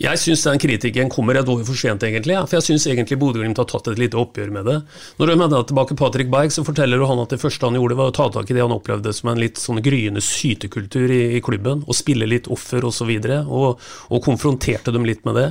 Jeg 0.00 0.16
syns 0.16 0.46
den 0.46 0.60
kritikken 0.60 1.10
kommer 1.12 1.36
et 1.36 1.48
år 1.52 1.60
for 1.68 1.76
sent, 1.76 2.04
egentlig. 2.06 2.32
Ja. 2.32 2.46
For 2.48 2.56
jeg 2.56 2.70
syns 2.70 2.86
egentlig 2.88 3.18
Bodø-Glimt 3.20 3.58
har 3.60 3.66
tatt 3.68 3.90
et 3.92 4.00
lite 4.00 4.16
oppgjør 4.20 4.52
med 4.54 4.64
det. 4.70 4.78
Når 5.20 5.28
du 5.28 5.34
mener 5.42 5.66
tilbake 5.68 5.96
Patrick 6.00 6.30
Berg, 6.32 6.54
så 6.54 6.64
forteller 6.64 7.04
han 7.04 7.20
at 7.20 7.34
det 7.34 7.40
første 7.42 7.68
han 7.68 7.76
gjorde, 7.76 7.98
var 7.98 8.08
å 8.08 8.16
ta 8.16 8.30
tak 8.32 8.48
i 8.48 8.56
det 8.56 8.64
han 8.64 8.72
opplevde 8.72 9.12
som 9.16 9.28
en 9.32 9.42
litt 9.42 9.60
sånn 9.60 9.82
gryende 9.84 10.22
sytekultur 10.24 11.12
i, 11.12 11.22
i 11.36 11.42
klubben. 11.44 11.84
Og 11.84 11.98
spille 11.98 12.28
litt 12.30 12.48
offer 12.48 12.80
osv. 12.80 12.88
Og, 12.90 12.96
så 13.00 13.06
videre, 13.08 13.36
og, 13.48 13.80
og 14.12 14.24
konfronterte 14.24 14.92
dem 14.92 15.06
litt 15.08 15.22
med 15.28 15.36
det. 15.38 15.46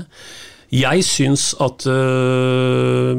Jeg 0.69 1.01
syns 1.01 1.55
at 1.65 1.85
øh, 1.89 3.17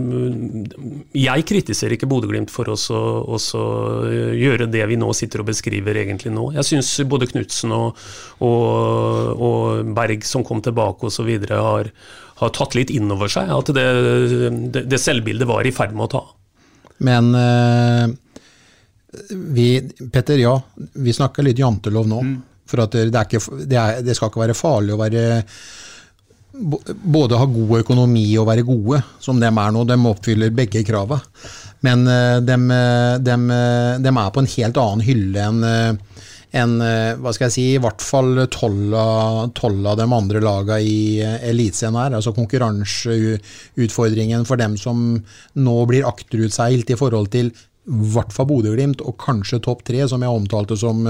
Jeg 1.19 1.47
kritiserer 1.49 1.97
ikke 1.97 2.07
Bodø-Glimt 2.11 2.53
for 2.55 2.71
å 2.71 2.77
øh, 2.79 4.35
gjøre 4.39 4.69
det 4.71 4.85
vi 4.87 4.99
nå 5.01 5.11
sitter 5.19 5.43
og 5.43 5.49
beskriver 5.51 5.99
egentlig 5.99 6.31
nå. 6.35 6.53
Jeg 6.55 6.69
syns 6.69 6.93
både 7.11 7.27
Knutsen 7.33 7.75
og, 7.75 7.99
og, 8.47 9.35
og, 9.35 9.91
Berg 9.97 10.23
som 10.29 10.47
kom 10.47 10.63
tilbake 10.63 11.11
osv. 11.11 11.33
Har, 11.51 11.91
har 12.39 12.55
tatt 12.55 12.79
litt 12.79 12.95
inn 12.95 13.11
over 13.11 13.33
seg 13.33 13.51
at 13.51 13.75
det, 13.75 13.89
det, 14.71 14.87
det 14.87 15.03
selvbildet 15.03 15.51
var 15.51 15.67
i 15.67 15.75
ferd 15.75 15.97
med 15.97 16.07
å 16.07 16.13
ta. 16.15 16.23
Men 17.03 17.35
øh, 17.35 18.15
vi, 19.59 19.69
Petter, 20.13 20.39
ja, 20.39 20.55
vi 21.03 21.19
snakker 21.19 21.51
litt 21.51 21.59
jantelov 21.59 22.07
nå. 22.07 22.23
Mm. 22.23 22.41
For 22.71 22.85
at 22.85 22.95
det, 22.95 23.11
ikke, 23.11 23.43
det, 23.67 23.75
er, 23.75 24.03
det 24.07 24.15
skal 24.15 24.31
ikke 24.31 24.45
være 24.45 24.55
farlig 24.55 24.95
å 24.95 25.01
være 25.01 25.25
både 26.53 27.39
ha 27.39 27.45
god 27.47 27.79
økonomi 27.81 28.39
og 28.41 28.47
være 28.51 28.63
gode, 28.67 29.03
som 29.23 29.41
de 29.41 29.47
er 29.49 29.71
nå. 29.75 29.85
De 29.89 29.97
oppfyller 30.11 30.51
begge 30.55 30.85
krava. 30.87 31.19
Men 31.87 31.99
de, 32.05 32.57
de, 33.25 33.35
de, 34.05 34.11
er 34.11 34.35
på 34.35 34.41
en 34.43 34.55
helt 34.57 34.77
annen 34.83 35.07
hylle 35.07 35.39
enn 35.47 35.61
en, 36.51 36.73
hva 37.23 37.31
skal 37.35 37.47
jeg 37.47 37.55
si, 37.55 37.65
i 37.77 37.83
hvert 37.83 38.03
fall 38.03 38.31
tolv 38.51 38.95
av, 38.99 39.55
de 39.55 40.03
andre 40.03 40.41
lagene 40.43 40.83
i 40.83 41.23
Eliteserien 41.23 41.97
her. 42.01 42.15
Altså 42.19 42.33
konkurranseutfordringen 42.35 44.43
for 44.49 44.57
dem 44.61 44.75
som 44.81 44.97
nå 45.55 45.87
blir 45.91 46.09
akterutseilt 46.11 46.91
i 46.91 46.99
forhold 46.99 47.29
til 47.35 47.47
i 47.91 48.09
hvert 48.13 48.33
fall 48.35 48.47
Bodø-Glimt, 48.51 49.01
og 49.03 49.17
kanskje 49.19 49.59
topp 49.65 49.83
tre, 49.87 50.05
som 50.11 50.23
jeg 50.23 50.31
omtalte 50.31 50.77
som 50.79 51.07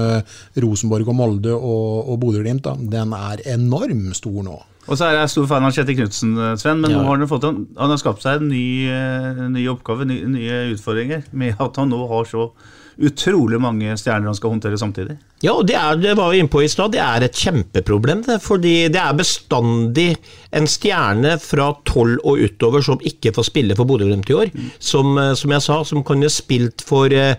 Rosenborg 0.63 1.07
og 1.11 1.17
Molde 1.17 1.53
og, 1.53 2.09
og 2.09 2.19
Bodø-Glimt, 2.21 2.65
den 2.93 3.13
er 3.17 3.37
enormt 3.53 4.15
stor 4.17 4.41
nå. 4.45 4.57
Og 4.89 4.97
så 4.97 5.07
er 5.07 5.19
jeg 5.19 5.31
stor 5.35 5.47
fan 5.49 5.65
av 5.67 5.73
Kjetil 5.75 5.99
Knutsen, 5.99 6.35
eh, 6.39 6.57
Sven. 6.59 6.81
Men 6.81 6.95
ja. 6.95 6.99
nå 6.99 7.07
har 7.07 7.19
han, 7.21 7.29
fått 7.29 7.47
han 7.47 7.93
har 7.93 8.01
skapt 8.01 8.25
seg 8.25 8.41
en 8.41 8.49
ny, 8.49 8.65
uh, 8.89 9.47
ny 9.53 9.67
oppgave, 9.71 10.07
ny, 10.09 10.21
nye 10.31 10.61
utfordringer, 10.73 11.27
med 11.37 11.61
at 11.61 11.81
han 11.81 11.91
nå 11.93 12.01
har 12.09 12.29
så 12.29 12.49
utrolig 13.01 13.57
mange 13.61 13.93
stjerner 13.97 14.29
han 14.29 14.37
skal 14.37 14.53
håndtere 14.53 14.77
samtidig. 14.77 15.15
Ja, 15.41 15.55
og 15.55 15.65
det, 15.69 15.77
er, 15.77 15.97
det 15.97 16.13
var 16.19 16.29
vi 16.33 16.41
inne 16.41 16.51
på 16.51 16.61
i 16.61 16.69
stad, 16.69 16.93
det 16.93 17.01
er 17.01 17.25
et 17.25 17.37
kjempeproblem. 17.37 18.21
Det, 18.27 18.37
fordi 18.43 18.75
det 18.93 18.99
er 19.01 19.17
bestandig 19.17 20.09
en 20.53 20.69
stjerne 20.69 21.37
fra 21.41 21.71
tolv 21.87 22.21
og 22.27 22.43
utover 22.45 22.85
som 22.85 23.01
ikke 23.07 23.33
får 23.37 23.47
spille 23.49 23.77
for 23.77 23.89
Bodø-Glimt 23.89 24.29
i 24.29 24.37
år. 24.37 24.53
Mm. 24.53 24.69
Som, 24.77 25.15
eh, 25.17 25.33
som, 25.39 25.55
jeg 25.55 25.65
sa, 25.65 25.81
som 25.87 26.05
kunne 26.05 26.29
spilt 26.33 26.85
for 26.85 27.09
uh, 27.09 27.33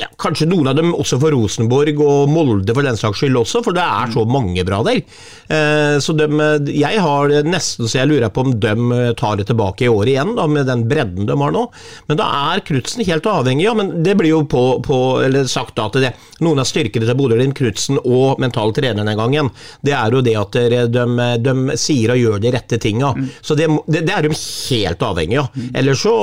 ja, 0.00 0.08
kanskje 0.20 0.48
noen 0.48 0.70
av 0.70 0.78
dem 0.78 0.94
også 0.96 1.18
for 1.20 1.34
Rosenborg 1.34 2.00
og 2.00 2.30
Molde 2.32 2.74
for 2.76 2.86
den 2.86 2.98
saks 2.98 3.20
skyld 3.20 3.36
også, 3.40 3.62
for 3.66 3.76
det 3.76 3.84
er 3.84 4.12
så 4.14 4.24
mange 4.28 4.64
bra 4.66 4.80
der. 4.86 5.02
Eh, 5.50 5.96
så 6.00 6.14
de, 6.16 6.28
jeg 6.72 7.02
har 7.04 7.34
nesten 7.46 7.88
så 7.90 8.00
jeg 8.00 8.10
lurer 8.10 8.32
på 8.32 8.44
om 8.46 8.54
de 8.60 9.12
tar 9.18 9.38
det 9.40 9.48
tilbake 9.50 9.86
i 9.86 9.90
år 9.92 10.10
igjen, 10.12 10.34
da, 10.38 10.46
med 10.50 10.68
den 10.70 10.86
bredden 10.90 11.28
de 11.28 11.36
har 11.42 11.54
nå. 11.54 11.66
Men 12.08 12.20
da 12.20 12.28
er 12.54 12.64
Knutsen 12.66 13.04
helt 13.06 13.26
avhengig, 13.28 13.66
ja. 13.66 13.74
Men 13.76 13.92
det 14.04 14.16
blir 14.18 14.32
jo 14.32 14.42
på, 14.48 14.64
på 14.84 14.98
eller 15.24 15.48
sagt 15.50 15.76
da, 15.78 15.88
at 15.90 16.00
det, 16.02 16.12
noen 16.44 16.62
av 16.62 16.68
styrkene 16.68 17.08
til 17.08 17.18
Bodø-Glimt, 17.18 17.56
Knutsen 17.58 18.00
og 18.00 18.40
mental 18.42 18.74
trener 18.76 19.06
den 19.06 19.20
gangen, 19.20 19.50
det 19.86 19.94
er 19.96 20.16
jo 20.16 20.24
det 20.24 20.36
at 20.40 20.58
de, 20.72 21.04
de 21.44 21.78
sier 21.80 22.14
og 22.14 22.20
gjør 22.20 22.42
de 22.42 22.54
rette 22.54 22.80
tinga. 22.80 23.12
Mm. 23.16 23.28
Så 23.40 23.56
det, 23.58 23.68
det, 23.86 24.04
det, 24.08 24.16
er 24.16 24.26
de 24.26 24.32
helt 24.34 25.04
avhengig 25.10 25.40
av. 25.42 25.50
Mm. 25.54 25.70
Ellers 25.82 26.04
så 26.06 26.14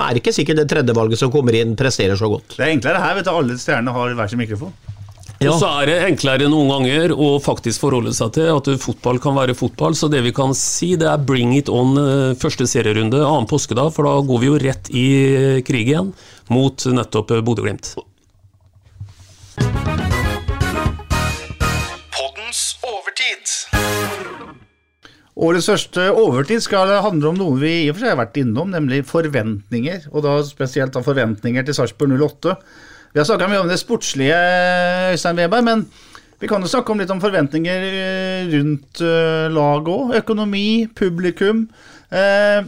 er 0.00 0.14
det 0.14 0.22
ikke 0.22 0.36
sikkert 0.36 0.62
det 0.62 0.68
tredjevalget 0.72 1.20
som 1.20 1.32
kommer 1.34 1.56
inn, 1.58 1.76
presterer 1.78 2.18
så 2.18 2.30
godt. 2.32 2.56
Det 2.56 2.64
er 2.64 2.74
enklere 2.74 3.02
her, 3.02 3.16
vet 3.18 3.25
at 3.26 3.40
alle 3.40 3.58
stjernene 3.60 3.94
har 3.94 4.14
hver 4.18 4.32
sin 4.32 4.40
mikrofon. 4.40 4.74
Ja. 5.36 5.50
Og 5.52 5.58
så 5.60 5.68
er 5.82 5.90
det 5.90 5.96
enklere 6.06 6.46
noen 6.48 6.70
ganger 6.70 7.12
å 7.12 7.34
faktisk 7.44 7.82
forholde 7.84 8.14
seg 8.16 8.32
til 8.38 8.48
at 8.54 8.70
fotball 8.80 9.18
kan 9.20 9.36
være 9.36 9.56
fotball. 9.58 9.92
Så 9.98 10.08
det 10.08 10.22
vi 10.24 10.32
kan 10.36 10.54
si, 10.56 10.94
det 10.96 11.10
er 11.10 11.20
bring 11.28 11.52
it 11.58 11.68
on 11.68 11.92
eh, 12.00 12.32
første 12.40 12.64
serierunde 12.70 13.20
annen 13.20 13.48
påskedag, 13.50 13.92
for 13.92 14.08
da 14.08 14.16
går 14.24 14.40
vi 14.40 14.48
jo 14.48 14.60
rett 14.64 14.88
i 14.96 15.06
eh, 15.28 15.62
krig 15.66 15.92
igjen 15.92 16.14
mot 16.48 16.88
nettopp 16.88 17.36
eh, 17.36 17.44
Bodø-Glimt. 17.44 17.96
Årets 25.36 25.66
første 25.68 26.04
overtid 26.16 26.62
skal 26.64 26.88
handle 27.04 27.28
om 27.28 27.36
noe 27.36 27.60
vi 27.60 27.74
i 27.82 27.88
og 27.90 27.98
for 27.98 28.06
seg 28.06 28.14
har 28.14 28.22
vært 28.22 28.38
innom, 28.40 28.70
nemlig 28.72 29.02
forventninger. 29.04 30.08
Og 30.16 30.24
da 30.24 30.38
spesielt 30.48 30.96
da 30.96 31.04
forventninger 31.04 31.66
til 31.66 31.76
Sarpsborg 31.76 32.16
08. 32.16 32.56
Vi 33.12 33.20
har 33.20 33.28
snakka 33.28 33.48
mye 33.50 33.62
om 33.62 33.70
det 33.70 33.78
sportslige, 33.80 34.36
Øystein 35.14 35.38
Weberg, 35.38 35.64
men 35.64 35.86
vi 36.40 36.48
kan 36.50 36.60
jo 36.60 36.68
snakke 36.68 36.92
om 36.92 37.00
litt 37.00 37.12
om 37.12 37.20
forventninger 37.22 37.84
eh, 37.88 38.48
rundt 38.52 39.00
uh, 39.00 39.46
laget 39.48 39.88
òg. 39.88 40.16
Økonomi, 40.18 40.66
publikum. 40.98 41.62
Eh, 42.12 42.60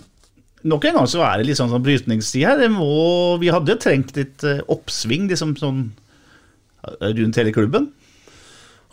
nok 0.68 0.86
en 0.88 0.96
gang 0.96 1.08
så 1.10 1.20
er 1.26 1.36
det 1.38 1.50
litt 1.50 1.60
sånn, 1.60 1.68
sånn 1.74 1.84
brytningstid 1.84 2.46
her. 2.48 2.64
Må, 2.72 3.36
vi 3.42 3.52
hadde 3.52 3.76
trengt 3.82 4.16
litt 4.16 4.46
uh, 4.48 4.62
oppsving 4.72 5.28
liksom 5.28 5.56
sånn 5.60 5.90
rundt 7.02 7.36
hele 7.36 7.52
klubben. 7.52 7.90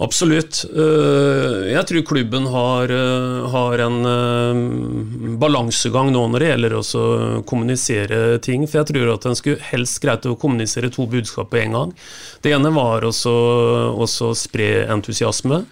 Absolutt. 0.03 0.65
Eh, 0.75 1.71
jeg 1.71 1.87
tror 1.87 2.01
klubben 2.03 2.49
har, 2.51 2.91
eh, 2.91 3.45
har 3.47 3.79
en 3.79 3.99
eh, 4.05 5.37
balansegang 5.39 6.09
nå 6.11 6.25
når 6.33 6.43
det 6.43 6.49
gjelder 6.49 6.73
å 6.75 7.43
kommunisere 7.47 8.19
ting. 8.43 8.65
For 8.67 8.81
jeg 8.81 8.89
tror 8.91 9.13
at 9.13 9.25
en 9.29 9.39
skulle 9.39 9.63
helst 9.71 10.01
greit 10.03 10.27
å 10.27 10.35
kommunisere 10.35 10.91
to 10.91 11.07
budskap 11.07 11.53
på 11.53 11.61
en 11.63 11.77
gang. 11.77 11.93
Det 12.43 12.51
ene 12.51 12.73
var 12.75 13.07
å 13.07 13.13
spre 13.15 14.69
entusiasme. 14.91 15.63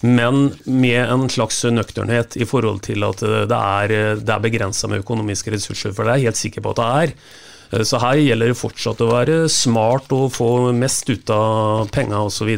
Men 0.00 0.56
med 0.64 1.02
en 1.02 1.28
slags 1.28 1.62
nøkternhet 1.68 2.36
i 2.40 2.48
forhold 2.48 2.82
til 2.84 3.04
at 3.04 3.20
det 3.20 3.60
er, 3.60 4.16
det 4.16 4.32
er 4.32 4.44
begrensa 4.44 4.88
med 4.88 5.04
økonomiske 5.04 5.52
ressurser. 5.52 5.92
For 5.92 6.04
det 6.04 6.14
er 6.14 6.22
jeg 6.22 6.30
helt 6.30 6.40
sikker 6.40 6.64
på 6.64 6.72
at 6.72 6.80
det 6.80 6.88
er. 7.02 7.84
Så 7.84 8.00
her 8.00 8.20
gjelder 8.20 8.52
det 8.52 8.60
fortsatt 8.60 9.00
å 9.04 9.10
være 9.10 9.38
smart 9.52 10.12
og 10.16 10.30
få 10.36 10.72
mest 10.76 11.08
ut 11.10 11.32
av 11.34 11.88
penga 11.92 12.24
osv. 12.28 12.52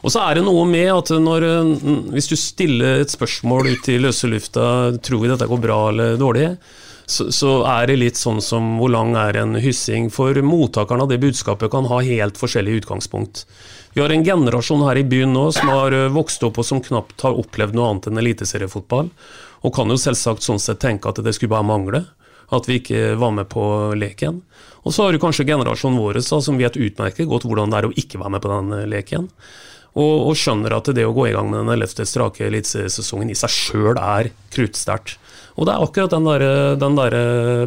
Og 0.00 0.12
så 0.12 0.22
er 0.24 0.38
det 0.38 0.44
noe 0.46 0.64
med 0.68 0.88
at 0.94 1.10
når, 1.20 1.46
hvis 2.14 2.30
du 2.30 2.36
stiller 2.38 3.02
et 3.02 3.12
spørsmål 3.12 3.74
ut 3.74 3.90
i 3.92 3.98
løse 4.00 4.30
lufta, 4.30 4.62
tror 5.04 5.24
vi 5.24 5.32
dette 5.32 5.48
går 5.50 5.60
bra 5.60 5.80
eller 5.90 6.16
dårlig, 6.20 6.54
så, 7.10 7.26
så 7.34 7.50
er 7.66 7.90
det 7.90 7.98
litt 7.98 8.18
sånn 8.20 8.38
som 8.44 8.76
hvor 8.78 8.92
lang 8.92 9.16
er 9.18 9.40
en 9.40 9.56
hyssing? 9.58 10.08
For 10.14 10.36
mottakeren 10.46 11.02
av 11.04 11.10
det 11.10 11.18
budskapet 11.22 11.72
kan 11.72 11.88
ha 11.90 11.98
helt 12.06 12.38
forskjellig 12.38 12.80
utgangspunkt. 12.82 13.44
Vi 13.92 14.02
har 14.02 14.12
en 14.14 14.24
generasjon 14.24 14.84
her 14.86 15.00
i 15.00 15.06
byen 15.06 15.34
nå 15.34 15.48
som 15.54 15.72
har 15.72 15.94
eh, 15.96 16.10
vokst 16.14 16.44
opp 16.46 16.60
og 16.62 16.66
som 16.66 16.82
knapt 16.84 17.24
har 17.26 17.38
opplevd 17.40 17.74
noe 17.74 17.88
annet 17.90 18.06
enn 18.06 18.22
eliteseriefotball, 18.22 19.10
og 19.66 19.74
kan 19.74 19.90
jo 19.90 19.98
selvsagt 19.98 20.46
sånn 20.46 20.62
sett 20.62 20.78
tenke 20.80 21.10
at 21.10 21.18
det 21.24 21.34
skulle 21.34 21.56
bare 21.56 21.66
mangle. 21.66 22.04
At 22.54 22.66
vi 22.66 22.80
ikke 22.80 23.16
var 23.18 23.34
med 23.34 23.46
på 23.50 23.62
leken. 23.98 24.40
Og 24.82 24.94
så 24.94 25.04
har 25.04 25.14
du 25.14 25.20
kanskje 25.22 25.46
generasjonen 25.46 25.98
vår 26.00 26.18
som 26.26 26.58
vet 26.58 26.78
utmerket 26.78 27.28
godt 27.30 27.44
hvordan 27.46 27.70
det 27.70 27.78
er 27.78 27.90
å 27.90 27.92
ikke 27.94 28.18
være 28.22 28.34
med 28.36 28.42
på 28.46 28.54
den 28.54 28.72
eh, 28.78 28.86
leken. 28.94 29.26
Og, 29.98 30.30
og 30.30 30.36
skjønner 30.38 30.76
at 30.76 30.92
det 30.94 31.02
å 31.06 31.14
gå 31.16 31.26
i 31.28 31.34
gang 31.34 31.48
med 31.50 31.64
den 31.64 31.72
ellevte 31.74 32.06
strake 32.06 32.46
elitesesongen 32.46 33.32
i 33.32 33.38
seg 33.38 33.50
sjøl 33.50 33.98
er 33.98 34.30
kruttsterkt. 34.54 35.16
Og 35.58 35.66
det 35.66 35.74
er 35.74 35.84
akkurat 35.84 36.14
den 36.14 36.28
der, 36.28 36.44
der 36.78 37.16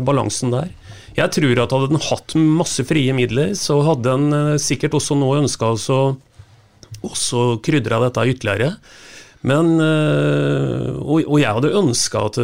balansen 0.07 0.53
der. 0.53 0.71
Jeg 1.13 1.30
tror 1.36 1.61
at 1.61 1.74
hadde 1.76 1.91
den 1.91 2.05
hatt 2.07 2.36
masse 2.39 2.84
frie 2.89 3.13
midler, 3.13 3.53
så 3.57 3.82
hadde 3.86 4.07
den 4.07 4.34
eh, 4.34 4.61
sikkert 4.61 4.97
også 4.97 5.17
nå 5.19 5.30
ønska 5.43 5.74
å 5.76 5.97
også 7.03 7.41
krydre 7.65 7.99
dette 8.05 8.24
ytterligere. 8.32 8.78
Men, 9.43 9.74
eh, 9.84 10.89
og, 11.03 11.36
jeg 11.41 11.51
hadde 11.57 11.74
ønska 11.76 12.21
at 12.30 12.39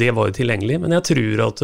det 0.00 0.08
var 0.16 0.32
tilgjengelig, 0.34 0.78
men 0.82 0.94
jeg 0.96 1.04
tror, 1.10 1.42
at, 1.50 1.62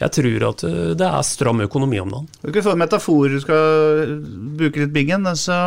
jeg 0.00 0.14
tror 0.16 0.46
at 0.48 0.64
det 0.98 1.10
er 1.10 1.26
stram 1.28 1.60
økonomi 1.66 2.00
om 2.00 2.16
dagen. 2.16 2.30
Du 2.40 2.48
kan 2.54 2.64
få 2.64 2.74
en 2.74 2.80
metafor 2.80 3.28
du 3.28 3.42
skal 3.44 4.16
bruke 4.58 4.82
litt 4.82 4.96
bingen. 4.96 5.28
Altså, 5.28 5.60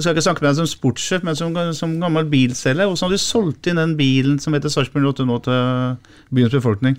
du 0.00 0.04
skal 0.06 0.16
ikke 0.16 0.24
snakke 0.24 0.40
med 0.40 0.48
deg 0.48 0.58
som 0.62 0.68
sportssjef, 0.70 1.24
men 1.26 1.36
som, 1.36 1.52
som 1.76 1.92
gammel 2.00 2.24
bilselger. 2.32 2.88
Hvordan 2.88 3.10
har 3.10 3.12
du 3.12 3.20
solgt 3.20 3.68
inn 3.68 3.80
den 3.80 3.98
bilen 3.98 4.38
som 4.40 4.56
heter 4.56 4.72
Sarpsborg 4.72 5.10
08 5.12 5.26
nå 5.28 5.36
til 5.44 6.14
byens 6.32 6.54
befolkning? 6.56 6.96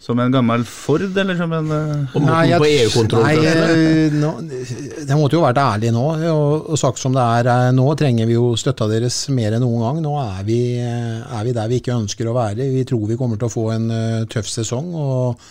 Som 0.00 0.22
en 0.24 0.32
gammel 0.32 0.62
Ford, 0.64 1.04
eller 1.04 1.36
som 1.36 1.52
en 1.52 1.68
uh... 1.68 2.14
Nei, 2.24 2.44
jeg, 2.48 2.86
nei 3.12 3.32
eh, 3.50 4.14
nå, 4.14 4.30
jeg 4.54 5.18
måtte 5.18 5.36
jo 5.36 5.42
vært 5.42 5.60
ærlig 5.60 5.90
nå, 5.92 6.04
og, 6.30 6.70
og, 6.70 6.78
sagt 6.80 7.02
som 7.02 7.12
det 7.12 7.26
er 7.42 7.50
eh, 7.52 7.68
nå, 7.76 7.84
trenger 7.98 8.30
vi 8.30 8.38
jo 8.38 8.54
støtta 8.56 8.88
deres 8.88 9.20
mer 9.34 9.58
enn 9.58 9.66
noen 9.66 9.84
gang. 9.84 10.00
Nå 10.06 10.14
er 10.22 10.40
vi, 10.48 10.62
er 10.80 11.44
vi, 11.44 11.52
der 11.60 11.68
vi 11.68 11.82
ikke 11.82 11.98
ønsker 11.98 12.30
å 12.30 12.36
være. 12.38 12.70
Vi 12.72 12.86
tror 12.88 13.04
vi 13.10 13.20
kommer 13.20 13.36
til 13.36 13.50
å 13.50 13.52
få 13.52 13.68
en 13.74 13.92
uh, 13.92 14.24
tøff 14.32 14.48
sesong, 14.48 14.88
og 14.96 15.44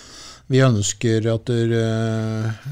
vi 0.49 0.65
ønsker 0.65 1.29
at 1.35 1.53
uh, 1.53 2.67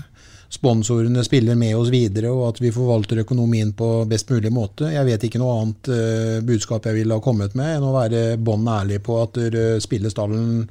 sponsorene 0.49 1.23
spiller 1.25 1.57
med 1.59 1.75
oss 1.77 1.91
videre, 1.93 2.31
og 2.31 2.49
at 2.49 2.61
vi 2.63 2.73
forvalter 2.73 3.23
økonomien 3.23 3.73
på 3.77 3.89
best 4.09 4.29
mulig 4.31 4.51
måte. 4.53 4.91
Jeg 4.93 5.07
vet 5.07 5.25
ikke 5.27 5.41
noe 5.41 5.55
annet 5.61 5.89
uh, 5.91 6.43
budskap 6.45 6.85
jeg 6.89 6.99
ville 7.01 7.17
ha 7.17 7.23
kommet 7.23 7.57
med 7.57 7.77
enn 7.77 7.87
å 7.87 7.95
være 7.95 8.25
bånn 8.37 8.67
ærlig 8.69 9.01
på 9.05 9.17
at 9.23 9.39
uh, 9.41 9.75
spillestallen 9.83 10.61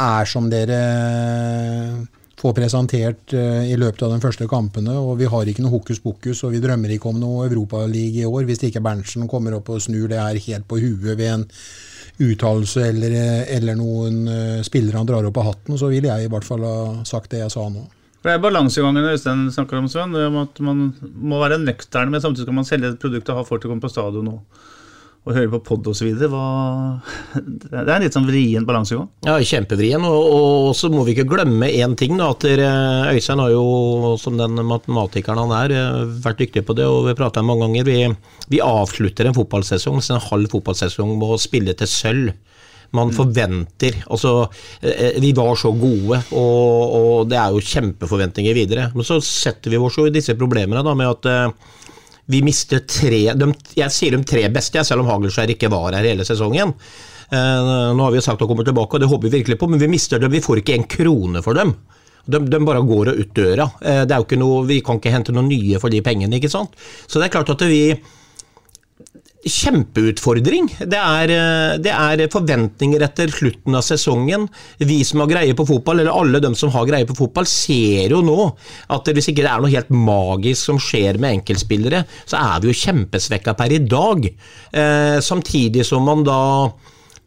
er 0.00 0.30
som 0.30 0.46
dere 0.50 0.80
får 2.40 2.56
presentert 2.56 3.34
uh, 3.36 3.62
i 3.68 3.76
løpet 3.78 4.06
av 4.06 4.14
de 4.14 4.22
første 4.22 4.48
kampene. 4.50 4.96
og 4.96 5.18
Vi 5.20 5.28
har 5.30 5.50
ikke 5.50 5.66
noe 5.66 5.76
hokus 5.76 6.00
pokus, 6.02 6.42
og 6.44 6.56
vi 6.56 6.64
drømmer 6.64 6.96
ikke 6.96 7.12
om 7.12 7.20
noe 7.20 7.46
Europaliga 7.50 8.24
i 8.24 8.30
år 8.30 8.48
hvis 8.48 8.64
ikke 8.70 8.82
Berntsen 8.84 9.28
kommer 9.30 9.58
opp 9.58 9.70
og 9.74 9.84
snur 9.84 10.08
det 10.10 10.22
her 10.22 10.40
helt 10.48 10.68
på 10.70 10.80
huet 10.80 11.14
ved 11.14 11.28
en 11.28 11.48
uttalelse 12.20 12.84
eller, 12.88 13.14
eller, 13.48 13.78
noen 13.78 14.28
eh, 14.28 14.58
spillere 14.66 15.00
han 15.00 15.08
drar 15.08 15.26
opp 15.28 15.40
av 15.40 15.50
hatten. 15.52 15.78
Så 15.80 15.90
vil 15.92 16.08
jeg 16.08 16.26
i 16.26 16.30
hvert 16.32 16.46
fall 16.46 16.66
ha 16.66 16.76
sagt 17.08 17.32
det 17.34 17.42
jeg 17.44 17.54
sa 17.54 17.66
nå. 17.72 17.86
Det 18.20 18.34
er 18.34 18.42
balansegangen 18.42 19.06
Øystein 19.10 19.46
snakker 19.52 19.78
om, 19.80 19.88
Sven. 19.88 20.14
om 20.14 20.42
at 20.42 20.60
Man 20.60 20.90
må 21.16 21.40
være 21.40 21.60
nøktern, 21.62 22.10
men 22.12 22.20
samtidig 22.20 22.44
skal 22.46 22.58
man 22.58 22.68
selge 22.68 22.92
et 22.92 23.00
produkt 23.00 23.28
og 23.32 23.40
ha 23.40 23.46
folk 23.48 23.62
til 23.62 23.70
å 23.70 23.72
komme 23.72 23.84
på 23.86 23.92
stadion. 23.92 24.28
Og 24.34 24.60
og 25.28 25.36
høre 25.36 25.50
på 25.52 25.58
pod 25.68 25.88
osv. 25.90 26.14
Det 26.16 26.28
er 27.76 27.90
en 27.92 28.04
litt 28.04 28.14
sånn 28.16 28.28
vrien 28.28 28.64
balansegang? 28.64 29.10
Ja, 29.26 29.34
kjempevrien. 29.36 30.04
Og, 30.08 30.20
og, 30.32 30.68
så 30.78 30.88
må 30.92 31.04
vi 31.04 31.12
ikke 31.12 31.28
glemme 31.28 31.68
én 31.68 31.96
ting. 31.98 32.16
da, 32.16 32.30
at 32.32 32.46
Øystein 32.48 33.42
har 33.42 33.52
jo, 33.52 34.14
som 34.20 34.38
den 34.40 34.56
matematikeren 34.64 35.42
han 35.44 35.52
er, 35.58 35.74
eh, 35.76 36.14
vært 36.24 36.40
dyktig 36.40 36.64
på 36.64 36.76
det. 36.78 36.88
og 36.88 37.10
Vi 37.10 37.18
prata 37.18 37.44
mange 37.44 37.68
ganger. 37.68 37.84
Vi, 37.90 37.98
vi, 38.54 38.62
avslutter 38.64 39.28
en 39.28 39.36
fotballsesong, 39.36 40.00
en 40.00 40.24
halv 40.30 40.56
fotballsesong, 40.56 41.12
med 41.20 41.36
å 41.36 41.40
spille 41.40 41.76
til 41.76 41.90
sølv. 41.90 42.32
Man 42.96 43.10
mm. 43.10 43.14
forventer 43.14 44.00
altså, 44.10 44.32
eh, 44.82 45.20
Vi 45.22 45.32
var 45.36 45.52
så 45.58 45.70
gode, 45.72 46.22
og, 46.34 46.94
og, 46.96 47.28
det 47.30 47.38
er 47.38 47.54
jo 47.54 47.62
kjempeforventninger 47.62 48.56
videre. 48.56 48.88
Men 48.94 49.06
så 49.06 49.20
setter 49.24 49.70
vi 49.70 49.78
oss 49.78 49.98
jo 50.00 50.08
i 50.08 50.14
disse 50.14 50.34
problemene 50.38 50.82
da, 50.86 50.96
med 50.98 51.12
at 51.12 51.30
eh, 51.30 51.76
vi 52.30 52.42
mister 52.46 52.82
tre 52.86 53.22
de, 53.34 53.52
Jeg 53.78 53.94
sier 53.94 54.14
de 54.14 54.26
tre 54.26 54.44
beste, 54.52 54.82
selv 54.86 55.04
om 55.04 55.10
Hagelskjær 55.10 55.54
ikke 55.54 55.70
var 55.72 55.96
her 55.96 56.10
hele 56.12 56.26
sesongen. 56.26 56.74
Eh, 57.30 57.94
nå 57.94 58.02
har 58.02 58.10
vi 58.10 58.18
jo 58.18 58.26
sagt 58.26 58.42
å 58.42 58.50
komme 58.50 58.66
tilbake, 58.66 58.96
og 58.96 59.02
det 59.02 59.10
håper 59.10 59.28
vi 59.28 59.38
virkelig 59.38 59.58
på, 59.60 59.70
men 59.70 59.82
vi 59.82 59.90
mister 59.90 60.22
dem. 60.22 60.32
Vi 60.34 60.42
får 60.42 60.62
ikke 60.62 60.76
en 60.78 60.88
krone 60.90 61.42
for 61.46 61.58
dem. 61.58 61.76
De, 62.30 62.38
de 62.42 62.58
bare 62.66 62.82
går 62.86 63.12
ut 63.14 63.34
døra. 63.36 63.68
Eh, 63.80 64.02
det 64.04 64.14
er 64.14 64.22
jo 64.22 64.26
ikke 64.26 64.40
noe, 64.40 64.64
vi 64.68 64.80
kan 64.84 64.98
ikke 65.00 65.14
hente 65.14 65.34
noe 65.34 65.46
nye 65.46 65.78
for 65.82 65.92
de 65.92 66.02
pengene. 66.04 66.38
ikke 66.38 66.50
sant? 66.52 66.74
Så 67.06 67.18
det 67.18 67.28
er 67.28 67.36
klart 67.38 67.52
at 67.54 67.66
vi 67.70 67.84
kjempeutfordring. 69.46 70.68
Det 70.78 70.98
er, 70.98 71.30
eh, 71.32 71.78
det 71.80 71.92
er, 71.92 72.28
forventninger 72.28 73.00
etter 73.00 73.32
slutten 73.32 73.74
av 73.74 73.82
sesongen. 73.82 74.48
Vi 74.78 75.00
som 75.04 75.20
har 75.20 75.30
greie 75.30 75.54
på 75.56 75.66
fotball, 75.66 76.00
eller 76.00 76.12
alle 76.12 76.40
de 76.40 76.54
som 76.54 76.70
har 76.70 76.86
greie 76.86 77.06
på 77.06 77.16
fotball, 77.16 77.46
ser 77.46 78.10
jo 78.10 78.20
nå 78.20 78.54
at 78.90 79.04
hvis 79.08 79.30
ikke 79.32 79.42
det 79.42 79.50
er 79.50 79.60
noe 79.60 79.72
helt 79.72 79.90
magisk 79.90 80.68
som 80.68 80.78
skjer 80.78 81.18
med 81.18 81.40
enkeltspillere, 81.40 82.04
så 82.26 82.36
er 82.36 82.60
vi 82.60 82.68
jo 82.68 82.80
kjempesvekka 82.84 83.56
per 83.56 83.72
i 83.72 83.78
dag. 83.78 84.26
Eh, 84.72 85.18
samtidig 85.20 85.86
som 85.86 86.04
man 86.04 86.24
da 86.24 86.70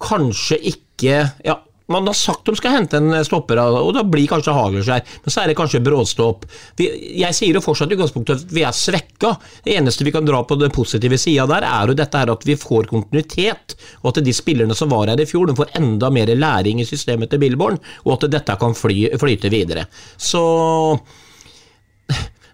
kanskje 0.03 0.59
ikke 0.74 1.32
ja, 1.45 1.57
man 1.91 2.07
har 2.07 2.15
sagt 2.15 2.45
de 2.47 2.55
skal 2.55 2.77
hente 2.77 2.99
en 2.99 3.15
stopper, 3.25 3.59
og 3.59 3.91
da 3.95 4.03
blir 4.07 4.27
kanskje 4.31 4.55
Hagelskjær, 4.55 5.03
men 5.23 5.34
så 5.34 5.41
er 5.41 5.51
det 5.51 5.57
kanskje 5.59 5.81
bråstopp. 5.84 6.45
Jeg 6.79 7.36
sier 7.36 7.57
jo 7.57 7.63
fortsatt 7.63 7.91
i 7.91 7.97
utgangspunktet 7.97 8.45
at 8.45 8.53
vi 8.55 8.63
er 8.63 8.75
svekka. 8.77 9.34
Det 9.65 9.75
eneste 9.77 10.07
vi 10.07 10.13
kan 10.15 10.27
dra 10.27 10.43
på 10.47 10.57
den 10.59 10.73
positive 10.73 11.19
sida 11.21 11.47
der, 11.49 11.67
er 11.67 11.91
jo 11.91 11.97
dette 11.97 12.21
her 12.21 12.31
at 12.34 12.47
vi 12.47 12.57
får 12.59 12.88
kontinuitet, 12.91 13.75
og 14.01 14.13
at 14.13 14.23
de 14.23 14.36
spillerne 14.36 14.77
som 14.77 14.93
var 14.93 15.11
her 15.11 15.19
i 15.19 15.27
fjor, 15.29 15.49
de 15.49 15.57
får 15.57 15.75
enda 15.79 16.11
mer 16.13 16.31
læring 16.38 16.81
i 16.81 16.88
systemet 16.88 17.34
til 17.34 17.43
Billborn, 17.43 17.81
og 18.05 18.15
at 18.17 18.29
dette 18.38 18.57
kan 18.61 18.77
fly, 18.77 19.09
flyte 19.19 19.51
videre. 19.53 19.88
Så 20.17 20.43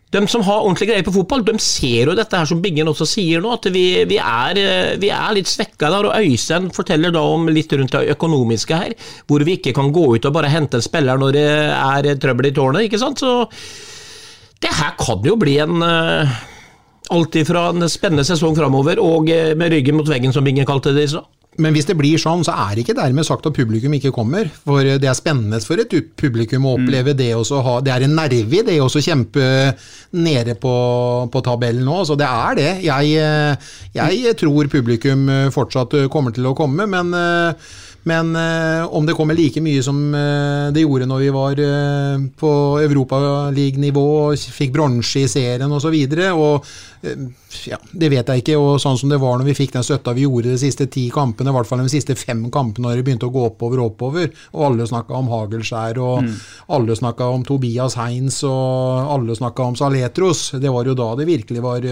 de 0.10 0.22
som 0.28 0.42
har 0.42 0.64
ordentlig 0.64 0.88
greie 0.90 1.06
på 1.06 1.14
fotball, 1.14 1.44
de 1.46 1.54
ser 1.62 2.10
jo 2.10 2.16
dette 2.18 2.38
her 2.38 2.48
som 2.50 2.62
Bingen 2.64 2.90
også 2.90 3.06
sier 3.06 3.44
nå, 3.44 3.52
at 3.54 3.68
vi, 3.70 3.84
vi, 4.10 4.18
er, 4.18 4.60
vi 5.02 5.12
er, 5.14 5.28
litt 5.38 5.50
svekka 5.50 5.92
der. 5.94 6.10
og 6.10 6.18
Øystein 6.18 6.72
forteller 6.74 7.14
da 7.14 7.22
om 7.22 7.46
litt 7.54 7.74
rundt 7.78 7.94
det 7.94 8.16
økonomiske 8.16 8.80
her, 8.82 8.96
hvor 9.30 9.46
vi 9.46 9.60
ikke 9.60 9.76
kan 9.78 9.94
gå 9.94 10.08
ut 10.16 10.26
og 10.26 10.34
bare 10.34 10.50
hente 10.50 10.82
en 10.82 10.86
spiller 10.86 11.22
når 11.22 11.38
det 11.38 11.48
er 11.76 12.10
trøbbel 12.18 12.50
i 12.50 12.54
tårnet. 12.58 12.88
ikke 12.88 13.02
sant? 13.02 13.22
Så 13.22 13.46
det 14.66 14.74
her 14.82 14.98
kan 14.98 15.30
jo 15.30 15.38
bli 15.40 15.60
en 15.62 15.84
uh, 15.84 16.40
Alt 17.10 17.40
ifra 17.40 17.72
en 17.72 17.88
spennende 17.90 18.22
sesong 18.28 18.54
framover 18.54 19.00
og 19.02 19.30
uh, 19.34 19.54
med 19.58 19.74
ryggen 19.74 19.98
mot 19.98 20.10
veggen, 20.10 20.34
som 20.34 20.46
Bingen 20.46 20.68
kalte 20.70 20.94
det 20.94 21.08
i 21.08 21.14
stad. 21.14 21.39
Men 21.60 21.76
hvis 21.76 21.88
det 21.90 21.98
blir 22.00 22.20
sånn, 22.22 22.44
så 22.48 22.56
er 22.66 22.76
det 22.76 22.86
ikke 22.86 22.98
dermed 22.98 23.28
sagt 23.28 23.48
at 23.50 23.56
publikum 23.56 23.96
ikke 23.98 24.14
kommer. 24.16 24.50
For 24.64 24.86
det 25.02 25.10
er 25.10 25.18
spennende 25.18 25.60
for 25.64 25.82
et 25.82 25.94
publikum 26.20 26.68
å 26.68 26.78
oppleve 26.78 27.14
mm. 27.14 27.20
det 27.20 27.30
også 27.36 27.62
ha 27.66 27.76
Det 27.86 27.94
er 27.94 28.06
en 28.08 28.16
nerve 28.18 28.62
i 28.62 28.64
det 28.66 28.80
å 28.82 28.90
kjempe 28.90 29.44
nede 30.16 30.56
på, 30.60 30.76
på 31.32 31.44
tabellen 31.46 31.86
nå. 31.88 32.00
Så 32.08 32.18
det 32.20 32.30
er 32.30 32.58
det. 32.60 32.72
Jeg, 32.88 33.60
jeg 33.98 34.40
tror 34.40 34.72
publikum 34.72 35.28
fortsatt 35.54 35.96
kommer 36.12 36.36
til 36.36 36.50
å 36.50 36.56
komme, 36.58 36.88
men 36.90 37.14
men 38.04 38.36
eh, 38.36 38.86
om 38.96 39.06
det 39.06 39.14
kommer 39.14 39.36
like 39.36 39.62
mye 39.62 39.84
som 39.84 39.98
eh, 40.16 40.70
det 40.74 40.86
gjorde 40.86 41.08
når 41.10 41.24
vi 41.24 41.32
var 41.36 41.60
eh, 41.64 42.22
på 42.40 42.52
europaliganivå 42.84 44.06
og 44.22 44.40
fikk 44.40 44.72
bronse 44.76 45.26
i 45.26 45.28
serien 45.32 45.72
osv., 45.76 45.98
og, 46.30 46.70
eh, 47.04 47.26
ja, 47.68 47.80
det 47.92 48.12
vet 48.14 48.32
jeg 48.32 48.44
ikke. 48.44 48.58
Og 48.60 48.80
sånn 48.82 48.98
som 49.00 49.12
det 49.12 49.20
var 49.22 49.40
når 49.40 49.50
vi 49.52 49.58
fikk 49.58 49.76
den 49.76 49.86
støtta 49.86 50.16
vi 50.16 50.26
gjorde 50.28 50.54
de 50.54 50.62
siste 50.62 50.88
ti 50.92 51.10
kampene, 51.14 51.52
i 51.52 51.58
hvert 51.58 51.70
fall 51.70 51.84
de 51.84 51.92
siste 51.92 52.16
fem 52.20 52.48
kampene 52.54 52.88
når 52.88 53.00
det 53.02 53.08
begynte 53.10 53.30
å 53.30 53.36
gå 53.36 53.46
oppover 53.52 53.84
og 53.84 53.94
oppover, 53.94 54.34
og 54.56 54.68
alle 54.72 54.90
snakka 54.90 55.20
om 55.20 55.32
Hagelskjær, 55.34 56.04
og 56.04 56.28
mm. 56.28 56.36
alle 56.80 57.00
snakka 57.00 57.32
om 57.36 57.48
Tobias 57.48 58.00
Heins, 58.00 58.44
og 58.48 59.16
alle 59.18 59.36
snakka 59.38 59.72
om 59.72 59.80
Saletros. 59.80 60.54
Det 60.56 60.72
var 60.72 60.88
jo 60.88 60.98
da 60.98 61.14
det 61.20 61.28
virkelig 61.30 61.66
var 61.66 61.90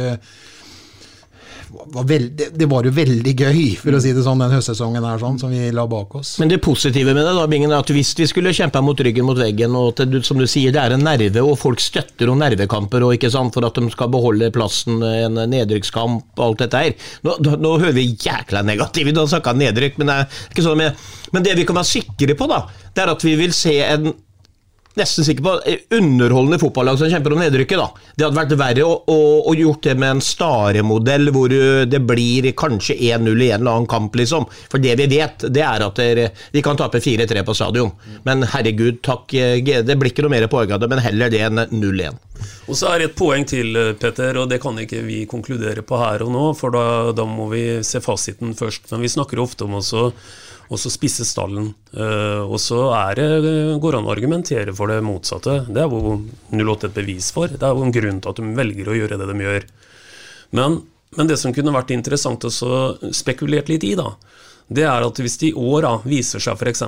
var 1.70 2.04
veld, 2.08 2.42
det 2.54 2.68
var 2.70 2.88
jo 2.88 2.92
veldig 2.96 3.34
gøy, 3.34 3.62
for 3.82 3.96
å 3.96 4.02
si 4.04 4.14
det 4.16 4.24
sånn, 4.26 4.42
den 4.42 4.54
høstsesongen 4.54 5.06
her 5.06 5.22
sånn, 5.22 5.40
som 5.42 5.52
vi 5.52 5.70
la 5.76 5.86
bak 5.90 6.16
oss. 6.20 6.36
Men 6.42 6.52
det 6.52 6.60
positive 6.64 7.14
med 7.16 7.26
det 7.28 7.34
da, 7.38 7.46
Bingen, 7.50 7.74
er 7.74 7.84
at 7.84 7.92
hvis 7.94 8.14
vi 8.18 8.28
skulle 8.30 8.54
kjempa 8.56 8.82
mot 8.84 9.00
ryggen 9.00 9.28
mot 9.28 9.40
veggen, 9.40 9.76
og 9.78 9.96
til, 10.00 10.20
som 10.28 10.40
du 10.40 10.48
sier, 10.50 10.74
det 10.76 10.84
er 10.84 10.96
en 10.96 11.06
nerve, 11.08 11.44
og 11.44 11.58
folk 11.60 11.84
støtter 11.84 12.32
og 12.32 12.40
nervekamper 12.42 13.06
og 13.06 13.18
ikke 13.18 13.32
sant, 13.34 13.56
for 13.56 13.68
at 13.68 13.80
de 13.80 13.92
skal 13.94 14.12
beholde 14.14 14.52
plassen, 14.56 15.02
en 15.04 15.42
nedrykkskamp 15.52 16.38
og 16.38 16.46
alt 16.48 16.64
dette 16.66 16.84
her. 16.84 17.10
Nå, 17.28 17.38
nå, 17.44 17.58
nå 17.64 17.74
hører 17.82 17.98
vi 17.98 18.10
jækla 18.14 18.64
negative, 18.68 19.16
du 19.16 19.24
har 19.24 19.32
snakka 19.32 19.56
nedrykk, 19.58 20.00
men 20.02 20.12
det 20.12 20.22
er 20.22 20.46
ikke 20.52 20.66
sånn 20.66 20.80
med 20.80 21.08
Men 21.36 21.44
det 21.44 21.58
vi 21.58 21.66
kan 21.68 21.76
være 21.76 21.90
sikre 21.90 22.38
på, 22.40 22.48
da, 22.48 22.62
det 22.96 23.04
er 23.04 23.12
at 23.12 23.24
vi 23.26 23.34
vil 23.40 23.52
se 23.56 23.76
en 23.84 24.14
nesten 24.98 25.26
sikker 25.28 25.46
på 25.46 25.54
eh, 25.70 25.84
underholdende 25.98 26.60
fotballag 26.62 27.00
som 27.00 27.10
kjemper 27.12 27.36
om 27.36 27.42
nedrykket. 27.42 27.80
da. 27.80 28.12
Det 28.16 28.26
hadde 28.26 28.40
vært 28.40 28.56
verre 28.60 28.88
å, 28.88 28.96
å, 29.14 29.18
å 29.50 29.56
gjort 29.58 29.86
det 29.88 29.96
med 30.00 30.16
en 30.16 30.24
Stare-modell, 30.24 31.32
hvor 31.36 31.54
eh, 31.54 31.84
det 31.90 32.02
blir 32.08 32.50
kanskje 32.58 32.98
1-0 32.98 33.44
i 33.46 33.52
en 33.52 33.62
eller 33.62 33.74
annen 33.74 33.90
kamp, 33.90 34.16
liksom. 34.18 34.48
For 34.72 34.84
det 34.84 34.98
vi 35.02 35.10
vet, 35.18 35.48
det 35.54 35.64
er 35.66 35.86
at 35.86 36.02
der, 36.02 36.24
de 36.54 36.64
kan 36.66 36.80
tape 36.80 37.02
4-3 37.04 37.46
på 37.48 37.58
stadion. 37.58 37.94
Men 38.28 38.46
herregud, 38.48 39.02
takk, 39.06 39.34
eh, 39.38 39.62
det 39.62 39.98
blir 39.98 40.14
ikke 40.14 40.26
noe 40.26 40.36
mer 40.36 40.50
poeng 40.52 40.74
av 40.76 40.84
det, 40.84 40.92
men 40.92 41.04
heller 41.04 41.34
det 41.34 41.44
enn 41.48 41.64
0-1. 41.72 42.24
Og 42.68 42.78
så 42.78 42.92
er 42.92 43.02
det 43.02 43.12
et 43.12 43.18
poeng 43.18 43.46
til, 43.48 43.78
Petter, 43.98 44.38
og 44.42 44.50
det 44.52 44.60
kan 44.62 44.78
ikke 44.78 45.02
vi 45.06 45.24
konkludere 45.30 45.86
på 45.88 45.98
her 46.02 46.26
og 46.26 46.34
nå, 46.34 46.50
for 46.58 46.74
da, 46.76 47.14
da 47.16 47.26
må 47.26 47.48
vi 47.54 47.64
se 47.88 48.02
fasiten 48.04 48.54
først. 48.58 48.92
Men 48.92 49.06
vi 49.06 49.14
snakker 49.14 49.42
ofte 49.42 49.66
om 49.66 49.80
også 49.80 50.12
også 50.74 50.92
spisse 50.92 51.26
stallen. 51.28 51.70
Eh, 51.94 52.44
og 52.44 52.60
så 52.62 52.82
er 52.98 53.20
det, 53.20 53.28
går 53.82 53.94
det 53.94 54.02
an 54.02 54.10
å 54.10 54.14
argumentere 54.14 54.76
for 54.76 54.92
det 54.92 55.00
motsatte. 55.06 55.62
Det 55.72 55.84
er 55.84 55.92
jo 55.92 56.18
08 56.52 56.90
et 56.90 56.98
bevis 56.98 57.32
for. 57.36 57.52
Det 57.52 57.64
er 57.64 57.74
jo 57.74 57.86
en 57.86 57.96
grunn 57.96 58.22
til 58.24 58.34
at 58.34 58.42
de 58.42 58.54
velger 58.58 58.92
å 58.92 58.98
gjøre 58.98 59.20
det 59.22 59.30
de 59.32 59.48
gjør. 59.48 59.68
Men, 60.58 60.82
men 61.16 61.32
det 61.32 61.40
som 61.40 61.56
kunne 61.56 61.76
vært 61.76 61.96
interessant 61.96 62.48
å 62.48 62.54
så 62.54 62.82
spekulert 63.16 63.72
litt 63.72 63.86
i, 63.88 63.96
da, 64.00 64.12
det 64.68 64.84
er 64.88 65.06
at 65.06 65.20
hvis 65.24 65.40
det 65.40 65.54
i 65.54 65.58
år 65.58 65.86
da, 65.86 65.94
viser 66.08 66.44
seg 66.44 66.60
f.eks. 66.60 66.84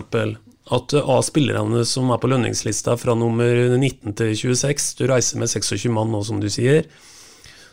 at 0.76 0.98
av 1.00 1.22
spillerne 1.28 1.86
som 1.88 2.12
er 2.12 2.20
på 2.20 2.32
lønningslista 2.32 2.98
fra 3.00 3.16
nummer 3.16 3.78
19 3.78 4.18
til 4.20 4.36
26, 4.36 4.92
du 5.00 5.08
reiser 5.08 5.40
med 5.40 5.52
26 5.52 5.88
mann 5.96 6.12
nå, 6.12 6.24
som 6.28 6.44
du 6.44 6.50
sier, 6.52 6.84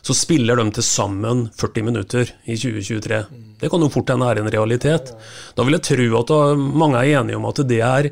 så 0.05 0.15
spiller 0.15 0.59
de 0.59 0.65
til 0.77 0.85
sammen 0.85 1.47
40 1.57 1.85
minutter 1.85 2.29
i 2.45 2.55
2023. 2.55 3.21
Det 3.59 3.69
kan 3.71 3.83
jo 3.83 3.91
fort 3.91 4.13
hende 4.13 4.29
er 4.29 4.41
en 4.41 4.51
realitet. 4.53 5.13
Da 5.57 5.65
vil 5.65 5.77
jeg 5.77 5.85
tro 5.89 6.07
at 6.21 6.33
mange 6.57 7.01
er 7.01 7.21
enige 7.21 7.39
om 7.39 7.47
at 7.49 7.63
det 7.67 7.81
er, 7.83 8.09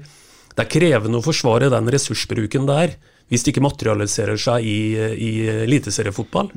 det 0.55 0.63
er 0.63 0.71
krevende 0.71 1.21
å 1.21 1.25
forsvare 1.25 1.71
den 1.73 1.91
ressursbruken 1.93 2.67
der, 2.69 2.97
hvis 3.31 3.45
det 3.45 3.55
ikke 3.55 3.65
materialiserer 3.65 4.37
seg 4.37 4.65
i, 4.67 4.79
i 5.17 5.31
eliteseriefotball. 5.65 6.51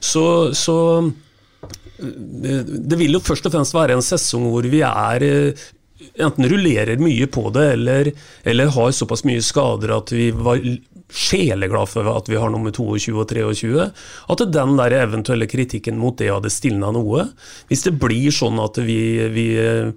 Så, 0.00 0.26
så 0.56 0.76
det 1.96 2.98
vil 3.00 3.16
jo 3.16 3.22
først 3.24 3.48
og 3.48 3.54
fremst 3.54 3.74
være 3.74 3.96
en 3.96 4.04
sesong 4.04 4.50
hvor 4.52 4.66
vi 4.68 4.82
er 4.84 5.24
eh, 5.24 5.66
enten 6.18 6.48
rullerer 6.48 7.00
mye 7.00 7.26
på 7.26 7.48
det, 7.54 7.64
eller, 7.72 8.12
eller 8.44 8.74
har 8.74 8.92
såpass 8.92 9.24
mye 9.24 9.42
skader 9.44 9.94
at 9.96 10.12
vi 10.12 10.30
var 10.30 10.60
sjeleglad 11.12 11.88
for 11.88 12.08
at 12.10 12.28
vi 12.28 12.36
har 12.36 12.50
nummer 12.50 12.72
22 12.74 13.14
og 13.14 13.30
23, 13.30 13.84
at 14.32 14.42
den 14.52 14.74
der 14.78 14.96
eventuelle 14.98 15.46
kritikken 15.46 15.98
mot 16.00 16.18
det 16.18 16.32
hadde 16.32 16.50
stilna 16.50 16.90
noe. 16.94 17.28
Hvis 17.70 17.86
det 17.86 17.94
blir 18.02 18.34
sånn 18.34 18.58
at 18.62 18.80
vi, 18.82 18.98
vi 19.32 19.46
uh, 19.56 19.92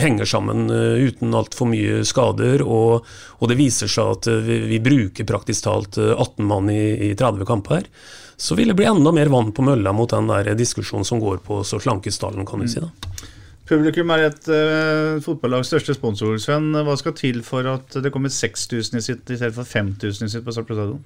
henger 0.00 0.28
sammen 0.28 0.70
uh, 0.72 0.96
uten 1.04 1.36
altfor 1.36 1.68
mye 1.68 2.00
skader, 2.08 2.64
og, 2.64 3.04
og, 3.38 3.48
det 3.50 3.58
viser 3.60 3.92
seg 3.92 4.14
at 4.16 4.30
vi, 4.46 4.62
vi, 4.72 4.80
bruker 4.82 5.28
praktisk 5.28 5.68
talt 5.68 6.00
18 6.00 6.40
mann 6.48 6.72
i, 6.72 7.10
i 7.10 7.14
30 7.18 7.44
kamper, 7.48 7.90
så 8.38 8.56
vil 8.56 8.70
det 8.70 8.78
bli 8.78 8.88
enda 8.88 9.12
mer 9.12 9.28
vann 9.32 9.52
på 9.52 9.64
mølla 9.66 9.92
mot 9.92 10.10
den 10.14 10.30
der 10.30 10.54
diskusjonen 10.56 11.04
som 11.04 11.20
går 11.20 11.42
på 11.44 11.60
så 11.66 11.80
slankestallen, 11.82 12.46
kan 12.48 12.62
du 12.62 12.70
si. 12.70 12.80
da. 12.80 13.36
Publikum 13.68 14.12
er 14.14 14.28
et 14.30 14.46
uh, 14.48 15.18
fotballags 15.24 15.68
største 15.68 15.92
sponsor. 15.96 16.38
Sven, 16.40 16.70
hva 16.72 16.94
skal 16.96 17.16
til 17.18 17.42
for 17.44 17.66
at 17.68 17.98
det 18.00 18.12
kommer 18.14 18.32
6000 18.32 18.96
i 18.96 19.04
sitt 19.04 19.28
i 19.28 19.36
stedet 19.36 19.56
for 19.56 19.68
5000 19.68 20.24
i 20.24 20.32
sitt 20.32 20.46
på 20.46 20.54
Start 20.56 20.72
stadion? 20.72 21.02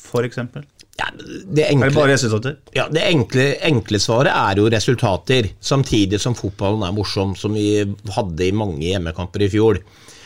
For 0.00 0.24
eksempel? 0.24 0.64
Ja, 0.94 1.08
det 1.18 1.66
enkle, 1.66 1.88
er 1.88 1.90
det 1.90 1.96
bare 1.96 2.14
resultater? 2.14 2.56
Ja, 2.76 2.86
det 2.92 3.02
enkle, 3.08 3.46
enkle, 3.66 3.98
svaret 4.00 4.30
er 4.30 4.60
jo 4.60 4.68
resultater, 4.70 5.48
samtidig 5.60 6.20
som 6.22 6.36
fotballen 6.38 6.84
er 6.86 6.94
morsom, 6.94 7.34
som 7.36 7.56
vi 7.56 7.82
hadde 8.14 8.46
i 8.46 8.54
mange 8.54 8.84
hjemmekamper 8.86 9.44
i 9.44 9.50
fjor. 9.50 9.80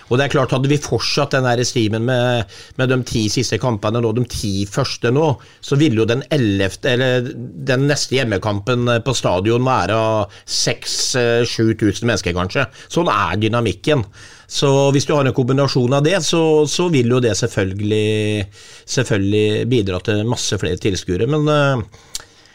Og 0.09 0.18
det 0.18 0.26
er 0.26 0.32
klart 0.32 0.55
Hadde 0.55 0.70
vi 0.70 0.80
fortsatt 0.80 1.36
den 1.36 1.64
stimen 1.66 2.06
med, 2.09 2.48
med, 2.78 2.90
de 2.90 2.98
ti 3.09 3.26
siste 3.32 3.59
kampene 3.60 4.01
nå, 4.02 4.12
de 4.16 4.24
ti 4.30 4.52
første 4.68 5.12
nå, 5.14 5.28
så 5.60 5.78
ville 5.80 6.02
jo 6.02 6.09
den 6.09 6.24
ellevte, 6.35 6.94
eller 6.94 7.28
den 7.68 7.86
neste 7.90 8.16
hjemmekampen 8.16 8.89
på 9.05 9.14
stadion 9.16 9.66
være 9.66 10.01
6000-7000 10.48 12.09
mennesker, 12.09 12.36
kanskje. 12.36 12.66
Sånn 12.93 13.10
er 13.12 13.39
dynamikken. 13.40 14.05
Så 14.48 14.68
hvis 14.94 15.05
du 15.05 15.12
har 15.12 15.28
en 15.28 15.36
kombinasjon 15.36 15.98
av 15.98 16.05
det, 16.06 16.16
så, 16.24 16.40
så 16.64 16.89
vil 16.93 17.12
jo 17.12 17.20
det 17.20 17.35
selvfølgelig, 17.36 18.47
selvfølgelig 18.89 19.66
bidra 19.68 20.01
til 20.06 20.24
masse 20.28 20.56
flere 20.60 20.80
tilskuere. 20.80 21.28
Men 21.28 21.51
uh, 21.52 22.06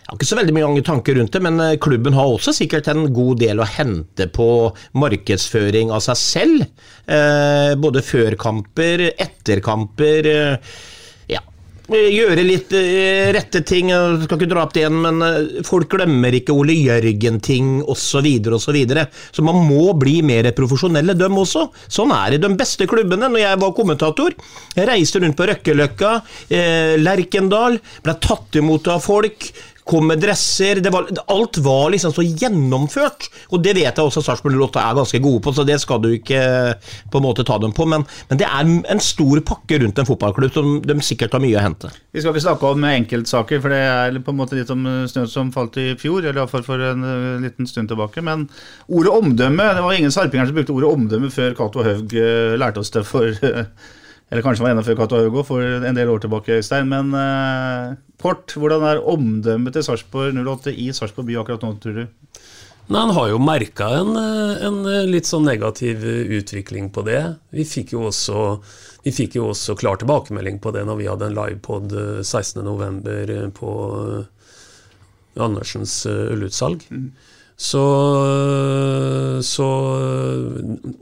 jeg 0.03 0.11
har 0.11 0.17
ikke 0.19 0.27
så 0.27 0.35
veldig 0.35 0.53
mange 0.57 0.81
tanker 0.84 1.15
rundt 1.15 1.31
det, 1.31 1.39
men 1.45 1.59
eh, 1.63 1.77
klubben 1.80 2.17
har 2.17 2.27
også 2.27 2.51
sikkert 2.57 2.89
en 2.91 3.05
god 3.15 3.39
del 3.39 3.61
å 3.63 3.69
hente 3.77 4.27
på 4.35 4.47
markedsføring 4.99 5.93
av 5.95 6.03
seg 6.03 6.19
selv. 6.19 6.65
Eh, 7.07 7.71
både 7.80 8.03
før 8.03 8.35
kamper, 8.35 9.05
etter 9.15 9.63
kamper. 9.63 10.27
Eh, 10.27 10.75
ja. 11.31 11.39
Gjøre 11.88 12.43
litt 12.43 12.75
rette 13.35 13.63
ting. 13.67 13.93
Jeg 13.93 14.21
skal 14.25 14.41
ikke 14.41 14.51
dra 14.51 14.67
opp 14.67 14.75
det 14.75 14.84
igjen, 14.84 14.99
men 15.03 15.63
folk 15.67 15.95
glemmer 15.95 16.35
ikke 16.35 16.55
Ole 16.55 16.75
Jørgen-ting 16.75 17.81
osv. 17.88 18.27
osv. 18.27 18.59
Så, 18.59 18.75
videre. 18.75 19.07
så 19.31 19.43
man 19.43 19.63
må 19.63 19.91
bli 19.99 20.17
mer 20.25 20.51
profesjonelle, 20.55 21.15
dem 21.15 21.39
også. 21.39 21.69
Sånn 21.88 22.11
er 22.15 22.35
det 22.35 22.41
i 22.41 22.45
de 22.47 22.55
beste 22.59 22.88
klubbene. 22.91 23.31
Når 23.31 23.47
jeg 23.47 23.63
var 23.63 23.75
kommentator, 23.80 24.35
jeg 24.75 24.89
reiste 24.89 25.23
rundt 25.23 25.39
på 25.39 25.47
Røkkeløkka, 25.47 26.15
eh, 26.51 26.95
Lerkendal, 26.99 27.80
ble 28.03 28.19
tatt 28.23 28.59
imot 28.59 28.91
av 28.91 29.03
folk 29.03 29.51
kom 29.84 30.07
med 30.07 30.22
dresser 30.23 30.81
var, 30.91 31.07
Alt 31.27 31.57
var 31.64 31.91
liksom 31.93 32.14
så 32.15 32.23
gjennomført. 32.23 33.27
Og 33.51 33.64
det 33.64 33.76
vet 33.77 33.91
jeg 33.91 34.03
også 34.03 34.23
Sarpsborg 34.23 34.57
08 34.57 34.81
er 34.81 34.97
ganske 34.99 35.22
gode 35.23 35.41
på, 35.43 35.53
så 35.55 35.65
det 35.68 35.80
skal 35.84 36.01
du 36.03 36.10
ikke 36.15 36.41
på 37.11 37.19
en 37.19 37.26
måte 37.26 37.45
ta 37.47 37.57
dem 37.61 37.73
på. 37.76 37.88
Men, 37.89 38.05
men, 38.30 38.39
det 38.39 38.47
er 38.47 38.69
en 38.93 39.03
stor 39.03 39.41
pakke 39.45 39.81
rundt 39.84 39.99
en 39.99 40.10
fotballklubb 40.10 40.55
som 40.55 40.76
de 40.84 40.97
sikkert 41.05 41.35
har 41.35 41.43
mye 41.43 41.57
å 41.60 41.65
hente. 41.65 41.91
Vi 42.14 42.23
skal 42.23 42.34
ikke 42.34 42.45
snakke 42.47 42.73
om 42.76 42.88
enkeltsaker, 42.89 43.64
for 43.64 43.73
det 43.73 43.81
er 43.88 44.22
på 44.23 44.34
en 44.34 44.39
måte 44.39 44.60
litt 44.60 44.72
om 44.73 44.85
snø 45.10 45.26
som 45.30 45.51
falt 45.55 45.80
i 45.81 45.89
fjor. 45.99 46.22
Eller 46.23 46.43
iallfall 46.43 46.65
for 46.65 46.84
en 46.91 47.03
uh, 47.07 47.41
liten 47.43 47.69
stund 47.69 47.91
tilbake. 47.91 48.23
Men 48.23 48.47
ordet 48.88 49.11
omdømme 49.14 49.65
Det 49.73 49.84
var 49.84 49.97
ingen 49.97 50.14
sarpinger 50.14 50.47
som 50.47 50.55
brukte 50.57 50.73
ordet 50.76 50.93
omdømme 50.93 51.31
før 51.34 51.55
Cato 51.57 51.84
Haug 51.84 52.15
lærte 52.60 52.81
oss 52.81 52.91
det 52.93 53.03
for 53.07 53.31
eller 54.32 54.41
kanskje 54.45 54.64
han 54.64 54.68
var 54.68 54.74
enda 54.74 54.86
før 54.88 54.98
Cato 54.98 55.20
Haugo, 55.20 55.44
for 55.45 55.62
en 55.62 55.98
del 55.98 56.10
år 56.10 56.24
tilbake, 56.24 56.58
Øystein. 56.58 56.90
Men 56.90 57.14
eh, 57.18 57.95
kort, 58.22 58.56
hvordan 58.58 58.86
er 58.88 59.04
omdømmet 59.14 59.76
til 59.76 59.86
Sarpsborg 59.86 60.38
08 60.40 60.74
i 60.74 60.90
Sarpsborg 60.95 61.28
by 61.30 61.40
akkurat 61.41 61.66
nå, 61.66 61.74
tror 61.84 62.00
du? 62.00 62.06
Nei, 62.88 63.00
Han 63.00 63.14
har 63.16 63.30
jo 63.32 63.40
merka 63.40 63.90
en, 64.02 64.18
en, 64.18 64.80
litt 65.08 65.30
sånn 65.30 65.45
negativ 65.48 66.04
utvikling 66.04 66.90
på 66.95 67.06
det. 67.08 67.22
Vi 67.56 67.64
fikk 67.68 67.94
jo 67.95 68.08
også, 68.10 68.58
vi 69.06 69.14
fikk 69.16 69.38
jo 69.40 69.52
også 69.52 69.78
klar 69.80 70.02
tilbakemelding 70.02 70.58
på 70.64 70.74
det 70.76 70.84
når 70.90 71.00
vi 71.00 71.08
hadde 71.12 71.30
en 71.30 71.38
livepod 71.38 71.94
16.11. 72.26 73.54
på 73.56 73.72
Andersens 75.40 76.02
ullutsalg. 76.10 76.84
Mm. 76.91 77.08
Så, 77.57 77.84
så, 79.45 79.67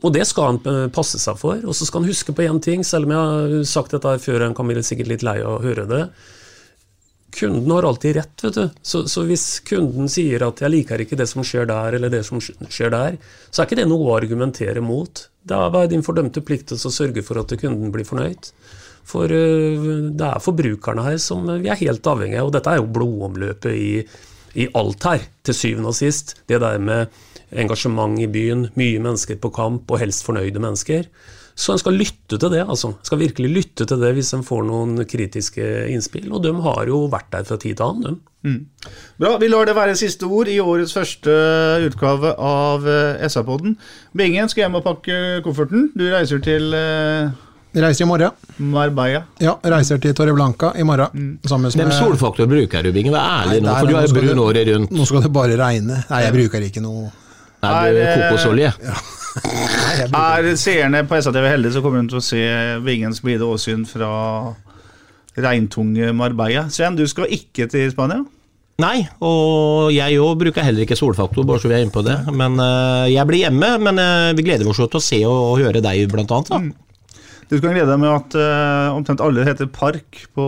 Og 0.01 0.11
det 0.13 0.25
skal 0.27 0.51
han 0.51 0.91
passe 0.93 1.21
seg 1.21 1.39
for. 1.39 1.63
Og 1.63 1.77
så 1.77 1.87
skal 1.87 2.03
han 2.03 2.11
huske 2.11 2.35
på 2.35 2.45
én 2.45 2.59
ting, 2.63 2.83
selv 2.85 3.07
om 3.07 3.15
jeg 3.15 3.31
har 3.31 3.65
sagt 3.69 3.95
dette 3.95 4.19
før, 4.25 4.45
han 4.45 4.55
kan 4.57 4.69
bli 4.69 4.83
sikkert 4.85 5.11
litt 5.13 5.25
lei 5.25 5.39
av 5.41 5.57
å 5.57 5.63
høre 5.63 5.87
det. 5.89 6.03
Kunden 7.31 7.71
har 7.71 7.87
alltid 7.87 8.15
rett, 8.15 8.43
vet 8.43 8.57
du. 8.59 8.65
Så, 8.83 9.05
så, 9.07 9.23
hvis 9.23 9.61
kunden 9.63 10.09
sier 10.11 10.43
at 10.43 10.59
'jeg 10.59 10.73
liker 10.73 10.99
ikke 10.99 11.15
det 11.15 11.29
som 11.31 11.45
skjer 11.47 11.65
der', 11.69 11.95
eller 11.95 12.11
det 12.11 12.25
som 12.27 12.41
skjer 12.43 12.91
der, 12.91 13.17
så 13.49 13.61
er 13.61 13.69
ikke 13.69 13.79
det 13.79 13.87
noe 13.87 14.09
å 14.09 14.17
argumentere 14.17 14.83
mot. 14.83 15.27
Det 15.47 15.55
er 15.55 15.87
din 15.87 16.03
fordømte 16.03 16.43
plikt 16.43 16.75
å 16.75 16.77
sørge 16.91 17.23
for 17.23 17.39
at 17.39 17.55
kunden 17.61 17.91
blir 17.91 18.05
fornøyd. 18.05 18.51
For 19.07 19.31
det 19.31 20.27
er 20.27 20.43
forbrukerne 20.43 21.07
her 21.07 21.17
som 21.17 21.47
vi 21.47 21.71
er 21.71 21.79
helt 21.79 22.05
avhengige 22.05 22.43
av, 22.43 22.51
og 22.51 22.53
dette 22.53 22.69
er 22.69 22.81
jo 22.81 22.91
blodomløpet 22.99 23.73
i 23.73 24.05
i 24.55 24.67
alt 24.77 25.05
her, 25.07 25.27
til 25.45 25.57
syvende 25.57 25.91
og 25.91 25.97
sist. 25.97 26.35
Det 26.49 26.61
der 26.61 26.79
med 26.81 27.11
engasjement 27.51 28.19
i 28.21 28.29
byen, 28.31 28.69
mye 28.79 29.03
mennesker 29.03 29.39
på 29.41 29.51
kamp, 29.55 29.91
og 29.91 30.01
helst 30.01 30.25
fornøyde 30.27 30.61
mennesker. 30.63 31.07
Så 31.55 31.73
en 31.73 31.81
skal 31.81 31.97
lytte 31.99 32.37
til 32.39 32.49
det, 32.53 32.63
altså. 32.63 32.93
En 32.93 33.05
skal 33.05 33.19
virkelig 33.19 33.49
lytte 33.51 33.85
til 33.85 33.99
det 34.01 34.13
hvis 34.15 34.31
en 34.33 34.45
får 34.47 34.63
noen 34.65 35.03
kritiske 35.05 35.65
innspill. 35.91 36.31
Og 36.31 36.43
de 36.45 36.53
har 36.63 36.87
jo 36.89 37.03
vært 37.11 37.29
der 37.33 37.45
fra 37.47 37.59
tid 37.59 37.75
til 37.75 37.85
annen, 37.85 38.19
mm. 38.47 38.59
Bra. 39.21 39.35
Vi 39.37 39.51
lar 39.51 39.67
det 39.67 39.75
være 39.77 39.99
siste 39.99 40.25
ord 40.25 40.49
i 40.49 40.57
årets 40.63 40.95
første 40.95 41.35
utgave 41.85 42.33
av 42.41 42.87
eh, 42.89 43.27
SA-podden. 43.29 43.75
Bingen 44.17 44.49
skal 44.49 44.65
hjem 44.65 44.79
og 44.79 44.87
pakke 44.87 45.21
kofferten. 45.45 45.91
Du 45.93 46.07
reiser 46.09 46.41
til 46.41 46.73
uh 46.73 47.50
Reiser 47.71 48.03
i 48.03 48.07
morgen. 48.07 48.31
Marbella. 48.57 49.21
Ja, 49.39 49.53
reiser 49.63 49.99
til 50.03 50.11
Torreblanca 50.15 50.73
i 50.75 50.83
morgen. 50.83 51.39
Mm. 51.41 51.69
Hvem 51.71 51.93
solfaktor 51.95 52.49
bruker 52.51 52.83
du, 52.83 52.91
Binge? 52.91 53.13
Vær 53.13 53.45
ærlig 53.45 53.61
nå, 53.63 53.75
for 53.77 53.87
du 53.87 53.95
er 53.95 54.15
brun 54.17 54.41
året 54.43 54.67
rundt. 54.73 54.91
Nå 54.91 55.07
skal 55.07 55.23
det 55.23 55.31
bare 55.31 55.55
regne. 55.59 56.01
Nei, 56.09 56.19
jeg 56.25 56.35
bruker 56.35 56.67
ikke 56.67 56.83
noe 56.83 57.07
Nei, 57.61 57.93
du 57.93 58.01
er 58.01 58.25
kokosolje. 58.25 58.73
Ja. 58.81 58.97
er 60.41 60.49
seerne 60.59 61.05
på 61.07 61.21
SATV 61.21 61.47
heldige, 61.47 61.75
så 61.77 61.85
kommer 61.85 62.01
de 62.01 62.11
til 62.11 62.19
å 62.19 62.25
se 62.25 62.43
Vingens 62.83 63.21
blide 63.23 63.47
åsyn 63.47 63.85
fra 63.87 64.11
regntunge 65.39 66.11
Marbella. 66.17 66.67
Sven, 66.73 66.99
du 66.99 67.05
skal 67.07 67.31
ikke 67.31 67.69
til 67.71 67.87
Spania? 67.93 68.25
Nei, 68.81 69.05
og 69.23 69.91
jeg 69.93 70.17
òg 70.19 70.39
bruker 70.41 70.65
heller 70.65 70.83
ikke 70.83 70.97
solfaktor, 70.97 71.45
bare 71.47 71.61
så 71.61 71.69
vi 71.69 71.77
er 71.77 71.85
inne 71.85 71.93
på 71.93 72.03
det. 72.03 72.17
Men 72.33 72.57
uh, 72.59 73.07
jeg 73.07 73.27
blir 73.29 73.45
hjemme, 73.45 73.75
men 73.79 74.01
uh, 74.01 74.31
vi 74.35 74.47
gleder 74.47 74.67
oss 74.67 74.81
til 74.81 74.97
å 74.97 75.05
se 75.05 75.21
og, 75.27 75.41
og 75.51 75.59
høre 75.61 75.83
deg, 75.85 76.07
blant 76.11 76.33
annet. 76.33 76.51
Da. 76.51 76.63
Mm. 76.65 76.90
Du 77.51 77.57
kan 77.59 77.73
glede 77.75 77.89
deg 77.89 77.99
med 77.99 78.07
at 78.07 78.35
uh, 78.39 78.93
omtrent 78.95 79.19
alle 79.23 79.43
heter 79.43 79.67
Park 79.75 80.21
på 80.37 80.43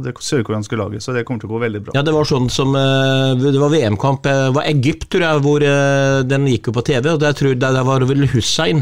det 0.00 0.14
sørkoreanske 0.24 0.78
laget, 0.80 1.04
så 1.04 1.12
det 1.12 1.26
kommer 1.28 1.42
til 1.42 1.50
å 1.50 1.52
gå 1.52 1.60
veldig 1.66 1.82
bra. 1.84 1.96
Ja, 1.98 2.04
det 2.06 2.14
var 2.16 2.24
sånn 2.28 2.48
som 2.52 2.72
uh, 2.72 3.36
Det 3.36 3.60
var 3.60 3.74
VM-kamp, 3.74 4.24
det 4.24 4.54
var 4.56 4.64
Egypt, 4.70 5.10
tror 5.12 5.26
jeg, 5.26 5.42
hvor 5.44 5.66
uh, 5.68 6.22
den 6.24 6.48
gikk 6.48 6.70
jo 6.70 6.76
på 6.78 6.86
TV, 6.88 7.10
og 7.12 7.20
der, 7.20 7.36
tror, 7.36 7.52
der, 7.60 7.76
der 7.76 7.84
var 7.84 8.00
det 8.00 8.08
vel 8.08 8.24
Hussein. 8.32 8.80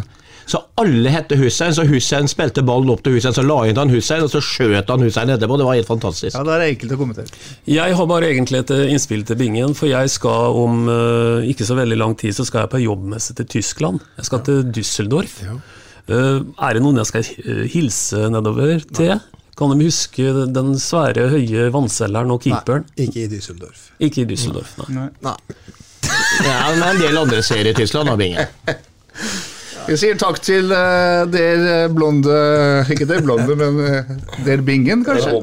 Så 0.49 0.61
alle 0.81 1.11
hette 1.13 1.37
Hussein, 1.37 1.75
så 1.75 1.83
Hussein 1.85 2.31
spilte 2.31 2.63
ballen 2.65 2.93
opp 2.95 3.03
til 3.05 3.19
Hussein, 3.19 3.35
så 3.37 3.43
la 3.43 3.59
inn 3.67 3.81
han 3.81 3.91
Hussein, 3.93 4.23
og 4.25 4.31
så 4.33 4.41
skjøt 4.41 4.95
han 4.95 5.03
Hussein 5.03 5.35
etterpå. 5.35 5.59
Det 5.59 5.67
var 5.67 5.81
helt 5.81 5.91
fantastisk. 5.91 6.39
Ja, 6.39 6.45
det 6.47 6.55
er 6.55 6.65
enkelt 6.69 6.95
å 6.95 7.01
komme 7.03 7.19
til. 7.19 7.35
Jeg 7.75 7.97
har 7.99 8.09
bare 8.09 8.31
egentlig 8.31 8.63
et 8.63 8.73
innspill 8.87 9.27
til 9.27 9.41
Bingen, 9.43 9.75
for 9.77 9.91
jeg 9.91 10.15
skal 10.15 10.63
om 10.63 10.87
uh, 10.87 11.43
ikke 11.43 11.67
så 11.67 11.77
veldig 11.77 11.99
lang 11.99 12.15
tid 12.23 12.39
så 12.39 12.47
skal 12.47 12.65
jeg 12.65 12.73
på 12.77 12.85
jobbmesse 12.87 13.35
til 13.43 13.51
Tyskland. 13.59 14.07
Jeg 14.23 14.31
skal 14.31 14.47
til 14.47 14.63
Düsseldorf. 14.79 15.43
Ja. 15.43 15.59
Uh, 16.09 16.41
er 16.65 16.77
det 16.77 16.85
noen 16.85 17.01
jeg 17.03 17.11
skal 17.11 17.27
hilse 17.69 18.29
nedover 18.33 18.81
til? 18.97 19.19
Kan 19.59 19.75
de 19.75 19.89
huske 19.89 20.31
den 20.55 20.77
svære, 20.79 21.27
høye 21.33 21.67
vannselgeren 21.75 22.31
og 22.31 22.45
keeperen? 22.45 22.87
Nei, 22.95 23.09
ikke 23.09 23.25
i 23.25 23.31
Düsseldorf. 23.33 23.89
Ikke 23.99 24.23
i 24.23 24.29
Düsseldorf, 24.31 24.77
nei. 24.85 24.89
nei. 24.95 25.09
nei. 25.27 25.37
ja, 26.47 26.59
men 26.77 26.85
en 26.93 27.01
del 27.03 27.19
andre 27.19 27.43
serier 27.43 27.73
i 27.73 27.77
Tyskland, 27.77 28.09
da, 28.09 28.15
Binge. 28.19 28.47
Vi 29.89 29.97
sier 29.97 30.19
takk 30.21 30.39
til 30.45 30.69
uh, 30.69 31.25
der 31.33 31.89
blonde 31.89 32.35
Ikke 32.93 33.07
der 33.09 33.23
blonde, 33.25 33.55
men 33.57 33.79
uh, 33.81 34.11
der 34.45 34.63
bingen, 34.63 35.05
kanskje. 35.07 35.41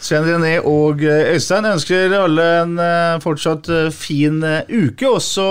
Svein 0.00 0.28
René 0.28 0.58
og 0.60 1.02
Øystein 1.02 1.66
ønsker 1.66 2.14
alle 2.20 2.44
en 2.62 2.76
uh, 2.78 3.16
fortsatt 3.24 3.68
fin 3.96 4.38
uke. 4.70 5.08
Og 5.10 5.20
så 5.24 5.50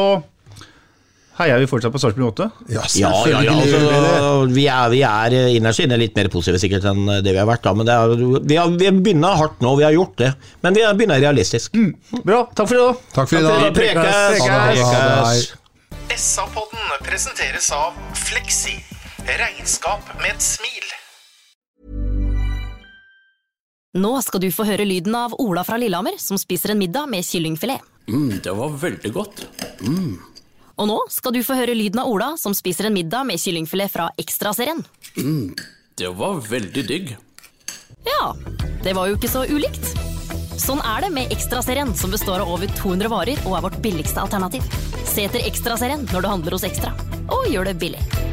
heier 1.39 1.59
vi 1.59 1.67
fortsatt 1.69 1.93
på 1.93 1.99
Sarpsborg 2.01 2.27
8. 2.31 2.47
Ja, 2.71 2.83
ja, 2.95 3.11
ja, 3.29 3.41
ja 3.43 3.55
altså, 3.55 4.53
vi, 4.53 4.65
er, 4.71 4.89
vi 4.93 5.01
er 5.07 5.35
innerst 5.57 5.83
inne 5.83 5.99
litt 5.99 6.15
mer 6.17 6.29
positive 6.33 6.61
sikkert 6.61 6.87
enn 6.91 7.03
det 7.25 7.33
vi 7.33 7.41
har 7.41 7.49
vært. 7.49 7.65
da, 7.65 7.75
men 7.75 7.91
er, 7.91 8.15
vi, 8.39 8.57
har, 8.59 8.71
vi 8.71 8.91
begynner 8.95 9.37
hardt 9.41 9.61
nå, 9.65 9.75
vi 9.79 9.87
har 9.87 9.95
gjort 9.95 10.17
det. 10.21 10.31
Men 10.65 10.77
vi 10.77 10.85
begynner 10.95 11.21
realistisk. 11.23 11.75
Mm. 11.75 12.21
Bra. 12.23 12.45
Takk 12.55 12.71
for 12.71 12.77
i 12.77 12.83
dag. 12.83 13.05
Takk 13.17 13.31
for 13.31 13.39
i 13.39 13.45
dag. 13.45 13.69
Prekes. 13.75 14.43
Prekes. 14.47 15.47
SA-podden 16.15 16.99
presenteres 17.03 17.71
av 17.75 17.97
Fleksi. 18.15 18.77
Regnskap 19.25 20.15
med 20.21 20.35
et 20.35 20.43
smil. 20.45 20.93
Nå 23.95 24.11
skal 24.25 24.43
du 24.43 24.49
få 24.51 24.65
høre 24.67 24.83
lyden 24.87 25.15
av 25.15 25.33
Ola 25.39 25.63
fra 25.63 25.79
Lillehammer 25.79 26.17
som 26.19 26.39
spiser 26.39 26.73
en 26.73 26.81
middag 26.81 27.07
med 27.07 27.23
kyllingfilet. 27.23 27.83
Mm, 28.11 28.41
det 28.43 28.53
var 28.53 28.73
veldig 28.81 29.11
godt. 29.15 29.45
Mm. 29.81 30.17
Og 30.75 30.89
nå 30.89 30.97
skal 31.11 31.35
du 31.35 31.41
få 31.45 31.55
høre 31.57 31.75
lyden 31.77 32.01
av 32.01 32.09
Ola 32.11 32.33
som 32.39 32.55
spiser 32.55 32.89
en 32.89 32.95
middag 32.95 33.23
med 33.27 33.39
kyllingfilet 33.39 33.91
fra 33.93 34.09
Ekstraserien. 34.19 34.81
Mm, 35.15 35.55
det 35.95 36.11
var 36.19 36.41
veldig 36.43 36.83
digg. 36.87 37.15
Ja, 38.05 38.33
det 38.83 38.93
var 38.97 39.09
jo 39.09 39.15
ikke 39.17 39.31
så 39.31 39.45
ulikt. 39.47 39.93
Sånn 40.59 40.79
er 40.87 41.05
det 41.05 41.13
med 41.15 41.31
Ekstraserien, 41.35 41.91
som 41.95 42.13
består 42.13 42.43
av 42.43 42.51
over 42.51 42.71
200 42.79 43.11
varer 43.11 43.41
og 43.45 43.57
er 43.57 43.65
vårt 43.69 43.81
billigste 43.83 44.23
alternativ. 44.23 44.67
Se 45.07 45.27
etter 45.27 45.47
Ekstraserien 45.47 46.07
når 46.11 46.23
du 46.23 46.31
handler 46.31 46.57
hos 46.57 46.67
Ekstra, 46.67 46.95
og 47.31 47.47
gjør 47.51 47.71
det 47.71 47.79
billig. 47.81 48.24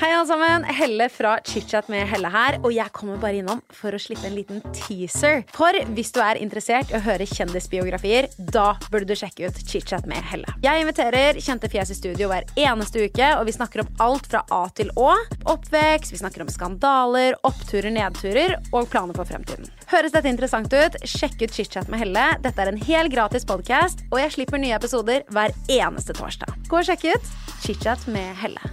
Hei 0.00 0.08
alle 0.08 0.24
sammen, 0.26 0.62
Helle 0.64 1.04
fra 1.12 1.34
ChitChat 1.44 1.90
med 1.92 2.06
Helle 2.08 2.30
her, 2.32 2.56
og 2.64 2.72
jeg 2.72 2.88
kommer 2.96 3.18
bare 3.20 3.42
innom 3.42 3.58
for 3.76 3.92
å 3.92 3.98
slippe 4.00 4.24
en 4.24 4.32
liten 4.32 4.62
teaser. 4.72 5.42
For 5.52 5.76
hvis 5.92 6.14
du 6.16 6.18
er 6.24 6.38
interessert 6.40 6.88
i 6.88 6.96
å 6.96 7.00
høre 7.04 7.26
kjendisbiografier, 7.28 8.30
da 8.40 8.70
burde 8.86 9.10
du 9.10 9.12
sjekke 9.20 9.50
ut 9.52 9.58
ChitChat 9.68 10.08
med 10.08 10.24
Helle. 10.30 10.48
Jeg 10.64 10.80
inviterer 10.80 11.36
kjente 11.44 11.68
fjes 11.70 11.92
i 11.92 11.96
studio 11.98 12.30
hver 12.30 12.48
eneste 12.56 13.04
uke, 13.04 13.28
og 13.36 13.44
vi 13.50 13.54
snakker 13.58 13.84
om 13.84 13.90
alt 14.06 14.30
fra 14.32 14.40
A 14.48 14.62
til 14.72 14.88
Å. 14.96 15.10
Oppvekst, 15.52 16.14
vi 16.14 16.22
snakker 16.22 16.46
om 16.46 16.52
skandaler, 16.54 17.36
oppturer, 17.44 17.92
nedturer 17.92 18.56
og 18.72 18.88
planer 18.94 19.18
for 19.18 19.28
fremtiden. 19.28 19.68
Høres 19.92 20.16
dette 20.16 20.32
interessant 20.32 20.72
ut? 20.72 20.96
Sjekk 21.04 21.36
ut 21.44 21.52
ChitChat 21.52 21.92
med 21.92 22.00
Helle. 22.00 22.24
Dette 22.40 22.64
er 22.64 22.72
en 22.72 22.80
helt 22.88 23.12
gratis 23.12 23.44
podkast, 23.44 24.06
og 24.08 24.22
jeg 24.24 24.38
slipper 24.38 24.64
nye 24.64 24.80
episoder 24.80 25.28
hver 25.28 25.52
eneste 25.68 26.16
torsdag. 26.16 26.56
Gå 26.72 26.80
og 26.80 26.88
sjekk 26.88 27.10
ut 27.12 27.30
ChitChat 27.60 28.08
med 28.08 28.32
Helle. 28.40 28.72